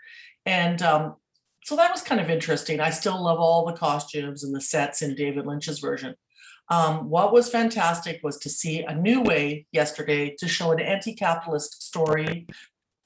And 0.47 0.81
um, 0.83 1.17
so 1.65 1.75
that 1.77 1.91
was 1.91 2.03
kind 2.03 2.21
of 2.21 2.31
interesting. 2.31 2.81
I 2.81 2.91
still 2.91 3.23
love 3.23 3.41
all 3.41 3.67
the 3.67 3.73
costumes 3.73 4.45
and 4.45 4.55
the 4.55 4.61
sets 4.61 5.03
in 5.03 5.17
David 5.17 5.47
Lynch's 5.47 5.81
version. 5.81 6.15
Um, 6.69 7.09
what 7.09 7.33
was 7.33 7.49
fantastic 7.49 8.21
was 8.23 8.39
to 8.39 8.51
see 8.51 8.83
a 8.83 8.95
new 8.95 9.23
way 9.23 9.67
yesterday 9.73 10.35
to 10.39 10.49
show 10.49 10.73
an 10.73 10.81
anti-capitalist 10.81 11.83
story. 11.83 12.47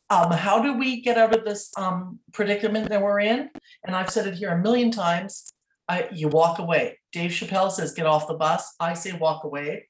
Um, 0.08 0.32
how 0.32 0.62
do 0.62 0.72
we 0.76 1.02
get 1.02 1.18
out 1.18 1.36
of 1.36 1.44
this 1.44 1.70
um, 1.76 2.20
predicament 2.32 2.88
that 2.88 3.02
we're 3.02 3.20
in? 3.20 3.50
And 3.84 3.94
I've 3.94 4.10
said 4.10 4.26
it 4.26 4.34
here 4.34 4.50
a 4.50 4.58
million 4.58 4.90
times. 4.90 5.52
I, 5.88 6.08
you 6.12 6.28
walk 6.28 6.58
away. 6.58 6.98
Dave 7.12 7.32
Chappelle 7.32 7.70
says, 7.70 7.92
"Get 7.92 8.06
off 8.06 8.28
the 8.28 8.34
bus." 8.34 8.74
I 8.80 8.94
say, 8.94 9.12
"Walk 9.12 9.44
away." 9.44 9.88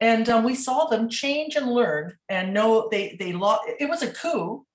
And 0.00 0.28
um, 0.28 0.44
we 0.44 0.54
saw 0.54 0.86
them 0.86 1.08
change 1.08 1.56
and 1.56 1.70
learn 1.70 2.14
and 2.28 2.52
know 2.52 2.88
they 2.90 3.16
they 3.18 3.32
lost. 3.32 3.62
It 3.78 3.88
was 3.88 4.02
a 4.02 4.12
coup 4.12 4.66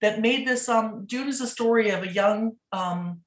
that 0.00 0.20
made 0.20 0.46
this. 0.46 0.68
Um, 0.68 1.06
Dune 1.06 1.28
is 1.28 1.40
a 1.40 1.46
story 1.46 1.90
of 1.90 2.02
a 2.02 2.12
young 2.12 2.52
um, 2.72 3.20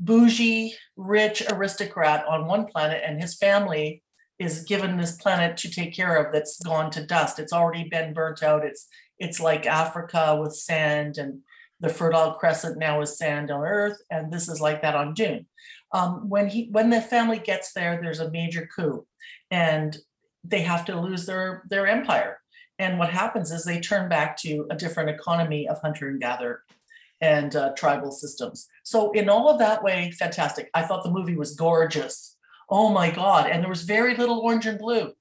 bougie, 0.00 0.74
rich 0.96 1.42
aristocrat 1.50 2.26
on 2.26 2.46
one 2.46 2.66
planet, 2.66 3.02
and 3.04 3.20
his 3.20 3.36
family 3.36 4.02
is 4.38 4.64
given 4.64 4.96
this 4.96 5.16
planet 5.16 5.56
to 5.58 5.70
take 5.70 5.94
care 5.94 6.16
of 6.16 6.32
that's 6.32 6.60
gone 6.62 6.90
to 6.92 7.04
dust. 7.04 7.38
It's 7.38 7.52
already 7.52 7.88
been 7.88 8.14
burnt 8.14 8.42
out. 8.42 8.64
It's 8.64 8.88
it's 9.18 9.40
like 9.40 9.66
Africa 9.66 10.38
with 10.40 10.54
sand, 10.54 11.18
and 11.18 11.40
the 11.80 11.88
Fertile 11.88 12.34
Crescent 12.34 12.78
now 12.78 13.00
is 13.00 13.18
sand 13.18 13.50
on 13.50 13.64
Earth, 13.64 14.00
and 14.10 14.32
this 14.32 14.48
is 14.48 14.60
like 14.60 14.82
that 14.82 14.94
on 14.94 15.14
Dune. 15.14 15.46
Um, 15.92 16.28
when 16.28 16.48
he 16.48 16.68
when 16.70 16.90
the 16.90 17.00
family 17.00 17.38
gets 17.38 17.72
there, 17.72 17.98
there's 18.00 18.20
a 18.20 18.30
major 18.30 18.68
coup, 18.74 19.06
and 19.50 19.96
they 20.44 20.60
have 20.60 20.84
to 20.86 21.00
lose 21.00 21.26
their 21.26 21.64
their 21.68 21.86
empire. 21.86 22.40
And 22.78 22.98
what 22.98 23.10
happens 23.10 23.50
is 23.50 23.64
they 23.64 23.80
turn 23.80 24.08
back 24.08 24.36
to 24.38 24.66
a 24.70 24.76
different 24.76 25.10
economy 25.10 25.68
of 25.68 25.80
hunter 25.80 26.08
and 26.08 26.20
gatherer 26.20 26.62
and 27.20 27.56
uh, 27.56 27.72
tribal 27.74 28.12
systems. 28.12 28.68
So 28.84 29.10
in 29.12 29.28
all 29.28 29.48
of 29.48 29.58
that 29.58 29.82
way, 29.82 30.12
fantastic. 30.12 30.70
I 30.74 30.82
thought 30.82 31.02
the 31.02 31.10
movie 31.10 31.36
was 31.36 31.56
gorgeous. 31.56 32.36
Oh 32.70 32.90
my 32.90 33.10
God. 33.10 33.50
And 33.50 33.62
there 33.62 33.70
was 33.70 33.82
very 33.82 34.14
little 34.16 34.40
orange 34.40 34.66
and 34.66 34.78
blue. 34.78 35.12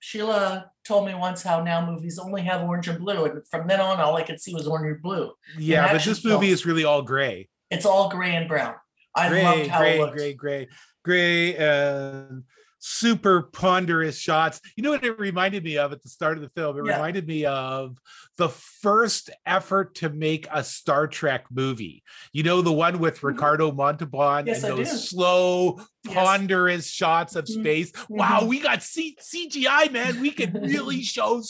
Sheila 0.00 0.70
told 0.86 1.06
me 1.06 1.14
once 1.14 1.42
how 1.42 1.62
now 1.62 1.84
movies 1.84 2.18
only 2.18 2.42
have 2.42 2.62
orange 2.62 2.88
and 2.88 2.98
blue. 2.98 3.24
And 3.24 3.46
from 3.48 3.66
then 3.66 3.80
on, 3.80 4.00
all 4.00 4.16
I 4.16 4.22
could 4.22 4.38
see 4.40 4.52
was 4.54 4.66
orange 4.66 4.92
and 4.92 5.02
blue. 5.02 5.32
Yeah, 5.58 5.90
but 5.92 6.04
this 6.04 6.22
movie 6.24 6.46
films. 6.48 6.60
is 6.60 6.66
really 6.66 6.84
all 6.84 7.02
gray. 7.02 7.48
It's 7.70 7.86
all 7.86 8.10
gray 8.10 8.36
and 8.36 8.46
brown. 8.46 8.74
I 9.16 9.28
Gray, 9.28 9.42
loved 9.44 9.66
how 9.68 9.78
it 9.78 9.82
gray, 9.82 9.98
looked. 10.00 10.16
gray, 10.16 10.34
gray, 10.34 10.68
gray, 11.04 11.56
and 11.56 12.42
super 12.86 13.44
ponderous 13.44 14.18
shots. 14.18 14.60
You 14.76 14.82
know 14.82 14.90
what 14.90 15.02
it 15.04 15.18
reminded 15.18 15.64
me 15.64 15.78
of 15.78 15.92
at 15.92 16.02
the 16.02 16.08
start 16.10 16.36
of 16.36 16.42
the 16.42 16.50
film? 16.50 16.76
It 16.78 16.84
Yeah. 16.84 16.96
reminded 16.96 17.26
me 17.26 17.46
of 17.46 17.96
the 18.36 18.50
first 18.50 19.30
effort 19.46 19.94
to 19.96 20.10
make 20.10 20.46
a 20.52 20.62
Star 20.62 21.06
Trek 21.06 21.46
movie. 21.50 22.02
You 22.34 22.42
know, 22.42 22.60
the 22.60 22.72
one 22.72 22.98
with 22.98 23.20
Mhm. 23.20 23.28
Ricardo 23.28 23.72
Montalban 23.72 24.46
Yes, 24.46 24.62
and 24.64 24.72
I 24.74 24.76
those 24.76 24.90
do. 24.90 24.96
slow, 24.98 25.80
Yes. 26.04 26.14
ponderous 26.14 26.90
shots 26.90 27.36
of 27.36 27.46
Mhm. 27.46 27.60
space. 27.60 27.92
Wow, 28.10 28.40
Mhm. 28.42 28.48
we 28.48 28.60
got 28.60 28.82
C- 28.82 29.16
CGI, 29.18 29.88
man. 29.90 30.20
We 30.20 30.30
can 30.30 30.52
really 30.52 31.02
show 31.02 31.42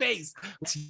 space. 0.00 0.34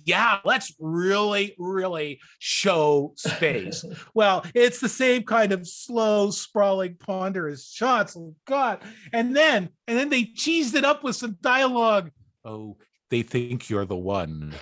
Yeah, 0.04 0.38
let's 0.44 0.72
really, 0.78 1.54
really 1.58 2.20
show 2.38 3.12
space. 3.16 3.84
Well, 4.14 4.44
it's 4.54 4.80
the 4.80 4.88
same 4.88 5.22
kind 5.22 5.52
of 5.52 5.66
slow, 5.66 6.30
sprawling, 6.30 6.96
ponderous 6.96 7.70
shots. 7.70 8.16
Oh 8.16 8.34
God! 8.46 8.80
And 9.12 9.36
then, 9.36 9.70
and 9.86 9.96
then 9.98 10.08
they 10.08 10.24
cheesed 10.24 10.74
it 10.74 10.84
up 10.84 11.02
with 11.04 11.16
some 11.16 11.36
dialogue. 11.40 12.10
Oh, 12.44 12.76
they 13.10 13.22
think 13.22 13.68
you're 13.70 13.84
the 13.84 13.96
one. 13.96 14.54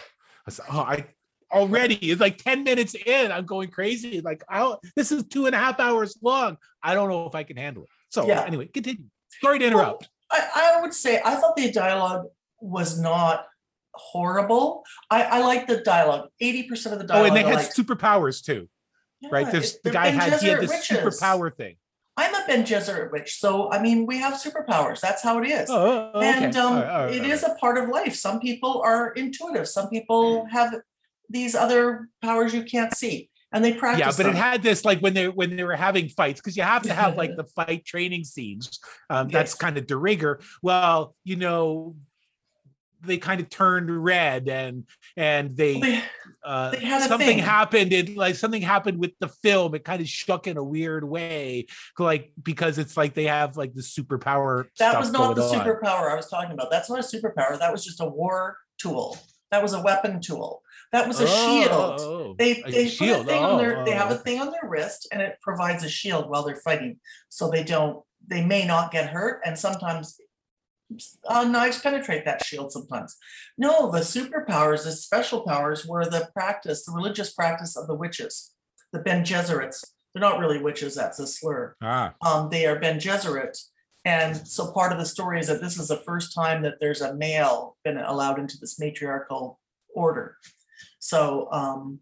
I 0.46 0.50
said, 0.50 0.66
oh, 0.70 0.80
I 0.80 1.06
already 1.52 1.94
it's 1.96 2.20
like 2.20 2.38
10 2.38 2.64
minutes 2.64 2.94
in. 2.94 3.32
I'm 3.32 3.46
going 3.46 3.68
crazy. 3.70 4.20
Like, 4.20 4.42
I 4.48 4.74
this 4.96 5.12
is 5.12 5.24
two 5.24 5.46
and 5.46 5.54
a 5.54 5.58
half 5.58 5.80
hours 5.80 6.18
long. 6.22 6.56
I 6.82 6.94
don't 6.94 7.08
know 7.08 7.26
if 7.26 7.34
I 7.34 7.42
can 7.42 7.56
handle 7.56 7.84
it. 7.84 7.88
So 8.10 8.26
Yeah. 8.26 8.44
anyway, 8.46 8.66
continue. 8.66 9.04
Sorry 9.42 9.58
to 9.58 9.66
interrupt. 9.66 10.08
I, 10.30 10.74
I 10.76 10.80
would 10.80 10.94
say 10.94 11.20
I 11.24 11.36
thought 11.36 11.56
the 11.56 11.70
dialogue 11.70 12.26
was 12.60 12.98
not 13.00 13.46
horrible. 13.98 14.84
I, 15.10 15.22
I 15.24 15.38
like 15.40 15.66
the 15.66 15.78
dialogue. 15.78 16.28
80% 16.42 16.92
of 16.92 16.98
the 16.98 17.04
dialogue. 17.04 17.32
oh, 17.32 17.34
and 17.34 17.36
they 17.36 17.48
had 17.48 17.70
superpowers 17.70 18.44
too, 18.44 18.68
right? 19.30 19.46
Yeah, 19.46 19.52
There's 19.52 19.74
it- 19.74 19.82
the 19.84 19.90
guy 19.90 20.10
Ben 20.10 20.14
had 20.18 20.40
he 20.40 20.48
had 20.48 20.60
this 20.60 20.70
witches. 20.70 20.96
superpower 20.96 21.54
thing. 21.54 21.76
I'm 22.16 22.34
a 22.34 22.44
Bene 22.48 22.64
Gesserit 22.64 23.12
witch, 23.12 23.38
so 23.38 23.70
I 23.70 23.80
mean, 23.80 24.04
we 24.04 24.18
have 24.18 24.34
superpowers. 24.34 24.98
That's 25.00 25.22
how 25.22 25.38
it 25.40 25.48
is. 25.48 25.70
Oh, 25.70 26.10
oh, 26.14 26.18
okay. 26.18 26.44
and 26.46 26.56
um, 26.56 26.72
All 26.74 26.80
right, 26.82 26.90
all 26.90 27.04
right, 27.06 27.14
it 27.14 27.24
is 27.24 27.44
a 27.44 27.54
part 27.60 27.78
of 27.78 27.88
life. 27.90 28.14
Some 28.16 28.40
people 28.40 28.82
are 28.84 29.12
intuitive. 29.12 29.68
Some 29.68 29.88
people 29.88 30.44
have 30.50 30.74
these 31.30 31.54
other 31.54 32.08
powers 32.20 32.52
you 32.52 32.64
can't 32.64 32.92
see, 32.92 33.30
and 33.52 33.64
they 33.64 33.72
practice. 33.72 34.00
yeah, 34.00 34.12
but 34.24 34.28
it 34.28 34.36
had 34.36 34.64
this 34.64 34.84
like 34.84 34.98
when 34.98 35.14
they 35.14 35.28
when 35.28 35.54
they 35.54 35.62
were 35.62 35.76
having 35.76 36.08
fights 36.08 36.40
because 36.40 36.56
you 36.56 36.64
have 36.64 36.82
to 36.82 36.92
have 36.92 37.16
like 37.16 37.36
the 37.36 37.44
fight 37.44 37.84
training 37.84 38.24
scenes. 38.24 38.80
Um, 39.08 39.28
that's 39.28 39.52
Yes. 39.52 39.58
kind 39.58 39.78
of 39.78 39.86
de 39.86 39.96
rigueur. 39.96 40.40
Well, 40.60 41.14
you 41.22 41.36
know, 41.36 41.94
they 43.02 43.18
kind 43.18 43.40
of 43.40 43.48
turned 43.48 43.90
red 44.04 44.48
and 44.48 44.84
and 45.16 45.56
they 45.56 45.80
They- 45.80 46.04
uh, 46.44 46.70
they 46.70 46.78
had 46.80 47.02
something 47.08 47.26
thing. 47.26 47.38
happened 47.38 47.92
and 47.92 48.16
like 48.16 48.34
something 48.34 48.62
happened 48.62 48.98
with 48.98 49.12
the 49.20 49.28
film 49.28 49.74
it 49.74 49.84
kind 49.84 50.00
of 50.00 50.08
shook 50.08 50.46
in 50.46 50.56
a 50.56 50.62
weird 50.64 51.04
way 51.04 51.66
like 51.98 52.32
because 52.42 52.78
it's 52.78 52.96
like 52.96 53.14
they 53.14 53.24
have 53.24 53.56
like 53.56 53.74
the 53.74 53.82
superpower 53.82 54.64
that 54.78 54.98
was 54.98 55.10
not 55.10 55.34
the 55.36 55.42
on. 55.42 55.54
superpower 55.54 56.10
I 56.10 56.14
was 56.16 56.28
talking 56.28 56.52
about. 56.52 56.70
That's 56.70 56.88
not 56.88 57.00
a 57.00 57.02
superpower. 57.02 57.58
That 57.58 57.72
was 57.72 57.84
just 57.84 58.00
a 58.00 58.06
war 58.06 58.56
tool. 58.78 59.18
That 59.50 59.62
was 59.62 59.72
a 59.72 59.82
weapon 59.82 60.20
tool. 60.20 60.62
That 60.92 61.06
was 61.06 61.20
a 61.20 61.26
shield. 61.26 62.00
Oh, 62.00 62.34
They 62.38 62.62
a 62.62 62.70
they 62.70 62.88
shield. 62.88 63.26
put 63.26 63.34
a 63.34 63.36
thing 63.36 63.44
on 63.44 63.58
their 63.58 63.78
Oh, 63.80 63.84
they 63.84 63.92
have 63.92 64.10
a 64.10 64.14
oh. 64.14 64.18
thing 64.18 64.40
on 64.40 64.46
their 64.50 64.68
wrist 64.70 65.08
and 65.12 65.20
it 65.20 65.36
provides 65.42 65.84
a 65.84 65.88
shield 65.88 66.30
while 66.30 66.44
they're 66.44 66.56
fighting. 66.56 66.98
So 67.28 67.50
they 67.50 67.64
don't 67.64 68.02
they 68.26 68.44
may 68.44 68.64
not 68.66 68.90
get 68.90 69.08
hurt 69.10 69.40
and 69.44 69.58
sometimes 69.58 70.18
uh, 71.26 71.44
knives 71.44 71.80
penetrate 71.80 72.24
that 72.24 72.44
shield 72.44 72.72
sometimes. 72.72 73.16
No, 73.56 73.90
the 73.90 74.00
superpowers, 74.00 74.84
the 74.84 74.92
special 74.92 75.42
powers 75.42 75.86
were 75.86 76.04
the 76.04 76.28
practice, 76.32 76.84
the 76.84 76.92
religious 76.92 77.32
practice 77.32 77.76
of 77.76 77.86
the 77.86 77.94
witches, 77.94 78.52
the 78.92 78.98
Bene 78.98 79.22
Gesserits. 79.24 79.84
They're 80.14 80.20
not 80.20 80.38
really 80.38 80.60
witches, 80.62 80.94
that's 80.94 81.18
a 81.18 81.26
slur. 81.26 81.74
ah 81.82 82.14
Um, 82.22 82.48
they 82.50 82.66
are 82.66 82.78
Bene 82.78 82.98
Gesserit. 82.98 83.58
And 84.04 84.48
so 84.48 84.72
part 84.72 84.92
of 84.92 84.98
the 84.98 85.04
story 85.04 85.38
is 85.38 85.48
that 85.48 85.60
this 85.60 85.78
is 85.78 85.88
the 85.88 85.98
first 85.98 86.34
time 86.34 86.62
that 86.62 86.76
there's 86.80 87.02
a 87.02 87.14
male 87.14 87.76
been 87.84 87.98
allowed 87.98 88.38
into 88.38 88.56
this 88.58 88.78
matriarchal 88.78 89.58
order. 89.94 90.36
So 90.98 91.48
um, 91.52 92.00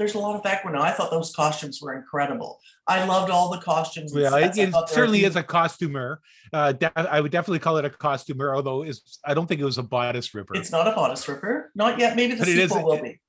there's 0.00 0.14
a 0.14 0.18
lot 0.18 0.34
of 0.34 0.42
background. 0.42 0.78
I 0.78 0.92
thought 0.92 1.10
those 1.10 1.30
costumes 1.36 1.80
were 1.82 1.94
incredible. 1.94 2.58
I 2.88 3.04
loved 3.04 3.30
all 3.30 3.50
the 3.50 3.58
costumes. 3.58 4.12
yeah 4.14 4.34
it, 4.38 4.56
it 4.56 4.70
thought 4.70 4.88
they 4.88 4.92
were 4.92 4.94
certainly 4.94 5.24
is 5.24 5.36
a 5.36 5.42
costumer 5.42 6.20
uh 6.54 6.72
de- 6.72 6.90
i 7.16 7.20
would 7.20 7.30
definitely 7.30 7.58
call 7.60 7.76
it 7.76 7.84
a 7.84 7.90
costumer 7.90 8.54
although 8.56 8.82
it's 8.82 9.20
i 9.26 9.32
don't 9.34 9.46
think 9.46 9.60
it 9.60 9.64
was 9.64 9.78
a 9.78 9.82
bodice 9.82 10.34
ripper 10.34 10.56
It's 10.56 10.72
not 10.72 10.88
a 10.88 10.92
bodice 10.92 11.28
ripper, 11.28 11.70
not 11.76 11.98
yet. 12.00 12.16
Maybe 12.16 12.32
the 12.34 12.40
But 12.40 12.48
it 12.48 12.58
is- 12.58 12.70
sequel 12.70 12.86
will 12.86 13.02
be. 13.02 13.20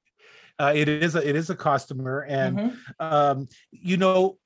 uh, 0.57 0.71
it 0.73 0.87
is 0.87 1.15
a, 1.15 1.27
it 1.29 1.35
is 1.35 1.49
a 1.49 1.55
costumer 1.55 2.21
and 2.27 2.57
Mhm. 2.57 2.77
um, 2.99 3.47
you 3.71 3.97
know, 3.97 4.37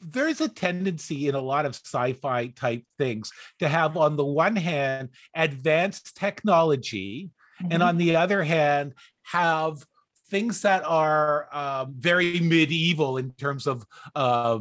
there's 0.00 0.40
a 0.40 0.48
tendency 0.48 1.28
in 1.28 1.34
a 1.34 1.40
lot 1.40 1.66
of 1.66 1.74
sci-fi 1.74 2.46
type 2.48 2.84
things 2.98 3.30
to 3.58 3.68
have, 3.68 3.96
on 3.96 4.16
the 4.16 4.24
one 4.24 4.56
hand, 4.56 5.08
advanced 5.34 6.16
technology, 6.16 7.30
and 7.70 7.82
Mhm. 7.82 7.86
on 7.88 7.96
the 7.98 8.16
other 8.16 8.42
hand, 8.42 8.94
have 9.24 9.84
things 10.30 10.62
that 10.62 10.84
are 10.84 11.48
um, 11.52 11.94
very 11.98 12.40
medieval 12.40 13.16
in 13.18 13.30
terms 13.32 13.66
of 13.66 13.84
uh, 14.14 14.58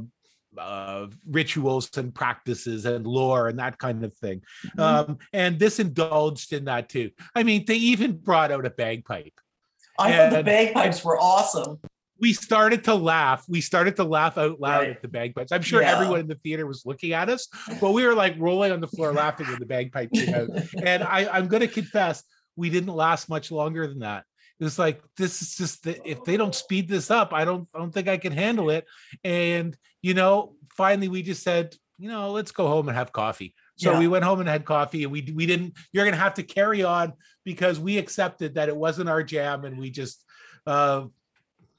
uh, 0.58 1.08
rituals 1.30 1.90
and 1.98 2.14
practices 2.14 2.86
and 2.86 3.06
lore 3.06 3.48
and 3.48 3.60
that 3.60 3.78
kind 3.78 4.04
of 4.06 4.14
thing. 4.16 4.42
Mhm. 4.78 4.80
Um, 4.80 5.18
and 5.34 5.60
this 5.60 5.80
indulged 5.80 6.54
in 6.54 6.66
that 6.66 6.90
too. 6.90 7.12
I 7.36 7.44
mean, 7.44 7.66
they 7.68 7.76
even 7.76 8.18
brought 8.18 8.52
out 8.52 8.66
a 8.66 8.70
bagpipe 8.70 9.34
I 9.98 10.12
thought 10.12 10.32
the 10.32 10.44
bagpipes 10.44 11.04
were 11.06 11.18
awesome. 11.20 11.80
we 12.20 12.32
started 12.34 12.84
to 12.86 12.96
laugh. 12.96 13.44
We 13.48 13.60
started 13.62 13.96
to 13.98 14.04
laugh 14.04 14.38
out 14.38 14.60
loud 14.60 14.80
Right. 14.82 14.90
at 14.92 15.02
the 15.02 15.08
bagpipes. 15.10 15.52
I'm 15.52 15.62
sure 15.62 15.82
Yeah. 15.82 15.94
everyone 15.96 16.20
in 16.22 16.28
the 16.28 16.36
theater 16.36 16.66
was 16.68 16.86
looking 16.86 17.12
at 17.14 17.30
us, 17.30 17.48
but 17.82 17.92
we 17.92 18.06
were 18.06 18.14
like 18.14 18.36
rolling 18.38 18.72
on 18.72 18.80
the 18.82 18.88
floor 18.88 19.12
laughing 19.14 19.48
when 19.48 19.60
the 19.60 19.66
bagpipe 19.66 20.12
came 20.14 20.34
out. 20.34 20.50
And 20.86 21.04
I, 21.04 21.28
I'm 21.30 21.48
going 21.48 21.62
to 21.62 21.68
confess, 21.68 22.24
we 22.56 22.70
didn't 22.70 22.94
last 22.94 23.28
much 23.30 23.52
longer 23.52 23.88
than 23.88 24.00
that. 24.00 24.24
It 24.60 24.64
was 24.64 24.80
like 24.80 25.02
this 25.18 25.42
is 25.42 25.56
just 25.56 25.84
the, 25.84 26.10
if 26.10 26.24
they 26.24 26.38
don't 26.38 26.56
speed 26.56 26.88
this 26.88 27.12
up, 27.12 27.34
I 27.34 27.44
don't 27.44 27.68
I 27.74 27.80
don't 27.80 27.92
think 27.92 28.08
I 28.08 28.18
can 28.18 28.32
handle 28.32 28.70
it. 28.70 28.86
And 29.24 29.76
you 30.02 30.14
know, 30.14 30.56
finally 30.78 31.10
we 31.10 31.24
just 31.24 31.44
said, 31.44 31.76
you 31.98 32.10
know, 32.10 32.32
let's 32.32 32.52
go 32.52 32.68
home 32.68 32.88
and 32.88 32.98
have 32.98 33.12
coffee. 33.12 33.54
So 33.78 33.92
Yeah. 33.92 34.00
we 34.00 34.08
went 34.08 34.24
home 34.24 34.40
and 34.40 34.48
had 34.48 34.64
coffee, 34.64 35.04
and 35.04 35.12
we 35.12 35.30
we 35.36 35.46
didn't. 35.46 35.74
You're 35.92 36.06
gonna 36.06 36.16
have 36.16 36.36
to 36.36 36.44
carry 36.44 36.84
on 36.84 37.14
because 37.44 37.80
we 37.80 37.98
accepted 37.98 38.56
that 38.56 38.70
it 38.70 38.76
wasn't 38.78 39.10
our 39.10 39.24
jam, 39.24 39.66
and 39.66 39.78
we 39.78 39.90
just 39.90 40.24
uh, 40.66 41.06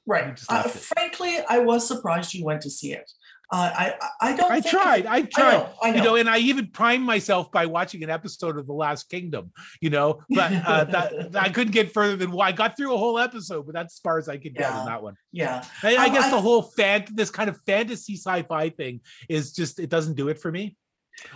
We 0.05 0.13
Right. 0.13 0.35
just 0.35 0.51
Uh, 0.51 0.63
frankly, 0.63 1.39
I 1.49 1.59
was 1.59 1.87
surprised 1.87 2.33
you 2.33 2.45
went 2.45 2.61
to 2.61 2.69
see 2.69 2.93
it. 2.93 3.11
Uh, 3.49 3.71
I 3.73 3.93
I 4.01 4.31
I 4.31 4.35
don't. 4.35 4.51
I 4.51 4.59
think 4.61 4.71
tried. 4.75 5.05
I 5.05 5.21
tried. 5.21 5.51
know, 5.53 5.69
I 5.81 5.87
You 5.89 5.95
know. 5.97 6.03
know, 6.03 6.15
and 6.17 6.29
I 6.29 6.37
even 6.39 6.67
primed 6.67 7.05
myself 7.05 7.49
by 7.51 7.65
watching 7.65 8.03
an 8.03 8.09
episode 8.09 8.57
of 8.57 8.67
The 8.67 8.73
Last 8.73 9.09
Kingdom. 9.09 9.51
You 9.79 9.89
know, 9.89 10.21
but 10.29 10.51
uh, 10.51 10.83
that, 10.93 11.35
I 11.35 11.49
couldn't 11.49 11.71
get 11.73 11.93
further 11.93 12.17
than 12.17 12.31
well, 12.31 12.41
I 12.41 12.51
got 12.51 12.75
through 12.75 12.93
a 12.93 12.97
whole 12.97 13.17
episode, 13.19 13.65
but 13.65 13.73
that's 13.73 13.95
as 13.95 13.99
far 13.99 14.17
as 14.17 14.27
I 14.27 14.35
could 14.37 14.53
get 14.53 14.61
Yeah. 14.69 14.79
in 14.81 14.85
that 14.87 15.01
one. 15.01 15.15
Yeah. 15.31 15.63
I, 15.81 15.95
I 15.97 16.09
guess 16.09 16.25
I- 16.25 16.31
the 16.31 16.41
whole 16.41 16.61
fan, 16.61 17.05
this 17.13 17.29
kind 17.29 17.49
of 17.49 17.57
fantasy 17.65 18.15
sci-fi 18.15 18.69
thing 18.69 18.99
is 19.29 19.53
just 19.53 19.79
it 19.79 19.89
doesn't 19.89 20.15
do 20.15 20.27
it 20.27 20.39
for 20.39 20.51
me. 20.51 20.75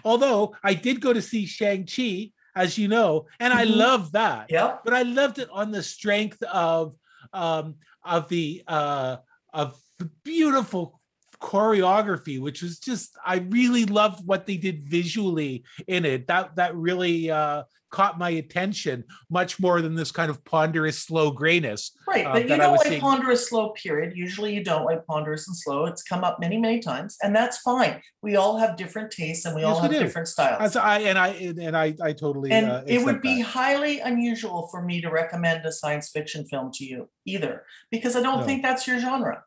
Although 0.04 0.56
I 0.64 0.74
did 0.74 1.02
go 1.02 1.14
to 1.14 1.22
see 1.22 1.46
Shang 1.46 1.86
Chi, 1.88 2.32
as 2.56 2.78
you 2.78 2.88
know, 2.90 3.28
and 3.40 3.54
I 3.54 3.66
Mhm. 3.66 3.76
love 3.78 4.12
that. 4.12 4.48
Yeah, 4.52 4.78
but 4.84 4.94
I 4.94 5.04
loved 5.04 5.40
it 5.40 5.48
on 5.52 5.72
the 5.72 5.82
strength 5.82 6.44
of 6.44 6.94
um 7.34 7.76
of 8.04 8.28
the 8.30 8.64
uh 8.68 9.18
of 9.54 9.80
the 10.00 10.10
beautiful 10.24 11.00
choreography 11.42 12.40
which 12.40 12.62
was 12.62 12.80
just 12.80 13.18
I 13.26 13.38
really 13.50 13.86
loved 13.86 14.26
what 14.26 14.46
they 14.46 14.58
did 14.58 14.88
visually 14.88 15.64
in 15.88 16.06
it 16.06 16.28
that 16.28 16.56
that 16.56 16.76
really 16.76 17.32
uh 17.32 17.64
caught 17.90 18.18
my 18.18 18.30
attention 18.30 19.04
much 19.30 19.60
more 19.60 19.82
than 19.82 19.96
this 19.96 20.12
kind 20.14 20.32
of 20.32 20.42
ponderous 20.46 20.98
slow 21.00 21.30
grayness 21.32 21.92
Right. 22.08 22.26
uh, 22.26 22.32
But 22.34 22.48
you 22.48 22.56
don't 22.56 22.72
like 22.78 22.88
seeing. 22.88 23.02
ponderous 23.02 23.50
slow 23.50 23.72
period. 23.72 24.14
Usually 24.16 24.54
you 24.54 24.64
don't 24.64 24.86
like 24.86 25.06
ponderous 25.06 25.46
and 25.50 25.58
slow. 25.58 25.86
It's 25.88 26.02
come 26.04 26.24
up 26.24 26.40
many, 26.40 26.58
many 26.58 26.80
times, 26.80 27.18
and 27.22 27.36
that's 27.36 27.58
fine. 27.60 28.02
We 28.22 28.38
all 28.38 28.58
have 28.58 28.78
different 28.78 29.12
tastes 29.12 29.44
and 29.46 29.54
we 29.58 29.64
all 29.64 29.76
we 29.76 29.82
have 29.82 29.92
do. 29.92 30.00
different 30.00 30.30
styles. 30.30 30.62
As 30.62 30.76
I 30.78 31.00
and 31.00 31.18
I 31.18 31.28
and 31.68 31.76
I 31.76 31.94
I 32.02 32.14
totally 32.14 32.50
And 32.52 32.68
uh, 32.72 32.84
it 32.88 33.04
would 33.04 33.22
be 33.22 33.42
that. 33.42 33.50
highly 33.50 34.00
unusual 34.00 34.70
for 34.72 34.82
me 34.90 35.02
to 35.02 35.10
recommend 35.10 35.66
a 35.66 35.72
science 35.74 36.10
fiction 36.16 36.46
film 36.48 36.72
to 36.76 36.86
you 36.86 37.10
either, 37.26 37.66
because 37.92 38.16
I 38.16 38.22
don't 38.22 38.40
No. 38.40 38.46
think 38.46 38.62
that's 38.64 38.88
your 38.88 39.00
genre. 39.00 39.44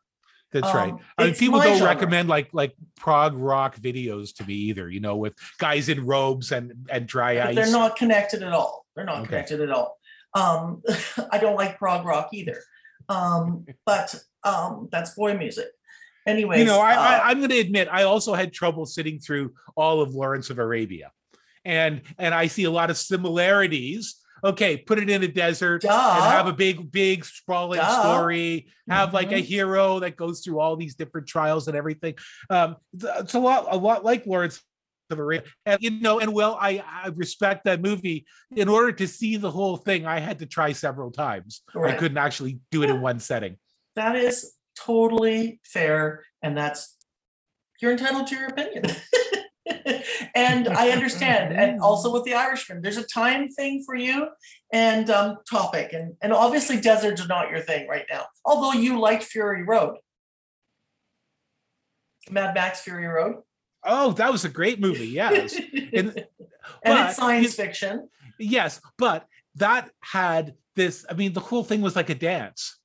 That's 0.61 0.73
right. 0.73 0.91
Um, 0.93 0.99
I 1.17 1.25
mean, 1.25 1.35
people 1.35 1.59
don't 1.59 1.77
genre. 1.77 1.93
recommend 1.93 2.29
like 2.29 2.49
like 2.53 2.73
prog 2.97 3.35
rock 3.35 3.77
videos 3.77 4.33
to 4.37 4.45
me 4.45 4.53
either. 4.53 4.89
You 4.89 4.99
know, 5.01 5.15
with 5.17 5.33
guys 5.59 5.89
in 5.89 6.05
robes 6.05 6.51
and 6.51 6.87
and 6.89 7.05
dry 7.07 7.35
But 7.35 7.47
ice. 7.49 7.55
they're 7.55 7.71
not 7.71 7.95
connected 7.95 8.41
at 8.43 8.53
all. 8.53 8.85
They're 8.95 9.05
not 9.05 9.19
Okay. 9.19 9.27
connected 9.27 9.61
at 9.61 9.71
all. 9.71 9.97
Um, 10.33 10.81
I 11.31 11.37
don't 11.37 11.55
like 11.55 11.77
prog 11.77 12.05
rock 12.05 12.29
either. 12.33 12.61
Um, 13.09 13.65
but 13.85 14.15
um, 14.43 14.87
that's 14.91 15.11
boy 15.11 15.37
music. 15.37 15.67
Anyway, 16.27 16.59
you 16.59 16.65
know, 16.65 16.79
I, 16.79 16.95
uh, 16.95 16.99
I 16.99 17.29
I'm 17.29 17.37
going 17.37 17.51
to 17.51 17.59
admit 17.59 17.87
I 17.91 18.03
also 18.03 18.33
had 18.33 18.51
trouble 18.51 18.85
sitting 18.85 19.19
through 19.19 19.53
all 19.75 20.01
of 20.01 20.15
Lawrence 20.15 20.49
of 20.49 20.57
Arabia, 20.57 21.11
and 21.63 22.01
and 22.17 22.33
I 22.33 22.47
see 22.47 22.63
a 22.63 22.71
lot 22.71 22.89
of 22.89 22.97
similarities. 22.97 24.15
Okay, 24.45 24.77
put 24.77 24.99
it 24.99 25.09
in 25.09 25.23
a 25.23 25.27
desert 25.27 25.83
and 25.83 25.91
have 25.91 26.45
a 26.47 26.53
big, 26.53 26.91
big 26.91 27.25
sprawling 27.25 27.79
Duh. 27.79 28.01
story. 28.01 28.67
Have 28.87 29.13
like 29.13 29.31
a 29.31 29.41
Mhm. 29.41 29.43
hero 29.45 29.99
that 29.99 30.15
goes 30.15 30.41
through 30.41 30.59
all 30.59 30.75
these 30.75 30.93
different 30.95 31.27
trials 31.27 31.67
and 31.67 31.75
everything. 31.75 32.13
Um, 32.49 32.77
it's 32.93 33.33
a 33.33 33.39
lot, 33.39 33.65
a 33.69 33.75
lot 33.77 34.05
like 34.05 34.25
Lawrence 34.27 34.61
of 35.11 35.19
a 35.19 35.23
ra- 35.23 35.37
and 35.67 35.77
you 35.83 35.91
know 35.91 36.19
and 36.19 36.33
well 36.33 36.57
I, 36.59 36.83
I 36.83 37.09
respect 37.09 37.65
that 37.65 37.79
movie 37.79 38.25
in 38.55 38.67
order 38.67 38.91
to 38.93 39.07
see 39.07 39.37
the 39.37 39.51
whole 39.51 39.77
thing 39.77 40.07
i 40.07 40.19
had 40.19 40.39
to 40.39 40.47
try 40.47 40.71
several 40.71 41.11
times 41.11 41.61
i 41.79 41.91
couldn't 41.93 42.17
actually 42.17 42.57
do 42.71 42.81
it 42.81 42.89
in 42.89 43.01
one 43.01 43.19
setting 43.19 43.55
That 43.95 44.15
is 44.15 44.53
totally 44.75 45.59
fair, 45.63 46.23
and 46.41 46.57
that's 46.57 46.95
you're 47.79 47.91
entitled 47.91 48.25
to 48.27 48.35
your 48.35 48.47
opinion. 48.47 48.83
and 50.35 50.67
I 50.67 50.89
understand. 50.89 51.53
And 51.53 51.81
also 51.81 52.11
with 52.11 52.23
the 52.25 52.33
Irishman, 52.33 52.81
there's 52.81 52.97
a 52.97 53.03
time 53.03 53.47
thing 53.49 53.83
for 53.85 53.95
you 53.95 54.27
and 54.71 55.09
um, 55.09 55.37
topic, 55.49 55.93
and 55.93 56.13
and 56.21 56.33
obviously 56.33 56.79
deserts 56.79 57.21
are 57.21 57.27
not 57.27 57.49
your 57.49 57.61
thing 57.61 57.87
right 57.87 58.05
now. 58.09 58.25
Although 58.43 58.79
you 58.79 58.99
liked 58.99 59.23
Fury 59.23 59.63
Road, 59.63 59.97
Mad 62.29 62.53
Max 62.53 62.81
Fury 62.81 63.07
Road, 63.07 63.37
oh 63.85 64.11
that 64.13 64.31
was 64.31 64.43
a 64.45 64.49
great 64.49 64.79
movie 64.79 65.07
yes 65.07 65.55
and 65.93 66.13
but 66.83 67.07
it's 67.07 67.15
science 67.15 67.55
fiction. 67.55 68.09
yes 68.39 68.81
but 68.97 69.25
that 69.55 69.89
had 70.01 70.55
this 70.75 71.05
i 71.09 71.13
mean 71.13 71.33
the 71.33 71.39
whole 71.39 71.63
thing 71.63 71.81
was 71.81 71.95
like 71.95 72.09
a 72.09 72.15
dance 72.15 72.77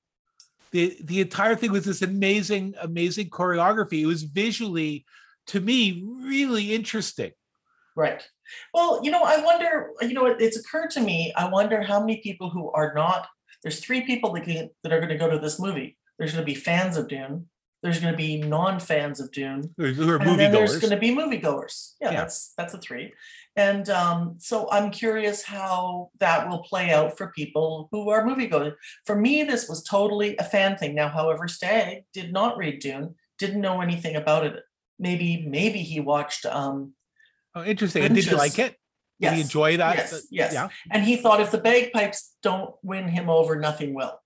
the 0.73 0.97
the 1.03 1.21
entire 1.21 1.57
thing 1.57 1.73
was 1.73 1.85
this 1.85 2.03
amazing 2.03 2.75
amazing 2.83 3.29
choreography 3.29 4.03
it 4.03 4.07
was 4.07 4.23
visually 4.23 5.05
to 5.47 5.61
me 5.61 6.05
really 6.23 6.75
interesting 6.75 7.33
Right. 8.01 8.23
Well, 8.73 9.01
you 9.05 9.11
know, 9.11 9.23
I 9.25 9.37
wonder, 9.45 9.91
you 10.01 10.15
know, 10.15 10.25
it- 10.27 10.41
it's 10.41 10.57
occurred 10.57 10.91
to 10.93 11.01
me, 11.01 11.19
I 11.37 11.45
wonder 11.51 11.83
how 11.83 12.01
many 12.01 12.17
people 12.23 12.49
who 12.49 12.71
are 12.73 12.95
not, 12.95 13.29
there's 13.63 13.81
three 13.85 14.01
people 14.11 14.33
that 14.33 14.45
can, 14.45 14.71
that 14.83 14.93
are 14.93 15.01
gonna 15.01 15.19
go 15.19 15.29
to 15.31 15.39
this 15.39 15.61
movie. 15.61 15.99
There's 16.19 16.33
gonna 16.33 16.47
be 16.47 16.55
fans 16.55 16.97
of 16.97 17.09
Dune, 17.09 17.49
there's 17.83 18.01
gonna 18.01 18.17
be 18.17 18.39
non-fans 18.39 19.21
of 19.21 19.31
Dune, 19.33 19.75
are 20.09 20.17
and 20.17 20.39
then 20.41 20.51
there's 20.53 20.73
gonna 20.83 20.99
be 20.99 21.11
moviegoers. 21.15 21.93
Yeah, 22.01 22.13
Yeah. 22.13 22.21
that's, 22.21 22.55
that's 22.57 22.73
a 22.73 22.79
three. 22.79 23.13
And 23.57 23.91
um, 23.91 24.37
so 24.39 24.71
I'm 24.71 24.91
curious 24.91 25.43
how 25.43 26.11
that 26.21 26.49
will 26.49 26.63
play 26.63 26.91
out 26.93 27.19
for 27.19 27.27
people 27.33 27.89
who 27.91 28.09
are 28.09 28.25
moviegoers. 28.25 28.75
For 29.05 29.17
me, 29.17 29.43
this 29.43 29.69
was 29.69 29.83
totally 29.83 30.37
a 30.39 30.45
fan 30.45 30.79
thing. 30.79 30.95
Now, 30.95 31.09
however, 31.11 31.47
Stag 31.49 32.05
did 32.15 32.33
not 32.33 32.57
read 32.57 32.81
Dune, 32.81 33.15
didn't 33.39 33.61
know 33.61 33.83
anything 33.83 34.17
about 34.17 34.47
it. 34.47 34.57
Maybe, 34.99 35.45
maybe 35.47 35.83
he 35.83 36.01
watched 36.01 36.47
um, 36.47 36.95
oh 37.55 37.65
interesting. 37.65 38.05
And 38.05 38.15
did 38.15 38.27
you 38.27 38.37
like 38.37 38.59
it? 38.59 38.77
Did 39.21 39.35
you 39.35 39.43
enjoy 39.43 39.77
that? 39.77 39.97
Yes, 39.97 40.27
yes. 40.31 40.53
yeah. 40.53 40.69
And 40.91 41.05
he 41.05 41.17
thought 41.17 41.41
if 41.41 41.51
the 41.51 41.59
bagpipes 41.59 42.33
don't 42.43 42.75
win 42.83 43.09
him 43.09 43.29
over, 43.29 43.57
nothing 43.57 43.95
will. 43.95 44.19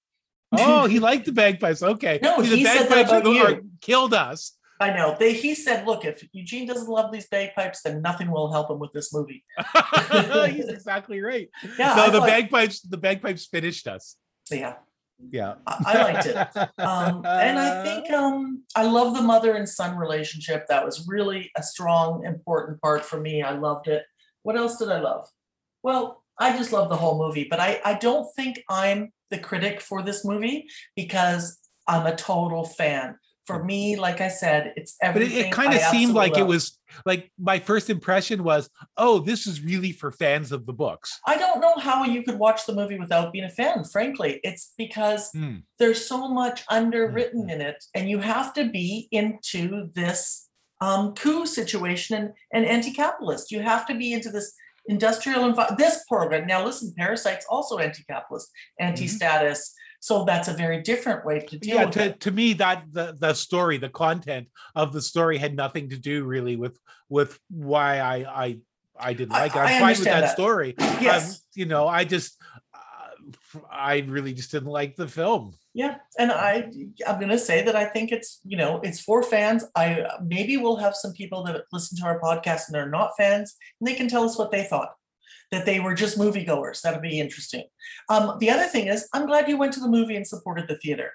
oh 0.53 0.87
he 0.95 1.01
liked 1.01 1.27
the 1.27 1.33
bagpipes. 1.33 1.83
Okay. 1.83 2.21
No, 2.23 2.43
See, 2.43 2.51
the 2.51 2.57
he 2.57 2.65
said 2.65 2.89
that 2.89 3.07
about 3.07 3.25
you. 3.27 3.71
killed 3.81 4.15
us. 4.15 4.57
I 4.81 4.91
know. 4.91 5.17
They 5.19 5.33
he 5.33 5.55
said, 5.55 5.87
look, 5.87 6.05
if 6.05 6.27
Eugene 6.33 6.67
doesn't 6.67 6.89
love 6.89 7.13
these 7.13 7.27
bagpipes, 7.29 7.83
then 7.83 8.03
nothing 8.03 8.31
will 8.31 8.53
help 8.53 8.71
him 8.71 8.79
with 8.79 8.93
this 8.93 9.15
movie. 9.15 9.45
he's 10.51 10.69
exactly 10.69 11.21
right. 11.21 11.49
Yeah, 11.79 11.95
no 11.95 12.05
I 12.05 12.11
the 12.11 12.21
bagpipes 12.21 12.81
the 12.81 12.97
bagpipes 12.97 13.47
finished 13.47 13.87
us. 13.87 14.17
Yeah, 14.51 14.75
yeah 15.19 15.55
I, 15.67 15.83
I 15.87 16.03
liked 16.03 16.27
it. 16.27 16.37
Um, 16.79 17.25
and 17.25 17.59
I 17.59 17.83
think 17.83 18.11
um, 18.11 18.63
I 18.75 18.85
love 18.85 19.15
the 19.15 19.23
mother 19.23 19.55
and 19.55 19.69
son 19.69 19.97
relationship. 19.97 20.67
That 20.69 20.85
was 20.85 21.07
really 21.09 21.51
a 21.57 21.63
strong, 21.63 22.25
important 22.25 22.81
part 22.81 23.05
for 23.05 23.21
me. 23.21 23.43
I 23.43 23.53
loved 23.53 23.89
it. 23.89 24.05
What 24.43 24.57
else 24.57 24.77
did 24.77 24.91
I 24.91 25.01
love? 25.01 25.27
Well, 25.83 26.23
I 26.39 26.57
just 26.57 26.73
love 26.73 26.89
the 26.89 26.97
whole 26.97 27.19
movie, 27.19 27.47
but 27.49 27.61
I, 27.61 27.81
I 27.85 27.95
don't 27.95 28.27
think 28.35 28.63
I'm 28.69 29.13
the 29.31 29.39
critic 29.39 29.81
for 29.81 30.03
this 30.03 30.25
movie 30.25 30.67
because 30.97 31.59
I'm 31.87 32.07
a 32.07 32.17
total 32.17 32.65
fan. 32.65 33.17
For 33.47 33.63
me, 33.63 33.97
like 33.97 34.21
I 34.23 34.29
said, 34.29 34.73
it's 34.77 34.97
everything. 35.03 35.31
but 35.33 35.39
it, 35.39 35.47
it 35.49 35.53
kind 35.53 35.75
of 35.75 35.81
seemed 35.83 36.15
like 36.15 36.39
it 36.39 36.47
was 36.47 36.79
like 37.05 37.31
my 37.39 37.59
first 37.59 37.91
impression 37.91 38.43
was 38.45 38.71
oh 38.97 39.19
this 39.19 39.47
is 39.47 39.61
really 39.63 39.93
for 39.93 40.11
fans 40.13 40.53
of 40.53 40.65
the 40.65 40.73
books 40.73 41.21
I 41.27 41.37
don't 41.37 41.61
know 41.61 41.75
how 41.77 42.05
you 42.05 42.23
could 42.23 42.39
watch 42.39 42.65
the 42.67 42.73
movie 42.75 42.99
without 42.99 43.33
being 43.33 43.45
a 43.45 43.51
fan, 43.51 43.85
frankly. 43.85 44.41
It's 44.45 44.73
because 44.79 45.31
Hmm. 45.33 45.57
there's 45.79 46.07
so 46.07 46.29
much 46.29 46.65
underwritten 46.71 47.43
Mhm. 47.49 47.53
in 47.53 47.61
it, 47.61 47.85
and 47.95 48.09
you 48.09 48.19
have 48.21 48.55
to 48.55 48.65
be 48.71 49.09
into 49.11 49.89
this 49.95 50.49
um, 50.81 51.15
coup 51.15 51.47
situation 51.47 52.17
and, 52.19 52.33
and 52.53 52.65
anti-capitalist. 52.67 53.51
You 53.53 53.61
have 53.61 53.87
to 53.87 53.95
be 53.95 54.13
into 54.13 54.31
this 54.31 54.53
industrial 54.87 55.43
envi- 55.53 55.77
this 55.79 56.05
program. 56.09 56.47
Now, 56.47 56.65
listen, 56.65 56.93
Parasite's 56.97 57.47
also 57.49 57.79
anti-capitalist, 57.79 58.51
anti-status. 58.81 59.75
So 60.05 60.25
that's 60.27 60.49
a 60.49 60.53
very 60.65 60.83
different 60.83 61.25
way 61.25 61.41
to 61.41 61.59
deal 61.59 61.77
yeah 61.77 61.85
with 61.87 61.95
to, 61.95 62.05
it. 62.05 62.21
to 62.21 62.31
me 62.31 62.53
that 62.65 62.85
the, 62.93 63.17
the 63.19 63.33
story 63.33 63.77
the 63.79 63.89
content 63.89 64.49
of 64.75 64.93
the 64.93 65.01
story 65.01 65.39
had 65.39 65.57
nothing 65.57 65.89
to 65.89 65.99
do 66.11 66.25
really 66.35 66.57
with 66.57 66.77
with 67.09 67.33
why 67.49 67.91
i 68.01 68.17
i 68.45 68.59
i 69.09 69.15
didn't 69.15 69.33
I- 69.35 69.41
like 69.45 69.55
it 69.57 69.59
I 69.61 69.73
i'm 69.73 69.81
fine 69.81 69.97
with 69.97 70.05
that, 70.05 70.21
that. 70.21 70.35
story 70.39 70.75
Yes. 71.01 71.23
Um, 71.31 71.37
you 71.61 71.67
know 71.73 71.89
i 71.89 72.05
just 72.05 72.37
uh, 72.75 73.61
i 73.71 73.95
really 74.17 74.35
just 74.35 74.51
didn't 74.53 74.69
like 74.81 74.93
the 74.97 75.09
film 75.09 75.45
Yeah, 75.83 75.95
and 76.21 76.31
I 76.31 76.71
I'm 77.09 77.19
gonna 77.23 77.45
say 77.51 77.59
that 77.67 77.75
I 77.83 77.87
think 77.95 78.07
it's 78.17 78.31
you 78.51 78.57
know 78.61 78.73
it's 78.87 79.01
for 79.07 79.19
fans. 79.35 79.61
I 79.85 79.87
maybe 80.35 80.55
we'll 80.63 80.81
have 80.87 80.95
some 81.03 81.13
people 81.21 81.41
that 81.47 81.57
listen 81.77 81.95
to 81.99 82.05
our 82.11 82.19
podcast 82.27 82.63
and 82.67 82.75
they're 82.75 82.97
not 83.01 83.17
fans, 83.21 83.49
and 83.81 83.85
they 83.89 83.97
can 84.01 84.07
tell 84.13 84.25
us 84.29 84.37
what 84.41 84.51
they 84.55 84.65
thought. 84.73 84.91
That 85.51 85.67
they 85.67 85.81
were 85.81 85.95
just 85.95 86.19
moviegoers. 86.19 86.81
That'd 86.81 87.03
be 87.03 87.21
interesting. 87.21 87.65
Um, 88.09 88.37
the 88.41 88.51
other 88.51 88.65
thing 88.65 88.89
is, 88.89 89.09
I'm 89.13 89.27
glad 89.27 89.49
you 89.49 89.57
went 89.57 89.73
to 89.75 89.81
the 89.81 89.89
movie 89.89 90.17
and 90.17 90.27
supported 90.27 90.67
the 90.69 90.79
theater. 90.79 91.13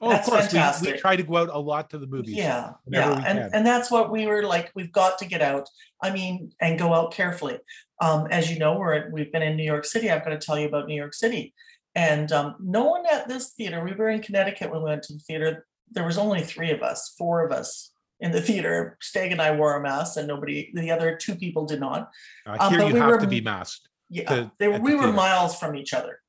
oh 0.00 0.10
That's 0.10 0.28
of 0.28 0.34
course 0.34 0.82
we, 0.82 0.92
we 0.92 0.98
try 0.98 1.16
to 1.16 1.22
go 1.22 1.36
out 1.36 1.50
a 1.52 1.58
lot 1.58 1.90
to 1.90 1.98
the 1.98 2.06
movies 2.06 2.34
Yeah, 2.34 2.72
yeah, 2.86 3.22
and 3.26 3.38
and 3.54 3.66
that's 3.66 3.90
what 3.90 4.10
we 4.10 4.26
were 4.26 4.42
like. 4.42 4.72
We've 4.74 4.92
got 4.92 5.18
to 5.18 5.26
get 5.26 5.42
out. 5.42 5.68
I 6.02 6.10
mean, 6.10 6.52
and 6.60 6.78
go 6.78 6.94
out 6.94 7.12
carefully. 7.12 7.58
Um, 8.00 8.26
as 8.30 8.50
you 8.50 8.58
know, 8.58 8.78
we're 8.78 9.10
we've 9.10 9.32
been 9.32 9.42
in 9.42 9.56
New 9.56 9.64
York 9.64 9.84
City. 9.84 10.10
I've 10.10 10.24
got 10.24 10.30
to 10.30 10.38
tell 10.38 10.58
you 10.58 10.68
about 10.68 10.86
New 10.86 10.96
York 10.96 11.14
City, 11.14 11.54
and 11.94 12.30
um, 12.32 12.56
no 12.60 12.84
one 12.84 13.04
at 13.10 13.28
this 13.28 13.52
theater. 13.52 13.82
We 13.84 13.92
were 13.92 14.10
in 14.10 14.22
Connecticut 14.22 14.70
when 14.70 14.82
we 14.82 14.90
went 14.90 15.02
to 15.04 15.14
the 15.14 15.20
theater. 15.20 15.66
There 15.90 16.04
was 16.04 16.18
only 16.18 16.42
three 16.42 16.72
of 16.72 16.82
us, 16.82 17.14
four 17.16 17.44
of 17.44 17.52
us 17.52 17.92
in 18.20 18.32
the 18.32 18.40
theater. 18.40 18.96
Stag 19.00 19.32
and 19.32 19.40
I 19.40 19.54
wore 19.54 19.76
a 19.76 19.82
mask, 19.82 20.16
and 20.16 20.26
nobody. 20.26 20.70
The 20.74 20.90
other 20.90 21.16
two 21.16 21.34
people 21.34 21.66
did 21.66 21.80
not. 21.80 22.10
uh, 22.46 22.56
um, 22.60 22.70
here 22.70 22.80
but 22.80 22.88
you 22.88 22.94
we 22.94 23.00
have 23.00 23.10
were 23.10 23.20
to 23.20 23.26
be 23.26 23.40
masked 23.40 23.88
Yeah, 24.08 24.28
to- 24.28 24.52
they 24.58 24.68
were, 24.68 24.74
at 24.74 24.78
the 24.78 24.84
we 24.84 24.94
were 24.94 25.12
miles 25.12 25.58
from 25.58 25.76
each 25.76 25.92
other. 25.92 26.20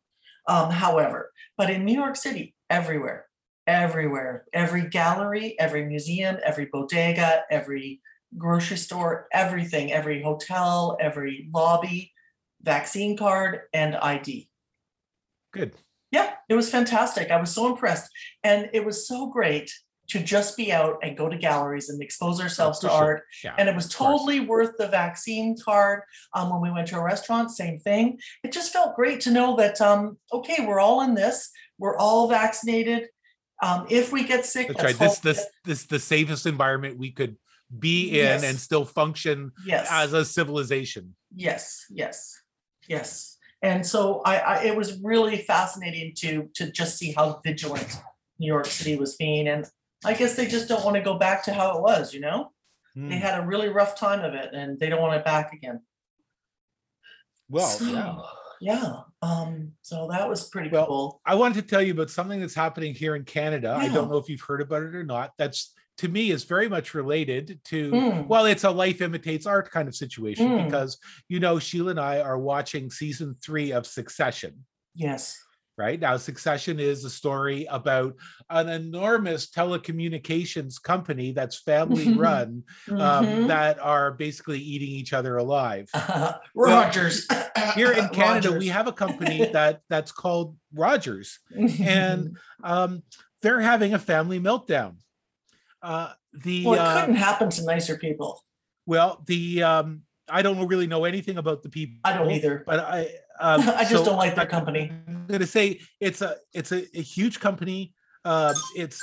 Um, 0.48 0.72
however, 0.72 1.32
but 1.58 1.70
in 1.70 1.84
New 1.84 1.94
York 1.94 2.16
City, 2.16 2.56
everywhere, 2.70 3.28
everywhere, 3.66 4.46
every 4.54 4.88
gallery, 4.88 5.56
every 5.60 5.86
museum, 5.86 6.38
every 6.44 6.66
bodega, 6.66 7.44
every 7.52 8.02
grocery 8.38 8.78
store, 8.78 9.28
everything, 9.34 9.92
every 9.92 10.22
hotel, 10.22 10.98
every 11.00 11.50
lobby, 11.54 12.14
vaccine 12.62 13.18
card 13.18 13.62
and 13.74 13.96
ID. 13.96 14.50
good 15.54 15.74
Yeah, 16.12 16.34
it 16.50 16.56
was 16.56 16.70
fantastic. 16.70 17.30
I 17.32 17.40
was 17.40 17.54
so 17.54 17.68
impressed. 17.68 18.10
And 18.44 18.70
it 18.74 18.86
was 18.86 19.08
so 19.08 19.28
great 19.28 19.72
to 20.10 20.20
just 20.20 20.56
be 20.56 20.72
out 20.72 20.98
and 21.04 21.18
go 21.18 21.28
to 21.28 21.38
galleries 21.38 21.90
and 21.90 22.02
expose 22.02 22.40
ourselves 22.40 22.80
for 22.80 22.88
to 22.88 22.94
sure. 22.94 23.04
art 23.04 23.24
yeah 23.44 23.56
and 23.58 23.68
it 23.68 23.76
was 23.76 23.90
totally 23.90 24.40
worth 24.40 24.78
the 24.78 24.88
vaccine 24.88 25.56
card. 25.64 26.02
Um, 26.34 26.50
when 26.50 26.62
we 26.62 26.72
went 26.72 26.88
to 26.90 26.98
a 26.98 27.04
restaurant, 27.04 27.52
same 27.52 27.80
thing. 27.80 28.20
It 28.44 28.52
just 28.52 28.72
felt 28.72 28.96
great 28.96 29.22
to 29.22 29.32
know 29.32 29.56
that 29.58 29.80
um, 29.82 30.18
okay, 30.32 30.66
we're 30.66 30.80
all 30.80 31.02
in 31.02 31.14
this. 31.16 31.50
We're 31.78 31.98
all 31.98 32.28
vaccinated. 32.28 33.10
Um, 33.62 33.88
if 33.90 34.12
we 34.12 34.24
get 34.24 34.46
sick, 34.46 34.68
that's 34.68 34.84
right 34.84 34.98
this 34.98 35.20
this 35.20 35.46
this 35.66 35.86
the 35.86 36.00
safest 36.00 36.46
environment 36.46 36.98
we 36.98 37.12
could 37.12 37.38
be 37.80 38.10
in 38.10 38.16
Yes. 38.16 38.44
and 38.44 38.58
still 38.58 38.86
function 38.86 39.52
yes, 39.66 39.88
as 39.92 40.14
a 40.14 40.24
civilization 40.24 41.16
yes, 41.36 41.86
yes, 41.90 42.42
yes. 42.88 43.38
And 43.62 43.86
so 43.86 44.22
I, 44.24 44.38
I, 44.38 44.64
it 44.64 44.76
was 44.76 45.00
really 45.02 45.38
fascinating 45.38 46.14
to 46.18 46.50
to 46.56 46.72
just 46.72 46.98
see 46.98 47.12
how 47.12 47.42
vigilant 47.44 48.00
New 48.40 48.48
York 48.48 48.68
City 48.68 48.96
was 48.96 49.16
being, 49.16 49.48
and 49.48 49.68
I 50.06 50.14
guess 50.14 50.36
they 50.36 50.48
just 50.48 50.68
don't 50.68 50.84
want 50.86 50.96
to 50.96 51.02
go 51.02 51.18
back 51.18 51.44
to 51.46 51.54
how 51.54 51.76
it 51.78 51.82
was. 51.82 52.14
You 52.14 52.20
know, 52.22 52.52
Hmm. 52.96 53.10
they 53.10 53.18
had 53.18 53.40
a 53.44 53.46
really 53.46 53.70
rough 53.70 53.96
time 53.98 54.24
of 54.24 54.34
it, 54.34 54.50
and 54.54 54.80
they 54.80 54.90
don't 54.90 55.02
want 55.02 55.16
it 55.20 55.26
back 55.26 55.54
again. 55.54 55.82
well 57.50 57.68
yeah 57.82 58.16
So, 58.16 58.24
yeah. 58.60 58.94
Um, 59.22 59.74
so 59.84 60.08
that 60.12 60.28
was 60.28 60.50
pretty 60.50 60.70
Well, 60.70 60.86
cool. 60.88 61.22
I 61.26 61.36
wanted 61.36 61.62
to 61.62 61.68
tell 61.68 61.82
you 61.82 61.94
about 61.94 62.10
something 62.10 62.40
that's 62.42 62.56
happening 62.56 62.94
here 62.94 63.16
in 63.16 63.24
Canada. 63.24 63.76
I 63.78 63.88
don't 63.88 64.10
know 64.10 64.18
if 64.18 64.30
you've 64.30 64.42
heard 64.42 64.62
about 64.62 64.84
it 64.84 64.96
or 64.96 65.04
not. 65.04 65.32
That's 65.38 65.74
to 66.00 66.08
me 66.08 66.30
is 66.32 66.44
very 66.44 66.70
much 66.70 66.94
related 66.94 67.60
to 67.66 67.92
Mm. 67.92 68.28
well, 68.28 68.46
it's 68.46 68.64
a 68.64 68.70
life 68.72 69.02
imitates 69.02 69.46
art 69.48 69.72
kind 69.72 69.88
of 69.88 69.96
situation 69.96 70.48
Mm. 70.48 70.66
because 70.66 70.98
you 71.28 71.40
know 71.40 71.58
Sheila 71.60 71.92
and 71.92 72.00
I 72.00 72.20
are 72.20 72.38
watching 72.38 72.90
season 72.92 73.36
three 73.44 73.72
of 73.72 73.86
Succession. 73.88 74.66
Yes. 74.94 75.38
Right 75.78 76.00
now, 76.00 76.18
Succession 76.18 76.80
is 76.80 77.06
a 77.06 77.10
story 77.10 77.68
about 77.70 78.16
an 78.50 78.68
enormous 78.68 79.48
telecommunications 79.48 80.82
company 80.82 81.34
that's 81.34 81.56
family 81.60 82.14
run 82.18 82.64
um, 82.90 82.98
Mhm. 82.98 83.48
that 83.50 83.78
are 83.78 84.12
basically 84.12 84.58
eating 84.60 84.90
each 84.90 85.14
other 85.14 85.38
alive. 85.38 85.88
Rogers. 86.56 87.28
Here 87.76 87.92
in 87.92 88.10
Canada, 88.14 88.54
we 88.54 88.70
have 88.70 88.88
a 88.88 88.92
company 88.92 89.46
that 89.54 89.82
that's 89.88 90.12
called 90.12 90.58
Rogers. 90.74 91.38
and 91.56 92.36
um, 92.64 93.04
they're 93.44 93.62
having 93.62 93.94
a 93.94 94.00
family 94.00 94.40
meltdown. 94.40 94.96
Uh, 95.84 96.14
the 96.34 96.66
well, 96.66 96.74
it 96.74 96.80
uh, 96.80 97.02
couldn't 97.02 97.16
happen 97.18 97.50
to 97.52 97.64
nicer 97.66 97.98
people. 97.98 98.44
Well, 98.88 99.22
the 99.28 99.62
um, 99.62 100.02
I 100.28 100.42
don't 100.42 100.68
really 100.68 100.88
know 100.88 101.06
anything 101.06 101.38
about 101.38 101.62
the 101.62 101.70
people. 101.70 102.00
I 102.04 102.14
don't 102.14 102.32
either. 102.32 102.64
But 102.66 102.80
I, 102.80 103.10
um, 103.40 103.62
I 103.70 103.82
just 103.84 104.04
so 104.04 104.06
don't 104.06 104.18
like 104.18 104.36
their 104.36 104.46
I- 104.46 104.48
company. 104.48 104.92
I'm 105.08 105.26
gonna 105.28 105.46
say 105.48 105.80
it's 106.00 106.22
a 106.22 106.38
it's 106.54 106.72
a, 106.72 106.84
a 106.98 107.02
huge 107.02 107.40
company. 107.40 107.94
Um, 108.26 108.54
it's 108.76 109.02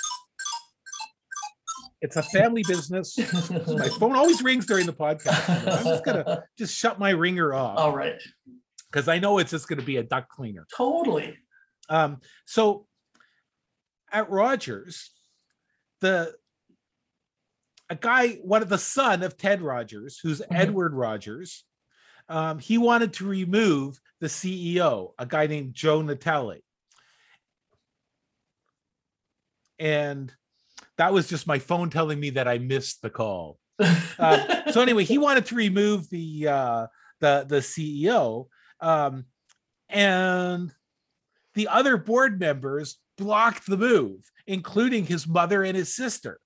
it's 2.00 2.16
a 2.16 2.22
family 2.22 2.62
business. 2.66 3.16
My 3.66 3.88
phone 3.98 4.14
always 4.14 4.42
rings 4.42 4.66
during 4.66 4.86
the 4.86 4.92
podcast. 4.92 5.48
I'm 5.78 5.84
just 5.84 6.04
gonna 6.04 6.42
just 6.58 6.74
shut 6.76 6.98
my 6.98 7.10
ringer 7.10 7.54
off 7.54 7.78
All 7.78 7.94
right, 7.96 8.20
because 8.90 9.08
I 9.08 9.18
know 9.18 9.38
it's 9.38 9.50
just 9.50 9.68
gonna 9.68 9.82
be 9.82 9.96
a 9.96 10.02
duck 10.02 10.28
cleaner. 10.28 10.66
totally. 10.76 11.36
Um, 11.88 12.20
so 12.46 12.86
at 14.12 14.30
Rogers, 14.30 15.10
the 16.00 16.34
a 17.90 17.94
guy, 17.96 18.36
one 18.42 18.62
of 18.62 18.68
the 18.70 18.78
son 18.78 19.22
of 19.22 19.36
Ted 19.36 19.60
Rogers, 19.60 20.18
who's 20.22 20.40
Mhm. 20.40 20.46
Edward 20.58 20.94
Rogers, 20.94 21.64
um, 22.28 22.58
he 22.58 22.78
wanted 22.78 23.12
to 23.14 23.26
remove 23.26 24.00
the 24.20 24.26
CEO, 24.26 25.12
a 25.18 25.26
guy 25.26 25.46
named 25.46 25.74
Joe 25.74 26.02
Natale. 26.02 26.60
And 29.78 30.32
that 30.96 31.12
was 31.12 31.28
just 31.28 31.46
my 31.46 31.58
phone 31.58 31.90
telling 31.90 32.18
me 32.20 32.30
that 32.30 32.48
I 32.48 32.58
missed 32.58 33.02
the 33.02 33.10
call. 33.10 33.58
Uh, 34.18 34.70
so 34.70 34.80
anyway, 34.80 35.04
he 35.04 35.18
wanted 35.26 35.46
to 35.46 35.56
remove 35.56 36.08
the 36.08 36.48
uh, 36.48 36.86
the 37.20 37.44
the 37.48 37.56
CEO, 37.56 38.46
um, 38.80 39.24
and 39.88 40.72
the 41.54 41.68
other 41.68 41.96
board 41.96 42.38
members 42.38 42.98
blocked 43.18 43.66
the 43.66 43.76
move, 43.76 44.20
including 44.46 45.04
his 45.04 45.26
mother 45.26 45.64
and 45.64 45.76
his 45.76 45.94
sister. 45.94 46.38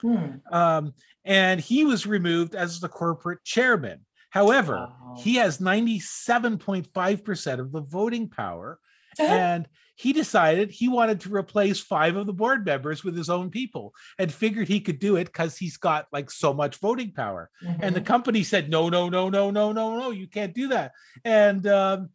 Hmm. 0.00 0.36
Um, 0.50 0.94
and 1.24 1.60
he 1.60 1.84
was 1.84 2.06
removed 2.06 2.54
as 2.54 2.80
the 2.80 2.88
corporate 2.88 3.42
chairman. 3.44 4.04
However, 4.32 4.88
he 5.18 5.36
has 5.36 5.58
97.5% 5.60 7.60
of 7.60 7.70
the 7.72 7.82
voting 7.82 8.28
power, 8.28 8.78
Uh-huh. 9.18 9.30
and 9.30 9.68
he 9.94 10.14
decided 10.14 10.70
he 10.70 10.88
wanted 10.88 11.20
to 11.20 11.34
replace 11.34 11.78
five 11.78 12.16
of 12.16 12.26
the 12.26 12.32
board 12.32 12.64
members 12.64 13.04
with 13.04 13.14
his 13.14 13.28
own 13.28 13.50
people 13.50 13.92
and 14.18 14.32
figured 14.32 14.68
he 14.68 14.80
could 14.80 14.98
do 14.98 15.16
it 15.16 15.26
because 15.26 15.58
he's 15.58 15.76
got 15.76 16.06
like 16.12 16.30
so 16.30 16.54
much 16.54 16.78
voting 16.78 17.12
power 17.12 17.50
and 17.82 17.94
the 17.94 18.00
Mhm. 18.00 18.06
company 18.06 18.42
said 18.42 18.70
no 18.70 18.88
no 18.88 19.10
no 19.10 19.28
no 19.28 19.50
no 19.50 19.70
no 19.70 19.98
no 19.98 20.10
you 20.10 20.26
can't 20.26 20.54
do 20.54 20.68
that 20.68 20.92
and 21.26 21.66
um 21.66 22.08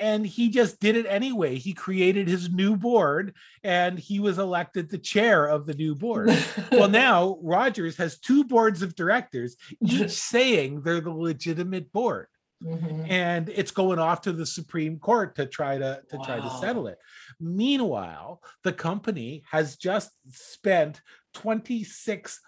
and 0.00 0.26
he 0.26 0.48
just 0.48 0.80
did 0.80 0.96
it 0.96 1.06
anyway. 1.06 1.56
He 1.56 1.72
created 1.74 2.26
his 2.26 2.50
new 2.50 2.76
board 2.76 3.34
and 3.62 3.98
he 3.98 4.18
was 4.18 4.38
elected 4.38 4.88
the 4.88 4.98
chair 4.98 5.46
of 5.46 5.66
the 5.66 5.74
new 5.74 5.94
board. 5.94 6.30
Well 6.72 6.88
now 7.06 7.38
rogers 7.42 7.96
has 7.98 8.18
two 8.18 8.44
boards 8.44 8.82
of 8.82 8.96
directors 8.96 9.56
each 9.86 10.10
saying 10.32 10.80
they're 10.82 11.00
the 11.00 11.10
legitimate 11.12 11.92
board. 11.92 12.26
Mhm. 12.62 13.06
and 13.08 13.48
it's 13.48 13.70
going 13.70 13.98
off 13.98 14.20
to 14.20 14.32
the 14.34 14.44
supreme 14.44 14.98
court 14.98 15.34
to 15.36 15.46
try 15.46 15.78
to 15.78 16.02
to 16.10 16.18
try 16.18 16.38
to 16.38 16.50
settle 16.60 16.88
it. 16.88 16.98
Meanwhile 17.40 18.42
the 18.64 18.72
company 18.74 19.42
has 19.50 19.76
just 19.76 20.10
spent 20.30 21.00
26 21.32 22.38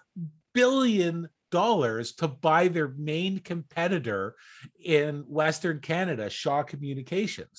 billion 0.53 1.29
dollars 1.59 2.05
to 2.19 2.27
buy 2.27 2.63
their 2.67 2.89
main 3.11 3.39
competitor 3.51 4.35
in 4.83 5.23
western 5.27 5.77
canada 5.79 6.25
shaw 6.29 6.63
communications 6.63 7.57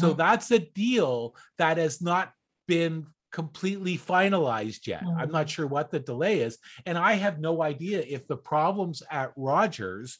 so 0.00 0.12
Mhm. 0.12 0.16
that's 0.22 0.50
a 0.50 0.58
deal 0.58 1.14
that 1.58 1.76
has 1.84 2.02
not 2.02 2.26
been 2.66 3.06
completely 3.30 3.96
finalized 3.96 4.86
yet. 4.86 5.04
I'm 5.20 5.30
not 5.30 5.48
sure 5.48 5.66
what 5.66 5.90
the 5.90 6.00
delay 6.00 6.40
is. 6.40 6.58
And 6.86 6.96
I 6.98 7.12
have 7.24 7.38
no 7.38 7.62
idea 7.62 8.00
if 8.16 8.26
the 8.26 8.36
problems 8.52 9.02
at 9.20 9.32
Rogers 9.36 10.18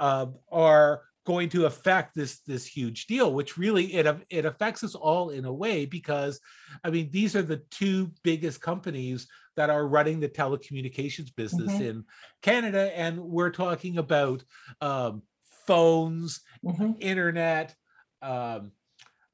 uh, 0.00 0.26
are 0.50 1.02
going 1.26 1.48
to 1.50 1.66
affect 1.66 2.14
this 2.14 2.40
this 2.40 2.66
huge 2.66 3.06
deal, 3.06 3.34
which 3.34 3.58
really 3.58 3.94
it 3.94 4.06
it 4.30 4.46
affects 4.46 4.82
us 4.84 4.94
all 4.94 5.30
in 5.30 5.44
a 5.44 5.52
way 5.52 5.86
because 5.86 6.40
I 6.84 6.90
mean 6.90 7.10
these 7.10 7.36
are 7.36 7.42
the 7.42 7.58
two 7.70 8.12
biggest 8.24 8.62
companies 8.62 9.28
that 9.56 9.70
are 9.70 9.88
running 9.88 10.20
the 10.20 10.28
telecommunications 10.28 11.34
business 11.36 11.72
Mhm. 11.72 11.80
in 11.80 12.04
Canada, 12.42 12.96
and 12.98 13.20
we're 13.20 13.50
talking 13.50 13.98
about 13.98 14.44
um, 14.80 15.22
phones, 15.66 16.40
Mhm. 16.62 16.96
internet. 17.00 17.74
Um, 18.22 18.72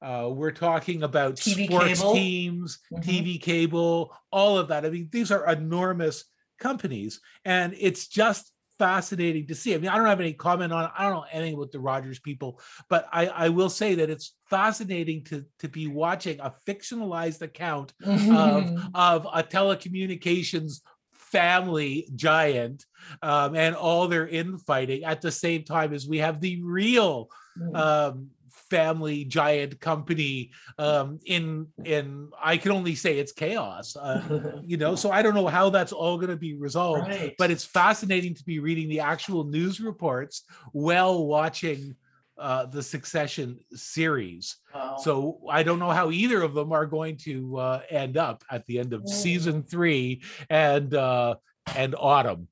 uh, 0.00 0.30
we're 0.32 0.52
talking 0.52 1.02
about 1.04 1.38
TV 1.40 1.66
sports 1.66 2.00
cable. 2.00 2.12
teams, 2.12 2.80
Mhm. 2.92 3.02
TV 3.02 3.38
cable, 3.40 4.16
all 4.32 4.58
of 4.58 4.68
that. 4.68 4.84
I 4.84 4.90
mean, 4.90 5.08
these 5.12 5.30
are 5.30 5.46
enormous 5.50 6.24
companies, 6.58 7.20
and 7.44 7.74
it's 7.78 8.08
just 8.08 8.51
fascinating 8.82 9.46
to 9.46 9.54
see. 9.54 9.74
I 9.76 9.78
mean, 9.78 9.90
I 9.90 9.96
don't 9.96 10.06
have 10.06 10.18
any 10.18 10.32
comment 10.32 10.72
on. 10.72 10.90
I 10.98 11.04
don't 11.04 11.12
know 11.12 11.24
anything 11.30 11.56
with 11.56 11.70
the 11.70 11.78
Rogers 11.78 12.18
people, 12.18 12.60
but 12.88 13.06
I, 13.12 13.28
I 13.28 13.48
will 13.48 13.70
say 13.70 13.94
that 13.94 14.10
it's 14.10 14.34
fascinating 14.50 15.22
to 15.26 15.44
to 15.60 15.68
be 15.68 15.86
watching 15.86 16.40
a 16.40 16.52
fictionalized 16.66 17.42
account 17.42 17.92
Mhm. 18.02 18.90
of 18.94 19.24
a 19.32 19.42
telecommunications 19.44 20.80
family 21.12 22.08
giant 22.16 22.84
um, 23.22 23.54
and 23.54 23.76
all 23.76 24.08
their 24.08 24.26
infighting 24.26 25.04
at 25.04 25.20
the 25.20 25.30
same 25.30 25.62
time 25.62 25.94
as 25.94 26.08
we 26.08 26.18
have 26.18 26.40
the 26.40 26.60
real 26.62 27.30
Mhm. 27.56 27.76
um, 27.76 28.30
family 28.72 29.22
giant 29.26 29.78
company 29.80 30.50
um, 30.78 31.18
in 31.26 31.66
in 31.84 32.30
I 32.42 32.56
can 32.56 32.72
only 32.72 32.94
say 32.94 33.18
it's 33.18 33.32
chaos. 33.32 33.94
Uh, 33.94 34.60
you 34.64 34.78
know, 34.78 34.94
so 34.94 35.10
I 35.10 35.20
don't 35.20 35.34
know 35.34 35.46
how 35.46 35.68
that's 35.68 35.92
all 35.92 36.16
going 36.16 36.30
to 36.30 36.36
be 36.36 36.54
resolved. 36.54 37.08
Right. 37.08 37.34
But 37.36 37.50
it's 37.50 37.66
fascinating 37.66 38.34
to 38.34 38.44
be 38.44 38.60
reading 38.60 38.88
the 38.88 39.00
actual 39.00 39.44
news 39.44 39.78
reports 39.78 40.44
while 40.72 41.26
watching 41.26 41.96
uh, 42.38 42.64
the 42.64 42.82
Succession 42.82 43.58
series. 43.74 44.56
Wow. 44.74 44.96
So 44.96 45.40
I 45.50 45.62
don't 45.62 45.78
know 45.78 45.90
how 45.90 46.10
either 46.10 46.40
of 46.40 46.54
them 46.54 46.72
are 46.72 46.86
going 46.86 47.18
to 47.28 47.58
uh, 47.58 47.80
end 47.90 48.16
up 48.16 48.42
at 48.50 48.64
the 48.66 48.78
end 48.78 48.94
of 48.94 49.06
season 49.06 49.64
three 49.64 50.22
and 50.48 50.94
uh, 50.94 51.34
and 51.76 51.94
autumn. 51.98 52.48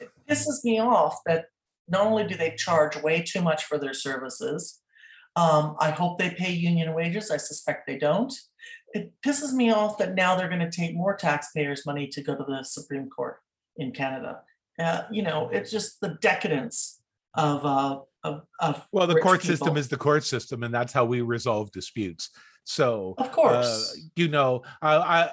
It 0.00 0.10
pisses 0.30 0.62
me 0.62 0.78
off 0.78 1.18
that 1.26 1.46
not 1.88 2.06
only 2.06 2.26
do 2.28 2.36
they 2.36 2.54
charge 2.56 2.96
way 3.02 3.22
too 3.22 3.42
much 3.42 3.64
for 3.64 3.76
their 3.76 3.92
services, 3.92 4.80
um, 5.36 5.76
I 5.80 5.90
hope 5.90 6.18
they 6.18 6.30
pay 6.30 6.52
union 6.52 6.94
wages. 6.94 7.30
I 7.30 7.36
suspect 7.36 7.86
they 7.86 7.98
don't. 7.98 8.32
It 8.92 9.12
pisses 9.24 9.52
me 9.52 9.72
off 9.72 9.98
that 9.98 10.14
now 10.14 10.36
they're 10.36 10.48
going 10.48 10.60
to 10.60 10.70
take 10.70 10.94
more 10.94 11.16
taxpayers' 11.16 11.84
money 11.84 12.06
to 12.08 12.22
go 12.22 12.36
to 12.36 12.44
the 12.44 12.62
Supreme 12.62 13.10
Court 13.10 13.38
in 13.76 13.90
Canada. 13.90 14.40
Uh, 14.78 15.02
you 15.10 15.22
know, 15.22 15.48
it's 15.50 15.70
just 15.70 16.00
the 16.00 16.16
decadence 16.20 17.00
of 17.34 17.64
uh, 17.64 17.98
of, 18.22 18.42
of 18.60 18.86
Well, 18.92 19.06
the 19.06 19.20
court 19.20 19.42
system 19.42 19.76
is 19.76 19.88
the 19.88 19.96
court 19.96 20.24
system, 20.24 20.62
and 20.62 20.72
that's 20.72 20.92
how 20.92 21.04
we 21.04 21.20
resolve 21.20 21.72
disputes. 21.72 22.30
So, 22.64 23.14
of 23.18 23.26
uh, 23.26 23.30
course, 23.30 24.00
you 24.16 24.28
know, 24.28 24.62
I, 24.80 24.96
I, 24.96 25.30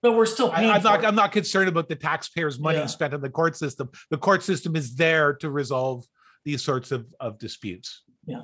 but 0.00 0.12
we're 0.12 0.26
still 0.26 0.50
I, 0.50 0.64
I'm, 0.64 0.80
for 0.80 0.88
not. 0.88 1.04
it. 1.04 1.06
I'm 1.06 1.14
not 1.14 1.32
concerned 1.32 1.68
about 1.68 1.88
the 1.88 1.96
taxpayers' 1.96 2.58
money 2.58 2.78
Yeah. 2.78 2.86
spent 2.86 3.14
on 3.14 3.20
the 3.20 3.30
court 3.30 3.56
system. 3.56 3.90
The 4.10 4.18
court 4.18 4.42
system 4.42 4.74
is 4.76 4.94
there 4.94 5.34
to 5.34 5.50
resolve 5.50 6.04
these 6.44 6.62
sorts 6.62 6.92
of 6.92 7.12
of 7.20 7.38
disputes. 7.38 8.02
Yeah. 8.24 8.42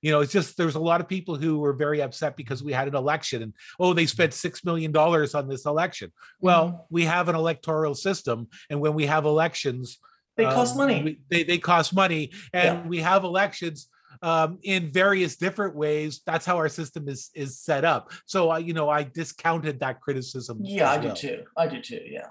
You 0.00 0.12
know, 0.12 0.20
it's 0.20 0.32
just 0.32 0.56
there's 0.56 0.76
a 0.76 0.80
lot 0.80 1.00
of 1.00 1.08
people 1.08 1.34
who 1.36 1.58
were 1.58 1.72
very 1.72 2.00
upset 2.00 2.36
because 2.36 2.62
we 2.62 2.72
had 2.72 2.86
an 2.88 2.94
election 2.94 3.42
and 3.42 3.52
oh, 3.80 3.92
they 3.94 4.06
spent 4.06 4.32
six 4.32 4.64
million 4.64 4.92
dollars 4.92 5.34
on 5.34 5.48
this 5.48 5.66
election. 5.66 6.12
Well, 6.40 6.68
Mhm. 6.68 6.84
we 6.90 7.04
have 7.04 7.28
an 7.28 7.34
electoral 7.34 7.94
system, 7.94 8.48
and 8.70 8.80
when 8.80 8.94
we 8.94 9.06
have 9.06 9.24
elections, 9.24 9.98
they 10.36 10.44
cost 10.44 10.72
um, 10.72 10.78
money. 10.78 11.02
we- 11.02 11.20
they 11.28 11.42
they 11.42 11.58
cost 11.58 11.92
money, 11.94 12.30
and 12.52 12.78
Yeah. 12.78 12.86
we 12.86 12.98
have 13.00 13.24
elections 13.24 13.88
um, 14.22 14.58
in 14.62 14.90
various 14.90 15.36
different 15.36 15.74
ways. 15.76 16.22
That's 16.26 16.46
how 16.46 16.56
our 16.56 16.68
system 16.68 17.08
is 17.08 17.30
is 17.34 17.58
set 17.58 17.84
up. 17.84 18.12
So 18.26 18.50
I, 18.50 18.58
you 18.58 18.74
know, 18.74 18.88
I 18.88 19.02
discounted 19.02 19.80
that 19.80 20.00
criticism. 20.00 20.58
Yeah, 20.62 20.90
I 20.90 20.98
do 20.98 21.12
too. 21.12 21.44
I 21.56 21.66
do 21.66 21.80
too, 21.82 22.00
yeah. 22.04 22.28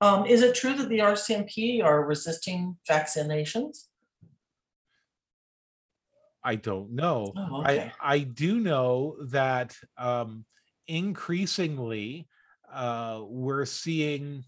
Um, 0.00 0.26
is 0.26 0.42
it 0.42 0.54
true 0.54 0.74
that 0.74 0.88
the 0.88 0.98
RCMP 1.00 1.82
are 1.82 2.04
resisting 2.04 2.76
vaccinations? 2.90 3.84
I 6.44 6.56
don't 6.56 6.90
know. 6.92 7.32
Oh, 7.36 7.60
okay. 7.60 7.92
I 8.00 8.14
I 8.14 8.18
do 8.20 8.58
know 8.60 9.16
that 9.30 9.76
um, 9.96 10.44
increasingly 10.88 12.28
uh, 12.72 13.20
we're 13.24 13.64
seeing 13.64 14.44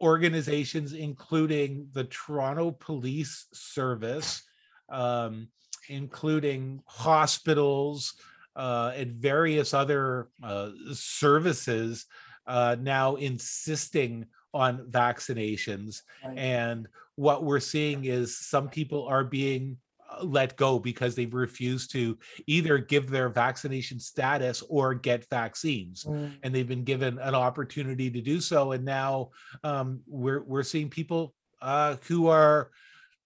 organizations, 0.00 0.92
including 0.92 1.88
the 1.92 2.04
Toronto 2.04 2.70
Police 2.72 3.46
Service, 3.52 4.42
um, 4.88 5.48
including 5.88 6.80
hospitals 6.86 8.14
uh, 8.56 8.92
and 8.94 9.12
various 9.16 9.74
other 9.74 10.28
uh, 10.42 10.70
services, 10.92 12.06
uh, 12.46 12.76
now 12.80 13.16
insisting 13.16 14.26
on 14.52 14.86
vaccinations 14.90 16.02
Right. 16.24 16.38
and 16.38 16.86
what 17.16 17.44
we're 17.44 17.60
seeing 17.60 18.04
is 18.04 18.38
some 18.38 18.68
people 18.68 19.06
are 19.06 19.24
being 19.24 19.78
let 20.22 20.56
go 20.56 20.78
because 20.78 21.14
they've 21.14 21.32
refused 21.34 21.90
to 21.92 22.18
either 22.46 22.78
give 22.78 23.10
their 23.10 23.28
vaccination 23.28 23.98
status 23.98 24.62
or 24.68 24.94
get 24.94 25.28
vaccines. 25.30 26.04
Mm, 26.04 26.38
and 26.42 26.54
they've 26.54 26.68
been 26.68 26.84
given 26.84 27.18
an 27.18 27.34
opportunity 27.34 28.10
to 28.10 28.20
do 28.20 28.40
so. 28.40 28.72
And 28.72 28.84
now 28.84 29.30
um, 29.62 30.00
we're 30.06 30.42
we're 30.42 30.62
seeing 30.62 30.90
people 30.90 31.34
uh, 31.60 31.96
who 32.06 32.28
are 32.28 32.70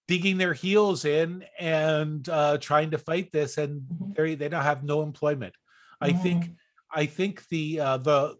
digging 0.07 0.37
their 0.37 0.53
heels 0.53 1.05
in 1.05 1.43
and 1.59 2.27
uh, 2.29 2.57
trying 2.57 2.91
to 2.91 2.97
fight 2.97 3.31
this 3.31 3.57
and 3.57 3.81
Mhm. 3.81 4.15
they 4.15 4.35
they 4.35 4.49
don't 4.49 4.63
have 4.63 4.83
no 4.83 5.01
employment. 5.03 5.53
I 6.01 6.13
think 6.13 6.45
Mhm. 6.45 6.55
i 6.91 7.05
think 7.05 7.47
the 7.49 7.79
uh, 7.79 7.97
the 7.97 8.35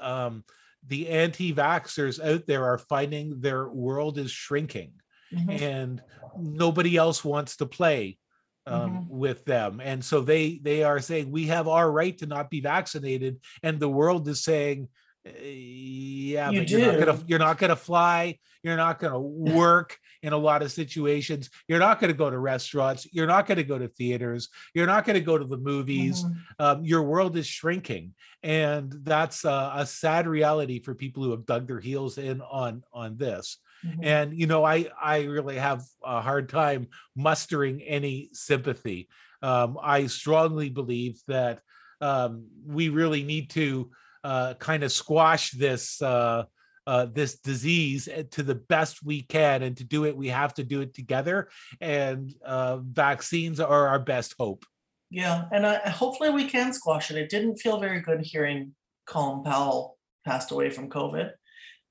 um, 0.00 0.44
the 0.88 1.08
anti-vaxxers 1.08 2.18
out 2.24 2.46
there 2.46 2.64
are 2.64 2.78
finding 2.78 3.40
their 3.40 3.68
world 3.68 4.18
is 4.18 4.30
shrinking 4.30 4.92
mhm. 5.32 5.60
and 5.60 6.02
nobody 6.38 6.96
else 6.96 7.24
wants 7.24 7.56
to 7.56 7.66
play 7.66 8.18
um, 8.66 8.90
Mhm. 8.90 9.08
with 9.08 9.44
them. 9.44 9.80
And 9.80 10.04
so 10.04 10.20
they 10.20 10.58
they 10.58 10.82
are 10.82 11.00
saying 11.00 11.30
we 11.30 11.46
have 11.46 11.68
our 11.68 11.90
right 11.90 12.16
to 12.18 12.26
not 12.26 12.50
be 12.50 12.60
vaccinated. 12.60 13.38
And 13.62 13.78
the 13.78 13.88
world 13.88 14.26
is 14.28 14.42
saying 14.42 14.88
"Uh, 15.24 15.30
yeah 15.40 16.50
You 16.50 16.60
but 16.60 16.70
you're 16.70 16.92
not 16.92 16.98
gonna 16.98 17.24
you're 17.28 17.38
not 17.38 17.58
gonna 17.58 17.76
fly. 17.76 18.38
You're 18.64 18.76
not 18.76 18.98
gonna 18.98 19.20
work 19.20 19.96
in 20.22 20.32
a 20.32 20.36
lot 20.36 20.62
of 20.62 20.72
situations. 20.72 21.48
You're 21.68 21.78
not 21.78 22.00
gonna 22.00 22.12
go 22.12 22.28
to 22.28 22.38
restaurants. 22.38 23.06
You're 23.12 23.28
not 23.28 23.46
gonna 23.46 23.62
go 23.62 23.78
to 23.78 23.86
theaters. 23.86 24.48
You're 24.74 24.86
not 24.86 25.04
gonna 25.04 25.20
go 25.20 25.38
to 25.38 25.44
the 25.44 25.58
movies. 25.58 26.24
Mhm. 26.24 26.36
um, 26.58 26.84
your 26.84 27.04
world 27.04 27.36
is 27.36 27.46
shrinking. 27.46 28.14
And 28.42 28.92
that's 29.04 29.44
a, 29.44 29.72
a 29.76 29.86
sad 29.86 30.26
reality 30.26 30.80
for 30.80 30.94
people 30.94 31.22
who 31.22 31.30
have 31.30 31.46
dug 31.46 31.68
their 31.68 31.80
heels 31.80 32.18
in 32.18 32.40
on 32.40 32.82
on 32.92 33.16
this 33.16 33.58
Mhm. 33.86 34.04
and 34.04 34.38
you 34.38 34.46
know 34.46 34.64
i 34.64 34.86
i 35.00 35.24
really 35.24 35.56
have 35.56 35.82
a 36.04 36.20
hard 36.20 36.48
time 36.48 36.88
mustering 37.14 37.82
any 37.82 38.30
sympathy 38.32 39.08
um, 39.42 39.78
i 39.82 40.06
strongly 40.06 40.70
believe 40.70 41.20
that 41.28 41.60
um, 42.00 42.46
we 42.66 42.88
really 42.90 43.22
need 43.22 43.50
to 43.50 43.90
uh, 44.24 44.54
kind 44.54 44.82
of 44.82 44.92
squash 44.92 45.50
this 45.52 46.02
uh, 46.02 46.44
uh, 46.86 47.06
this 47.06 47.38
disease 47.40 48.08
uh, 48.08 48.22
to 48.30 48.42
the 48.42 48.54
best 48.54 49.04
we 49.04 49.22
can 49.22 49.62
and 49.62 49.76
to 49.76 49.84
do 49.84 50.04
it 50.04 50.16
we 50.16 50.28
have 50.28 50.52
to 50.54 50.64
do 50.64 50.80
it 50.80 50.94
together 50.94 51.48
and 51.80 52.34
uh, 52.44 52.76
vaccines 52.78 53.60
are 53.60 53.88
our 53.88 53.98
best 53.98 54.34
hope 54.38 54.64
Yeah, 55.10 55.44
and 55.52 55.66
I, 55.66 55.88
hopefully 55.88 56.30
we 56.30 56.48
can 56.48 56.72
squash 56.72 57.10
it. 57.10 57.16
It 57.16 57.30
didn't 57.30 57.58
feel 57.58 57.78
very 57.78 58.00
good 58.00 58.22
hearing 58.22 58.74
Colin 59.06 59.44
Powell 59.44 59.96
passed 60.24 60.50
away 60.50 60.70
from 60.70 60.90
COVID. 60.90 61.30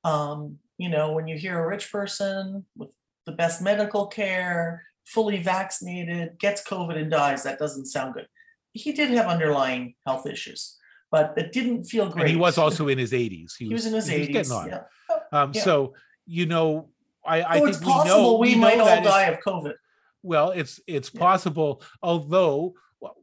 Um, 0.03 0.59
you 0.77 0.89
know, 0.89 1.11
when 1.13 1.27
you 1.27 1.37
hear 1.37 1.57
a 1.63 1.67
rich 1.67 1.91
person 1.91 2.65
with 2.75 2.91
the 3.25 3.31
best 3.31 3.61
medical 3.61 4.07
care, 4.07 4.83
fully 5.05 5.37
vaccinated, 5.41 6.37
gets 6.39 6.63
COVID 6.63 6.97
and 6.97 7.09
dies, 7.11 7.43
that 7.43 7.59
doesn't 7.59 7.85
sound 7.85 8.13
good. 8.13 8.27
He 8.73 8.91
did 8.91 9.09
have 9.11 9.27
underlying 9.27 9.95
health 10.05 10.27
issues, 10.27 10.75
but 11.11 11.33
it 11.37 11.51
didn't 11.53 11.83
feel 11.85 12.09
great. 12.09 12.23
and 12.23 12.29
he 12.31 12.35
was 12.35 12.57
also 12.57 12.87
in 12.89 12.97
his 12.97 13.11
80s 13.13 13.53
he 13.57 13.69
was 13.69 13.85
in 13.85 13.93
his 13.93 14.07
he 14.07 14.19
was 14.19 14.27
eighties. 14.29 14.49
getting 14.49 14.51
on. 14.51 14.67
Yeah. 14.69 14.81
um 15.31 15.51
yeah. 15.53 15.61
so 15.61 15.93
you 16.25 16.45
know 16.45 16.89
i 17.25 17.41
i 17.43 17.59
So 17.59 17.65
think 17.65 17.69
it's 17.69 17.79
we 17.79 17.85
know 17.87 17.93
possible 17.93 18.39
we 18.39 18.55
know 18.55 18.61
might 18.61 18.79
all 18.79 19.03
die 19.03 19.23
of 19.27 19.39
COVID. 19.39 19.75
well 20.23 20.49
it's 20.51 20.79
it's 20.87 21.11
Yeah. 21.13 21.19
possible 21.21 21.81
although 22.01 22.73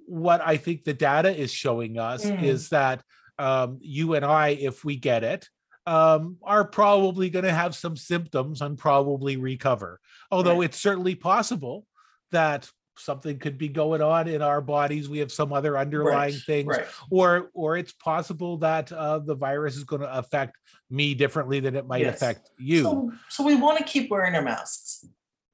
what 0.07 0.41
i 0.41 0.57
think 0.57 0.85
the 0.85 0.95
data 0.95 1.37
is 1.37 1.53
showing 1.53 1.99
us 1.99 2.25
Mm. 2.25 2.43
is 2.43 2.69
that 2.71 3.03
um 3.39 3.79
you 3.83 4.15
and 4.15 4.25
i 4.25 4.51
if 4.51 4.85
we 4.85 4.97
get 4.97 5.23
it 5.25 5.49
um 5.87 6.37
are 6.43 6.65
probably 6.65 7.29
going 7.31 7.45
to 7.45 7.53
have 7.53 7.75
some 7.75 7.97
symptoms 7.97 8.61
and 8.63 8.79
probably 8.79 9.37
recover 9.37 9.99
although 10.31 10.59
Right. 10.59 10.67
it's 10.67 10.79
certainly 10.79 11.15
possible 11.15 11.87
that 12.31 12.71
something 12.97 13.39
could 13.39 13.59
be 13.59 13.69
going 13.69 14.01
on 14.01 14.29
in 14.29 14.43
our 14.43 14.61
bodies 14.61 15.09
we 15.09 15.19
have 15.19 15.33
some 15.33 15.53
other 15.53 15.77
underlying 15.77 16.35
Right, 16.35 16.43
things 16.47 16.69
Right. 16.69 16.87
or 17.11 17.51
or 17.55 17.77
it's 17.77 17.93
possible 17.93 18.59
that 18.59 18.93
uh, 18.93 19.19
the 19.19 19.35
virus 19.35 19.77
is 19.77 19.85
going 19.85 20.03
to 20.03 20.17
affect 20.17 20.57
me 20.89 21.15
differently 21.15 21.59
than 21.59 21.75
it 21.75 21.87
might 21.87 22.03
Yes. 22.03 22.17
affect 22.17 22.51
you 22.59 22.83
So, 22.85 23.13
so 23.29 23.45
we 23.45 23.57
want 23.57 23.79
to 23.79 23.85
keep 23.85 24.11
wearing 24.11 24.35
our 24.35 24.43
masks, 24.43 25.05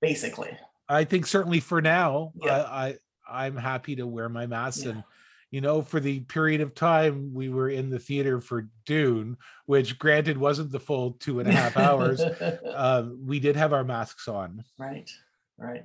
basically. 0.02 0.58
I 0.88 1.04
think 1.04 1.26
certainly 1.26 1.60
for 1.60 1.80
now, 1.80 2.32
Yeah. 2.42 2.62
I, 2.62 2.86
I 2.88 2.98
I'm 3.46 3.56
happy 3.56 3.96
to 3.96 4.06
wear 4.06 4.28
my 4.28 4.46
mask. 4.46 4.84
Yeah. 4.84 4.90
And 4.92 5.04
you 5.50 5.60
know, 5.60 5.80
for 5.80 6.00
the 6.00 6.20
period 6.20 6.60
of 6.60 6.74
time 6.74 7.32
we 7.32 7.48
were 7.48 7.70
in 7.70 7.90
the 7.90 7.98
theater 7.98 8.40
for 8.40 8.68
Dune, 8.84 9.36
which 9.66 9.98
granted 9.98 10.36
wasn't 10.36 10.70
the 10.70 10.80
full 10.80 11.12
two 11.12 11.40
and 11.40 11.48
a 11.48 11.52
half 11.52 11.76
hours, 11.76 12.20
um, 12.74 13.18
we 13.24 13.40
did 13.40 13.56
have 13.56 13.72
our 13.72 13.84
masks 13.84 14.28
on. 14.28 14.64
Right, 14.78 15.10
right. 15.56 15.84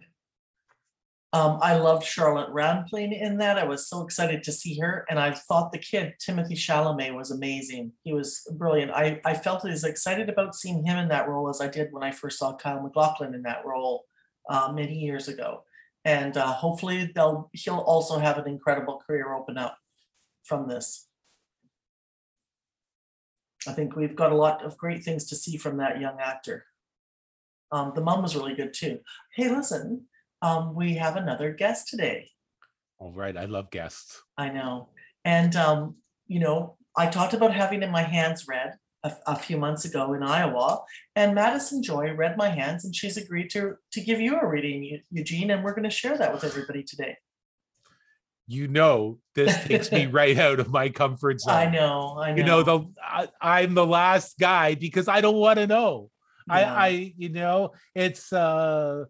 Um, 1.32 1.58
I 1.64 1.78
loved 1.78 2.06
Charlotte 2.06 2.52
Rampling 2.52 3.12
in 3.12 3.38
that. 3.38 3.58
I 3.58 3.64
was 3.64 3.90
so 3.90 4.04
excited 4.04 4.44
to 4.44 4.52
see 4.52 4.78
her, 4.80 5.04
and 5.10 5.18
I 5.18 5.32
thought 5.32 5.72
the 5.72 5.80
kid 5.80 6.14
Timothée 6.20 6.52
Chalamet 6.52 7.16
was 7.16 7.32
amazing. 7.32 7.92
He 8.04 8.14
was 8.14 8.48
brilliant. 8.56 8.92
I 8.92 9.20
I 9.26 9.34
felt 9.34 9.66
as 9.66 9.84
excited 9.84 10.30
about 10.30 10.54
seeing 10.54 10.86
him 10.86 10.98
in 11.00 11.08
that 11.08 11.28
role 11.28 11.50
as 11.50 11.60
I 11.60 11.70
did 11.70 11.88
when 11.92 12.04
I 12.04 12.12
first 12.12 12.38
saw 12.38 12.56
Kyle 12.56 12.82
MacLachlan 12.82 13.34
in 13.34 13.42
that 13.44 13.66
role 13.66 14.06
uh, 14.48 14.72
many 14.76 14.94
years 14.94 15.28
ago. 15.28 15.64
And 16.06 16.36
uh, 16.36 16.54
hopefully, 16.54 17.12
they'll 17.16 17.50
he'll 17.54 17.78
also 17.80 18.20
have 18.20 18.38
an 18.38 18.48
incredible 18.48 19.02
career 19.06 19.34
open 19.34 19.58
up 19.58 19.78
from 20.44 20.68
this. 20.68 21.08
I 23.68 23.72
think 23.72 23.96
we've 23.96 24.16
got 24.16 24.34
a 24.34 24.36
lot 24.36 24.64
of 24.64 24.78
great 24.78 25.04
things 25.04 25.26
to 25.28 25.36
see 25.36 25.58
from 25.58 25.78
that 25.78 26.02
young 26.02 26.18
actor. 26.20 26.66
Um, 27.72 27.94
the 27.96 28.02
mom 28.02 28.22
was 28.22 28.36
really 28.36 28.56
good 28.56 28.74
too. 28.74 29.00
Hey, 29.34 29.50
listen, 29.50 30.06
um, 30.42 30.76
we 30.76 30.96
have 30.96 31.16
another 31.16 31.52
guest 31.54 31.88
today. 31.88 32.30
All 33.00 33.14
right, 33.14 33.36
I 33.36 33.46
love 33.46 33.72
guests. 33.72 34.22
I 34.38 34.50
know. 34.50 34.90
And, 35.26 35.56
um, 35.56 35.96
you 36.28 36.40
know, 36.40 36.78
I 36.98 37.08
talked 37.08 37.34
about 37.34 37.54
having 37.54 37.82
in 37.82 37.92
my 37.92 38.04
hands 38.04 38.48
read 38.48 38.76
a, 39.04 39.14
a 39.28 39.36
few 39.36 39.58
months 39.58 39.86
ago 39.86 40.14
in 40.14 40.24
Iowa, 40.24 40.84
and 41.16 41.36
Madison 41.36 41.84
Joy 41.84 42.14
read 42.14 42.38
my 42.38 42.50
hands, 42.50 42.86
and 42.86 42.96
she's 42.96 43.18
agreed 43.18 43.50
to 43.52 43.76
to 43.92 44.02
give 44.02 44.20
you 44.20 44.40
a 44.40 44.48
reading, 44.48 45.02
Eugene, 45.12 45.52
and 45.52 45.64
we're 45.64 45.74
going 45.74 45.84
to 45.84 45.90
share 45.90 46.18
that 46.18 46.34
with 46.34 46.44
everybody 46.44 46.84
today. 46.84 47.18
You 48.48 48.68
know, 48.68 49.20
this 49.36 49.56
takes 49.66 49.92
me 49.92 50.06
right 50.12 50.38
out 50.38 50.60
of 50.60 50.70
my 50.70 50.90
comfort 50.90 51.42
zone. 51.42 51.54
I 51.54 51.70
know, 51.70 52.18
I 52.20 52.32
know. 52.32 52.38
You 52.38 52.44
know, 52.44 52.64
the 52.64 52.80
I, 53.02 53.28
I'm 53.42 53.74
the 53.74 53.86
last 53.86 54.38
guy 54.38 54.76
because 54.76 55.08
I 55.08 55.22
don't 55.22 55.38
want 55.38 55.60
to 55.60 55.68
know. 55.68 56.10
I, 56.50 56.64
I, 56.66 57.14
you 57.18 57.30
know, 57.30 57.72
it's 57.96 58.34
uh 58.34 59.06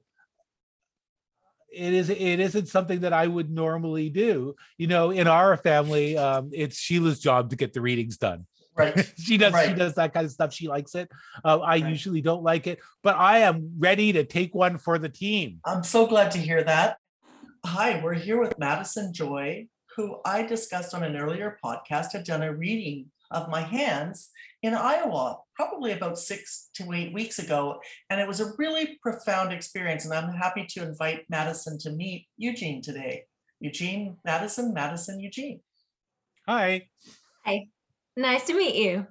it 1.74 1.94
is 1.94 2.10
it 2.10 2.40
isn't 2.40 2.68
something 2.68 3.00
that 3.00 3.14
I 3.14 3.26
would 3.26 3.50
normally 3.50 4.10
do. 4.10 4.56
You 4.78 4.88
know, 4.88 5.10
in 5.10 5.28
our 5.28 5.58
family, 5.58 6.18
um, 6.18 6.52
it's 6.54 6.78
Sheila's 6.78 7.20
job 7.20 7.50
to 7.50 7.56
get 7.56 7.74
the 7.74 7.82
readings 7.82 8.18
done. 8.18 8.46
Right. 8.76 9.14
she 9.18 9.38
does 9.38 9.54
she 9.66 9.74
does 9.74 9.96
that 9.96 10.14
kind 10.14 10.26
of 10.26 10.32
stuff. 10.32 10.54
She 10.54 10.68
likes 10.68 10.96
it. 10.96 11.10
Uh, 11.44 11.60
I 11.60 11.80
Right. 11.80 11.88
usually 11.88 12.22
don't 12.22 12.44
like 12.44 12.68
it, 12.68 12.80
but 13.04 13.16
I 13.16 13.40
am 13.40 13.72
ready 13.78 14.14
to 14.14 14.24
take 14.24 14.54
one 14.56 14.78
for 14.78 14.98
the 15.00 15.10
team. 15.10 15.60
I'm 15.66 15.84
so 15.84 16.06
glad 16.08 16.32
to 16.32 16.38
hear 16.40 16.64
that. 16.64 16.98
Hi, 17.66 18.02
we're 18.04 18.14
here 18.14 18.40
with 18.40 18.60
Madison 18.60 19.14
Joy, 19.14 19.68
who 19.96 20.20
I 20.26 20.44
discussed 20.44 20.94
on 20.94 21.04
an 21.04 21.16
earlier 21.16 21.58
podcast, 21.64 22.12
had 22.12 22.26
done 22.26 22.44
a 22.44 22.54
reading 22.54 23.12
of 23.32 23.50
my 23.50 23.62
hands 23.62 24.30
in 24.62 24.74
Iowa, 24.74 25.40
probably 25.56 25.92
about 25.92 26.18
six 26.20 26.70
to 26.76 26.92
eight 26.94 27.14
weeks 27.14 27.40
ago. 27.40 27.80
And 28.10 28.20
it 28.22 28.28
was 28.28 28.40
a 28.40 28.52
really 28.58 28.98
profound 29.02 29.52
experience. 29.52 30.06
And 30.06 30.14
I'm 30.14 30.34
happy 30.34 30.66
to 30.72 30.84
invite 30.84 31.26
Madison 31.30 31.78
to 31.80 31.92
meet 31.92 32.28
Eugene 32.38 32.82
today. 32.82 33.26
Eugene, 33.60 34.18
Madison, 34.26 34.74
Madison, 34.74 35.20
Eugene. 35.20 35.62
Hi. 36.48 36.90
Hi, 37.46 37.68
Nice 38.16 38.46
to 38.48 38.54
meet 38.54 38.76
you. 38.76 39.08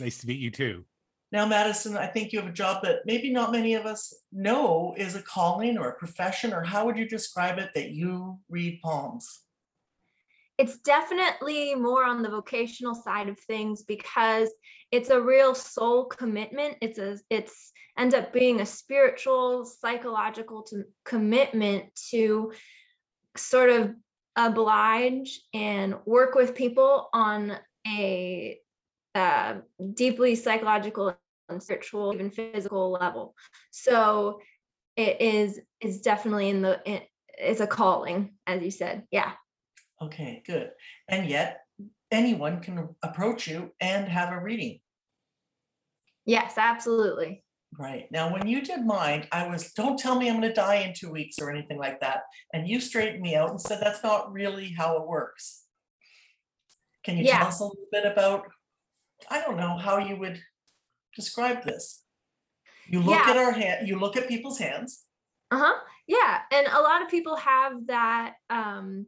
nice 0.00 0.18
to 0.18 0.26
meet 0.26 0.40
you 0.40 0.50
too. 0.50 0.84
Now, 1.32 1.44
Madison, 1.44 1.96
I 1.96 2.06
think 2.06 2.32
you 2.32 2.40
have 2.40 2.48
a 2.48 2.54
job 2.54 2.82
that 2.84 3.00
maybe 3.04 3.30
not 3.32 3.52
many 3.52 3.74
of 3.74 3.84
us 3.84 4.14
know 4.32 4.94
is 4.96 5.16
a 5.16 5.22
calling 5.22 5.76
or 5.76 5.90
a 5.90 5.98
profession, 5.98 6.52
or 6.52 6.62
how 6.62 6.86
would 6.86 6.96
you 6.96 7.08
describe 7.08 7.58
it 7.58 7.70
that 7.74 7.90
you 7.90 8.38
read 8.48 8.80
palms? 8.80 9.40
It's 10.56 10.78
definitely 10.78 11.74
more 11.74 12.04
on 12.04 12.22
the 12.22 12.30
vocational 12.30 12.94
side 12.94 13.28
of 13.28 13.38
things 13.40 13.82
because 13.82 14.48
it's 14.90 15.10
a 15.10 15.20
real 15.20 15.54
soul 15.54 16.06
commitment. 16.06 16.76
It's 16.80 16.98
a 16.98 17.18
it's 17.28 17.72
ends 17.98 18.14
up 18.14 18.32
being 18.32 18.60
a 18.60 18.66
spiritual, 18.66 19.66
psychological 19.66 20.62
to, 20.62 20.84
commitment 21.04 21.84
to 22.10 22.52
sort 23.36 23.70
of 23.70 23.94
oblige 24.36 25.40
and 25.52 25.96
work 26.06 26.34
with 26.34 26.54
people 26.54 27.08
on 27.12 27.58
a 27.86 28.58
uh, 29.14 29.54
deeply 29.94 30.34
psychological 30.34 31.16
and 31.48 31.62
spiritual, 31.62 32.12
even 32.12 32.30
physical 32.30 32.90
level. 32.90 33.34
So 33.70 34.40
it 34.96 35.20
is 35.20 35.60
is 35.80 36.00
definitely 36.00 36.48
in 36.48 36.62
the 36.62 36.80
it, 36.84 37.08
it's 37.38 37.60
a 37.60 37.66
calling, 37.66 38.34
as 38.46 38.62
you 38.62 38.70
said. 38.70 39.04
Yeah. 39.10 39.32
Okay, 40.02 40.42
good. 40.46 40.70
And 41.08 41.28
yet, 41.28 41.62
anyone 42.10 42.60
can 42.60 42.88
approach 43.02 43.46
you 43.46 43.72
and 43.80 44.08
have 44.08 44.32
a 44.32 44.40
reading. 44.40 44.80
Yes, 46.24 46.54
absolutely. 46.56 47.44
Right. 47.78 48.10
Now, 48.10 48.32
when 48.32 48.46
you 48.46 48.62
did 48.62 48.84
mine, 48.84 49.26
I 49.32 49.48
was, 49.48 49.72
don't 49.72 49.98
tell 49.98 50.18
me 50.18 50.28
I'm 50.28 50.36
gonna 50.36 50.52
die 50.52 50.76
in 50.76 50.94
two 50.94 51.10
weeks 51.10 51.38
or 51.38 51.50
anything 51.50 51.78
like 51.78 52.00
that. 52.00 52.22
And 52.52 52.66
you 52.66 52.80
straightened 52.80 53.22
me 53.22 53.36
out 53.36 53.50
and 53.50 53.60
said 53.60 53.80
that's 53.80 54.02
not 54.02 54.32
really 54.32 54.72
how 54.76 54.96
it 54.96 55.06
works. 55.06 55.65
Can 57.06 57.16
you 57.16 57.24
Yeah. 57.24 57.38
tell 57.38 57.46
us 57.48 57.60
a 57.60 57.64
little 57.64 57.86
bit 57.92 58.04
about, 58.04 58.50
I 59.30 59.40
don't 59.40 59.56
know, 59.56 59.78
how 59.78 59.98
you 59.98 60.16
would 60.16 60.42
describe 61.14 61.62
this? 61.62 62.02
You 62.88 63.00
look 63.00 63.14
Yeah. 63.14 63.30
at 63.30 63.36
our 63.36 63.52
hand, 63.52 63.86
you 63.88 63.96
look 63.98 64.16
at 64.16 64.26
people's 64.28 64.58
hands. 64.58 65.04
Uh-huh. 65.52 65.80
Yeah. 66.08 66.42
And 66.50 66.66
a 66.66 66.80
lot 66.80 67.02
of 67.02 67.08
people 67.08 67.36
have 67.36 67.86
that 67.86 68.34
um 68.50 69.06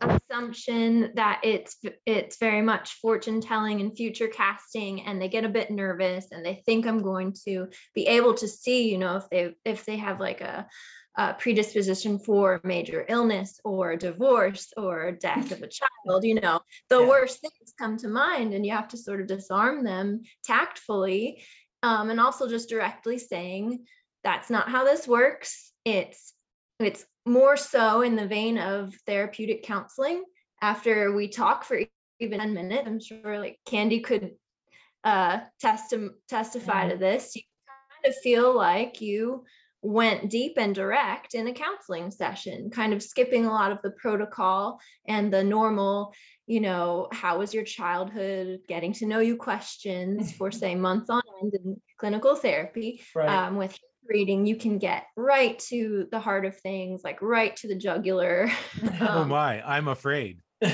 assumption 0.00 1.10
that 1.14 1.40
it's 1.42 1.76
v- 1.82 1.90
it's 2.06 2.36
very 2.38 2.62
much 2.62 2.92
fortune 3.00 3.40
telling 3.40 3.80
and 3.80 3.96
future 3.96 4.28
casting 4.28 5.02
and 5.06 5.20
they 5.20 5.28
get 5.28 5.44
a 5.44 5.48
bit 5.48 5.70
nervous 5.70 6.26
and 6.30 6.44
they 6.44 6.62
think 6.66 6.86
I'm 6.86 7.02
going 7.02 7.32
to 7.46 7.68
be 7.94 8.06
able 8.06 8.34
to 8.34 8.46
see, 8.46 8.90
you 8.92 8.98
know, 8.98 9.16
if 9.16 9.28
they 9.30 9.54
if 9.64 9.86
they 9.86 9.96
have 9.96 10.20
like 10.20 10.40
a 10.42 10.68
a 11.16 11.34
predisposition 11.34 12.18
for 12.18 12.60
major 12.64 13.04
illness 13.08 13.60
or 13.64 13.96
divorce 13.96 14.72
or 14.76 15.12
death 15.12 15.50
of 15.50 15.62
a 15.62 15.68
child, 16.06 16.24
you 16.24 16.34
know, 16.40 16.60
the 16.88 17.00
Yeah. 17.00 17.08
worst 17.08 17.40
things 17.40 17.74
come 17.78 17.96
to 17.98 18.08
mind 18.08 18.54
and 18.54 18.64
you 18.64 18.72
have 18.72 18.88
to 18.88 18.96
sort 18.96 19.20
of 19.20 19.26
disarm 19.26 19.84
them 19.84 20.22
tactfully 20.44 21.42
um, 21.82 22.10
and 22.10 22.20
also 22.20 22.48
just 22.48 22.68
directly 22.68 23.18
saying 23.18 23.84
that's 24.24 24.50
not 24.50 24.68
how 24.68 24.84
this 24.84 25.06
works. 25.08 25.72
It's 25.84 26.34
it's 26.80 27.04
more 27.26 27.56
so 27.56 28.02
in 28.02 28.14
the 28.16 28.26
vein 28.26 28.58
of 28.58 28.94
therapeutic 29.06 29.62
counseling. 29.64 30.24
After 30.60 31.12
we 31.12 31.28
talk 31.28 31.64
for 31.64 31.80
even 32.20 32.40
10 32.40 32.52
minutes 32.52 32.82
i'm 32.84 32.98
sure 33.00 33.38
like 33.38 33.60
candy 33.64 34.00
could 34.00 34.32
uh 35.04 35.38
testi- 35.62 36.10
testify 36.28 36.88
to 36.88 36.96
this. 36.96 37.36
You 37.36 37.42
kind 38.02 38.12
of 38.12 38.20
feel 38.20 38.54
like 38.56 39.00
you 39.00 39.44
went 39.82 40.28
deep 40.28 40.54
and 40.56 40.74
direct 40.74 41.34
in 41.34 41.46
a 41.46 41.52
counseling 41.52 42.10
session 42.10 42.68
kind 42.70 42.92
of 42.92 43.02
skipping 43.02 43.46
a 43.46 43.50
lot 43.50 43.70
of 43.70 43.78
the 43.82 43.92
protocol 43.92 44.80
and 45.06 45.32
the 45.32 45.42
normal 45.44 46.12
you 46.46 46.60
know 46.60 47.08
how 47.12 47.38
was 47.38 47.54
your 47.54 47.62
childhood 47.62 48.58
getting 48.68 48.92
to 48.92 49.06
know 49.06 49.20
you 49.20 49.36
questions 49.36 50.32
for 50.38 50.50
say 50.50 50.74
months 50.74 51.08
on 51.10 51.22
end 51.42 51.54
in 51.54 51.80
clinical 51.98 52.34
therapy 52.34 53.00
Right. 53.14 53.28
um, 53.28 53.56
with 53.56 53.78
reading 54.08 54.46
you 54.46 54.56
can 54.56 54.78
get 54.78 55.04
right 55.16 55.58
to 55.58 56.08
the 56.10 56.18
heart 56.18 56.44
of 56.44 56.58
things 56.60 57.02
like 57.04 57.22
right 57.22 57.54
to 57.56 57.68
the 57.68 57.76
jugular 57.76 58.50
Oh 59.00 59.22
um, 59.22 59.28
my, 59.28 59.62
I'm 59.62 59.88
afraid. 59.88 60.40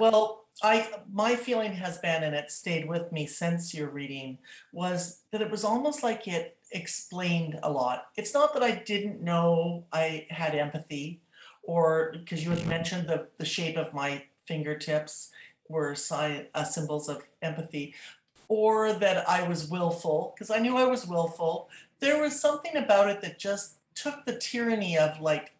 Well, 0.00 0.44
I, 0.62 0.88
my 1.12 1.36
feeling 1.36 1.72
has 1.72 1.98
been, 1.98 2.22
and 2.22 2.34
it 2.34 2.50
stayed 2.50 2.88
with 2.88 3.10
me 3.12 3.26
since 3.26 3.74
your 3.74 3.90
reading, 3.90 4.38
was 4.72 5.22
that 5.32 5.42
it 5.42 5.50
was 5.50 5.64
almost 5.64 6.02
like 6.02 6.28
it 6.28 6.56
explained 6.72 7.58
a 7.62 7.70
lot. 7.70 8.06
It's 8.16 8.34
not 8.34 8.54
that 8.54 8.62
I 8.62 8.72
didn't 8.72 9.22
know 9.22 9.84
I 9.92 10.26
had 10.30 10.54
empathy, 10.54 11.20
or 11.62 12.12
because 12.12 12.44
you 12.44 12.50
had 12.50 12.66
mentioned 12.66 13.08
the, 13.08 13.28
the 13.38 13.44
shape 13.44 13.76
of 13.76 13.94
my 13.94 14.24
fingertips 14.46 15.30
were 15.68 15.94
sign, 15.94 16.46
uh, 16.54 16.64
symbols 16.64 17.08
of 17.08 17.22
empathy, 17.40 17.94
or 18.48 18.92
that 18.92 19.28
I 19.28 19.46
was 19.48 19.68
willful, 19.68 20.34
because 20.34 20.50
I 20.50 20.58
knew 20.58 20.76
I 20.76 20.84
was 20.84 21.06
willful. 21.06 21.68
There 22.00 22.20
was 22.20 22.38
something 22.38 22.76
about 22.76 23.08
it 23.08 23.22
that 23.22 23.38
just 23.38 23.76
took 23.94 24.24
the 24.24 24.36
tyranny 24.36 24.98
of 24.98 25.20
like, 25.20 25.52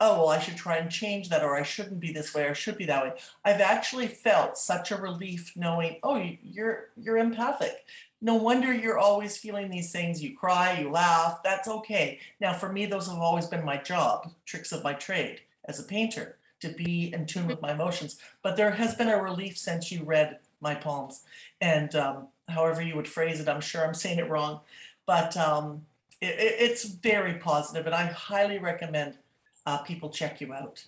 oh, 0.00 0.18
well, 0.18 0.28
I 0.28 0.40
should 0.40 0.56
try 0.56 0.76
and 0.76 0.90
change 0.90 1.28
that, 1.28 1.44
or 1.44 1.56
I 1.56 1.62
shouldn't 1.62 2.00
be 2.00 2.12
this 2.12 2.34
way, 2.34 2.44
or 2.44 2.54
should 2.54 2.76
be 2.76 2.86
that 2.86 3.04
way. 3.04 3.12
I've 3.44 3.60
actually 3.60 4.08
felt 4.08 4.58
such 4.58 4.90
a 4.90 4.96
relief 4.96 5.52
knowing, 5.54 5.98
oh, 6.02 6.16
you're 6.42 6.88
you're 6.96 7.18
empathic. 7.18 7.84
No 8.24 8.36
wonder 8.36 8.72
you're 8.72 8.98
always 8.98 9.36
feeling 9.36 9.68
these 9.68 9.92
things. 9.92 10.22
You 10.22 10.34
cry, 10.34 10.78
you 10.80 10.90
laugh. 10.90 11.42
That's 11.44 11.68
okay. 11.68 12.20
Now, 12.40 12.54
for 12.54 12.72
me, 12.72 12.86
those 12.86 13.06
have 13.06 13.18
always 13.18 13.46
been 13.46 13.66
my 13.66 13.76
job, 13.76 14.32
tricks 14.46 14.72
of 14.72 14.82
my 14.82 14.94
trade 14.94 15.42
as 15.66 15.78
a 15.78 15.82
painter, 15.82 16.38
to 16.60 16.70
be 16.70 17.12
in 17.12 17.26
tune 17.26 17.46
with 17.46 17.60
my 17.60 17.72
emotions. 17.72 18.16
But 18.42 18.56
there 18.56 18.70
has 18.70 18.94
been 18.94 19.10
a 19.10 19.22
relief 19.22 19.58
since 19.58 19.92
you 19.92 20.04
read 20.04 20.38
my 20.62 20.74
poems, 20.74 21.24
and 21.60 21.94
um, 21.94 22.28
however 22.48 22.80
you 22.80 22.96
would 22.96 23.06
phrase 23.06 23.40
it, 23.40 23.48
I'm 23.48 23.60
sure 23.60 23.86
I'm 23.86 23.92
saying 23.92 24.18
it 24.18 24.30
wrong, 24.30 24.60
but 25.04 25.36
um, 25.36 25.84
it, 26.22 26.38
it, 26.38 26.56
it's 26.60 26.84
very 26.84 27.34
positive, 27.34 27.84
and 27.84 27.94
I 27.94 28.06
highly 28.06 28.58
recommend 28.58 29.18
uh, 29.66 29.78
people 29.82 30.08
check 30.08 30.40
you 30.40 30.54
out. 30.54 30.82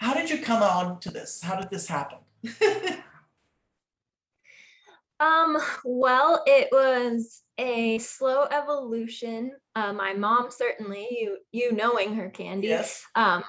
How 0.00 0.12
did 0.12 0.28
you 0.28 0.38
come 0.38 0.64
on 0.64 0.98
to 1.00 1.12
this? 1.12 1.40
How 1.40 1.54
did 1.54 1.70
this 1.70 1.86
happen? 1.86 2.18
um 5.20 5.56
well 5.84 6.42
it 6.46 6.68
was 6.72 7.42
a 7.58 7.98
slow 7.98 8.44
evolution 8.44 9.52
uh, 9.76 9.92
my 9.92 10.12
mom 10.12 10.50
certainly 10.50 11.06
you 11.10 11.38
you 11.52 11.72
knowing 11.72 12.14
her 12.14 12.28
candy 12.30 12.68
yes. 12.68 13.02
um 13.14 13.44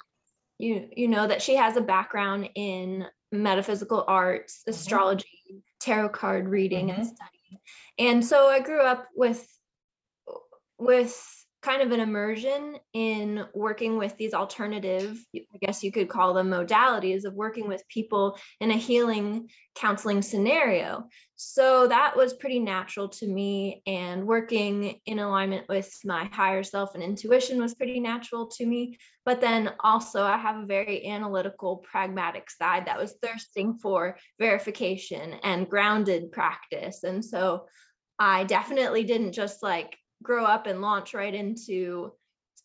you 0.59 0.87
you 0.95 1.07
know 1.07 1.27
that 1.27 1.41
she 1.41 1.55
has 1.55 1.75
a 1.75 1.81
background 1.81 2.49
in 2.55 3.05
metaphysical 3.31 4.05
arts 4.07 4.61
Mhm. 4.67 4.71
astrology 4.71 5.63
tarot 5.79 6.09
card 6.09 6.47
reading 6.47 6.91
and 6.91 7.03
Mhm. 7.03 7.15
studying 7.15 7.59
and 7.97 8.25
so 8.25 8.47
i 8.47 8.59
grew 8.59 8.81
up 8.81 9.07
with 9.15 9.45
with 10.77 11.44
kind 11.65 11.81
of 11.81 11.91
an 11.91 11.99
immersion 11.99 12.77
in 12.93 13.43
working 13.55 13.97
with 13.97 14.15
these 14.17 14.35
alternative 14.35 15.17
i 15.35 15.57
guess 15.59 15.83
you 15.83 15.91
could 15.91 16.07
call 16.07 16.31
them 16.31 16.51
modalities 16.51 17.25
of 17.25 17.33
working 17.33 17.67
with 17.67 17.83
people 17.89 18.37
in 18.61 18.69
a 18.69 18.77
healing 18.77 19.49
counseling 19.73 20.21
scenario 20.21 21.03
so 21.35 21.87
that 21.87 22.15
was 22.15 22.35
pretty 22.35 22.59
natural 22.59 23.09
to 23.09 23.27
me 23.27 23.81
and 23.87 24.27
working 24.27 24.99
in 25.07 25.17
alignment 25.17 25.67
with 25.67 25.91
my 26.05 26.29
higher 26.31 26.61
self 26.61 26.93
and 26.93 27.03
intuition 27.03 27.59
was 27.59 27.73
pretty 27.73 27.99
natural 27.99 28.45
to 28.45 28.63
me 28.63 28.95
but 29.25 29.41
then 29.41 29.73
also 29.79 30.21
I 30.21 30.37
have 30.37 30.57
a 30.61 30.67
very 30.67 31.07
analytical, 31.07 31.77
pragmatic 31.77 32.51
side 32.51 32.85
that 32.85 32.99
was 32.99 33.15
thirsting 33.23 33.79
for 33.81 34.17
verification 34.37 35.33
and 35.41 35.67
grounded 35.67 36.31
practice. 36.31 37.03
And 37.03 37.25
so 37.25 37.65
I 38.19 38.43
definitely 38.43 39.03
didn't 39.03 39.33
just 39.33 39.63
like 39.63 39.97
grow 40.23 40.45
up 40.45 40.67
and 40.67 40.81
launch 40.81 41.13
right 41.13 41.33
into 41.33 42.11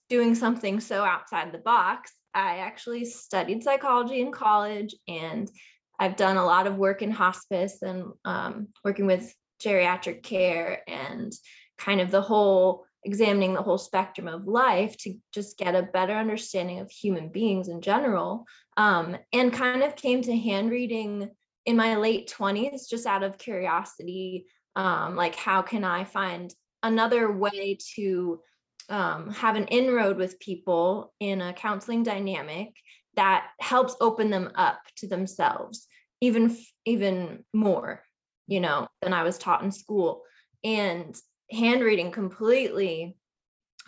doing 0.09 0.35
something 0.35 0.81
so 0.81 1.05
outside 1.05 1.52
the 1.52 1.59
box. 1.59 2.12
I 2.35 2.59
actually 2.59 3.05
studied 3.05 3.62
psychology 3.62 4.20
in 4.20 4.32
college 4.32 4.94
and 5.09 5.51
I've 5.98 6.16
done 6.16 6.36
a 6.36 6.44
lot 6.44 6.66
of 6.66 6.77
work 6.77 7.02
in 7.02 7.10
hospice 7.10 7.82
and 7.82 8.12
um, 8.24 8.68
working 8.85 9.06
with 9.06 9.35
geriatric 9.62 10.22
care 10.22 10.82
and 10.89 11.32
kind 11.78 12.01
of 12.01 12.10
the 12.10 12.22
whole 12.22 12.85
examining 13.05 13.55
the 13.55 13.62
whole 13.62 13.78
spectrum 13.78 14.28
of 14.28 14.47
life 14.47 14.97
to 14.98 15.14
just 15.32 15.56
get 15.56 15.74
a 15.74 15.82
better 15.82 16.14
understanding 16.14 16.81
of 16.81 16.90
human 16.90 17.28
beings 17.28 17.68
in 17.68 17.81
general 17.81 18.44
um, 18.77 19.16
and 19.32 19.52
kind 19.52 19.82
of 19.82 19.97
came 19.97 20.20
to 20.22 20.36
hand 20.36 20.70
reading 20.70 21.31
in 21.66 21.77
my 21.77 21.97
late 21.97 22.32
20s 22.36 22.89
just 22.89 23.06
out 23.06 23.22
of 23.22 23.39
curiosity 23.39 24.47
um, 24.77 25.16
like 25.16 25.35
how 25.35 25.62
can 25.62 25.82
i 25.82 26.05
find 26.05 26.55
another 26.82 27.31
way 27.31 27.78
to 27.94 28.40
um, 28.89 29.31
have 29.31 29.57
an 29.57 29.66
inroad 29.66 30.16
with 30.16 30.40
people 30.40 31.12
in 31.20 31.40
a 31.40 31.52
counseling 31.52 32.02
dynamic 32.02 32.74
that 33.16 33.48
helps 33.61 33.97
open 34.01 34.31
them 34.31 34.51
up 34.55 34.81
to 34.97 35.07
themselves 35.07 35.86
even 36.20 36.57
even 36.85 37.44
more 37.52 38.02
you 38.47 38.61
know 38.61 38.86
than 39.02 39.12
i 39.12 39.23
was 39.23 39.39
taught 39.39 39.62
in 39.62 39.73
school 39.73 40.23
and 40.65 41.16
hand 41.51 41.82
reading 41.82 42.11
completely 42.11 43.16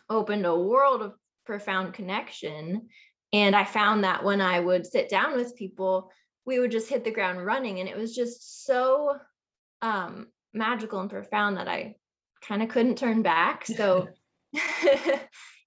opened 0.08 0.46
a 0.46 0.56
world 0.56 1.02
of 1.02 1.14
profound 1.44 1.94
connection. 1.94 2.88
And 3.32 3.56
I 3.56 3.64
found 3.64 4.04
that 4.04 4.24
when 4.24 4.40
I 4.40 4.60
would 4.60 4.86
sit 4.86 5.08
down 5.08 5.36
with 5.36 5.56
people, 5.56 6.10
we 6.44 6.58
would 6.58 6.70
just 6.70 6.88
hit 6.88 7.04
the 7.04 7.10
ground 7.10 7.44
running. 7.44 7.80
And 7.80 7.88
it 7.88 7.96
was 7.96 8.14
just 8.14 8.64
so 8.64 9.16
um, 9.80 10.28
magical 10.52 11.00
and 11.00 11.10
profound 11.10 11.56
that 11.56 11.68
I 11.68 11.96
kind 12.46 12.62
of 12.62 12.68
couldn't 12.68 12.98
turn 12.98 13.22
back. 13.22 13.66
So 13.76 14.08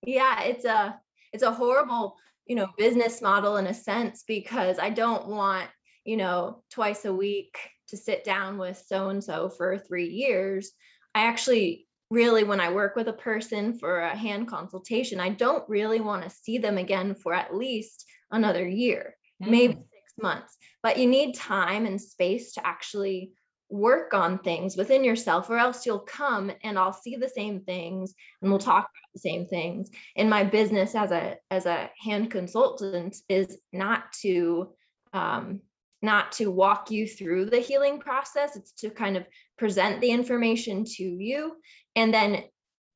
yeah, 0.05 0.43
it's 0.43 0.65
a 0.65 0.99
it's 1.33 1.43
a 1.43 1.51
horrible, 1.51 2.15
you 2.45 2.55
know, 2.55 2.67
business 2.77 3.21
model 3.21 3.57
in 3.57 3.67
a 3.67 3.73
sense 3.73 4.23
because 4.27 4.77
I 4.79 4.89
don't 4.91 5.27
want, 5.27 5.69
you 6.05 6.17
know, 6.17 6.63
twice 6.69 7.05
a 7.05 7.13
week 7.13 7.57
to 7.89 7.97
sit 7.97 8.23
down 8.23 8.57
with 8.57 8.83
so 8.87 9.09
and 9.09 9.23
so 9.23 9.49
for 9.49 9.77
3 9.77 10.07
years. 10.07 10.71
I 11.13 11.25
actually 11.25 11.87
really 12.11 12.43
when 12.43 12.59
I 12.59 12.71
work 12.71 12.95
with 12.95 13.07
a 13.07 13.13
person 13.13 13.77
for 13.79 14.01
a 14.01 14.15
hand 14.15 14.47
consultation, 14.47 15.19
I 15.19 15.29
don't 15.29 15.67
really 15.67 16.01
want 16.01 16.23
to 16.23 16.29
see 16.29 16.59
them 16.59 16.77
again 16.77 17.15
for 17.15 17.33
at 17.33 17.55
least 17.55 18.05
another 18.31 18.67
year, 18.67 19.15
maybe 19.39 19.73
Mm. 19.73 19.77
6 19.77 20.13
months. 20.21 20.57
But 20.83 20.97
you 20.99 21.07
need 21.07 21.35
time 21.35 21.85
and 21.87 21.99
space 21.99 22.53
to 22.53 22.65
actually 22.65 23.31
work 23.69 24.13
on 24.13 24.37
things 24.39 24.77
within 24.77 25.03
yourself 25.03 25.49
or 25.49 25.57
else 25.57 25.85
you'll 25.85 25.99
come 25.99 26.51
and 26.63 26.77
I'll 26.77 26.93
see 26.93 27.15
the 27.15 27.29
same 27.29 27.61
things 27.61 28.13
and 28.41 28.51
we'll 28.51 28.59
talk 28.59 28.83
about 28.83 29.13
the 29.13 29.19
same 29.19 29.45
things. 29.47 29.89
And 30.15 30.29
my 30.29 30.43
business 30.43 30.95
as 30.95 31.11
a 31.11 31.37
as 31.49 31.65
a 31.65 31.89
hand 31.99 32.31
consultant 32.31 33.17
is 33.27 33.57
not 33.73 34.11
to 34.21 34.69
um 35.13 35.61
not 36.01 36.31
to 36.33 36.51
walk 36.51 36.91
you 36.91 37.07
through 37.07 37.45
the 37.45 37.59
healing 37.59 37.99
process. 37.99 38.55
It's 38.55 38.71
to 38.73 38.91
kind 38.91 39.17
of 39.17 39.25
present 39.57 40.01
the 40.01 40.11
information 40.11 40.85
to 40.85 41.03
you. 41.03 41.55
And 41.95 42.13
then 42.13 42.43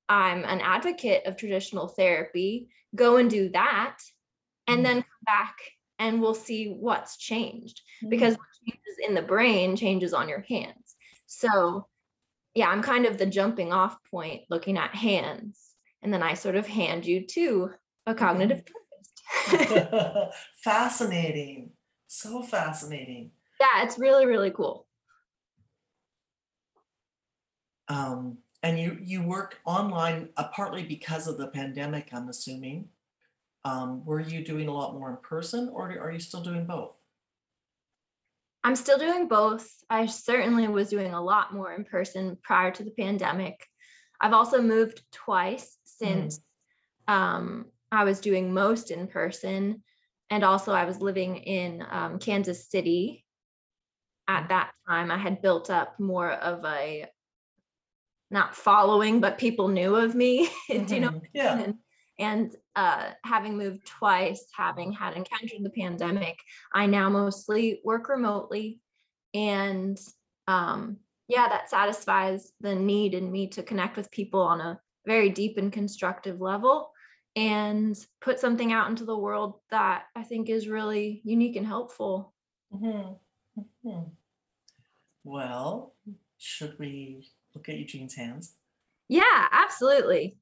I'm 0.08 0.44
an 0.44 0.62
advocate 0.62 1.26
of 1.26 1.36
traditional 1.36 1.88
therapy. 1.88 2.70
Go 2.96 3.18
and 3.18 3.30
do 3.30 3.50
that. 3.50 3.98
And 4.68 4.86
then 4.86 4.98
come 4.98 5.24
back 5.26 5.56
and 5.98 6.22
we'll 6.22 6.36
see 6.36 6.76
what's 6.80 7.18
changed 7.18 7.82
because 8.08 8.36
what 8.36 8.49
changes 8.72 8.98
in 9.08 9.14
the 9.14 9.22
brain 9.22 9.76
changes 9.76 10.14
on 10.14 10.30
your 10.30 10.46
hands. 10.48 10.96
So, 11.28 11.88
yeah, 12.56 12.70
I'm 12.70 12.82
kind 12.82 13.06
of 13.06 13.18
the 13.18 13.26
jumping 13.26 13.72
off 13.72 13.98
point 14.10 14.44
looking 14.50 14.78
at 14.78 14.96
hands. 14.96 15.76
And 16.02 16.14
then 16.14 16.24
I 16.24 16.34
sort 16.34 16.56
of 16.56 16.66
hand 16.66 17.06
you 17.06 17.26
to 17.28 17.72
a 18.06 18.16
cognitive 18.16 18.64
therapist. 19.48 20.36
fascinating. 20.64 21.72
So 22.08 22.42
fascinating. 22.42 23.32
yeah, 23.60 23.84
it's 23.84 24.00
really, 24.00 24.26
really 24.26 24.52
cool. 24.52 24.88
Um, 27.88 28.38
and 28.62 28.80
you 28.80 28.98
you 29.04 29.24
work 29.24 29.60
online 29.66 30.30
uh, 30.38 30.48
partly 30.50 30.84
because 30.84 31.28
of 31.28 31.38
the 31.38 31.48
pandemic, 31.48 32.10
I'm 32.14 32.30
assuming. 32.30 32.90
Um, 33.66 34.06
were 34.06 34.22
you 34.22 34.44
doing 34.44 34.68
a 34.68 34.74
lot 34.74 34.94
more 34.94 35.10
in 35.10 35.18
person, 35.18 35.70
or 35.70 35.92
are 36.00 36.12
you 36.12 36.20
still 36.20 36.42
doing 36.42 36.66
both? 36.66 36.99
I'm 38.64 38.76
still 38.76 38.98
doing 38.98 39.28
both. 39.28 39.70
I 39.90 40.06
certainly 40.06 40.68
was 40.68 40.90
doing 40.90 41.14
a 41.14 41.22
lot 41.22 41.54
more 41.54 41.74
in 41.74 41.86
person 41.86 42.38
prior 42.44 42.72
to 42.72 42.84
the 42.84 42.92
pandemic. 42.92 43.66
I've 44.20 44.34
also 44.34 44.62
moved 44.62 45.02
twice 45.12 45.78
since 45.86 46.40
um, 47.08 47.66
I 47.92 48.04
was 48.04 48.20
doing 48.20 48.54
most 48.54 48.92
in 48.92 49.08
person. 49.08 49.84
And 50.30 50.44
also, 50.44 50.74
I 50.74 50.86
was 50.86 51.02
living 51.02 51.38
in 51.38 51.84
um, 51.90 52.20
Kansas 52.20 52.70
City. 52.70 53.26
At 54.28 54.50
that 54.50 54.72
time, 54.88 55.10
I 55.10 55.18
had 55.18 55.42
built 55.42 55.72
up 55.72 56.00
more 56.00 56.32
of 56.32 56.64
a 56.66 57.08
not 58.30 58.56
following, 58.56 59.22
but 59.22 59.40
people 59.40 59.70
knew 59.70 59.96
of 59.96 60.14
me. 60.14 60.50
Do 60.70 60.86
you 60.88 61.00
know? 61.00 61.10
Mhm. 61.10 61.22
Yeah. 61.34 61.58
and, 61.60 61.76
and 62.20 62.56
uh, 62.80 63.10
having 63.26 63.58
moved 63.58 63.86
twice, 63.86 64.46
having 64.56 64.94
had 64.94 65.14
encountered 65.14 65.62
the 65.62 65.70
pandemic, 65.70 66.40
I 66.74 66.86
now 66.86 67.10
mostly 67.10 67.82
work 67.84 68.08
remotely. 68.08 68.80
And 69.34 70.00
um, 70.48 70.96
yeah, 71.28 71.50
that 71.50 71.70
satisfies 71.70 72.54
the 72.62 72.74
need 72.74 73.16
in 73.16 73.30
me 73.30 73.48
to 73.50 73.64
connect 73.64 73.98
with 73.98 74.10
people 74.12 74.40
on 74.40 74.62
a 74.62 74.80
very 75.06 75.30
deep 75.30 75.58
and 75.58 75.74
constructive 75.74 76.40
level 76.40 76.94
and 77.36 77.98
put 78.22 78.40
something 78.40 78.72
out 78.72 78.90
into 78.90 79.04
the 79.04 79.18
world 79.18 79.60
that 79.72 80.04
I 80.16 80.24
think 80.24 80.48
is 80.50 80.70
really 80.70 81.22
unique 81.26 81.58
and 81.58 81.68
helpful. 81.68 82.34
Mhm, 82.74 83.20
mhm. 83.84 84.12
Well, 85.26 85.96
should 86.38 86.80
we 86.80 87.28
look 87.54 87.68
at 87.68 87.76
Eugene's 87.76 88.16
hands? 88.16 88.56
Yeah, 89.10 89.48
absolutely. 89.52 90.38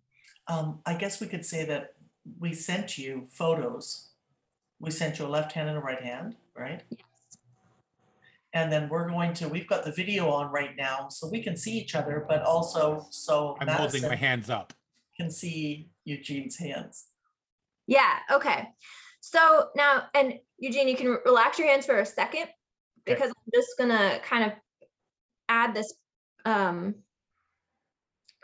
Um, 0.48 0.82
I 0.86 0.94
guess 0.94 1.20
we 1.20 1.26
could 1.26 1.44
say 1.44 1.66
that 1.66 1.97
we 2.40 2.54
sent 2.54 2.98
you 2.98 3.26
photos. 3.30 4.10
We 4.80 4.92
sent 4.92 5.20
you 5.20 5.26
a 5.26 5.28
left 5.28 5.54
hand 5.54 5.70
and 5.70 5.78
a 5.78 5.82
right 5.82 6.02
hand, 6.02 6.36
right? 6.56 6.84
Yes. 6.90 7.00
And 8.54 8.72
then 8.72 8.90
we're 8.90 9.10
going 9.10 9.34
to, 9.36 9.48
we've 9.48 9.68
got 9.68 9.86
the 9.86 9.92
video 9.92 10.30
on 10.30 10.52
right 10.52 10.76
now, 10.76 11.10
so 11.10 11.28
we 11.28 11.44
can 11.44 11.58
see 11.58 11.78
each 11.78 11.96
other, 11.96 12.26
but 12.28 12.44
also 12.44 13.08
so 13.10 13.58
I'm 13.60 13.68
holding 13.68 14.04
my 14.04 14.16
hands 14.16 14.50
up. 14.50 14.74
can 15.16 15.30
see 15.30 15.90
Eugene's 16.06 16.58
hands. 16.58 17.08
Yeah, 17.88 18.20
okay. 18.32 18.70
So 19.20 19.70
now, 19.76 20.04
and 20.14 20.36
Eugene, 20.58 20.88
you 20.88 20.96
can 20.96 21.18
relax 21.26 21.60
your 21.60 21.68
hands 21.68 21.86
for 21.86 22.00
a 22.00 22.06
second 22.06 22.48
Okay. 23.08 23.16
because 23.16 23.30
I'm 23.30 23.52
just 23.54 23.78
gonna 23.78 24.20
kind 24.24 24.44
of 24.46 24.52
add 25.50 25.74
this 25.74 25.94
um, 26.46 26.96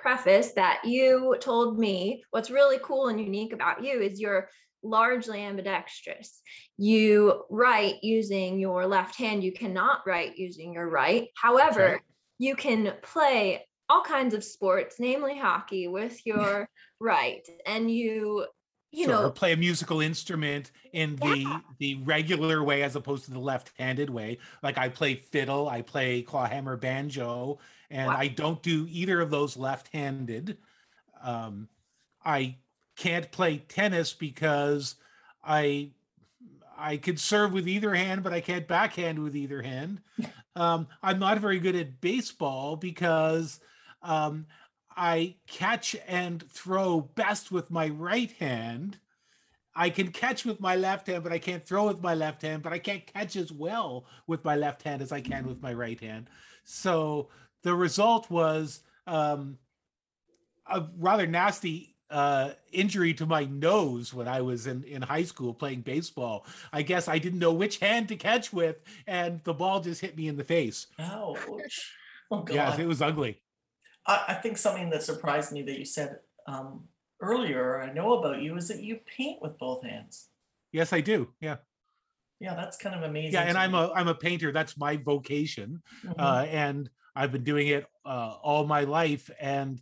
preface 0.03 0.51
that 0.51 0.81
you 0.83 1.35
told 1.39 1.79
me 1.79 2.23
what's 2.31 2.51
really 2.51 2.77
cool 2.83 3.07
and 3.07 3.19
unique 3.19 3.53
about 3.53 3.83
you 3.83 4.01
is 4.01 4.19
you're 4.19 4.49
largely 4.83 5.41
ambidextrous. 5.41 6.41
You 6.77 7.45
write 7.49 7.95
using 8.03 8.59
your 8.59 8.85
left 8.85 9.15
hand, 9.15 9.43
you 9.43 9.53
cannot 9.53 10.01
write 10.05 10.37
using 10.37 10.73
your 10.73 10.89
right. 10.89 11.29
However, 11.41 11.93
right. 11.93 12.01
you 12.37 12.55
can 12.55 12.93
play 13.01 13.65
all 13.87 14.03
kinds 14.03 14.33
of 14.33 14.43
sports, 14.43 14.97
namely 14.99 15.37
hockey, 15.37 15.87
with 15.87 16.19
your 16.25 16.67
right. 16.99 17.47
And 17.65 17.89
you, 17.89 18.45
you 18.91 19.05
Sure, 19.05 19.15
or 19.15 19.23
know, 19.23 19.31
play 19.31 19.53
a 19.53 19.57
musical 19.57 20.01
instrument 20.01 20.71
in 20.91 21.15
the 21.15 21.61
the 21.79 21.95
regular 22.03 22.63
way 22.63 22.83
as 22.83 22.95
opposed 22.95 23.25
to 23.25 23.31
the 23.31 23.39
left-handed 23.39 24.09
way. 24.09 24.37
Like 24.61 24.77
I 24.77 24.89
play 24.89 25.15
fiddle, 25.15 25.67
I 25.67 25.81
play 25.81 26.21
clawhammer 26.21 26.77
banjo, 26.77 27.57
and 27.93 28.07
Wow. 28.07 28.17
I 28.17 28.27
don't 28.27 28.61
do 28.63 28.87
either 28.89 29.21
of 29.21 29.29
those 29.29 29.55
left-handed. 29.55 30.57
Um, 31.21 31.69
I 32.25 32.57
can't 32.95 33.31
play 33.31 33.59
tennis 33.59 34.13
because 34.13 34.95
I 35.43 35.91
I 36.75 36.97
could 36.97 37.19
serve 37.19 37.53
with 37.53 37.67
either 37.67 37.93
hand, 37.93 38.23
but 38.23 38.33
I 38.33 38.41
can't 38.41 38.67
backhand 38.67 39.19
with 39.19 39.35
either 39.35 39.61
hand. 39.61 40.01
Um, 40.55 40.87
I'm 41.01 41.17
not 41.17 41.39
very 41.39 41.57
good 41.57 41.75
at 41.75 41.99
baseball 41.99 42.75
because 42.75 43.59
um, 44.03 44.45
I 44.95 45.37
catch 45.47 45.95
and 46.07 46.47
throw 46.47 47.01
best 47.01 47.51
with 47.51 47.71
my 47.71 47.87
right 47.87 48.31
hand. 48.33 48.99
I 49.75 49.89
can 49.89 50.11
catch 50.11 50.45
with 50.45 50.59
my 50.59 50.75
left 50.75 51.07
hand, 51.07 51.23
but 51.23 51.33
I 51.33 51.39
can't 51.39 51.65
throw 51.65 51.87
with 51.87 52.03
my 52.03 52.13
left 52.13 52.43
hand, 52.43 52.61
but 52.61 52.71
I 52.71 52.77
can't 52.77 53.03
catch 53.11 53.35
as 53.35 53.51
well 53.51 54.05
with 54.27 54.45
my 54.45 54.55
left 54.55 54.83
hand 54.83 55.01
as 55.01 55.11
I 55.11 55.21
can 55.21 55.47
with 55.47 55.59
my 55.59 55.73
right 55.73 55.99
hand. 55.99 56.29
So 56.65 57.29
the 57.63 57.73
result 57.73 58.29
was 58.29 58.81
um, 59.07 59.57
a 60.67 60.83
rather 60.97 61.25
nasty 61.25 61.95
uh, 62.09 62.51
injury 62.71 63.13
to 63.15 63.25
my 63.25 63.45
nose 63.45 64.13
when 64.13 64.27
I 64.27 64.41
was 64.41 64.67
in, 64.67 64.83
in 64.83 65.01
high 65.01 65.23
school 65.23 65.53
playing 65.53 65.81
baseball. 65.81 66.45
I 66.71 66.83
guess 66.83 67.07
I 67.07 67.17
didn't 67.17 67.39
know 67.39 67.53
which 67.53 67.79
hand 67.79 68.07
to 68.09 68.15
catch 68.15 68.53
with, 68.53 68.77
and 69.07 69.43
the 69.43 69.53
ball 69.53 69.79
just 69.79 70.01
hit 70.01 70.15
me 70.15 70.27
in 70.27 70.37
the 70.37 70.43
face. 70.43 70.87
Ouch. 70.99 71.39
Oh, 72.31 72.45
Yes, 72.49 72.71
God. 72.71 72.79
it 72.79 72.85
was 72.87 73.01
ugly. 73.01 73.41
I, 74.05 74.25
I 74.29 74.33
think 74.35 74.57
something 74.57 74.89
that 74.91 75.03
surprised 75.03 75.51
me 75.51 75.63
that 75.63 75.77
you 75.79 75.85
said 75.85 76.17
um, 76.47 76.83
earlier, 77.21 77.81
I 77.81 77.91
know 77.93 78.13
about 78.19 78.41
you, 78.41 78.55
is 78.57 78.67
that 78.67 78.83
you 78.83 78.99
paint 79.17 79.41
with 79.41 79.57
both 79.57 79.83
hands. 79.83 80.27
Yes, 80.71 80.93
I 80.93 81.01
do. 81.01 81.29
Yeah. 81.39 81.57
Yeah, 82.39 82.55
that's 82.55 82.75
kind 82.77 82.95
of 82.95 83.03
amazing. 83.03 83.33
Yeah, 83.33 83.43
and 83.43 83.57
I'm 83.57 83.71
me. 83.71 83.77
a 83.79 83.91
I'm 83.93 84.07
a 84.09 84.15
painter. 84.15 84.51
That's 84.51 84.75
my 84.77 84.97
vocation. 84.97 85.81
Mhm. 86.03 86.15
uh, 86.19 86.45
and 86.49 86.89
I've 87.15 87.31
been 87.31 87.43
doing 87.43 87.67
it 87.67 87.85
uh, 88.05 88.35
all 88.41 88.65
my 88.65 88.81
life. 88.81 89.29
And 89.39 89.81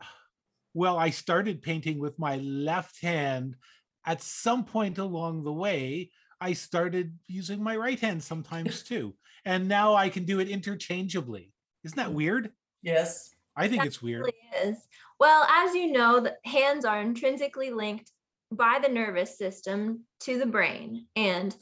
well, 0.74 0.98
I 0.98 1.10
started 1.10 1.62
painting 1.62 1.98
with 1.98 2.18
my 2.18 2.36
left 2.36 3.00
hand. 3.02 3.56
At 4.04 4.22
some 4.22 4.64
point 4.64 4.98
along 4.98 5.44
the 5.44 5.52
way, 5.52 6.10
I 6.40 6.52
started 6.52 7.18
using 7.26 7.62
my 7.62 7.76
right 7.76 7.98
hand 7.98 8.22
sometimes 8.22 8.82
too. 8.90 9.14
And 9.44 9.68
now 9.68 9.94
I 9.94 10.08
can 10.08 10.24
do 10.24 10.40
it 10.40 10.48
interchangeably. 10.48 11.52
Isn't 11.84 11.96
that 11.96 12.12
weird? 12.12 12.52
yes. 12.82 13.30
I 13.58 13.68
think 13.68 13.80
That 13.80 13.86
it's 13.86 14.02
weird. 14.02 14.20
really 14.20 14.70
is. 14.70 14.76
Well, 15.18 15.44
as 15.44 15.74
you 15.74 15.90
know, 15.90 16.20
the 16.20 16.36
hands 16.44 16.84
are 16.84 17.00
intrinsically 17.00 17.70
linked 17.70 18.10
by 18.52 18.78
the 18.82 18.88
nervous 18.90 19.38
system 19.38 20.04
to 20.20 20.38
the 20.38 20.44
brain. 20.44 21.06
And 21.16 21.56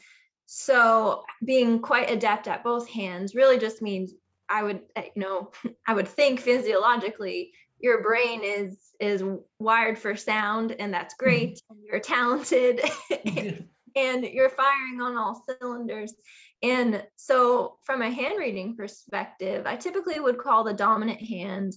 so 0.47 1.23
being 1.45 1.79
quite 1.79 2.11
adept 2.11 2.49
at 2.49 2.65
both 2.65 2.89
hands 2.89 3.37
really 3.37 3.59
just 3.59 3.81
means 3.81 4.13
I 4.49 4.63
would, 4.63 4.81
uh, 4.97 5.03
you 5.15 5.23
know, 5.23 5.51
I 5.87 5.95
would 5.95 6.09
think 6.09 6.41
physiologically 6.41 7.53
your 7.79 8.03
brain 8.03 8.41
is 8.43 8.79
is 9.01 9.23
wired 9.59 9.99
for 9.99 10.17
sound 10.17 10.73
and 10.79 10.95
that's 10.95 11.15
great 11.15 11.61
and 11.69 11.79
you're 11.85 12.01
talented 12.01 12.81
and 13.97 14.25
you're 14.25 14.51
firing 14.51 15.01
on 15.01 15.17
all 15.17 15.43
cylinders. 15.61 16.15
And 16.63 17.05
so, 17.17 17.77
from 17.83 18.01
a 18.01 18.11
hand 18.11 18.39
reading 18.39 18.77
perspective, 18.77 19.67
I 19.67 19.77
typically 19.77 20.19
would 20.19 20.39
call 20.39 20.65
the 20.65 20.73
dominant 20.73 21.21
hand 21.21 21.75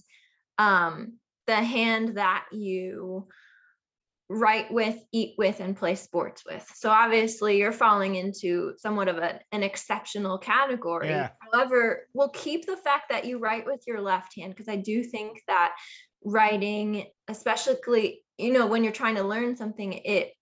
um, 0.56 1.18
the 1.46 1.56
hand 1.56 2.16
that 2.16 2.46
you 2.52 3.28
write 4.28 4.70
with, 4.70 4.96
eat 5.12 5.34
with, 5.38 5.60
and 5.60 5.76
play 5.76 5.94
sports 5.94 6.42
with. 6.44 6.66
So, 6.74 6.90
obviously, 6.90 7.58
you're 7.58 7.72
falling 7.72 8.16
into 8.16 8.74
somewhat 8.76 9.08
of 9.08 9.18
a, 9.18 9.40
an 9.52 9.62
exceptional 9.62 10.38
category. 10.38 11.08
Yeah. 11.08 11.30
However, 11.52 12.06
we'll 12.12 12.30
keep 12.30 12.66
the 12.66 12.76
fact 12.76 13.10
that 13.10 13.24
you 13.24 13.38
write 13.38 13.66
with 13.66 13.82
your 13.86 14.00
left 14.00 14.34
hand 14.36 14.52
because 14.54 14.68
I 14.68 14.76
do 14.76 15.02
think 15.02 15.40
that 15.46 15.74
writing, 16.24 17.06
especially, 17.28 18.22
you 18.36 18.52
know, 18.52 18.66
when 18.66 18.84
you're 18.84 18.92
trying 18.92 19.16
to 19.16 19.24
learn 19.24 19.56
something, 19.56 19.92
it 19.92 20.32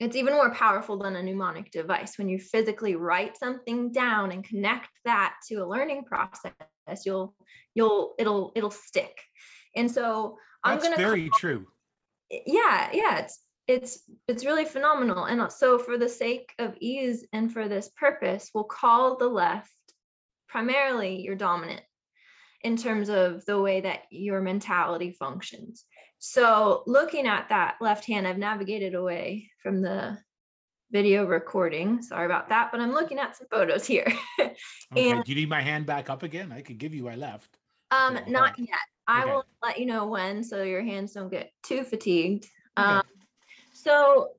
it's 0.00 0.16
even 0.16 0.34
more 0.34 0.52
powerful 0.52 0.98
than 0.98 1.16
a 1.16 1.22
mnemonic 1.22 1.70
device 1.70 2.18
when 2.18 2.28
you 2.28 2.38
physically 2.38 2.96
write 2.96 3.36
something 3.38 3.92
down 3.92 4.32
and 4.32 4.44
connect 4.44 4.88
that 5.04 5.34
to 5.48 5.56
a 5.56 5.66
learning 5.66 6.04
process 6.04 6.52
you'll 7.04 7.34
you'll 7.74 8.14
it'll 8.18 8.52
it'll 8.56 8.70
stick 8.70 9.16
and 9.76 9.90
so 9.90 10.36
i'm 10.64 10.78
That's 10.78 10.90
gonna 10.90 11.08
very 11.08 11.30
true. 11.38 11.66
Yeah 12.30 12.90
yeah 12.92 13.18
it's 13.18 13.40
it's 13.66 14.02
it's 14.28 14.44
really 14.44 14.66
phenomenal. 14.66 15.24
And 15.24 15.50
so 15.50 15.78
for 15.78 15.96
the 15.96 16.08
sake 16.08 16.52
of 16.58 16.76
ease 16.80 17.26
and 17.32 17.50
for 17.52 17.66
this 17.68 17.88
purpose 17.96 18.50
we'll 18.54 18.64
call 18.64 19.16
the 19.16 19.28
left 19.28 19.70
primarily 20.48 21.22
your 21.22 21.34
dominant 21.34 21.80
in 22.62 22.76
terms 22.76 23.08
of 23.08 23.44
the 23.46 23.58
way 23.60 23.80
that 23.82 24.02
your 24.10 24.40
mentality 24.42 25.10
functions. 25.12 25.84
So 26.18 26.82
looking 26.86 27.26
at 27.26 27.48
that 27.48 27.76
left 27.80 28.04
hand 28.06 28.26
i've 28.28 28.38
navigated 28.38 28.94
away 28.94 29.50
from 29.62 29.80
the 29.82 30.18
video 30.92 31.24
recording. 31.26 32.02
Sorry 32.02 32.26
about 32.26 32.50
that 32.50 32.70
but 32.70 32.80
i'm 32.80 32.92
looking 32.92 33.18
at 33.18 33.36
some 33.36 33.46
photos 33.50 33.86
here. 33.86 34.12
Okay, 34.92 35.10
And- 35.10 35.24
do 35.24 35.32
you 35.32 35.36
need 35.36 35.48
my 35.48 35.62
hand 35.62 35.86
back 35.86 36.08
up 36.10 36.22
again? 36.22 36.52
I 36.52 36.60
could 36.60 36.78
give 36.78 36.94
you 36.94 37.04
my 37.04 37.16
left. 37.16 37.56
um 37.90 38.18
not 38.28 38.58
yet 38.58 38.78
i 39.06 39.24
Okay. 39.24 39.30
will 39.30 39.44
let 39.62 39.78
you 39.78 39.86
know 39.86 40.06
when 40.06 40.42
so 40.42 40.62
your 40.62 40.82
hands 40.82 41.12
don't 41.12 41.30
get 41.30 41.52
too 41.62 41.84
fatigued 41.84 42.46
Okay. 42.78 42.94
um 42.94 43.02
so 43.72 44.30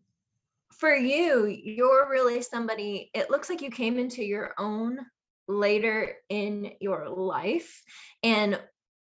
for 0.78 0.94
you, 0.94 1.46
you're 1.46 2.10
really 2.10 2.42
somebody, 2.42 3.10
it 3.14 3.30
looks 3.30 3.50
like 3.50 3.62
you 3.62 3.72
came 3.72 3.98
into 3.98 4.24
your 4.24 4.54
own 4.58 5.00
later 5.48 6.16
in 6.30 6.72
your 6.82 7.08
life. 7.10 7.82
And 8.24 8.60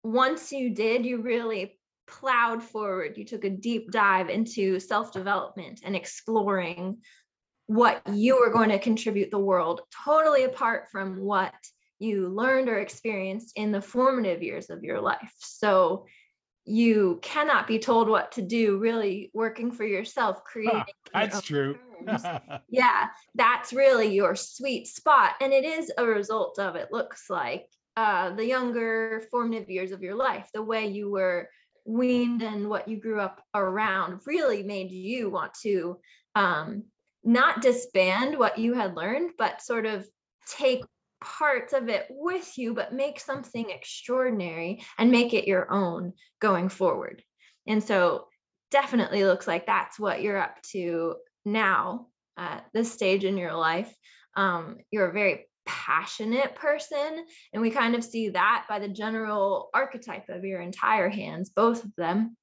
once 0.03 0.51
you 0.51 0.71
did, 0.71 1.05
you 1.05 1.21
really 1.21 1.79
plowed 2.07 2.63
forward. 2.63 3.17
You 3.17 3.25
took 3.25 3.43
a 3.43 3.49
deep 3.49 3.91
dive 3.91 4.29
into 4.29 4.79
self 4.79 5.13
development 5.13 5.81
and 5.83 5.95
exploring 5.95 6.97
what 7.67 8.01
you 8.11 8.39
were 8.39 8.51
going 8.51 8.69
to 8.69 8.79
contribute 8.79 9.29
the 9.29 9.37
world, 9.37 9.81
totally 10.03 10.43
apart 10.43 10.89
from 10.91 11.19
what 11.19 11.53
you 11.99 12.29
learned 12.29 12.69
or 12.69 12.79
experienced 12.79 13.53
in 13.55 13.71
the 13.71 13.81
formative 13.81 14.41
years 14.41 14.69
of 14.69 14.83
your 14.83 14.99
life. 15.01 15.33
So 15.39 16.05
you 16.65 17.19
cannot 17.21 17.67
be 17.67 17.79
told 17.79 18.09
what 18.09 18.31
to 18.33 18.41
do, 18.41 18.77
really 18.77 19.31
working 19.33 19.71
for 19.71 19.85
yourself, 19.85 20.43
creating. 20.45 20.83
your 21.13 21.27
That's 21.27 21.41
true. 21.41 21.77
yeah 22.69 23.07
that's 23.35 23.73
really 23.73 24.13
your 24.13 24.35
sweet 24.35 24.87
spot 24.87 25.33
and 25.41 25.51
it 25.53 25.65
is 25.65 25.91
a 25.97 26.05
result 26.05 26.59
of 26.59 26.75
it 26.75 26.91
looks 26.91 27.29
like 27.29 27.67
uh 27.97 28.33
the 28.35 28.45
younger 28.45 29.23
formative 29.29 29.69
years 29.69 29.91
of 29.91 30.01
your 30.01 30.15
life 30.15 30.49
the 30.53 30.61
way 30.61 30.87
you 30.87 31.09
were 31.09 31.49
weaned 31.85 32.41
and 32.41 32.69
what 32.69 32.87
you 32.87 32.97
grew 32.97 33.19
up 33.19 33.41
around 33.55 34.19
really 34.25 34.63
made 34.63 34.91
you 34.91 35.29
want 35.29 35.53
to 35.53 35.97
um 36.35 36.83
not 37.23 37.61
disband 37.61 38.37
what 38.37 38.57
you 38.57 38.73
had 38.73 38.95
learned 38.95 39.31
but 39.37 39.61
sort 39.61 39.85
of 39.85 40.07
take 40.47 40.83
parts 41.21 41.73
of 41.73 41.89
it 41.89 42.05
with 42.09 42.57
you 42.57 42.73
but 42.73 42.93
make 42.93 43.19
something 43.19 43.69
extraordinary 43.69 44.81
and 44.97 45.11
make 45.11 45.33
it 45.33 45.47
your 45.47 45.71
own 45.71 46.13
going 46.39 46.69
forward 46.69 47.21
and 47.67 47.83
so 47.83 48.25
definitely 48.71 49.23
looks 49.23 49.47
like 49.47 49.65
that's 49.65 49.99
what 49.99 50.21
you're 50.21 50.37
up 50.37 50.61
to 50.71 51.15
now 51.45 52.07
at 52.37 52.65
this 52.73 52.91
stage 52.91 53.25
in 53.25 53.37
your 53.37 53.53
life. 53.53 53.93
Um, 54.35 54.77
you're 54.91 55.09
a 55.09 55.13
very 55.13 55.47
passionate 55.65 56.55
person, 56.55 57.25
and 57.53 57.61
we 57.61 57.69
kind 57.69 57.95
of 57.95 58.03
see 58.03 58.29
that 58.29 58.65
by 58.69 58.79
the 58.79 58.87
general 58.87 59.69
archetype 59.73 60.29
of 60.29 60.43
your 60.43 60.61
entire 60.61 61.09
hands, 61.09 61.49
both 61.49 61.83
of 61.83 61.95
them 61.95 62.35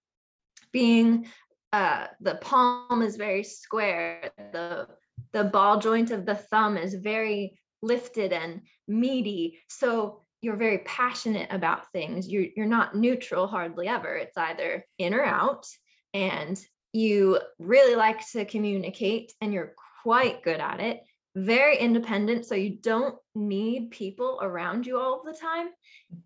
being 0.73 1.27
uh, 1.73 2.07
the 2.21 2.37
palm 2.37 3.03
is 3.03 3.17
very 3.17 3.43
square, 3.43 4.31
the 4.53 4.87
the 5.33 5.45
ball 5.45 5.81
joint 5.81 6.11
of 6.11 6.25
the 6.25 6.35
thumb 6.35 6.77
is 6.77 6.95
very 6.95 7.59
lifted 7.83 8.33
and 8.33 8.63
meaty. 8.89 9.59
So 9.69 10.23
you're 10.41 10.57
very 10.57 10.79
passionate 10.79 11.49
about 11.51 11.91
things. 11.93 12.29
You're 12.29 12.47
you're 12.57 12.67
not 12.67 12.95
neutral 12.95 13.47
hardly 13.47 13.89
ever. 13.89 14.15
It's 14.15 14.37
either 14.37 14.85
in 14.99 15.15
or 15.15 15.25
out, 15.25 15.67
and 16.15 16.59
you 16.93 17.39
really 17.59 17.95
like 17.95 18.27
to 18.31 18.45
communicate 18.45 19.33
and 19.41 19.53
you're 19.53 19.75
quite 20.03 20.43
good 20.43 20.61
at 20.61 20.81
it 20.81 21.03
very 21.37 21.77
independent 21.77 22.47
so 22.47 22.55
you 22.55 22.71
don't 22.71 23.17
need 23.35 23.91
people 23.91 24.39
around 24.41 24.87
you 24.87 24.99
all 24.99 25.23
the 25.23 25.35
time 25.35 25.69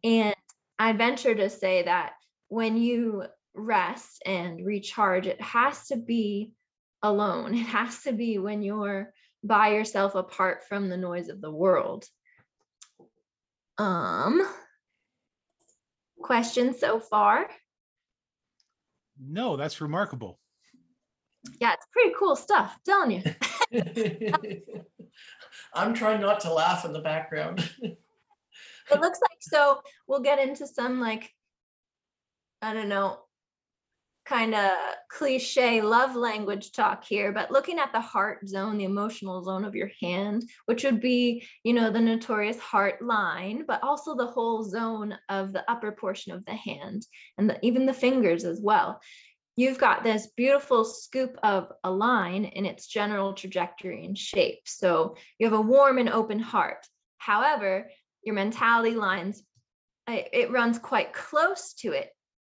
and 0.05 0.36
i 0.78 0.93
venture 0.93 1.35
to 1.35 1.51
say 1.51 1.82
that 1.82 2.12
when 2.47 2.77
you 2.77 3.24
rest 3.52 4.22
and 4.24 4.64
recharge 4.64 5.27
it 5.27 5.40
has 5.40 5.89
to 5.89 5.97
be 5.97 6.52
alone 7.02 7.55
it 7.55 7.66
has 7.66 8.02
to 8.02 8.12
be 8.12 8.39
when 8.39 8.62
you're 8.62 9.12
by 9.43 9.69
yourself 9.69 10.15
apart 10.15 10.65
from 10.69 10.89
the 10.89 10.97
noise 10.97 11.29
of 11.29 11.41
the 11.41 11.51
world 11.51 12.05
um 13.79 14.47
questions 16.21 16.79
so 16.79 17.01
far 17.01 17.49
no, 19.23 19.57
that's 19.59 19.83
remarkable. 19.83 20.39
yeah 21.61 21.75
it's 21.75 21.87
pretty 21.93 22.15
cool 22.19 22.37
stuff 22.37 22.75
I'm 22.75 22.81
telling 22.87 23.23
you 23.73 24.62
I'm 25.75 25.95
trying 25.95 26.21
not 26.21 26.41
to 26.41 26.53
laugh 26.53 26.85
in 26.85 26.93
the 26.93 27.01
background. 27.01 27.71
it 27.83 27.99
looks 29.01 29.21
like 29.21 29.39
so 29.41 29.81
we'll 30.07 30.21
get 30.21 30.39
into 30.39 30.67
some 30.67 31.01
like 31.01 31.31
i 32.62 32.73
don't 32.75 32.89
know 32.89 33.19
kind 34.31 34.55
of 34.55 34.70
cliche 35.09 35.82
love 35.82 36.15
language 36.15 36.70
talk 36.70 37.02
here 37.05 37.32
but 37.32 37.51
looking 37.51 37.81
at 37.81 37.93
the 37.93 38.01
heart 38.01 38.47
zone 38.47 38.78
the 38.78 38.85
emotional 38.85 39.43
zone 39.43 39.65
of 39.65 39.74
your 39.74 39.90
hand 40.01 40.44
which 40.66 40.85
would 40.85 41.01
be 41.01 41.44
you 41.65 41.73
know 41.73 41.90
the 41.90 41.98
notorious 41.98 42.59
heart 42.61 43.02
line 43.02 43.65
but 43.66 43.82
also 43.82 44.15
the 44.15 44.27
whole 44.27 44.62
zone 44.62 45.19
of 45.28 45.52
the 45.52 45.69
upper 45.69 45.90
portion 45.90 46.32
of 46.32 46.44
the 46.44 46.55
hand 46.55 47.05
and 47.39 47.51
the, 47.51 47.59
even 47.66 47.86
the 47.86 47.93
fingers 47.93 48.44
as 48.44 48.61
well. 48.61 49.01
You've 49.57 49.78
got 49.78 50.05
this 50.05 50.28
beautiful 50.36 50.85
scoop 50.85 51.36
of 51.43 51.73
a 51.82 51.90
line 51.90 52.44
in 52.44 52.65
its 52.65 52.86
general 52.86 53.32
trajectory 53.32 54.05
and 54.07 54.16
shape. 54.16 54.61
So 54.65 55.16
you 55.39 55.47
have 55.47 55.59
a 55.59 55.61
warm 55.61 55.98
and 55.98 56.09
open 56.09 56.39
heart. 56.39 56.86
However 57.19 57.90
your 58.23 58.36
mentality 58.36 58.94
lines 58.94 59.43
it, 60.07 60.28
it 60.32 60.51
runs 60.52 60.78
quite 60.78 61.12
close 61.12 61.74
to 61.81 61.93
it 61.93 62.11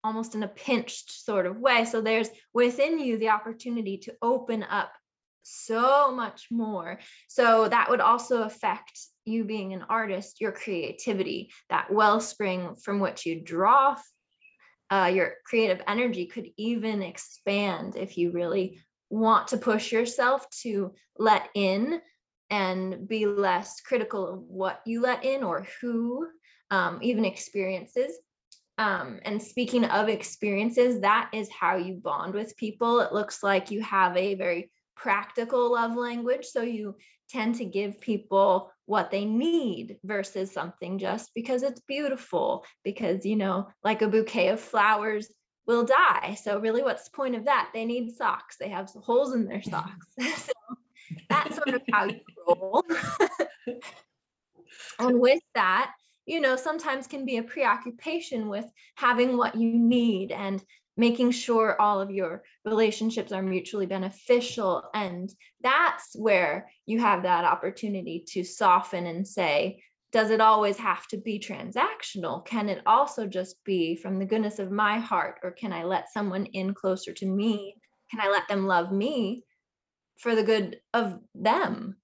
almost 0.08 0.36
in 0.36 0.44
a 0.44 0.48
pinched 0.48 1.12
sort 1.12 1.46
of 1.46 1.60
way 1.60 1.86
so 1.86 2.02
there's 2.02 2.30
within 2.54 2.98
you 2.98 3.18
the 3.18 3.30
opportunity 3.30 3.98
to 3.98 4.14
open 4.22 4.64
up 4.64 4.92
so 5.44 6.14
much 6.14 6.48
more 6.50 7.00
so 7.28 7.68
that 7.68 7.90
would 7.90 8.02
also 8.02 8.44
affect 8.44 9.00
you 9.26 9.44
being 9.44 9.74
an 9.74 9.84
artist 9.90 10.42
your 10.42 10.52
creativity 10.52 11.52
that 11.70 11.92
wellspring 11.92 12.76
from 12.76 13.00
which 13.00 13.26
you 13.26 13.42
draw 13.42 13.96
uh, 14.90 15.12
your 15.14 15.34
creative 15.46 15.82
energy 15.88 16.26
could 16.26 16.48
even 16.58 17.02
expand 17.02 17.96
if 17.96 18.18
you 18.18 18.32
really 18.32 18.80
want 19.10 19.50
to 19.50 19.58
push 19.58 19.92
yourself 19.92 20.50
to 20.50 20.94
let 21.18 21.50
in 21.56 22.00
and 22.50 23.08
be 23.08 23.26
less 23.26 23.82
critical 23.82 24.28
of 24.28 24.40
what 24.40 24.82
you 24.86 25.02
let 25.02 25.26
in 25.26 25.44
or 25.44 25.68
who, 25.82 26.28
um, 26.72 27.00
even 27.02 27.26
experiences. 27.26 28.12
Um, 28.78 29.20
and 29.24 29.42
speaking 29.42 29.86
of 29.86 30.08
experiences, 30.08 31.02
that 31.02 31.30
is 31.34 31.50
how 31.50 31.78
you 31.78 31.96
bond 31.96 32.34
with 32.34 32.58
people. 32.58 33.00
It 33.00 33.12
looks 33.12 33.42
like 33.42 33.72
you 33.72 33.82
have 33.82 34.16
a 34.16 34.36
very 34.36 34.72
practical 34.96 35.74
love 35.74 35.96
language. 35.96 36.46
So 36.46 36.62
you 36.62 36.96
tend 37.30 37.56
to 37.56 37.66
give 37.66 38.00
people 38.00 38.72
what 38.86 39.12
they 39.12 39.26
need 39.26 39.98
versus 40.04 40.52
something 40.52 40.98
just 40.98 41.32
because 41.36 41.64
it's 41.64 41.82
beautiful, 41.82 42.66
because, 42.84 43.26
you 43.26 43.36
know, 43.36 43.68
like 43.84 44.02
a 44.02 44.08
bouquet 44.08 44.50
of 44.50 44.60
flowers 44.60 45.28
will 45.66 45.84
die. 45.84 46.38
So, 46.42 46.60
really, 46.60 46.82
what's 46.82 47.04
the 47.04 47.16
point 47.16 47.36
of 47.36 47.46
that? 47.46 47.70
They 47.74 47.86
need 47.86 48.16
socks, 48.16 48.56
they 48.60 48.70
have 48.70 48.90
holes 48.90 49.36
in 49.36 49.46
their 49.46 49.62
socks. 49.64 50.08
so, 50.20 50.54
that's 51.30 51.56
sort 51.56 51.70
of 51.70 51.82
how 51.92 52.06
you 52.06 52.22
roll. 52.48 52.84
and 55.00 55.20
with 55.20 55.42
that, 55.54 55.92
you 56.28 56.42
know, 56.42 56.56
sometimes 56.56 57.08
can 57.08 57.26
be 57.26 57.38
a 57.38 57.44
preoccupation 57.44 58.50
with 58.50 58.66
having 58.96 59.38
what 59.38 59.56
you 59.56 59.74
need 59.74 60.32
and 60.32 60.62
making 60.98 61.32
sure 61.32 61.80
all 61.80 62.02
of 62.02 62.12
your 62.12 62.44
relationships 62.66 63.32
are 63.32 63.42
mutually 63.42 63.86
beneficial. 63.86 64.84
And 64.94 65.34
that's 65.62 66.16
where 66.16 66.70
you 66.86 67.00
have 67.00 67.24
that 67.24 67.46
opportunity 67.46 68.26
to 68.30 68.44
soften 68.44 69.06
and 69.06 69.26
say, 69.26 69.82
does 70.12 70.30
it 70.30 70.42
always 70.42 70.78
have 70.78 71.08
to 71.08 71.18
be 71.18 71.40
transactional? 71.40 72.46
Can 72.46 72.68
it 72.68 72.82
also 72.86 73.26
just 73.26 73.64
be 73.64 73.96
from 73.96 74.20
the 74.20 74.26
goodness 74.26 74.60
of 74.60 74.72
my 74.72 75.00
heart? 75.00 75.40
Or 75.44 75.52
can 75.52 75.72
I 75.72 75.84
let 75.84 76.12
someone 76.12 76.46
in 76.48 76.74
closer 76.74 77.14
to 77.14 77.26
me? 77.26 77.76
Can 78.12 78.20
I 78.20 78.30
let 78.30 78.48
them 78.48 78.68
love 78.68 78.92
me 78.92 79.44
for 80.18 80.36
the 80.36 80.44
good 80.44 80.80
of 80.94 81.20
them? 81.36 81.98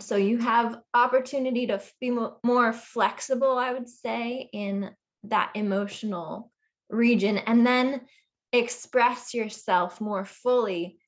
So 0.00 0.16
you 0.16 0.38
have 0.38 0.80
opportunity 0.94 1.66
to 1.68 1.80
be 2.00 2.10
more 2.10 2.72
flexible, 2.72 3.56
I 3.56 3.72
would 3.72 3.88
say, 3.88 4.48
in 4.52 4.90
that 5.24 5.52
emotional 5.54 6.50
region 6.88 7.38
and 7.38 7.66
then 7.66 8.00
express 8.52 9.32
yourself 9.32 10.00
more 10.00 10.24
fully 10.24 10.98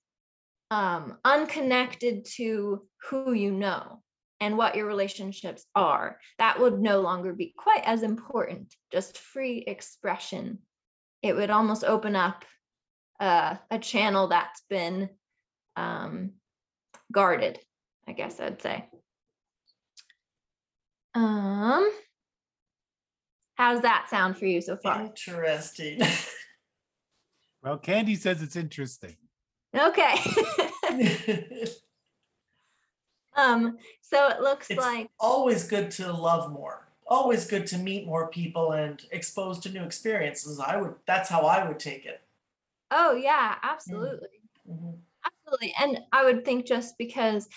um, 0.70 1.18
unconnected 1.24 2.24
to 2.36 2.86
who 3.08 3.32
you 3.32 3.50
know 3.50 4.02
and 4.40 4.56
what 4.56 4.76
your 4.76 4.86
relationships 4.86 5.64
are. 5.74 6.18
That 6.38 6.60
would 6.60 6.80
no 6.80 7.00
longer 7.00 7.32
be 7.32 7.54
quite 7.56 7.82
as 7.84 8.02
important 8.02 8.74
just 8.92 9.18
free 9.18 9.58
expression. 9.66 10.58
It 11.22 11.34
would 11.34 11.50
almost 11.50 11.84
open 11.84 12.16
up 12.16 12.44
uh, 13.20 13.56
a 13.70 13.78
channel 13.78 14.28
that's 14.28 14.62
been 14.68 15.10
um, 15.76 16.32
guarded, 17.12 17.58
I 18.06 18.12
guess 18.12 18.40
I'd 18.40 18.60
say. 18.60 18.84
Um, 21.14 21.90
how's 23.54 23.80
that 23.82 24.08
sound 24.08 24.36
for 24.36 24.46
you 24.46 24.60
so 24.60 24.76
far? 24.76 25.02
Interesting. 25.02 26.00
Well, 27.62 27.78
Candy 27.78 28.16
says 28.16 28.42
it's 28.42 28.56
interesting. 28.56 29.16
Okay. 29.74 30.14
um, 33.36 33.78
so 34.00 34.28
it 34.28 34.40
looks 34.40 34.68
It's 34.68 34.80
like 34.80 35.08
always 35.20 35.68
good 35.68 35.90
to 35.92 36.12
love 36.12 36.50
more. 36.50 36.88
Always 37.06 37.46
good 37.46 37.66
to 37.68 37.78
meet 37.78 38.06
more 38.06 38.28
people 38.28 38.72
and 38.72 39.00
exposed 39.12 39.62
to 39.62 39.70
new 39.70 39.84
experiences. 39.84 40.58
I 40.58 40.76
would 40.76 40.94
that's 41.06 41.28
how 41.28 41.42
I 41.42 41.66
would 41.66 41.78
take 41.78 42.04
it. 42.04 42.22
Oh 42.90 43.14
yeah, 43.14 43.56
absolutely. 43.62 44.28
Mhm. 44.68 44.98
Absolutely. 45.24 45.74
And 45.80 46.00
I 46.12 46.24
would 46.24 46.44
think 46.44 46.66
just 46.66 46.98
because 46.98 47.48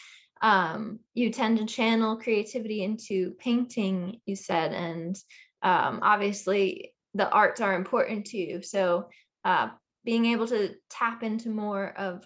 um 0.45 0.99
you 1.15 1.31
tend 1.31 1.57
to 1.57 1.65
channel 1.65 2.17
creativity 2.17 2.83
into 2.83 3.31
painting, 3.39 4.21
you 4.27 4.35
said, 4.35 4.71
and 4.71 5.17
um 5.63 5.99
obviously 6.03 6.93
the 7.15 7.27
arts 7.29 7.61
are 7.61 7.73
important 7.73 8.27
to 8.27 8.37
you. 8.37 8.61
So 8.61 9.09
uh 9.43 9.69
being 10.05 10.25
able 10.27 10.47
to 10.47 10.75
tap 10.87 11.23
into 11.23 11.49
more 11.49 11.91
of 11.97 12.23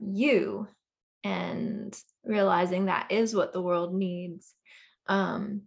you 0.00 0.66
and 1.22 1.96
realizing 2.24 2.86
that 2.86 3.12
is 3.12 3.36
what 3.36 3.52
the 3.52 3.62
world 3.62 3.94
needs. 3.94 4.52
Um 5.06 5.62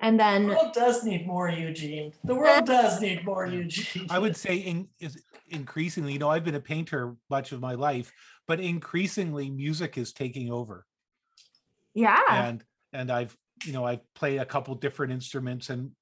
and 0.00 0.18
then 0.18 0.48
The 0.48 0.54
world 0.54 0.72
does 0.72 1.04
need 1.04 1.26
more 1.26 1.48
Eugene. 1.48 2.12
The 2.22 2.34
world 2.34 2.66
does 2.66 3.00
need 3.00 3.24
more 3.24 3.46
Eugene. 3.46 4.06
I 4.08 4.20
would 4.20 4.36
say 4.36 4.56
in, 4.56 4.88
is 5.00 5.20
increasingly, 5.48 6.12
you 6.12 6.18
know, 6.20 6.28
I've 6.28 6.44
been 6.44 6.56
a 6.56 6.60
painter 6.60 7.16
much 7.28 7.50
of 7.50 7.60
my 7.60 7.74
life, 7.74 8.12
but 8.46 8.60
increasingly 8.60 9.50
music 9.50 9.98
is 9.98 10.12
taking 10.12 10.50
over. 10.50 10.86
Yeah. 11.94 12.20
And 12.30 12.64
and 12.92 13.10
I've, 13.10 13.36
you 13.64 13.72
know, 13.72 13.84
I've 13.84 14.02
played 14.14 14.38
a 14.38 14.44
couple 14.46 14.74
different 14.74 15.12
instruments 15.12 15.70
and 15.70 15.92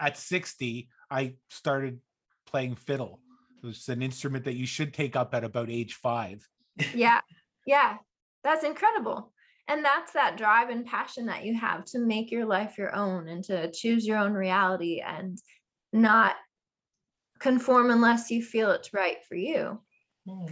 at 0.00 0.16
60, 0.16 0.88
I 1.10 1.34
started 1.50 2.00
playing 2.46 2.76
fiddle. 2.76 3.20
It 3.62 3.66
was 3.66 3.88
an 3.88 4.00
instrument 4.02 4.44
that 4.44 4.54
you 4.54 4.66
should 4.66 4.94
take 4.94 5.16
up 5.16 5.34
at 5.34 5.42
about 5.44 5.70
age 5.70 5.94
five. 5.94 6.46
yeah 6.94 7.20
yeah 7.66 7.96
that's 8.44 8.62
incredible 8.64 9.32
and 9.66 9.84
that's 9.84 10.12
that 10.12 10.36
drive 10.36 10.68
and 10.70 10.86
passion 10.86 11.26
that 11.26 11.44
you 11.44 11.58
have 11.58 11.84
to 11.84 11.98
make 11.98 12.30
your 12.30 12.44
life 12.46 12.78
your 12.78 12.94
own 12.94 13.26
and 13.28 13.42
to 13.44 13.68
choose 13.72 14.06
your 14.06 14.16
own 14.16 14.32
reality 14.32 15.02
and 15.04 15.38
not 15.92 16.36
conform 17.40 17.90
unless 17.90 18.30
you 18.30 18.42
feel 18.42 18.70
it's 18.70 18.94
right 18.94 19.18
for 19.28 19.34
you 19.34 19.80
Hmm. 20.28 20.46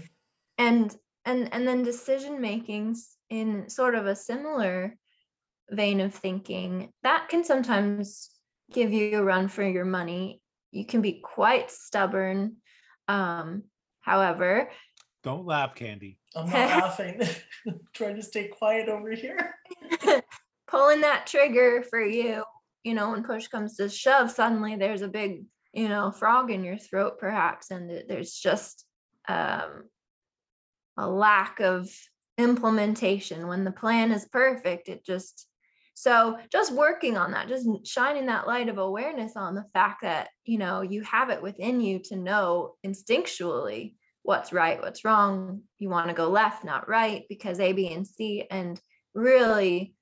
and 0.59 0.97
and 1.24 1.53
and 1.53 1.66
then 1.69 1.83
decision 1.83 2.41
makings 2.41 3.16
in 3.31 3.69
sort 3.69 3.94
of 3.94 4.07
a 4.07 4.16
similar 4.16 4.97
vein 5.70 6.01
of 6.01 6.15
thinking 6.15 6.93
that 7.03 7.28
can 7.28 7.44
sometimes 7.44 8.31
give 8.73 8.93
you 8.93 9.19
a 9.19 9.23
run 9.23 9.48
for 9.48 9.62
your 9.62 9.85
money 9.85 10.40
you 10.70 10.85
can 10.85 11.01
be 11.01 11.20
quite 11.23 11.70
stubborn 11.70 12.57
um 13.09 13.62
however 14.01 14.70
Don't 15.24 15.44
laugh, 15.44 15.74
Candy. 15.74 16.19
I'm 16.36 16.47
not 16.48 16.53
laughing. 16.82 17.20
Trying 17.94 18.15
to 18.15 18.23
stay 18.23 18.47
quiet 18.47 18.89
over 18.89 19.11
here. 19.11 19.57
pulling 20.69 21.01
that 21.01 21.27
trigger 21.27 21.82
for 21.82 22.01
you, 22.01 22.44
you 22.85 22.94
know, 22.94 23.11
when 23.11 23.24
push 23.24 23.48
comes 23.48 23.77
to 23.77 23.89
shove, 23.89 24.31
suddenly 24.31 24.77
there's 24.77 25.03
a 25.03 25.09
big, 25.09 25.44
you 25.73 25.89
know, 25.89 26.12
frog 26.12 26.51
in 26.53 26.62
your 26.62 26.78
throat, 26.78 27.19
perhaps, 27.19 27.73
and 27.73 28.05
there's 28.09 28.32
just 28.32 28.85
um, 29.28 29.85
a 30.97 31.09
lack 31.09 31.59
of 31.61 31.90
implementation. 32.39 33.47
When 33.47 33.65
the 33.65 33.73
plan 33.73 34.13
is 34.13 34.27
perfect, 34.27 34.89
it 34.89 35.05
just 35.05 35.47
so 35.95 36.37
just 36.53 36.73
working 36.73 37.17
on 37.17 37.31
that, 37.31 37.49
just 37.49 37.67
shining 37.87 38.27
that 38.27 38.47
light 38.47 38.69
of 38.69 38.77
awareness 38.77 39.35
on 39.35 39.55
the 39.55 39.65
fact 39.73 40.03
that 40.03 40.29
you 40.45 40.59
know 40.59 40.83
you 40.83 41.03
have 41.03 41.31
it 41.31 41.43
within 41.43 41.81
you 41.81 42.01
to 42.05 42.17
know 42.17 42.75
instinctually 42.87 43.95
what's 44.23 44.53
right, 44.53 44.81
what's 44.83 45.05
wrong. 45.05 45.63
You 45.79 45.89
want 45.89 46.09
to 46.09 46.15
go 46.15 46.29
left, 46.29 46.65
not 46.65 46.89
right, 46.89 47.25
because 47.29 47.61
A, 47.61 47.73
B, 47.73 47.93
and 47.93 48.07
C, 48.07 48.47
and 48.51 48.81
really 49.15 49.95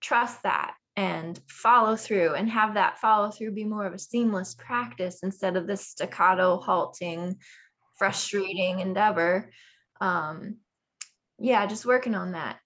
trust 0.00 0.42
that 0.42 0.74
and 0.96 1.40
follow 1.48 1.96
through 1.96 2.34
and 2.34 2.50
have 2.50 2.74
that 2.74 2.98
follow 2.98 3.30
through 3.30 3.52
be 3.52 3.64
more 3.64 3.86
of 3.86 3.94
a 3.94 3.98
seamless 3.98 4.54
practice 4.54 5.20
instead 5.22 5.56
of 5.56 5.66
this 5.66 5.86
staccato 5.86 6.58
halting 6.58 7.36
frustrating 7.96 8.80
endeavor 8.80 9.50
um 10.00 10.56
yeah 11.38 11.66
just 11.66 11.86
working 11.86 12.14
on 12.14 12.32
that 12.32 12.58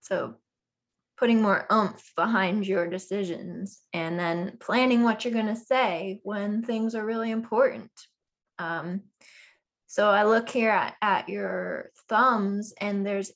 so 0.00 0.34
putting 1.18 1.40
more 1.40 1.66
oomph 1.72 2.12
behind 2.14 2.66
your 2.66 2.86
decisions 2.88 3.80
and 3.92 4.18
then 4.18 4.56
planning 4.60 5.02
what 5.02 5.24
you're 5.24 5.34
going 5.34 5.46
to 5.46 5.56
say 5.56 6.20
when 6.22 6.62
things 6.62 6.94
are 6.94 7.04
really 7.04 7.30
important 7.30 7.90
um 8.58 9.00
so 9.86 10.08
i 10.08 10.24
look 10.24 10.48
here 10.48 10.70
at, 10.70 10.94
at 11.00 11.28
your 11.28 11.90
thumbs 12.08 12.72
and 12.80 13.06
there's 13.06 13.32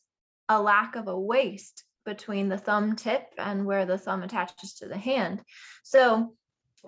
a 0.48 0.60
lack 0.60 0.96
of 0.96 1.08
a 1.08 1.18
waist 1.18 1.84
between 2.04 2.48
the 2.48 2.58
thumb 2.58 2.96
tip 2.96 3.22
and 3.38 3.64
where 3.64 3.86
the 3.86 3.98
thumb 3.98 4.22
attaches 4.22 4.74
to 4.74 4.88
the 4.88 4.98
hand. 4.98 5.42
So 5.84 6.34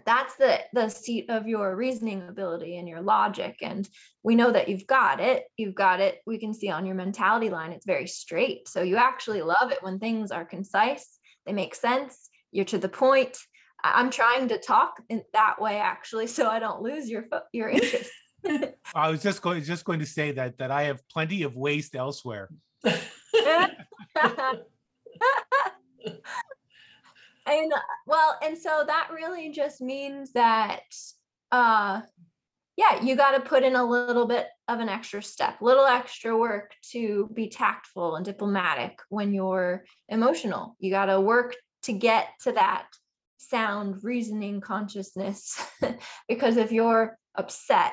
that's 0.06 0.36
the 0.36 0.58
the 0.72 0.88
seat 0.88 1.26
of 1.28 1.46
your 1.46 1.76
reasoning 1.76 2.26
ability 2.28 2.78
and 2.78 2.88
your 2.88 3.02
logic 3.02 3.56
and 3.62 3.88
we 4.22 4.34
know 4.34 4.50
that 4.50 4.68
you've 4.68 4.86
got 4.86 5.20
it. 5.20 5.44
You've 5.56 5.74
got 5.74 6.00
it 6.00 6.20
we 6.26 6.38
can 6.38 6.54
see 6.54 6.70
on 6.70 6.86
your 6.86 6.94
mentality 6.94 7.50
line 7.50 7.72
it's 7.72 7.86
very 7.86 8.06
straight. 8.06 8.68
So 8.68 8.82
you 8.82 8.96
actually 8.96 9.42
love 9.42 9.70
it 9.70 9.82
when 9.82 9.98
things 9.98 10.30
are 10.30 10.44
concise 10.44 11.18
they 11.46 11.52
make 11.52 11.74
sense 11.74 12.30
you're 12.52 12.64
to 12.66 12.78
the 12.78 12.88
point. 12.88 13.36
I- 13.84 14.00
i'm 14.00 14.10
trying 14.10 14.48
to 14.48 14.58
talk 14.58 14.94
in 15.08 15.22
that 15.32 15.60
way 15.60 15.78
actually 15.78 16.26
so 16.36 16.48
i 16.48 16.58
don't 16.58 16.82
lose 16.82 17.08
your 17.08 17.24
your 17.52 17.68
interest. 17.68 18.10
I 18.94 19.08
was 19.10 19.22
just 19.22 19.40
going 19.42 19.62
just 19.62 19.84
going 19.84 20.00
to 20.00 20.06
say 20.06 20.32
that 20.32 20.58
that 20.58 20.70
I 20.70 20.84
have 20.84 21.00
plenty 21.08 21.42
of 21.44 21.54
waste 21.56 21.94
elsewhere. 21.94 22.48
and 27.46 27.72
well 28.06 28.38
and 28.42 28.56
so 28.56 28.84
that 28.86 29.08
really 29.12 29.50
just 29.50 29.80
means 29.80 30.32
that 30.32 30.82
uh 31.50 32.00
yeah 32.76 33.02
you 33.02 33.16
got 33.16 33.32
to 33.32 33.40
put 33.40 33.62
in 33.62 33.76
a 33.76 33.84
little 33.84 34.26
bit 34.26 34.46
of 34.72 34.80
an 34.80 34.88
extra 34.88 35.22
step 35.22 35.56
little 35.60 35.84
extra 35.84 36.36
work 36.36 36.72
to 36.90 37.28
be 37.34 37.48
tactful 37.48 38.16
and 38.16 38.24
diplomatic 38.24 38.98
when 39.10 39.32
you're 39.34 39.84
emotional. 40.08 40.76
You 40.78 40.90
got 40.90 41.06
to 41.06 41.20
work 41.20 41.54
to 41.84 41.92
get 41.92 42.28
to 42.44 42.52
that 42.52 42.86
sound 43.38 44.02
reasoning 44.02 44.60
consciousness 44.60 45.60
because 46.28 46.56
if 46.56 46.72
you're 46.72 47.18
upset 47.34 47.92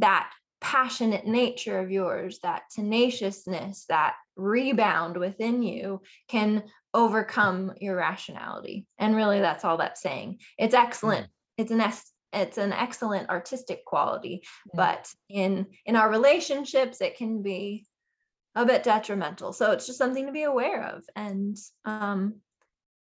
that 0.00 0.30
passionate 0.60 1.26
nature 1.26 1.78
of 1.78 1.90
yours 1.90 2.40
that 2.42 2.62
tenaciousness 2.74 3.84
that 3.88 4.14
rebound 4.36 5.16
within 5.16 5.62
you 5.62 6.02
can 6.28 6.64
overcome 7.02 7.72
your 7.80 7.96
rationality 7.96 8.86
and 8.98 9.14
really 9.14 9.40
that's 9.40 9.64
all 9.64 9.76
that's 9.78 10.02
saying. 10.02 10.38
It's 10.58 10.74
excellent. 10.74 11.28
It's 11.56 11.70
an 11.70 11.80
es- 11.80 12.12
it's 12.32 12.58
an 12.58 12.72
excellent 12.72 13.30
artistic 13.30 13.84
quality 13.84 14.36
Mm. 14.42 14.76
but 14.82 15.02
in 15.28 15.50
in 15.86 15.94
our 15.96 16.10
relationships 16.10 17.00
it 17.00 17.16
can 17.16 17.42
be 17.42 17.86
a 18.54 18.64
bit 18.66 18.82
detrimental. 18.82 19.52
So 19.52 19.70
it's 19.72 19.86
just 19.86 19.98
something 19.98 20.26
to 20.26 20.32
be 20.32 20.42
aware 20.42 20.82
of 20.94 21.04
and 21.14 21.56
um 21.84 22.20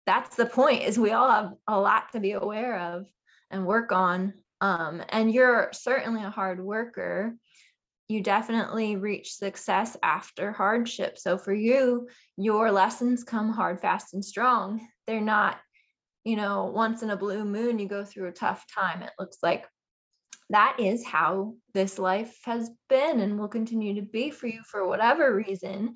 that's 0.06 0.36
the 0.36 0.46
point 0.60 0.84
is 0.84 0.98
we 0.98 1.12
all 1.12 1.30
have 1.38 1.52
a 1.68 1.80
lot 1.80 2.12
to 2.14 2.20
be 2.20 2.34
aware 2.34 2.76
of 2.94 3.08
and 3.52 3.66
work 3.66 3.92
on. 3.92 4.20
Um 4.62 4.94
and 5.10 5.34
you're 5.36 5.70
certainly 5.74 6.24
a 6.24 6.30
hard 6.40 6.60
worker 6.74 7.36
you 8.10 8.22
definitely 8.22 8.96
reach 8.96 9.36
success 9.36 9.96
after 10.02 10.52
hardship. 10.52 11.18
So 11.20 11.38
for 11.38 11.54
you, 11.54 12.10
your 12.38 12.72
lessons 12.72 13.24
come 13.24 13.52
hard, 13.52 13.80
fast, 13.80 14.16
and 14.16 14.26
strong. 14.26 14.86
They're 15.06 15.22
not, 15.22 15.58
you 16.24 16.36
know, 16.36 16.66
once 16.66 17.04
in 17.04 17.12
a 17.12 17.18
blue 17.18 17.46
moon, 17.46 17.78
you 17.78 17.88
go 17.88 18.04
through 18.04 18.28
a 18.28 18.34
tough 18.34 18.66
time. 18.74 19.04
It 19.04 19.12
looks 19.20 19.38
like 19.44 19.68
that 20.50 20.78
is 20.80 21.06
how 21.06 21.54
this 21.76 22.00
life 22.00 22.36
has 22.46 22.72
been 22.90 23.20
and 23.20 23.38
will 23.38 23.48
continue 23.48 23.94
to 23.96 24.02
be 24.02 24.32
for 24.32 24.48
you 24.48 24.64
for 24.64 24.88
whatever 24.88 25.36
reason. 25.36 25.94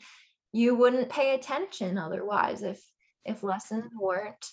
You 0.52 0.76
wouldn't 0.76 1.10
pay 1.10 1.34
attention 1.34 1.98
otherwise 1.98 2.61
if 2.61 2.80
if 3.26 3.41
lessons 3.41 3.91
weren't 3.99 4.45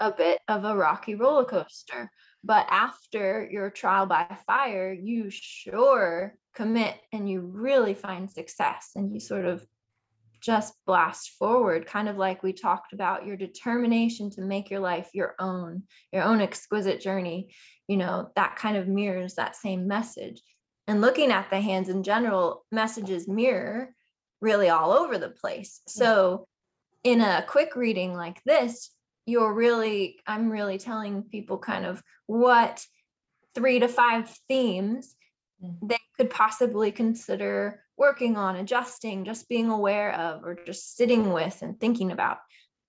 a 0.00 0.10
bit 0.10 0.40
of 0.48 0.64
a 0.64 0.74
rocky 0.74 1.14
roller 1.14 1.44
coaster. 1.44 2.10
But 2.42 2.66
after 2.70 3.46
your 3.50 3.68
trial 3.68 4.06
by 4.06 4.38
fire, 4.46 4.92
you 4.92 5.28
sure 5.28 6.36
commit 6.54 6.96
and 7.12 7.28
you 7.28 7.40
really 7.40 7.94
find 7.94 8.30
success 8.30 8.90
and 8.96 9.12
you 9.12 9.20
sort 9.20 9.44
of 9.46 9.66
just 10.40 10.74
blast 10.86 11.30
forward, 11.38 11.86
kind 11.86 12.08
of 12.08 12.16
like 12.16 12.42
we 12.42 12.52
talked 12.52 12.92
about 12.92 13.24
your 13.26 13.36
determination 13.36 14.28
to 14.30 14.40
make 14.40 14.70
your 14.70 14.80
life 14.80 15.08
your 15.14 15.34
own, 15.38 15.84
your 16.12 16.24
own 16.24 16.40
exquisite 16.40 17.00
journey. 17.00 17.54
You 17.86 17.96
know, 17.96 18.30
that 18.36 18.56
kind 18.56 18.76
of 18.76 18.88
mirrors 18.88 19.34
that 19.34 19.56
same 19.56 19.86
message. 19.86 20.42
and 20.88 21.00
looking 21.00 21.30
at 21.30 21.48
the 21.48 21.60
hands 21.60 21.88
in 21.88 22.02
general, 22.02 22.64
messages 22.72 23.28
mirror 23.28 23.94
really 24.40 24.68
all 24.68 24.90
over 24.90 25.16
the 25.16 25.28
place. 25.28 25.80
So 25.86 26.48
in 27.04 27.20
a 27.20 27.44
quick 27.46 27.76
reading 27.76 28.14
like 28.14 28.42
this, 28.44 28.90
you're 29.24 29.54
really, 29.54 30.18
I'm 30.26 30.50
really 30.50 30.78
telling 30.78 31.22
people 31.22 31.58
kind 31.58 31.86
of 31.86 32.02
what 32.26 32.84
three 33.54 33.78
to 33.78 33.88
five 33.88 34.28
themes 34.48 35.14
Mm. 35.62 35.78
they 35.88 35.98
could 36.16 36.30
possibly 36.30 36.92
consider 36.92 37.82
working 37.96 38.36
on, 38.36 38.56
adjusting, 38.56 39.24
just 39.24 39.48
being 39.48 39.70
aware 39.70 40.14
of, 40.14 40.44
or 40.44 40.54
just 40.54 40.96
sitting 40.96 41.32
with 41.32 41.62
and 41.62 41.78
thinking 41.78 42.12
about. 42.12 42.38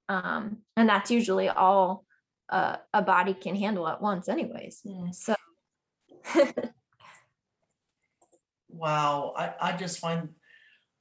Um, 0.10 0.60
and 0.76 0.90
that's 0.90 1.12
usually 1.12 1.50
all 1.50 2.06
uh, 2.50 2.78
a 2.94 3.02
body 3.02 3.34
can 3.34 3.56
handle 3.56 3.88
at 3.88 4.02
once, 4.02 4.28
anyways. 4.28 4.82
Mm. 4.86 5.14
So, 5.14 5.36
Wow, 8.74 9.34
I, 9.38 9.54
I 9.62 9.78
just 9.78 10.00
find, 10.00 10.30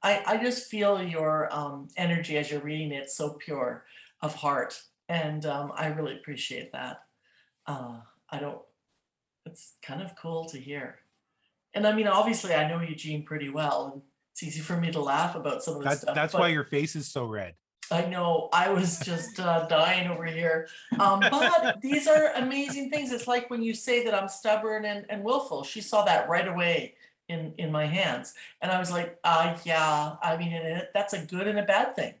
I, 0.03 0.21
I 0.25 0.37
just 0.37 0.69
feel 0.69 1.01
your 1.01 1.53
um, 1.53 1.87
energy 1.97 2.37
as 2.37 2.51
you're 2.51 2.61
reading 2.61 2.91
it 2.91 3.09
so 3.09 3.31
pure 3.33 3.85
of 4.21 4.35
heart. 4.35 4.79
And 5.09 5.45
um, 5.45 5.71
I 5.75 5.87
really 5.87 6.15
appreciate 6.15 6.71
that. 6.73 7.01
Uh, 7.65 7.99
I 8.29 8.39
don't, 8.39 8.61
it's 9.45 9.73
kind 9.81 10.01
of 10.01 10.15
cool 10.15 10.45
to 10.49 10.59
hear. 10.59 10.99
And 11.73 11.87
I 11.87 11.93
mean, 11.93 12.07
obviously, 12.07 12.53
I 12.53 12.67
know 12.67 12.81
Eugene 12.81 13.23
pretty 13.23 13.49
well, 13.49 13.91
and 13.93 14.01
it's 14.31 14.43
easy 14.43 14.61
for 14.61 14.77
me 14.77 14.91
to 14.91 15.01
laugh 15.01 15.35
about 15.35 15.63
some 15.63 15.75
of 15.75 15.81
this 15.81 15.89
That's 15.89 16.01
stuff. 16.01 16.15
that's 16.15 16.33
why 16.33 16.49
your 16.49 16.63
face 16.63 16.95
is 16.95 17.07
so 17.07 17.25
red. 17.25 17.55
I 17.91 18.05
know. 18.05 18.49
I 18.53 18.69
was 18.69 18.99
just 18.99 19.39
uh, 19.39 19.67
dying 19.67 20.09
over 20.09 20.25
here. 20.25 20.67
Um, 20.99 21.19
but 21.19 21.81
these 21.81 22.07
are 22.07 22.31
amazing 22.35 22.89
things. 22.89 23.11
It's 23.11 23.27
like 23.27 23.49
when 23.49 23.61
you 23.61 23.73
say 23.73 24.03
that 24.05 24.13
I'm 24.13 24.27
stubborn 24.27 24.85
and, 24.85 25.05
and 25.09 25.23
willful. 25.23 25.63
She 25.63 25.81
saw 25.81 26.03
that 26.05 26.29
right 26.29 26.47
away 26.47 26.95
in 27.29 27.53
in 27.57 27.71
my 27.71 27.85
hands, 27.85 28.33
and 28.61 28.71
I 28.71 28.79
was 28.79 28.91
like, 28.91 29.19
uh, 29.23 29.57
yeah. 29.63 30.15
I 30.21 30.37
mean, 30.37 30.53
and 30.53 30.79
it, 30.79 30.91
that's 30.93 31.13
a 31.13 31.19
good 31.25 31.47
and 31.47 31.59
a 31.59 31.63
bad 31.63 31.95
thing. 31.95 32.13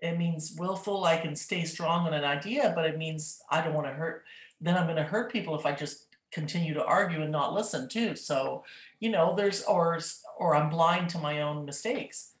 It 0.00 0.18
means 0.18 0.54
willful. 0.58 1.04
I 1.04 1.16
can 1.16 1.34
stay 1.36 1.64
strong 1.64 2.06
on 2.06 2.14
an 2.14 2.24
idea, 2.24 2.72
but 2.74 2.84
it 2.84 2.98
means 2.98 3.40
I 3.50 3.62
don't 3.62 3.74
want 3.74 3.86
to 3.86 3.92
hurt. 3.92 4.24
Then 4.60 4.76
I'm 4.76 4.84
going 4.84 4.96
to 4.96 5.02
hurt 5.02 5.32
people 5.32 5.58
if 5.58 5.66
I 5.66 5.72
just 5.72 6.05
continue 6.30 6.74
to 6.74 6.84
argue 6.84 7.22
and 7.22 7.32
not 7.32 7.52
listen 7.54 7.88
too. 7.88 8.16
So, 8.16 8.64
you 9.00 9.10
know, 9.10 9.34
there's 9.34 9.62
or 9.64 9.98
or 10.38 10.54
I'm 10.56 10.68
blind 10.70 11.10
to 11.10 11.18
my 11.18 11.42
own 11.42 11.64
mistakes. 11.64 12.32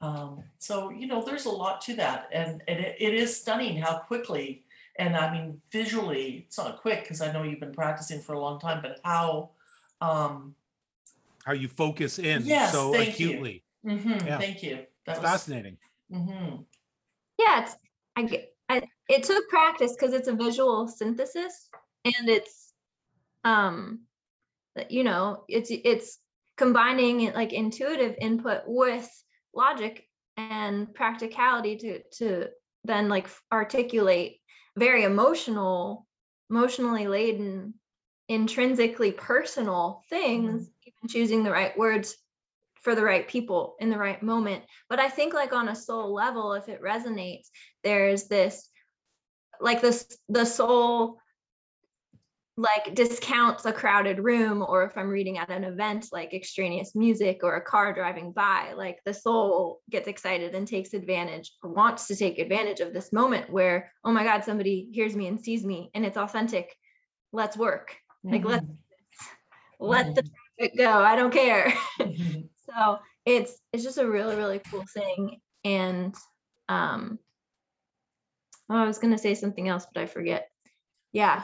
Um, 0.00 0.42
so 0.58 0.90
you 0.90 1.06
know, 1.06 1.22
there's 1.24 1.46
a 1.46 1.50
lot 1.50 1.80
to 1.82 1.94
that, 1.96 2.28
and, 2.32 2.62
and 2.68 2.80
it, 2.80 2.96
it 3.00 3.14
is 3.14 3.40
stunning 3.40 3.78
how 3.78 3.98
quickly, 3.98 4.64
and 4.98 5.16
I 5.16 5.32
mean 5.32 5.60
visually, 5.70 6.44
it's 6.46 6.58
not 6.58 6.80
quick 6.80 7.02
because 7.02 7.22
I 7.22 7.32
know 7.32 7.42
you've 7.44 7.60
been 7.60 7.72
practicing 7.72 8.20
for 8.20 8.34
a 8.34 8.40
long 8.40 8.60
time, 8.60 8.82
but 8.82 9.00
how, 9.04 9.50
um, 10.02 10.54
How 11.44 11.52
you 11.52 11.68
focus 11.68 12.18
in 12.18 12.42
Yes, 12.44 12.72
so 12.72 12.92
thank 12.92 13.18
you. 13.20 13.28
acutely. 13.30 13.62
mhm, 13.84 14.26
Yeah. 14.26 14.38
thank 14.38 14.62
you. 14.62 14.84
That 15.06 15.12
It's 15.12 15.20
was, 15.20 15.30
fascinating. 15.30 15.78
mhm, 16.12 16.64
yeah, 17.38 17.62
it's, 17.62 17.76
I 18.16 18.48
I, 18.68 18.82
it 19.08 19.22
took 19.22 19.48
practice 19.48 19.92
because 19.92 20.12
it's 20.12 20.28
a 20.28 20.34
visual 20.34 20.88
synthesis 20.88 21.70
and 22.04 22.28
it's, 22.28 22.65
um, 23.46 24.00
that, 24.74 24.90
you 24.90 25.04
know, 25.04 25.44
it's, 25.48 25.70
it's 25.70 26.18
combining 26.56 27.32
like 27.32 27.52
intuitive 27.52 28.16
input 28.20 28.62
with 28.66 29.08
logic 29.54 30.04
and 30.36 30.92
practicality 30.92 31.76
to, 31.76 32.02
to 32.18 32.48
then 32.84 33.08
like 33.08 33.28
articulate 33.52 34.38
very 34.76 35.04
emotional, 35.04 36.06
emotionally 36.50 37.06
laden, 37.06 37.74
intrinsically 38.28 39.12
personal 39.12 40.02
things, 40.10 40.68
even 40.84 41.08
choosing 41.08 41.44
the 41.44 41.50
right 41.52 41.78
words 41.78 42.16
for 42.82 42.96
the 42.96 43.04
right 43.04 43.28
people 43.28 43.76
in 43.78 43.90
the 43.90 43.98
right 43.98 44.22
moment. 44.22 44.64
But 44.88 44.98
I 44.98 45.08
think 45.08 45.34
like 45.34 45.52
on 45.52 45.68
a 45.68 45.76
soul 45.76 46.12
level, 46.12 46.52
if 46.54 46.68
it 46.68 46.82
resonates, 46.82 47.46
there's 47.84 48.24
this 48.24 48.68
like 49.60 49.80
this 49.80 50.18
the 50.28 50.44
soul 50.44 51.18
like 52.58 52.94
discounts 52.94 53.66
a 53.66 53.72
crowded 53.72 54.18
room 54.18 54.64
or 54.66 54.84
if 54.84 54.96
i'm 54.96 55.08
reading 55.10 55.36
at 55.36 55.50
an 55.50 55.62
event 55.62 56.06
like 56.10 56.32
extraneous 56.32 56.94
music 56.94 57.40
or 57.42 57.56
a 57.56 57.60
car 57.60 57.92
driving 57.92 58.32
by 58.32 58.72
like 58.74 58.98
the 59.04 59.12
soul 59.12 59.82
gets 59.90 60.08
excited 60.08 60.54
and 60.54 60.66
takes 60.66 60.94
advantage 60.94 61.52
or 61.62 61.70
wants 61.70 62.06
to 62.06 62.16
take 62.16 62.38
advantage 62.38 62.80
of 62.80 62.94
this 62.94 63.12
moment 63.12 63.50
where 63.50 63.92
oh 64.04 64.12
my 64.12 64.24
god 64.24 64.42
somebody 64.42 64.88
hears 64.92 65.14
me 65.14 65.26
and 65.26 65.38
sees 65.38 65.64
me 65.64 65.90
and 65.94 66.04
it's 66.04 66.16
authentic. 66.16 66.74
Let's 67.32 67.56
work. 67.56 67.94
Like 68.24 68.44
let's 68.44 68.64
mhm, 68.64 68.76
let 69.78 70.14
the 70.14 70.22
traffic 70.22 70.78
go. 70.78 70.90
I 70.90 71.14
don't 71.14 71.32
care. 71.32 71.74
Mhm. 72.00 72.48
so 72.66 72.98
it's 73.26 73.60
it's 73.72 73.82
just 73.84 73.98
a 73.98 74.08
really 74.08 74.36
really 74.36 74.60
cool 74.70 74.84
thing 74.94 75.40
and 75.64 76.14
um 76.70 77.18
oh, 78.70 78.76
i 78.76 78.86
was 78.86 78.98
going 78.98 79.12
to 79.12 79.18
say 79.18 79.34
something 79.34 79.68
else 79.68 79.86
but 79.92 80.02
i 80.02 80.06
forget. 80.06 80.48
Yeah 81.12 81.42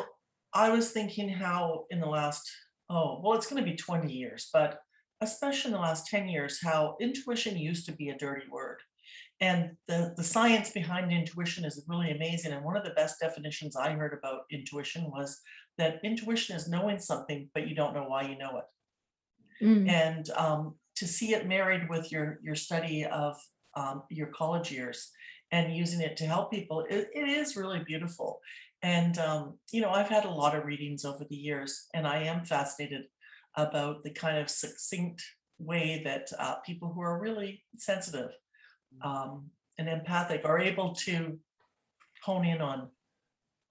I 0.54 0.70
was 0.70 0.90
thinking 0.90 1.28
how 1.28 1.86
in 1.90 2.00
the 2.00 2.06
last, 2.06 2.50
oh, 2.90 3.20
well, 3.22 3.34
it's 3.34 3.46
going 3.46 3.62
to 3.62 3.70
be 3.70 3.76
20 3.76 4.12
years, 4.12 4.48
but 4.52 4.80
especially 5.20 5.70
in 5.70 5.74
the 5.74 5.82
last 5.82 6.06
10 6.08 6.28
years, 6.28 6.58
how 6.62 6.96
intuition 7.00 7.56
used 7.56 7.86
to 7.86 7.92
be 7.92 8.08
a 8.08 8.18
dirty 8.18 8.46
word. 8.50 8.78
And 9.40 9.72
the, 9.88 10.14
the 10.16 10.22
science 10.22 10.70
behind 10.70 11.10
intuition 11.12 11.64
is 11.64 11.84
really 11.88 12.10
amazing. 12.10 12.52
And 12.52 12.64
one 12.64 12.76
of 12.76 12.84
the 12.84 12.90
best 12.90 13.18
definitions 13.20 13.76
I 13.76 13.92
heard 13.92 14.16
about 14.16 14.42
intuition 14.50 15.10
was 15.10 15.40
that 15.78 16.00
intuition 16.04 16.54
is 16.54 16.68
knowing 16.68 16.98
something, 16.98 17.48
but 17.54 17.66
you 17.66 17.74
don't 17.74 17.94
know 17.94 18.04
why 18.04 18.22
you 18.22 18.38
know 18.38 18.58
it. 18.58 19.64
Mm. 19.64 19.88
And 19.88 20.30
um, 20.30 20.74
to 20.96 21.06
see 21.06 21.34
it 21.34 21.48
married 21.48 21.88
with 21.88 22.12
your, 22.12 22.38
your 22.42 22.54
study 22.54 23.04
of 23.04 23.36
um, 23.74 24.02
your 24.10 24.28
college 24.28 24.70
years 24.70 25.10
and 25.50 25.74
using 25.74 26.00
it 26.00 26.16
to 26.18 26.26
help 26.26 26.52
people, 26.52 26.84
it, 26.88 27.08
it 27.14 27.28
is 27.28 27.56
really 27.56 27.82
beautiful. 27.84 28.40
And, 28.82 29.16
um, 29.18 29.58
you 29.70 29.80
know, 29.80 29.90
I've 29.90 30.08
had 30.08 30.24
a 30.24 30.30
lot 30.30 30.56
of 30.56 30.64
readings 30.64 31.04
over 31.04 31.24
the 31.28 31.36
years, 31.36 31.86
and 31.94 32.06
I 32.06 32.24
am 32.24 32.44
fascinated 32.44 33.04
about 33.56 34.02
the 34.02 34.10
kind 34.10 34.38
of 34.38 34.50
succinct 34.50 35.22
way 35.58 36.02
that 36.04 36.28
uh, 36.38 36.56
people 36.66 36.92
who 36.92 37.00
are 37.00 37.20
really 37.20 37.64
sensitive 37.76 38.30
um, 39.04 39.50
and 39.78 39.88
empathic 39.88 40.44
are 40.44 40.58
able 40.58 40.94
to 40.94 41.38
hone 42.24 42.44
in 42.44 42.60
on 42.60 42.88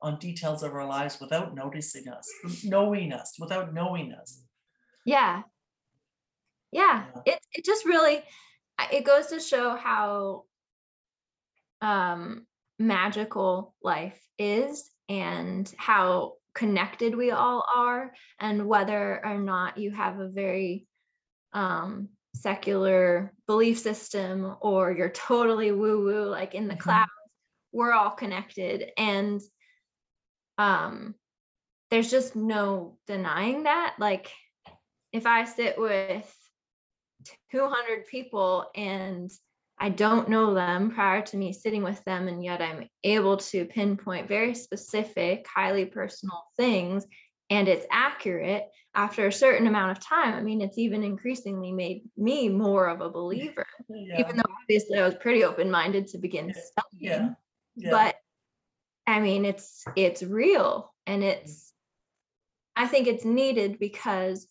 on 0.03 0.17
details 0.17 0.63
of 0.63 0.73
our 0.73 0.87
lives 0.87 1.19
without 1.21 1.53
noticing 1.53 2.07
us, 2.07 2.27
knowing 2.63 3.13
us, 3.13 3.35
without 3.39 3.71
knowing 3.71 4.13
us. 4.13 4.41
yeah 5.05 5.43
yeah 6.71 7.05
Yeah. 7.25 7.33
it, 7.33 7.39
it 7.53 7.65
just 7.65 7.85
really 7.85 8.23
it 8.91 9.05
goes 9.05 9.27
to 9.27 9.39
show 9.39 9.75
how 9.75 10.45
um 11.81 12.47
magical 12.79 13.75
life 13.83 14.19
is 14.39 14.89
and 15.11 15.73
how 15.77 16.35
connected 16.55 17.13
we 17.15 17.31
all 17.31 17.65
are 17.75 18.13
and 18.39 18.65
whether 18.65 19.25
or 19.25 19.37
not 19.37 19.77
you 19.77 19.91
have 19.91 20.19
a 20.19 20.29
very 20.29 20.87
um 21.51 22.07
secular 22.33 23.33
belief 23.45 23.77
system 23.79 24.55
or 24.61 24.89
you're 24.93 25.09
totally 25.09 25.73
woo 25.73 26.01
woo 26.05 26.29
like 26.29 26.55
in 26.55 26.69
the 26.69 26.75
Mhm. 26.75 26.79
clouds 26.79 27.11
we're 27.73 27.91
all 27.91 28.11
connected 28.11 28.89
and 28.97 29.41
um 30.57 31.13
there's 31.89 32.09
just 32.09 32.33
no 32.35 32.97
denying 33.05 33.63
that 33.63 33.95
like 33.99 34.31
if 35.11 35.25
i 35.25 35.43
sit 35.43 35.77
with 35.77 36.37
200 37.51 38.07
people 38.07 38.71
and 38.75 39.29
I 39.81 39.89
don't 39.89 40.29
know 40.29 40.53
them 40.53 40.91
prior 40.91 41.23
to 41.23 41.37
me 41.37 41.53
sitting 41.53 41.81
with 41.81 42.03
them, 42.05 42.27
and 42.27 42.43
yet 42.43 42.61
I'm 42.61 42.87
able 43.03 43.37
to 43.37 43.65
pinpoint 43.65 44.27
very 44.27 44.53
specific, 44.53 45.47
highly 45.47 45.85
personal 45.85 46.43
things, 46.55 47.07
and 47.49 47.67
it's 47.67 47.87
accurate 47.89 48.69
after 48.93 49.25
a 49.25 49.31
certain 49.33 49.65
amount 49.65 49.97
of 49.97 49.99
time. 49.99 50.35
I 50.35 50.41
mean, 50.41 50.61
it's 50.61 50.77
even 50.77 51.03
increasingly 51.03 51.71
made 51.71 52.03
me 52.15 52.47
more 52.47 52.89
of 52.89 53.01
a 53.01 53.09
believer, 53.09 53.65
Yeah, 53.89 54.19
even 54.19 54.37
though 54.37 54.53
obviously 54.61 54.99
I 54.99 55.05
was 55.05 55.15
pretty 55.15 55.43
open 55.43 55.71
minded 55.71 56.05
to 56.09 56.19
begin 56.19 56.53
Yeah, 56.53 56.61
studying. 56.61 56.99
yeah, 56.99 57.29
yeah. 57.75 57.89
But 57.89 58.15
I 59.07 59.19
mean, 59.19 59.45
it's 59.45 59.83
it's 59.95 60.21
real, 60.21 60.93
and 61.07 61.23
it's 61.23 61.73
I 62.75 62.85
think 62.85 63.07
it's 63.07 63.25
needed 63.25 63.79
because 63.79 64.45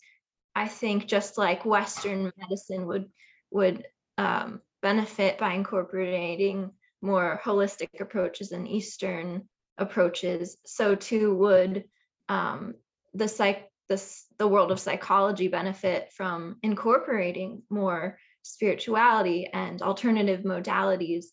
I 0.57 0.67
think 0.67 1.07
just 1.07 1.39
like 1.39 1.65
Western 1.65 2.33
medicine 2.37 2.87
would 2.87 3.11
would 3.53 3.85
um, 4.19 4.61
benefit 4.83 5.39
by 5.39 5.55
incorporating 5.55 6.71
more 7.03 7.41
holistic 7.45 8.01
approaches 8.01 8.53
and 8.53 8.69
Eastern 8.69 9.49
approaches, 9.79 10.57
so 10.67 10.95
too 10.95 11.35
would 11.35 11.85
um, 12.29 12.75
the 13.15 13.29
psych 13.29 13.71
this 13.89 14.27
the 14.39 14.47
world 14.47 14.71
of 14.71 14.79
psychology 14.79 15.49
benefit 15.49 16.13
from 16.13 16.57
incorporating 16.63 17.63
more 17.69 18.19
spirituality 18.43 19.49
and 19.53 19.83
alternative 19.83 20.45
modalities 20.45 21.27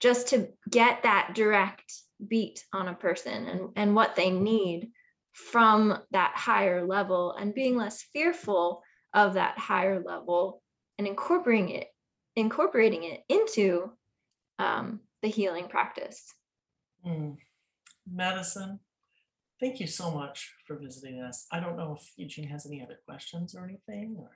just 0.00 0.28
to 0.28 0.48
get 0.70 1.02
that 1.02 1.32
direct 1.34 1.92
beat 2.26 2.64
on 2.72 2.88
a 2.88 2.94
person 2.94 3.46
and, 3.46 3.68
and 3.76 3.94
what 3.94 4.14
they 4.14 4.30
need 4.30 4.90
from 5.32 5.98
that 6.12 6.32
higher 6.36 6.86
level 6.86 7.32
and 7.32 7.54
being 7.54 7.76
less 7.76 8.02
fearful 8.12 8.82
of 9.12 9.34
that 9.34 9.58
higher 9.58 10.00
level 10.00 10.62
and 10.98 11.06
incorporating 11.06 11.70
it 11.70 11.88
incorporating 12.38 13.04
it 13.04 13.24
into 13.28 13.90
um, 14.58 15.00
the 15.22 15.28
healing 15.28 15.68
practice. 15.68 16.32
Mm. 17.06 17.36
Madison, 18.10 18.80
thank 19.60 19.80
you 19.80 19.86
so 19.86 20.10
much 20.10 20.54
for 20.66 20.76
visiting 20.76 21.20
us. 21.20 21.46
I 21.52 21.60
don't 21.60 21.76
know 21.76 21.96
if 21.98 22.12
Eugene 22.16 22.48
has 22.48 22.64
any 22.66 22.82
other 22.82 22.98
questions 23.06 23.54
or 23.54 23.64
anything, 23.64 24.16
or. 24.18 24.30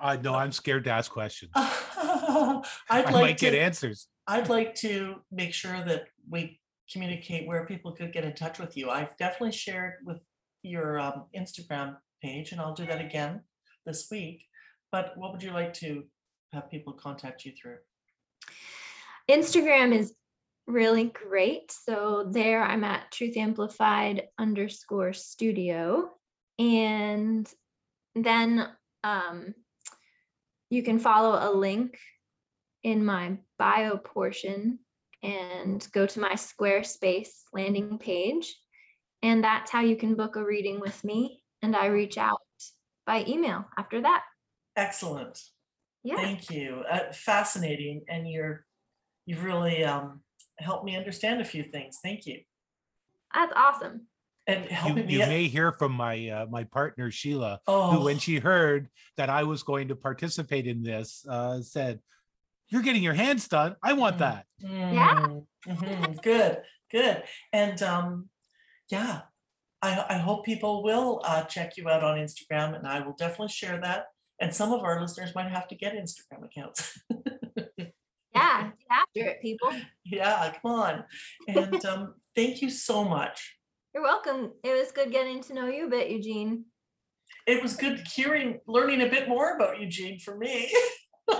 I 0.00 0.16
know 0.16 0.34
I'm 0.34 0.52
scared 0.52 0.84
to 0.84 0.90
ask 0.90 1.10
questions. 1.10 1.50
I'd 1.56 2.62
I 2.90 3.00
like 3.00 3.12
might 3.12 3.38
get 3.38 3.50
to, 3.52 3.60
answers. 3.60 4.08
I'd 4.26 4.48
like 4.48 4.74
to 4.76 5.16
make 5.32 5.54
sure 5.54 5.82
that 5.84 6.04
we 6.28 6.60
communicate 6.92 7.46
where 7.46 7.66
people 7.66 7.92
could 7.92 8.12
get 8.12 8.24
in 8.24 8.34
touch 8.34 8.58
with 8.58 8.76
you. 8.76 8.90
I've 8.90 9.16
definitely 9.16 9.52
shared 9.52 9.94
with 10.04 10.22
your 10.62 10.98
um, 10.98 11.24
Instagram 11.36 11.96
page, 12.22 12.52
and 12.52 12.60
I'll 12.60 12.74
do 12.74 12.86
that 12.86 13.00
again 13.00 13.42
this 13.86 14.08
week. 14.10 14.44
But 14.92 15.12
what 15.16 15.32
would 15.32 15.42
you 15.42 15.52
like 15.52 15.74
to 15.74 16.04
have 16.52 16.70
people 16.70 16.92
contact 16.92 17.44
you 17.44 17.52
through? 17.52 17.76
Instagram 19.30 19.94
is 19.94 20.14
really 20.66 21.04
great. 21.04 21.72
So 21.72 22.28
there 22.30 22.62
I'm 22.62 22.84
at 22.84 23.10
truth 23.10 23.36
amplified 23.36 24.24
underscore 24.38 25.12
studio. 25.12 26.10
And 26.58 27.48
then 28.14 28.68
um, 29.04 29.54
you 30.70 30.82
can 30.82 30.98
follow 30.98 31.38
a 31.40 31.50
link 31.56 31.98
in 32.82 33.04
my 33.04 33.38
bio 33.58 33.96
portion 33.96 34.78
and 35.22 35.86
go 35.92 36.06
to 36.06 36.20
my 36.20 36.32
Squarespace 36.32 37.42
landing 37.52 37.98
page. 37.98 38.54
And 39.22 39.42
that's 39.42 39.70
how 39.70 39.80
you 39.80 39.96
can 39.96 40.14
book 40.14 40.36
a 40.36 40.44
reading 40.44 40.80
with 40.80 41.02
me. 41.02 41.42
And 41.62 41.74
I 41.74 41.86
reach 41.86 42.18
out 42.18 42.40
by 43.06 43.24
email 43.26 43.64
after 43.76 44.00
that. 44.02 44.22
Excellent. 44.76 45.42
Yeah. 46.08 46.16
Thank 46.16 46.48
you. 46.48 46.84
Uh, 46.90 47.12
fascinating, 47.12 48.00
and 48.08 48.26
you're 48.26 48.64
you've 49.26 49.44
really 49.44 49.84
um, 49.84 50.22
helped 50.58 50.86
me 50.86 50.96
understand 50.96 51.42
a 51.42 51.44
few 51.44 51.64
things. 51.64 51.98
Thank 52.02 52.24
you, 52.24 52.40
That's 53.34 53.52
awesome. 53.54 54.06
and 54.46 54.64
You, 54.86 55.04
you 55.06 55.18
may 55.26 55.48
hear 55.48 55.70
from 55.70 55.92
my 55.92 56.16
uh, 56.30 56.46
my 56.48 56.64
partner 56.64 57.10
Sheila, 57.10 57.60
oh, 57.66 57.90
who 57.90 58.04
when 58.06 58.18
she 58.18 58.38
heard 58.38 58.88
that 59.18 59.28
I 59.28 59.42
was 59.42 59.62
going 59.62 59.88
to 59.88 59.96
participate 59.96 60.66
in 60.66 60.82
this, 60.82 61.26
uh, 61.28 61.60
said, 61.60 62.00
"You're 62.70 62.80
getting 62.80 63.02
your 63.02 63.12
hands 63.12 63.46
done. 63.46 63.76
I 63.82 63.92
want 63.92 64.16
Mm. 64.16 64.18
that." 64.20 64.46
Mm, 64.64 65.46
mhm, 65.66 66.22
Good, 66.22 66.62
good. 66.90 67.22
And 67.52 67.82
um, 67.82 68.30
yeah, 68.88 69.28
I, 69.82 70.06
I 70.08 70.16
hope 70.16 70.46
people 70.46 70.82
will 70.82 71.20
uh, 71.22 71.42
check 71.42 71.76
you 71.76 71.86
out 71.90 72.02
on 72.02 72.16
Instagram 72.16 72.74
and 72.74 72.86
I 72.86 73.00
will 73.04 73.12
definitely 73.12 73.52
share 73.52 73.78
that. 73.82 74.06
And 74.40 74.54
some 74.54 74.72
of 74.72 74.82
our 74.82 75.00
listeners 75.00 75.34
might 75.34 75.50
have 75.50 75.68
to 75.68 75.74
get 75.74 75.94
Instagram 75.94 76.44
accounts. 76.44 76.98
Yeah. 78.34 78.70
After 78.90 79.30
it, 79.30 79.42
people. 79.42 79.72
yeah, 80.04 80.52
come 80.62 80.72
on. 80.72 81.04
And 81.48 81.84
um, 81.84 82.14
thank 82.36 82.62
you 82.62 82.70
so 82.70 83.04
much. 83.04 83.56
You're 83.92 84.02
welcome. 84.02 84.52
It 84.62 84.78
was 84.78 84.92
good 84.92 85.10
getting 85.10 85.42
to 85.42 85.54
know 85.54 85.66
you 85.66 85.86
a 85.86 85.90
bit, 85.90 86.10
Eugene. 86.10 86.64
It 87.46 87.62
was 87.62 87.74
good 87.74 88.00
hearing, 88.14 88.60
learning 88.66 89.02
a 89.02 89.06
bit 89.06 89.28
more 89.28 89.56
about 89.56 89.80
Eugene 89.80 90.20
for 90.20 90.36
me. 90.36 90.72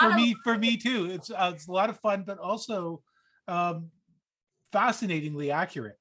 for 0.00 0.14
me 0.14 0.34
for 0.42 0.58
me 0.58 0.76
too 0.76 1.08
it's 1.12 1.30
uh, 1.30 1.52
it's 1.54 1.68
a 1.68 1.72
lot 1.72 1.88
of 1.88 1.96
fun 2.00 2.24
but 2.26 2.38
also 2.38 3.00
um 3.48 3.88
fascinatingly 4.72 5.50
accurate 5.50 5.96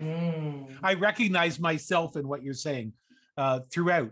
Mm, 0.00 0.78
i 0.82 0.94
recognize 0.94 1.60
myself 1.60 2.16
in 2.16 2.26
what 2.26 2.42
you're 2.42 2.54
saying 2.54 2.94
uh 3.36 3.60
throughout 3.70 4.10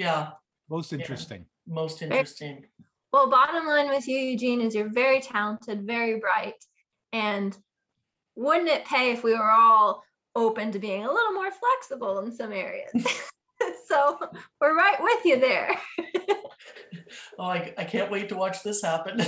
yeah, 0.00 0.30
most 0.68 0.92
Yeah. 0.92 0.98
interesting 0.98 1.46
most 1.70 2.02
interesting. 2.02 2.66
Well, 3.12 3.30
bottom 3.30 3.66
line 3.66 3.88
with 3.88 4.06
you, 4.06 4.18
Eugene, 4.18 4.60
is 4.60 4.74
you're 4.74 4.92
very 4.92 5.20
talented, 5.20 5.86
very 5.86 6.18
bright. 6.18 6.54
And 7.12 7.56
wouldn't 8.36 8.68
it 8.68 8.84
pay 8.84 9.12
if 9.12 9.24
we 9.24 9.32
were 9.32 9.50
all 9.50 10.04
open 10.36 10.70
to 10.72 10.78
being 10.78 11.04
a 11.04 11.12
little 11.12 11.32
more 11.32 11.50
flexible 11.50 12.20
in 12.20 12.32
some 12.32 12.52
areas? 12.52 12.92
so 13.88 14.18
we're 14.60 14.74
right 14.74 14.96
with 15.00 15.24
you 15.24 15.38
there. 15.38 15.76
Oh, 17.38 17.44
I, 17.44 17.74
I 17.76 17.84
can't 17.84 18.10
wait 18.10 18.28
to 18.30 18.36
watch 18.36 18.62
this 18.62 18.82
happen. 18.82 19.20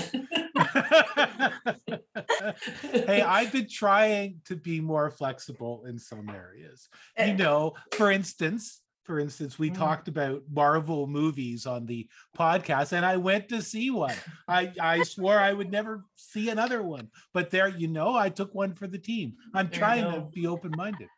hey 2.92 3.22
i've 3.22 3.50
been 3.52 3.68
trying 3.68 4.40
to 4.44 4.54
be 4.54 4.80
more 4.80 5.10
flexible 5.10 5.84
in 5.86 5.98
some 5.98 6.28
areas 6.28 6.88
you 7.18 7.24
eh. 7.24 7.32
know 7.34 7.72
for 7.92 8.10
instance 8.10 8.81
for 9.04 9.18
instance 9.18 9.58
we 9.58 9.70
Mm. 9.70 9.78
talked 9.78 10.08
about 10.08 10.42
marvel 10.50 11.06
movies 11.06 11.66
on 11.66 11.86
the 11.86 12.08
podcast 12.36 12.92
and 12.92 13.04
i 13.04 13.16
went 13.16 13.48
to 13.48 13.60
see 13.62 13.90
one 13.90 14.14
i 14.48 14.72
i 14.80 15.02
swore 15.02 15.38
i 15.38 15.52
would 15.52 15.70
never 15.70 16.04
see 16.16 16.50
another 16.50 16.82
one 16.82 17.10
but 17.32 17.50
there 17.50 17.68
you 17.68 17.88
know 17.88 18.14
i 18.14 18.28
took 18.28 18.54
one 18.54 18.74
for 18.74 18.86
the 18.86 18.98
team 18.98 19.34
i'm 19.54 19.68
There 19.68 19.78
trying 19.78 20.04
to 20.12 20.20
be 20.32 20.46
open-minded 20.46 21.08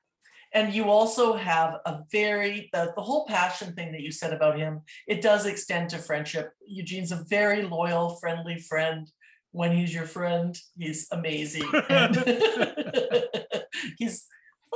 And 0.55 0.73
you 0.73 0.85
also 0.89 1.35
have 1.35 1.81
a 1.85 2.05
very, 2.13 2.71
the, 2.73 2.93
the 2.95 3.03
whole 3.03 3.27
passion 3.27 3.75
thing 3.75 3.91
that 3.91 4.03
you 4.03 4.13
said 4.13 4.33
about 4.33 4.57
him, 4.57 4.83
it 5.09 5.21
does 5.21 5.47
extend 5.47 5.91
to 5.91 5.99
friendship. 5.99 6.53
Eugene's 6.65 7.11
a 7.11 7.25
very 7.29 7.63
loyal, 7.67 8.17
friendly 8.23 8.59
friend. 8.61 9.11
When 9.51 9.73
he's 9.77 9.93
your 9.93 10.07
friend, 10.07 10.57
he's 10.79 11.09
amazing. 11.11 11.67
And 11.89 12.15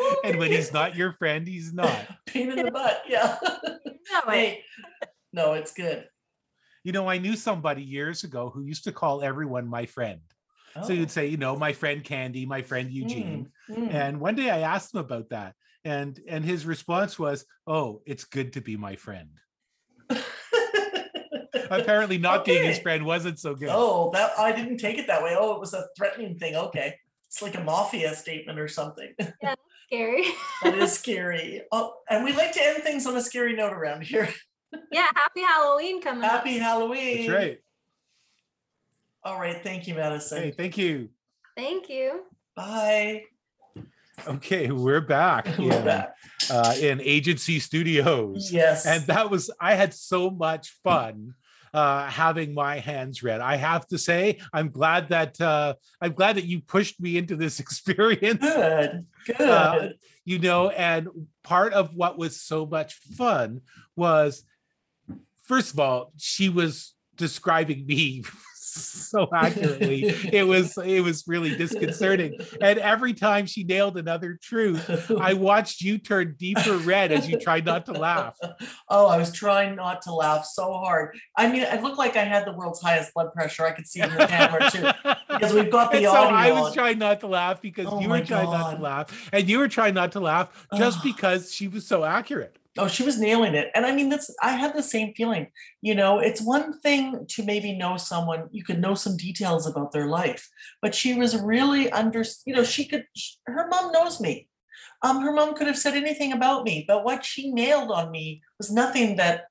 he's 0.01 0.17
and 0.25 0.39
when 0.39 0.51
he's 0.51 0.73
not 0.73 0.95
your 0.97 1.13
friend 1.13 1.47
he's 1.47 1.73
not 1.73 2.07
pain 2.27 2.51
in 2.51 2.65
the 2.65 2.71
butt, 2.71 3.03
yeah. 3.09 3.37
No, 4.13 4.21
Hey, 4.31 4.65
no, 5.33 5.53
it's 5.55 5.73
good. 5.73 6.09
you 6.85 6.93
know 6.93 7.09
i 7.09 7.19
knew 7.19 7.37
somebody 7.37 7.83
years 7.83 8.25
ago 8.25 8.51
who 8.51 8.63
used 8.63 8.85
to 8.85 8.93
call 8.93 9.23
everyone 9.23 9.67
my 9.69 9.87
friend 9.87 10.21
so 10.85 10.91
Oh. 10.91 10.93
you'd 10.93 11.11
say 11.11 11.27
you 11.27 11.37
know 11.37 11.57
my 11.57 11.73
friend 11.73 12.05
candy 12.05 12.47
my 12.47 12.63
friend 12.63 12.91
eugene 12.93 13.51
Mm, 13.71 13.77
mm. 13.89 13.93
And 13.95 14.21
one 14.21 14.35
day 14.37 14.49
I 14.51 14.61
asked 14.61 14.95
him 14.95 15.01
about 15.01 15.29
that, 15.31 15.55
and 15.85 16.19
and 16.27 16.43
his 16.43 16.65
response 16.65 17.19
was, 17.19 17.45
"Oh, 17.67 18.01
it's 18.07 18.25
good 18.25 18.55
to 18.55 18.63
be 18.63 18.77
my 18.79 18.97
friend." 18.97 19.29
Apparently, 21.71 22.17
not 22.17 22.45
being 22.47 22.65
his 22.65 22.79
friend 22.79 23.05
wasn't 23.05 23.39
so 23.39 23.55
good. 23.55 23.69
Oh, 23.71 24.11
that 24.15 24.31
I 24.39 24.53
didn't 24.53 24.79
take 24.79 24.97
it 24.99 25.07
that 25.09 25.23
way. 25.23 25.37
Oh, 25.39 25.53
it 25.55 25.61
was 25.61 25.75
a 25.75 25.85
threatening 25.99 26.39
thing. 26.39 26.55
Okay. 26.57 26.95
It's 27.27 27.43
like 27.43 27.57
a 27.57 27.61
mafia 27.63 28.15
statement 28.15 28.59
or 28.59 28.69
something. 28.69 29.13
Scary. 29.89 30.25
That 30.63 30.75
is 30.79 30.93
scary. 30.99 31.63
Oh, 31.73 31.95
and 32.09 32.25
we 32.25 32.33
like 32.33 32.53
to 32.53 32.63
end 32.63 32.83
things 32.83 33.07
on 33.07 33.17
a 33.17 33.23
scary 33.23 33.55
note 33.57 33.73
around 33.73 34.03
here. 34.03 34.29
yeah, 34.93 35.07
happy 35.15 35.41
Halloween 35.43 36.01
coming 36.01 36.25
up. 36.25 36.31
Happy 36.31 36.59
Halloween. 36.59 37.27
That's 37.27 37.29
right. 37.31 37.59
All 39.25 39.39
right. 39.41 39.63
Thank 39.63 39.87
you, 39.89 39.95
Madison. 39.95 40.43
Hey, 40.43 40.51
thank 40.53 40.79
you. 40.79 41.09
Thank 41.57 41.89
you. 41.89 42.23
Bye. 42.55 43.25
Okay, 44.27 44.71
we're 44.73 45.01
back 45.01 45.47
We're 45.59 45.73
in, 45.79 45.85
back. 45.85 46.15
Uh, 46.51 46.75
in 46.81 47.01
Agency 47.01 47.61
Studios, 47.61 48.51
Yes. 48.53 48.85
and 48.85 49.05
that 49.07 49.31
was 49.31 49.49
I 49.61 49.75
had 49.75 49.95
so 49.95 50.29
much 50.29 50.71
fun 50.83 51.35
uh 51.75 52.07
having 52.07 52.55
my 52.55 52.79
hands 52.79 53.23
read 53.23 53.41
i 53.41 53.57
have 53.57 53.87
to 53.87 53.99
say 53.99 54.39
i'm 54.53 54.71
glad 54.71 55.09
that 55.09 55.41
uh 55.41 55.75
i'm 56.01 56.13
glad 56.13 56.37
that 56.37 56.45
you 56.45 56.61
pushed 56.61 57.01
me 57.01 57.17
into 57.17 57.37
this 57.37 57.61
experience 57.65 58.41
good. 58.41 59.07
Good. 59.27 59.41
uh, 59.41 59.89
you 60.25 60.39
know 60.39 60.71
and 60.71 61.09
part 61.43 61.73
of 61.73 61.95
what 61.95 62.19
was 62.19 62.41
so 62.41 62.67
much 62.67 62.95
fun 62.95 63.61
was 63.97 64.45
first 65.45 65.73
of 65.73 65.81
all 65.81 66.13
she 66.17 66.49
was 66.49 66.95
describing 67.17 67.87
me 67.87 68.23
so 68.85 69.29
accurately 69.35 70.05
it 70.33 70.47
was 70.47 70.77
it 70.79 71.03
was 71.03 71.25
really 71.27 71.57
disconcerting 71.57 72.39
and 72.61 72.79
every 72.79 73.15
time 73.15 73.47
she 73.47 73.65
nailed 73.65 73.97
another 73.97 74.39
truth 74.43 75.11
i 75.21 75.33
watched 75.49 75.81
you 75.81 75.99
turn 75.99 76.35
deeper 76.39 76.77
red 76.79 77.13
as 77.13 77.29
you 77.29 77.39
tried 77.39 77.65
not 77.65 77.87
to 77.87 77.93
laugh 77.93 78.37
Oh, 78.89 79.07
I 79.07 79.19
was 79.19 79.33
trying 79.33 79.77
not 79.77 80.03
to 80.03 80.15
laugh 80.15 80.45
so 80.45 80.73
hard. 80.73 81.19
I 81.37 81.49
mean, 81.51 81.63
it 81.63 81.83
looked 81.83 81.99
like 81.99 82.17
I 82.17 82.25
had 82.25 82.47
the 82.47 82.53
world's 82.53 82.81
highest 82.81 83.13
blood 83.15 83.33
pressure. 83.33 83.65
I 83.67 83.73
could 83.73 83.87
see 83.87 84.01
in 84.01 84.11
the 84.11 84.27
camera 84.27 84.71
too. 84.71 85.15
Because 85.29 85.53
we've 85.53 85.71
got 85.71 85.91
the 85.93 85.99
And 85.99 86.07
so 86.07 86.13
I 86.13 86.53
was 86.53 86.65
on. 86.69 86.73
trying 86.73 86.99
not 86.99 87.21
to 87.21 87.27
laugh 87.27 87.61
because 87.61 87.87
Oh 87.89 88.01
you 88.01 88.09
were 88.09 88.21
trying 88.25 88.51
not 88.51 88.77
to 88.77 88.83
laugh, 88.83 89.29
and 89.33 89.49
you 89.49 89.59
were 89.59 89.69
trying 89.69 89.95
not 89.95 90.13
to 90.13 90.21
laugh 90.21 90.67
just 90.77 91.03
because 91.11 91.53
she 91.53 91.69
was 91.69 91.87
so 91.87 92.05
accurate. 92.05 92.57
Oh, 92.79 92.89
she 92.89 93.03
was 93.03 93.21
nailing 93.21 93.55
it. 93.55 93.71
And 93.75 93.85
I 93.85 93.95
mean, 93.95 94.09
that's, 94.09 94.35
I 94.43 94.53
had 94.53 94.75
the 94.75 94.83
same 94.83 95.13
feeling. 95.15 95.49
You 95.83 95.95
know, 95.95 96.19
it's 96.21 96.41
one 96.41 96.79
thing 96.81 97.27
to 97.29 97.43
maybe 97.43 97.77
know 97.77 97.97
someone, 97.97 98.49
you 98.53 98.65
could 98.65 98.81
know 98.81 98.95
some 98.95 99.17
details 99.17 99.67
about 99.67 99.93
their 99.93 100.07
life, 100.07 100.49
but 100.81 100.95
she 100.95 101.15
was 101.15 101.41
really 101.41 101.91
under, 101.91 102.25
you 102.47 102.55
know, 102.55 102.65
she 102.65 102.87
could, 102.87 103.05
her 103.47 103.69
mom 103.69 103.93
knows 103.93 104.21
me. 104.21 104.49
Um, 105.03 105.21
her 105.21 105.33
mom 105.33 105.55
could 105.55 105.67
have 105.67 105.79
said 105.79 105.95
anything 105.95 106.33
about 106.33 106.65
me, 106.65 106.85
but 106.89 107.05
what 107.05 107.25
she 107.25 107.53
nailed 107.53 107.91
on 107.91 108.11
me 108.11 108.43
was 108.59 108.71
nothing 108.71 109.17
that 109.17 109.45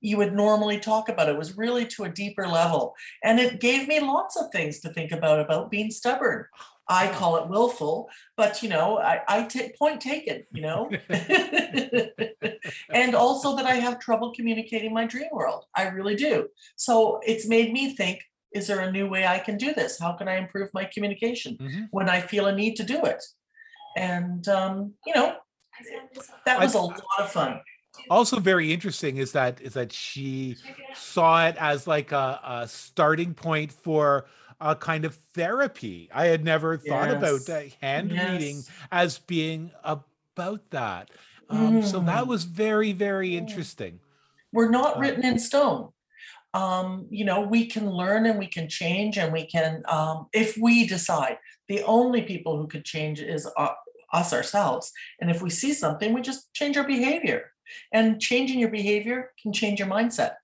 you 0.00 0.18
would 0.18 0.34
normally 0.34 0.78
talk 0.78 1.08
about. 1.08 1.28
It 1.28 1.38
was 1.38 1.56
really 1.56 1.86
to 1.86 2.04
a 2.04 2.10
deeper 2.10 2.46
level. 2.46 2.94
And 3.24 3.40
it 3.40 3.58
gave 3.58 3.88
me 3.88 4.00
lots 4.00 4.36
of 4.36 4.50
things 4.52 4.80
to 4.80 4.92
think 4.92 5.12
about, 5.12 5.40
about 5.40 5.70
being 5.70 5.90
stubborn. 5.90 6.44
I 6.88 7.08
call 7.08 7.36
it 7.36 7.48
willful, 7.48 8.08
but 8.36 8.62
you 8.62 8.68
know, 8.68 8.98
I, 8.98 9.20
I 9.26 9.42
take 9.44 9.78
point 9.78 10.00
taken, 10.00 10.44
you 10.52 10.62
know? 10.62 10.90
and 12.92 13.14
also 13.14 13.56
that 13.56 13.64
I 13.64 13.76
have 13.76 13.98
trouble 13.98 14.32
communicating 14.34 14.92
my 14.92 15.06
dream 15.06 15.28
world. 15.32 15.64
I 15.74 15.88
really 15.88 16.14
do. 16.14 16.48
So 16.76 17.20
it's 17.22 17.46
made 17.46 17.72
me 17.72 17.94
think 17.94 18.22
is 18.52 18.68
there 18.68 18.80
a 18.80 18.92
new 18.92 19.08
way 19.08 19.26
I 19.26 19.40
can 19.40 19.56
do 19.56 19.74
this? 19.74 19.98
How 19.98 20.12
can 20.12 20.28
I 20.28 20.36
improve 20.36 20.70
my 20.72 20.84
communication 20.84 21.58
Mhm. 21.60 21.88
when 21.90 22.08
I 22.08 22.20
feel 22.20 22.46
a 22.46 22.54
need 22.54 22.76
to 22.76 22.84
do 22.84 23.02
it? 23.02 23.22
And, 23.96 24.46
um, 24.48 24.94
you 25.06 25.14
know, 25.14 25.36
that 26.46 26.60
was 26.60 26.74
a 26.74 26.78
lot 26.78 27.02
of 27.18 27.32
fun. 27.32 27.60
Also, 28.10 28.38
very 28.38 28.72
interesting 28.72 29.16
is 29.16 29.32
that 29.32 29.60
is 29.60 29.74
that 29.74 29.92
she 29.92 30.56
saw 30.94 31.46
it 31.46 31.56
as 31.58 31.86
like 31.86 32.12
a, 32.12 32.40
a 32.44 32.68
starting 32.68 33.34
point 33.34 33.72
for 33.72 34.26
a 34.64 34.74
kind 34.74 35.04
of 35.04 35.14
therapy. 35.34 36.08
I 36.12 36.26
had 36.26 36.42
never 36.42 36.78
thought 36.78 37.10
about 37.10 37.42
Yes. 37.48 37.74
hand 37.82 38.10
reading 38.10 38.64
as 38.90 39.18
being 39.18 39.70
about 39.84 40.70
that. 40.70 41.10
Um, 41.50 41.82
So 41.82 42.00
that 42.00 42.24
Mm. 42.24 42.28
was 42.28 42.44
very, 42.44 42.92
very 42.92 43.36
interesting. 43.36 44.00
We're 44.52 44.70
not 44.70 44.96
Uh, 44.96 45.00
written 45.00 45.24
in 45.24 45.38
stone. 45.38 45.92
Um, 46.54 47.08
you 47.10 47.24
know, 47.26 47.40
we 47.42 47.66
can 47.66 47.90
learn 47.90 48.24
and 48.26 48.38
we 48.38 48.46
can 48.46 48.68
change 48.68 49.18
and 49.18 49.32
we 49.32 49.44
can, 49.46 49.82
um, 49.86 50.28
if 50.32 50.56
we 50.56 50.86
decide, 50.86 51.36
the 51.68 51.82
only 51.82 52.22
people 52.22 52.56
who 52.56 52.66
could 52.66 52.84
change 52.84 53.20
is 53.20 53.46
uh, 53.58 53.74
us 54.12 54.32
ourselves. 54.32 54.92
And 55.20 55.30
if 55.30 55.42
we 55.42 55.50
see 55.50 55.74
something, 55.74 56.14
we 56.14 56.22
just 56.22 56.52
change 56.54 56.76
our 56.78 56.86
behavior. 56.86 57.50
And 57.92 58.20
changing 58.20 58.58
your 58.60 58.70
behavior 58.70 59.32
can 59.42 59.52
change 59.52 59.78
your 59.80 59.88
mindset. 59.88 60.36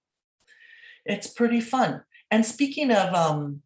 It's 1.07 1.29
pretty 1.29 1.61
fun. 1.61 2.03
And 2.31 2.45
speaking 2.45 2.91
of 2.91 3.15
um, 3.15 3.63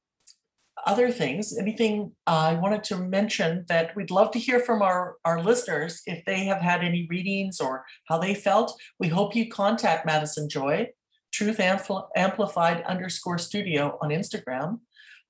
other 0.86 1.10
things, 1.10 1.56
anything 1.58 2.12
uh, 2.26 2.50
I 2.50 2.54
wanted 2.54 2.84
to 2.84 2.96
mention 2.96 3.64
that 3.68 3.94
we'd 3.96 4.10
love 4.10 4.30
to 4.32 4.38
hear 4.38 4.60
from 4.60 4.82
our, 4.82 5.16
our 5.24 5.42
listeners 5.42 6.02
if 6.06 6.24
they 6.24 6.44
have 6.44 6.60
had 6.60 6.82
any 6.82 7.06
readings 7.08 7.60
or 7.60 7.84
how 8.08 8.18
they 8.18 8.34
felt. 8.34 8.78
We 8.98 9.08
hope 9.08 9.34
you 9.34 9.48
contact 9.48 10.06
Madison 10.06 10.48
Joy, 10.48 10.88
Truth 11.32 11.58
Ampl- 11.58 12.08
Amplified 12.16 12.82
underscore 12.84 13.38
studio 13.38 13.98
on 14.02 14.10
Instagram. 14.10 14.80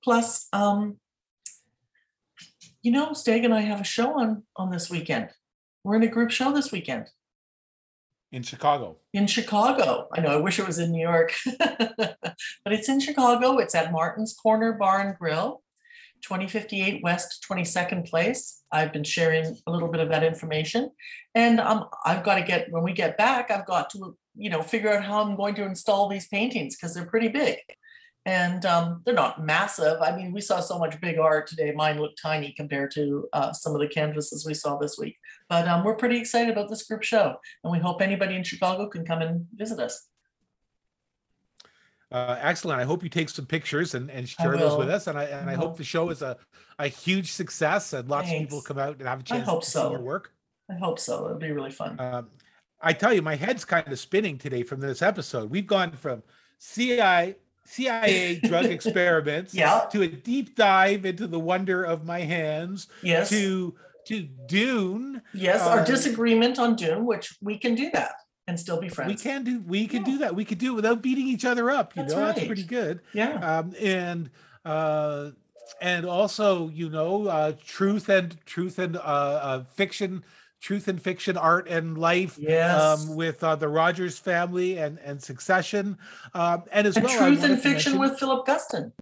Plus, 0.02 0.48
um, 0.52 0.98
you 2.82 2.92
know, 2.92 3.10
Steg 3.10 3.44
and 3.44 3.54
I 3.54 3.60
have 3.60 3.80
a 3.80 3.84
show 3.84 4.18
on 4.20 4.42
on 4.56 4.70
this 4.70 4.90
weekend. 4.90 5.30
We're 5.82 5.96
in 5.96 6.02
a 6.02 6.08
group 6.08 6.30
show 6.30 6.52
this 6.52 6.70
weekend 6.70 7.06
In 8.34 8.42
Chicago. 8.42 8.96
in 9.12 9.28
Chicago. 9.28 10.08
I 10.12 10.20
know, 10.20 10.30
I 10.30 10.36
wish 10.36 10.58
it 10.58 10.66
was 10.66 10.80
in 10.80 10.90
New 10.90 11.00
York, 11.00 11.32
but 11.58 12.72
it's 12.72 12.88
in 12.88 12.98
Chicago. 12.98 13.58
It's 13.58 13.76
at 13.76 13.92
Martin's 13.92 14.34
Corner 14.34 14.72
Bar 14.72 15.02
and 15.02 15.16
Grill, 15.16 15.62
2058 16.22 17.00
West 17.04 17.46
22nd 17.48 18.10
Place. 18.10 18.62
I've 18.72 18.92
been 18.92 19.04
sharing 19.04 19.56
a 19.68 19.70
little 19.70 19.86
bit 19.86 20.00
of 20.00 20.08
that 20.08 20.24
information. 20.24 20.90
And 21.36 21.60
um, 21.60 21.84
I've 22.04 22.24
got 22.24 22.34
to 22.34 22.42
get, 22.42 22.72
when 22.72 22.82
we 22.82 22.92
get 22.92 23.16
back, 23.16 23.52
I've 23.52 23.66
got 23.66 23.88
to, 23.90 24.16
you 24.34 24.50
know, 24.50 24.62
figure 24.62 24.92
out 24.92 25.04
how 25.04 25.22
I'm 25.22 25.36
going 25.36 25.54
to 25.54 25.64
install 25.64 26.08
these 26.08 26.26
paintings 26.26 26.74
because 26.74 26.92
they're 26.92 27.06
pretty 27.06 27.28
big. 27.28 27.58
And 28.26 28.64
um, 28.64 29.02
they're 29.04 29.14
not 29.14 29.44
massive. 29.44 30.00
I 30.00 30.16
mean, 30.16 30.32
we 30.32 30.40
saw 30.40 30.60
so 30.60 30.78
much 30.78 30.98
big 31.00 31.18
art 31.18 31.46
today. 31.46 31.72
Mine 31.72 32.00
looked 32.00 32.20
tiny 32.20 32.52
compared 32.52 32.90
to 32.92 33.28
uh, 33.34 33.52
some 33.52 33.74
of 33.74 33.80
the 33.80 33.88
canvases 33.88 34.46
we 34.46 34.54
saw 34.54 34.78
this 34.78 34.96
week. 34.98 35.18
But 35.50 35.68
um, 35.68 35.84
we're 35.84 35.96
pretty 35.96 36.16
excited 36.16 36.50
about 36.50 36.70
this 36.70 36.84
group 36.84 37.02
show. 37.02 37.36
And 37.62 37.70
we 37.70 37.78
hope 37.78 38.00
anybody 38.00 38.34
in 38.34 38.42
Chicago 38.42 38.88
can 38.88 39.04
come 39.04 39.20
and 39.20 39.46
visit 39.54 39.78
us. 39.78 40.08
Uh, 42.10 42.38
excellent. 42.40 42.80
I 42.80 42.84
hope 42.84 43.02
you 43.02 43.08
take 43.08 43.28
some 43.28 43.44
pictures 43.44 43.94
and, 43.94 44.10
and 44.10 44.28
share 44.28 44.56
those 44.56 44.78
with 44.78 44.88
us. 44.88 45.08
And 45.08 45.18
I 45.18 45.24
and 45.24 45.50
I 45.50 45.54
hope 45.54 45.76
the 45.76 45.84
show 45.84 46.10
is 46.10 46.22
a, 46.22 46.36
a 46.78 46.86
huge 46.86 47.32
success 47.32 47.92
and 47.92 48.08
lots 48.08 48.30
of 48.30 48.38
people 48.38 48.62
come 48.62 48.78
out 48.78 48.98
and 49.00 49.08
have 49.08 49.20
a 49.20 49.22
chance 49.24 49.42
I 49.42 49.50
hope 49.50 49.64
to 49.64 49.70
see 49.70 49.80
your 49.80 49.98
so. 49.98 50.00
work. 50.00 50.32
I 50.70 50.74
hope 50.74 51.00
so. 51.00 51.26
It'll 51.26 51.38
be 51.38 51.50
really 51.50 51.72
fun. 51.72 51.98
Um, 51.98 52.28
I 52.80 52.92
tell 52.92 53.12
you, 53.12 53.20
my 53.20 53.34
head's 53.34 53.64
kind 53.64 53.90
of 53.90 53.98
spinning 53.98 54.38
today 54.38 54.62
from 54.62 54.78
this 54.80 55.02
episode. 55.02 55.50
We've 55.50 55.66
gone 55.66 55.92
from 55.92 56.22
CIA, 56.58 57.36
CIA 57.64 58.36
drug 58.40 58.64
experiments 58.78 59.54
Yeah, 59.54 59.86
to 59.92 60.02
a 60.02 60.08
deep 60.08 60.54
dive 60.56 61.04
into 61.04 61.26
the 61.26 61.40
wonder 61.40 61.82
of 61.84 62.04
my 62.04 62.20
hands 62.20 62.88
yes, 63.02 63.28
to 63.30 63.74
to 64.06 64.22
Dune. 64.46 65.22
yes. 65.32 65.62
Our 65.62 65.80
uh, 65.80 65.84
disagreement 65.84 66.58
on 66.58 66.76
Dune, 66.76 67.06
which 67.06 67.36
we 67.40 67.56
can 67.58 67.74
do 67.74 67.90
that 67.94 68.12
and 68.46 68.60
still 68.60 68.78
be 68.78 68.88
friends. 68.90 69.10
We 69.10 69.16
can 69.30 69.44
do 69.44 69.60
we 69.66 69.86
can 69.86 70.00
Yeah. 70.04 70.12
do 70.12 70.18
that. 70.18 70.34
We 70.34 70.44
could 70.44 70.58
do 70.58 70.72
it 70.72 70.76
without 70.76 71.00
beating 71.02 71.26
each 71.26 71.44
other 71.46 71.70
up. 71.70 71.96
You 71.96 72.02
That's 72.02 72.14
know, 72.14 72.26
that's 72.26 72.44
pretty 72.44 72.64
good. 72.64 73.00
Yeah, 73.14 73.58
Um, 73.58 73.74
and 73.80 74.30
uh, 74.64 75.30
and 75.80 76.04
also, 76.04 76.68
you 76.68 76.90
know, 76.90 77.26
uh, 77.26 77.52
truth 77.64 78.08
and 78.10 78.36
truth 78.44 78.78
and 78.78 78.96
uh, 78.96 79.00
uh, 79.00 79.64
fiction, 79.64 80.22
truth 80.64 80.88
and 80.88 81.00
fiction, 81.00 81.36
art 81.36 81.68
and 81.68 81.98
life. 81.98 82.38
yes. 82.38 82.80
um, 82.80 83.14
with 83.14 83.44
uh, 83.44 83.54
the 83.54 83.68
Rogers 83.68 84.18
family 84.18 84.78
and 84.78 84.98
and 85.00 85.22
Succession, 85.22 85.98
um, 86.32 86.62
and 86.72 86.86
as 86.86 86.96
and 86.96 87.04
well. 87.04 87.18
Truth 87.18 87.44
and 87.44 87.60
Fiction 87.60 87.92
mention- 87.92 87.98
with 87.98 88.18
Philip 88.18 88.46
Guston. 88.46 88.92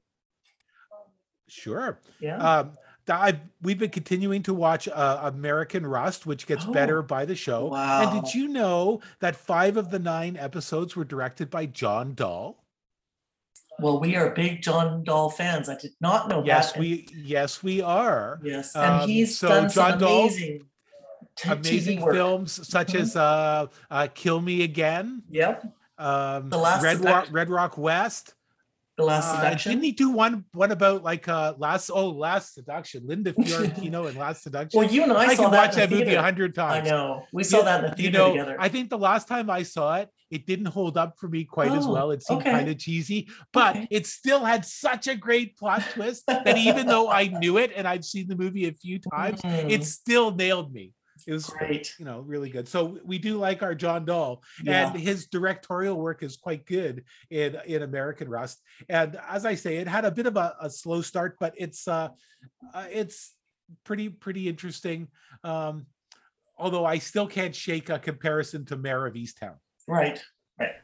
sure. 1.48 2.00
Yeah. 2.20 2.36
Um, 2.38 2.72
I've, 3.08 3.40
we've 3.60 3.78
been 3.78 3.90
continuing 3.90 4.42
to 4.44 4.54
watch 4.54 4.88
uh, 4.88 5.20
American 5.24 5.84
Rust, 5.84 6.24
which 6.24 6.46
gets 6.46 6.64
better 6.64 7.00
Oh, 7.00 7.02
by 7.02 7.24
the 7.24 7.34
show. 7.34 7.66
wow. 7.66 8.02
And 8.12 8.22
did 8.24 8.32
you 8.34 8.46
know 8.48 9.00
that 9.20 9.34
five 9.34 9.76
of 9.76 9.90
the 9.90 9.98
nine 9.98 10.36
episodes 10.36 10.94
were 10.94 11.04
directed 11.04 11.50
by 11.50 11.66
John 11.66 12.14
Dahl? 12.14 12.58
well, 13.78 13.98
we 13.98 14.14
are 14.16 14.30
big 14.30 14.62
John 14.62 15.02
Dahl 15.02 15.30
fans. 15.30 15.68
I 15.68 15.76
did 15.76 15.92
not 16.00 16.28
know 16.28 16.44
Yes, 16.44 16.68
that. 16.72 16.76
and- 16.76 16.84
we 16.84 17.06
yes 17.14 17.62
we 17.62 17.80
are. 17.80 18.38
Yes, 18.44 18.76
Um, 18.76 19.00
and 19.00 19.10
he's 19.10 19.36
so 19.38 19.48
done 19.48 19.70
some 19.70 19.98
John 19.98 20.02
amazing, 20.02 20.62
Amazing 21.46 22.00
work. 22.00 22.14
films 22.14 22.68
such 22.68 22.94
as 22.94 23.16
uh, 23.16 23.66
uh, 23.90 24.08
Kill 24.14 24.40
Me 24.40 24.62
Again, 24.62 25.22
Yep, 25.30 25.64
um, 25.98 26.50
The 26.50 26.58
Last 26.58 26.82
Red 26.82 27.00
Rock, 27.04 27.28
Red 27.30 27.50
Rock 27.50 27.78
West. 27.78 28.34
The 28.98 29.04
Last 29.04 29.24
Uh, 29.32 29.36
Seduction. 29.36 29.72
didn't 29.72 29.84
he 29.84 29.92
do 29.92 30.10
one 30.10 30.44
one 30.52 30.70
about 30.70 31.02
like 31.02 31.26
uh 31.26 31.54
last 31.56 31.88
oh 31.88 32.10
last 32.10 32.52
seduction 32.52 33.06
Linda 33.06 33.32
Fiorentino 33.42 34.04
and 34.06 34.18
last 34.18 34.42
seduction? 34.42 34.78
well, 34.78 34.88
you 34.92 35.02
and 35.02 35.12
I, 35.14 35.22
I, 35.28 35.34
saw 35.34 35.44
can 35.44 35.50
that 35.52 35.66
watch 35.68 35.76
that 35.76 35.90
movie 35.90 36.12
a 36.12 36.20
hundred 36.22 36.54
times. 36.54 36.86
I 36.86 36.90
know. 36.90 37.24
We 37.32 37.42
saw 37.42 37.58
You- 37.60 37.64
that 37.64 37.84
in 37.84 37.90
the 37.90 37.96
You 38.02 38.10
theater 38.10 38.18
know, 38.18 38.30
together. 38.32 38.56
I 38.60 38.68
think 38.68 38.90
the 38.90 38.98
last 38.98 39.28
time 39.28 39.48
I 39.48 39.62
saw 39.62 39.96
it, 39.96 40.10
it 40.30 40.44
didn't 40.46 40.66
hold 40.66 40.98
up 40.98 41.14
for 41.18 41.26
me 41.26 41.44
quite 41.44 41.72
as 41.72 41.86
Oh, 41.86 41.92
well. 41.94 42.10
It 42.10 42.22
seemed 42.22 42.42
okay. 42.42 42.50
kind 42.52 42.68
of 42.68 42.76
cheesy, 42.76 43.30
but 43.54 43.76
Okay. 43.76 43.88
it 43.90 44.06
still 44.06 44.44
had 44.44 44.66
such 44.66 45.08
a 45.08 45.14
great 45.16 45.56
plot 45.56 45.82
twist 45.94 46.24
that 46.26 46.58
even 46.58 46.86
though 46.86 47.08
I 47.08 47.28
knew 47.28 47.56
it 47.56 47.72
and 47.74 47.88
I've 47.88 48.04
seen 48.04 48.28
the 48.28 48.36
movie 48.36 48.68
a 48.68 48.72
few 48.74 48.98
times, 48.98 49.40
Mm, 49.40 49.70
it 49.70 49.84
still 49.84 50.32
nailed 50.32 50.70
me. 50.70 50.92
It 51.26 51.32
was 51.32 51.46
great. 51.46 51.94
you 51.98 52.04
know 52.04 52.20
really 52.20 52.50
good. 52.50 52.68
So 52.68 52.98
we 53.04 53.18
do 53.18 53.38
like 53.38 53.62
our 53.62 53.74
John 53.74 54.04
Dahl 54.04 54.42
Yeah. 54.62 54.90
and 54.90 55.00
his 55.00 55.26
directorial 55.26 55.96
work 55.96 56.22
is 56.22 56.36
quite 56.36 56.66
good 56.66 57.04
in 57.30 57.56
in 57.66 57.82
American 57.82 58.28
Rust. 58.28 58.60
And 58.88 59.18
as 59.28 59.44
I 59.46 59.54
say, 59.54 59.76
it 59.76 59.88
had 59.88 60.04
a 60.04 60.10
bit 60.10 60.26
of 60.26 60.36
a, 60.36 60.54
a 60.60 60.70
slow 60.70 61.02
start, 61.02 61.36
but 61.40 61.54
it's 61.56 61.86
uh, 61.88 62.08
uh 62.74 62.86
it's 62.90 63.34
pretty 63.84 64.08
pretty 64.08 64.48
interesting. 64.48 65.08
Um, 65.44 65.86
although 66.58 66.84
I 66.84 66.98
still 66.98 67.26
can't 67.26 67.54
shake 67.54 67.88
a 67.90 67.98
comparison 67.98 68.64
to 68.66 68.76
Mare 68.76 69.06
of 69.06 69.14
Easttown. 69.14 69.56
Right, 69.88 70.22
right. 70.58 70.74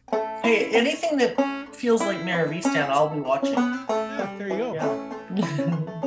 Hey, 0.43 0.75
anything 0.75 1.19
that 1.19 1.75
feels 1.75 2.01
like 2.01 2.25
Mare 2.25 2.45
of 2.47 2.53
Easttown, 2.53 2.89
I'll 2.89 3.09
be 3.09 3.21
watching. 3.21 3.53
Yeah, 3.55 4.35
there 4.39 4.49
you 4.49 4.59
go. 4.59 4.75
Yeah. 4.75 5.95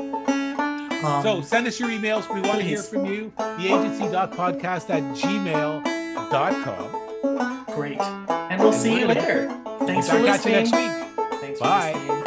So 1.23 1.41
send 1.41 1.67
us 1.67 1.79
your 1.79 1.89
emails. 1.89 2.31
We 2.33 2.41
want 2.41 2.59
to 2.59 2.63
hear 2.65 2.81
from 2.83 3.05
you. 3.05 3.31
Theagency.podcast 3.37 4.89
at 4.89 5.03
gmail.com. 5.17 6.97
great. 7.75 7.99
And 7.99 8.59
we'll 8.61 8.71
And 8.73 8.81
see 8.81 8.93
you 8.99 9.07
gonna- 9.07 9.19
later. 9.19 9.47
Thanks 9.85 10.11
We'll 10.11 10.19
for 10.21 10.25
catch 10.27 10.45
you 10.45 10.51
listening. 10.51 10.53
next 10.53 10.73
week. 10.75 10.91
Thanks 11.41 11.61
listening. 11.61 12.07
Bye. 12.07 12.20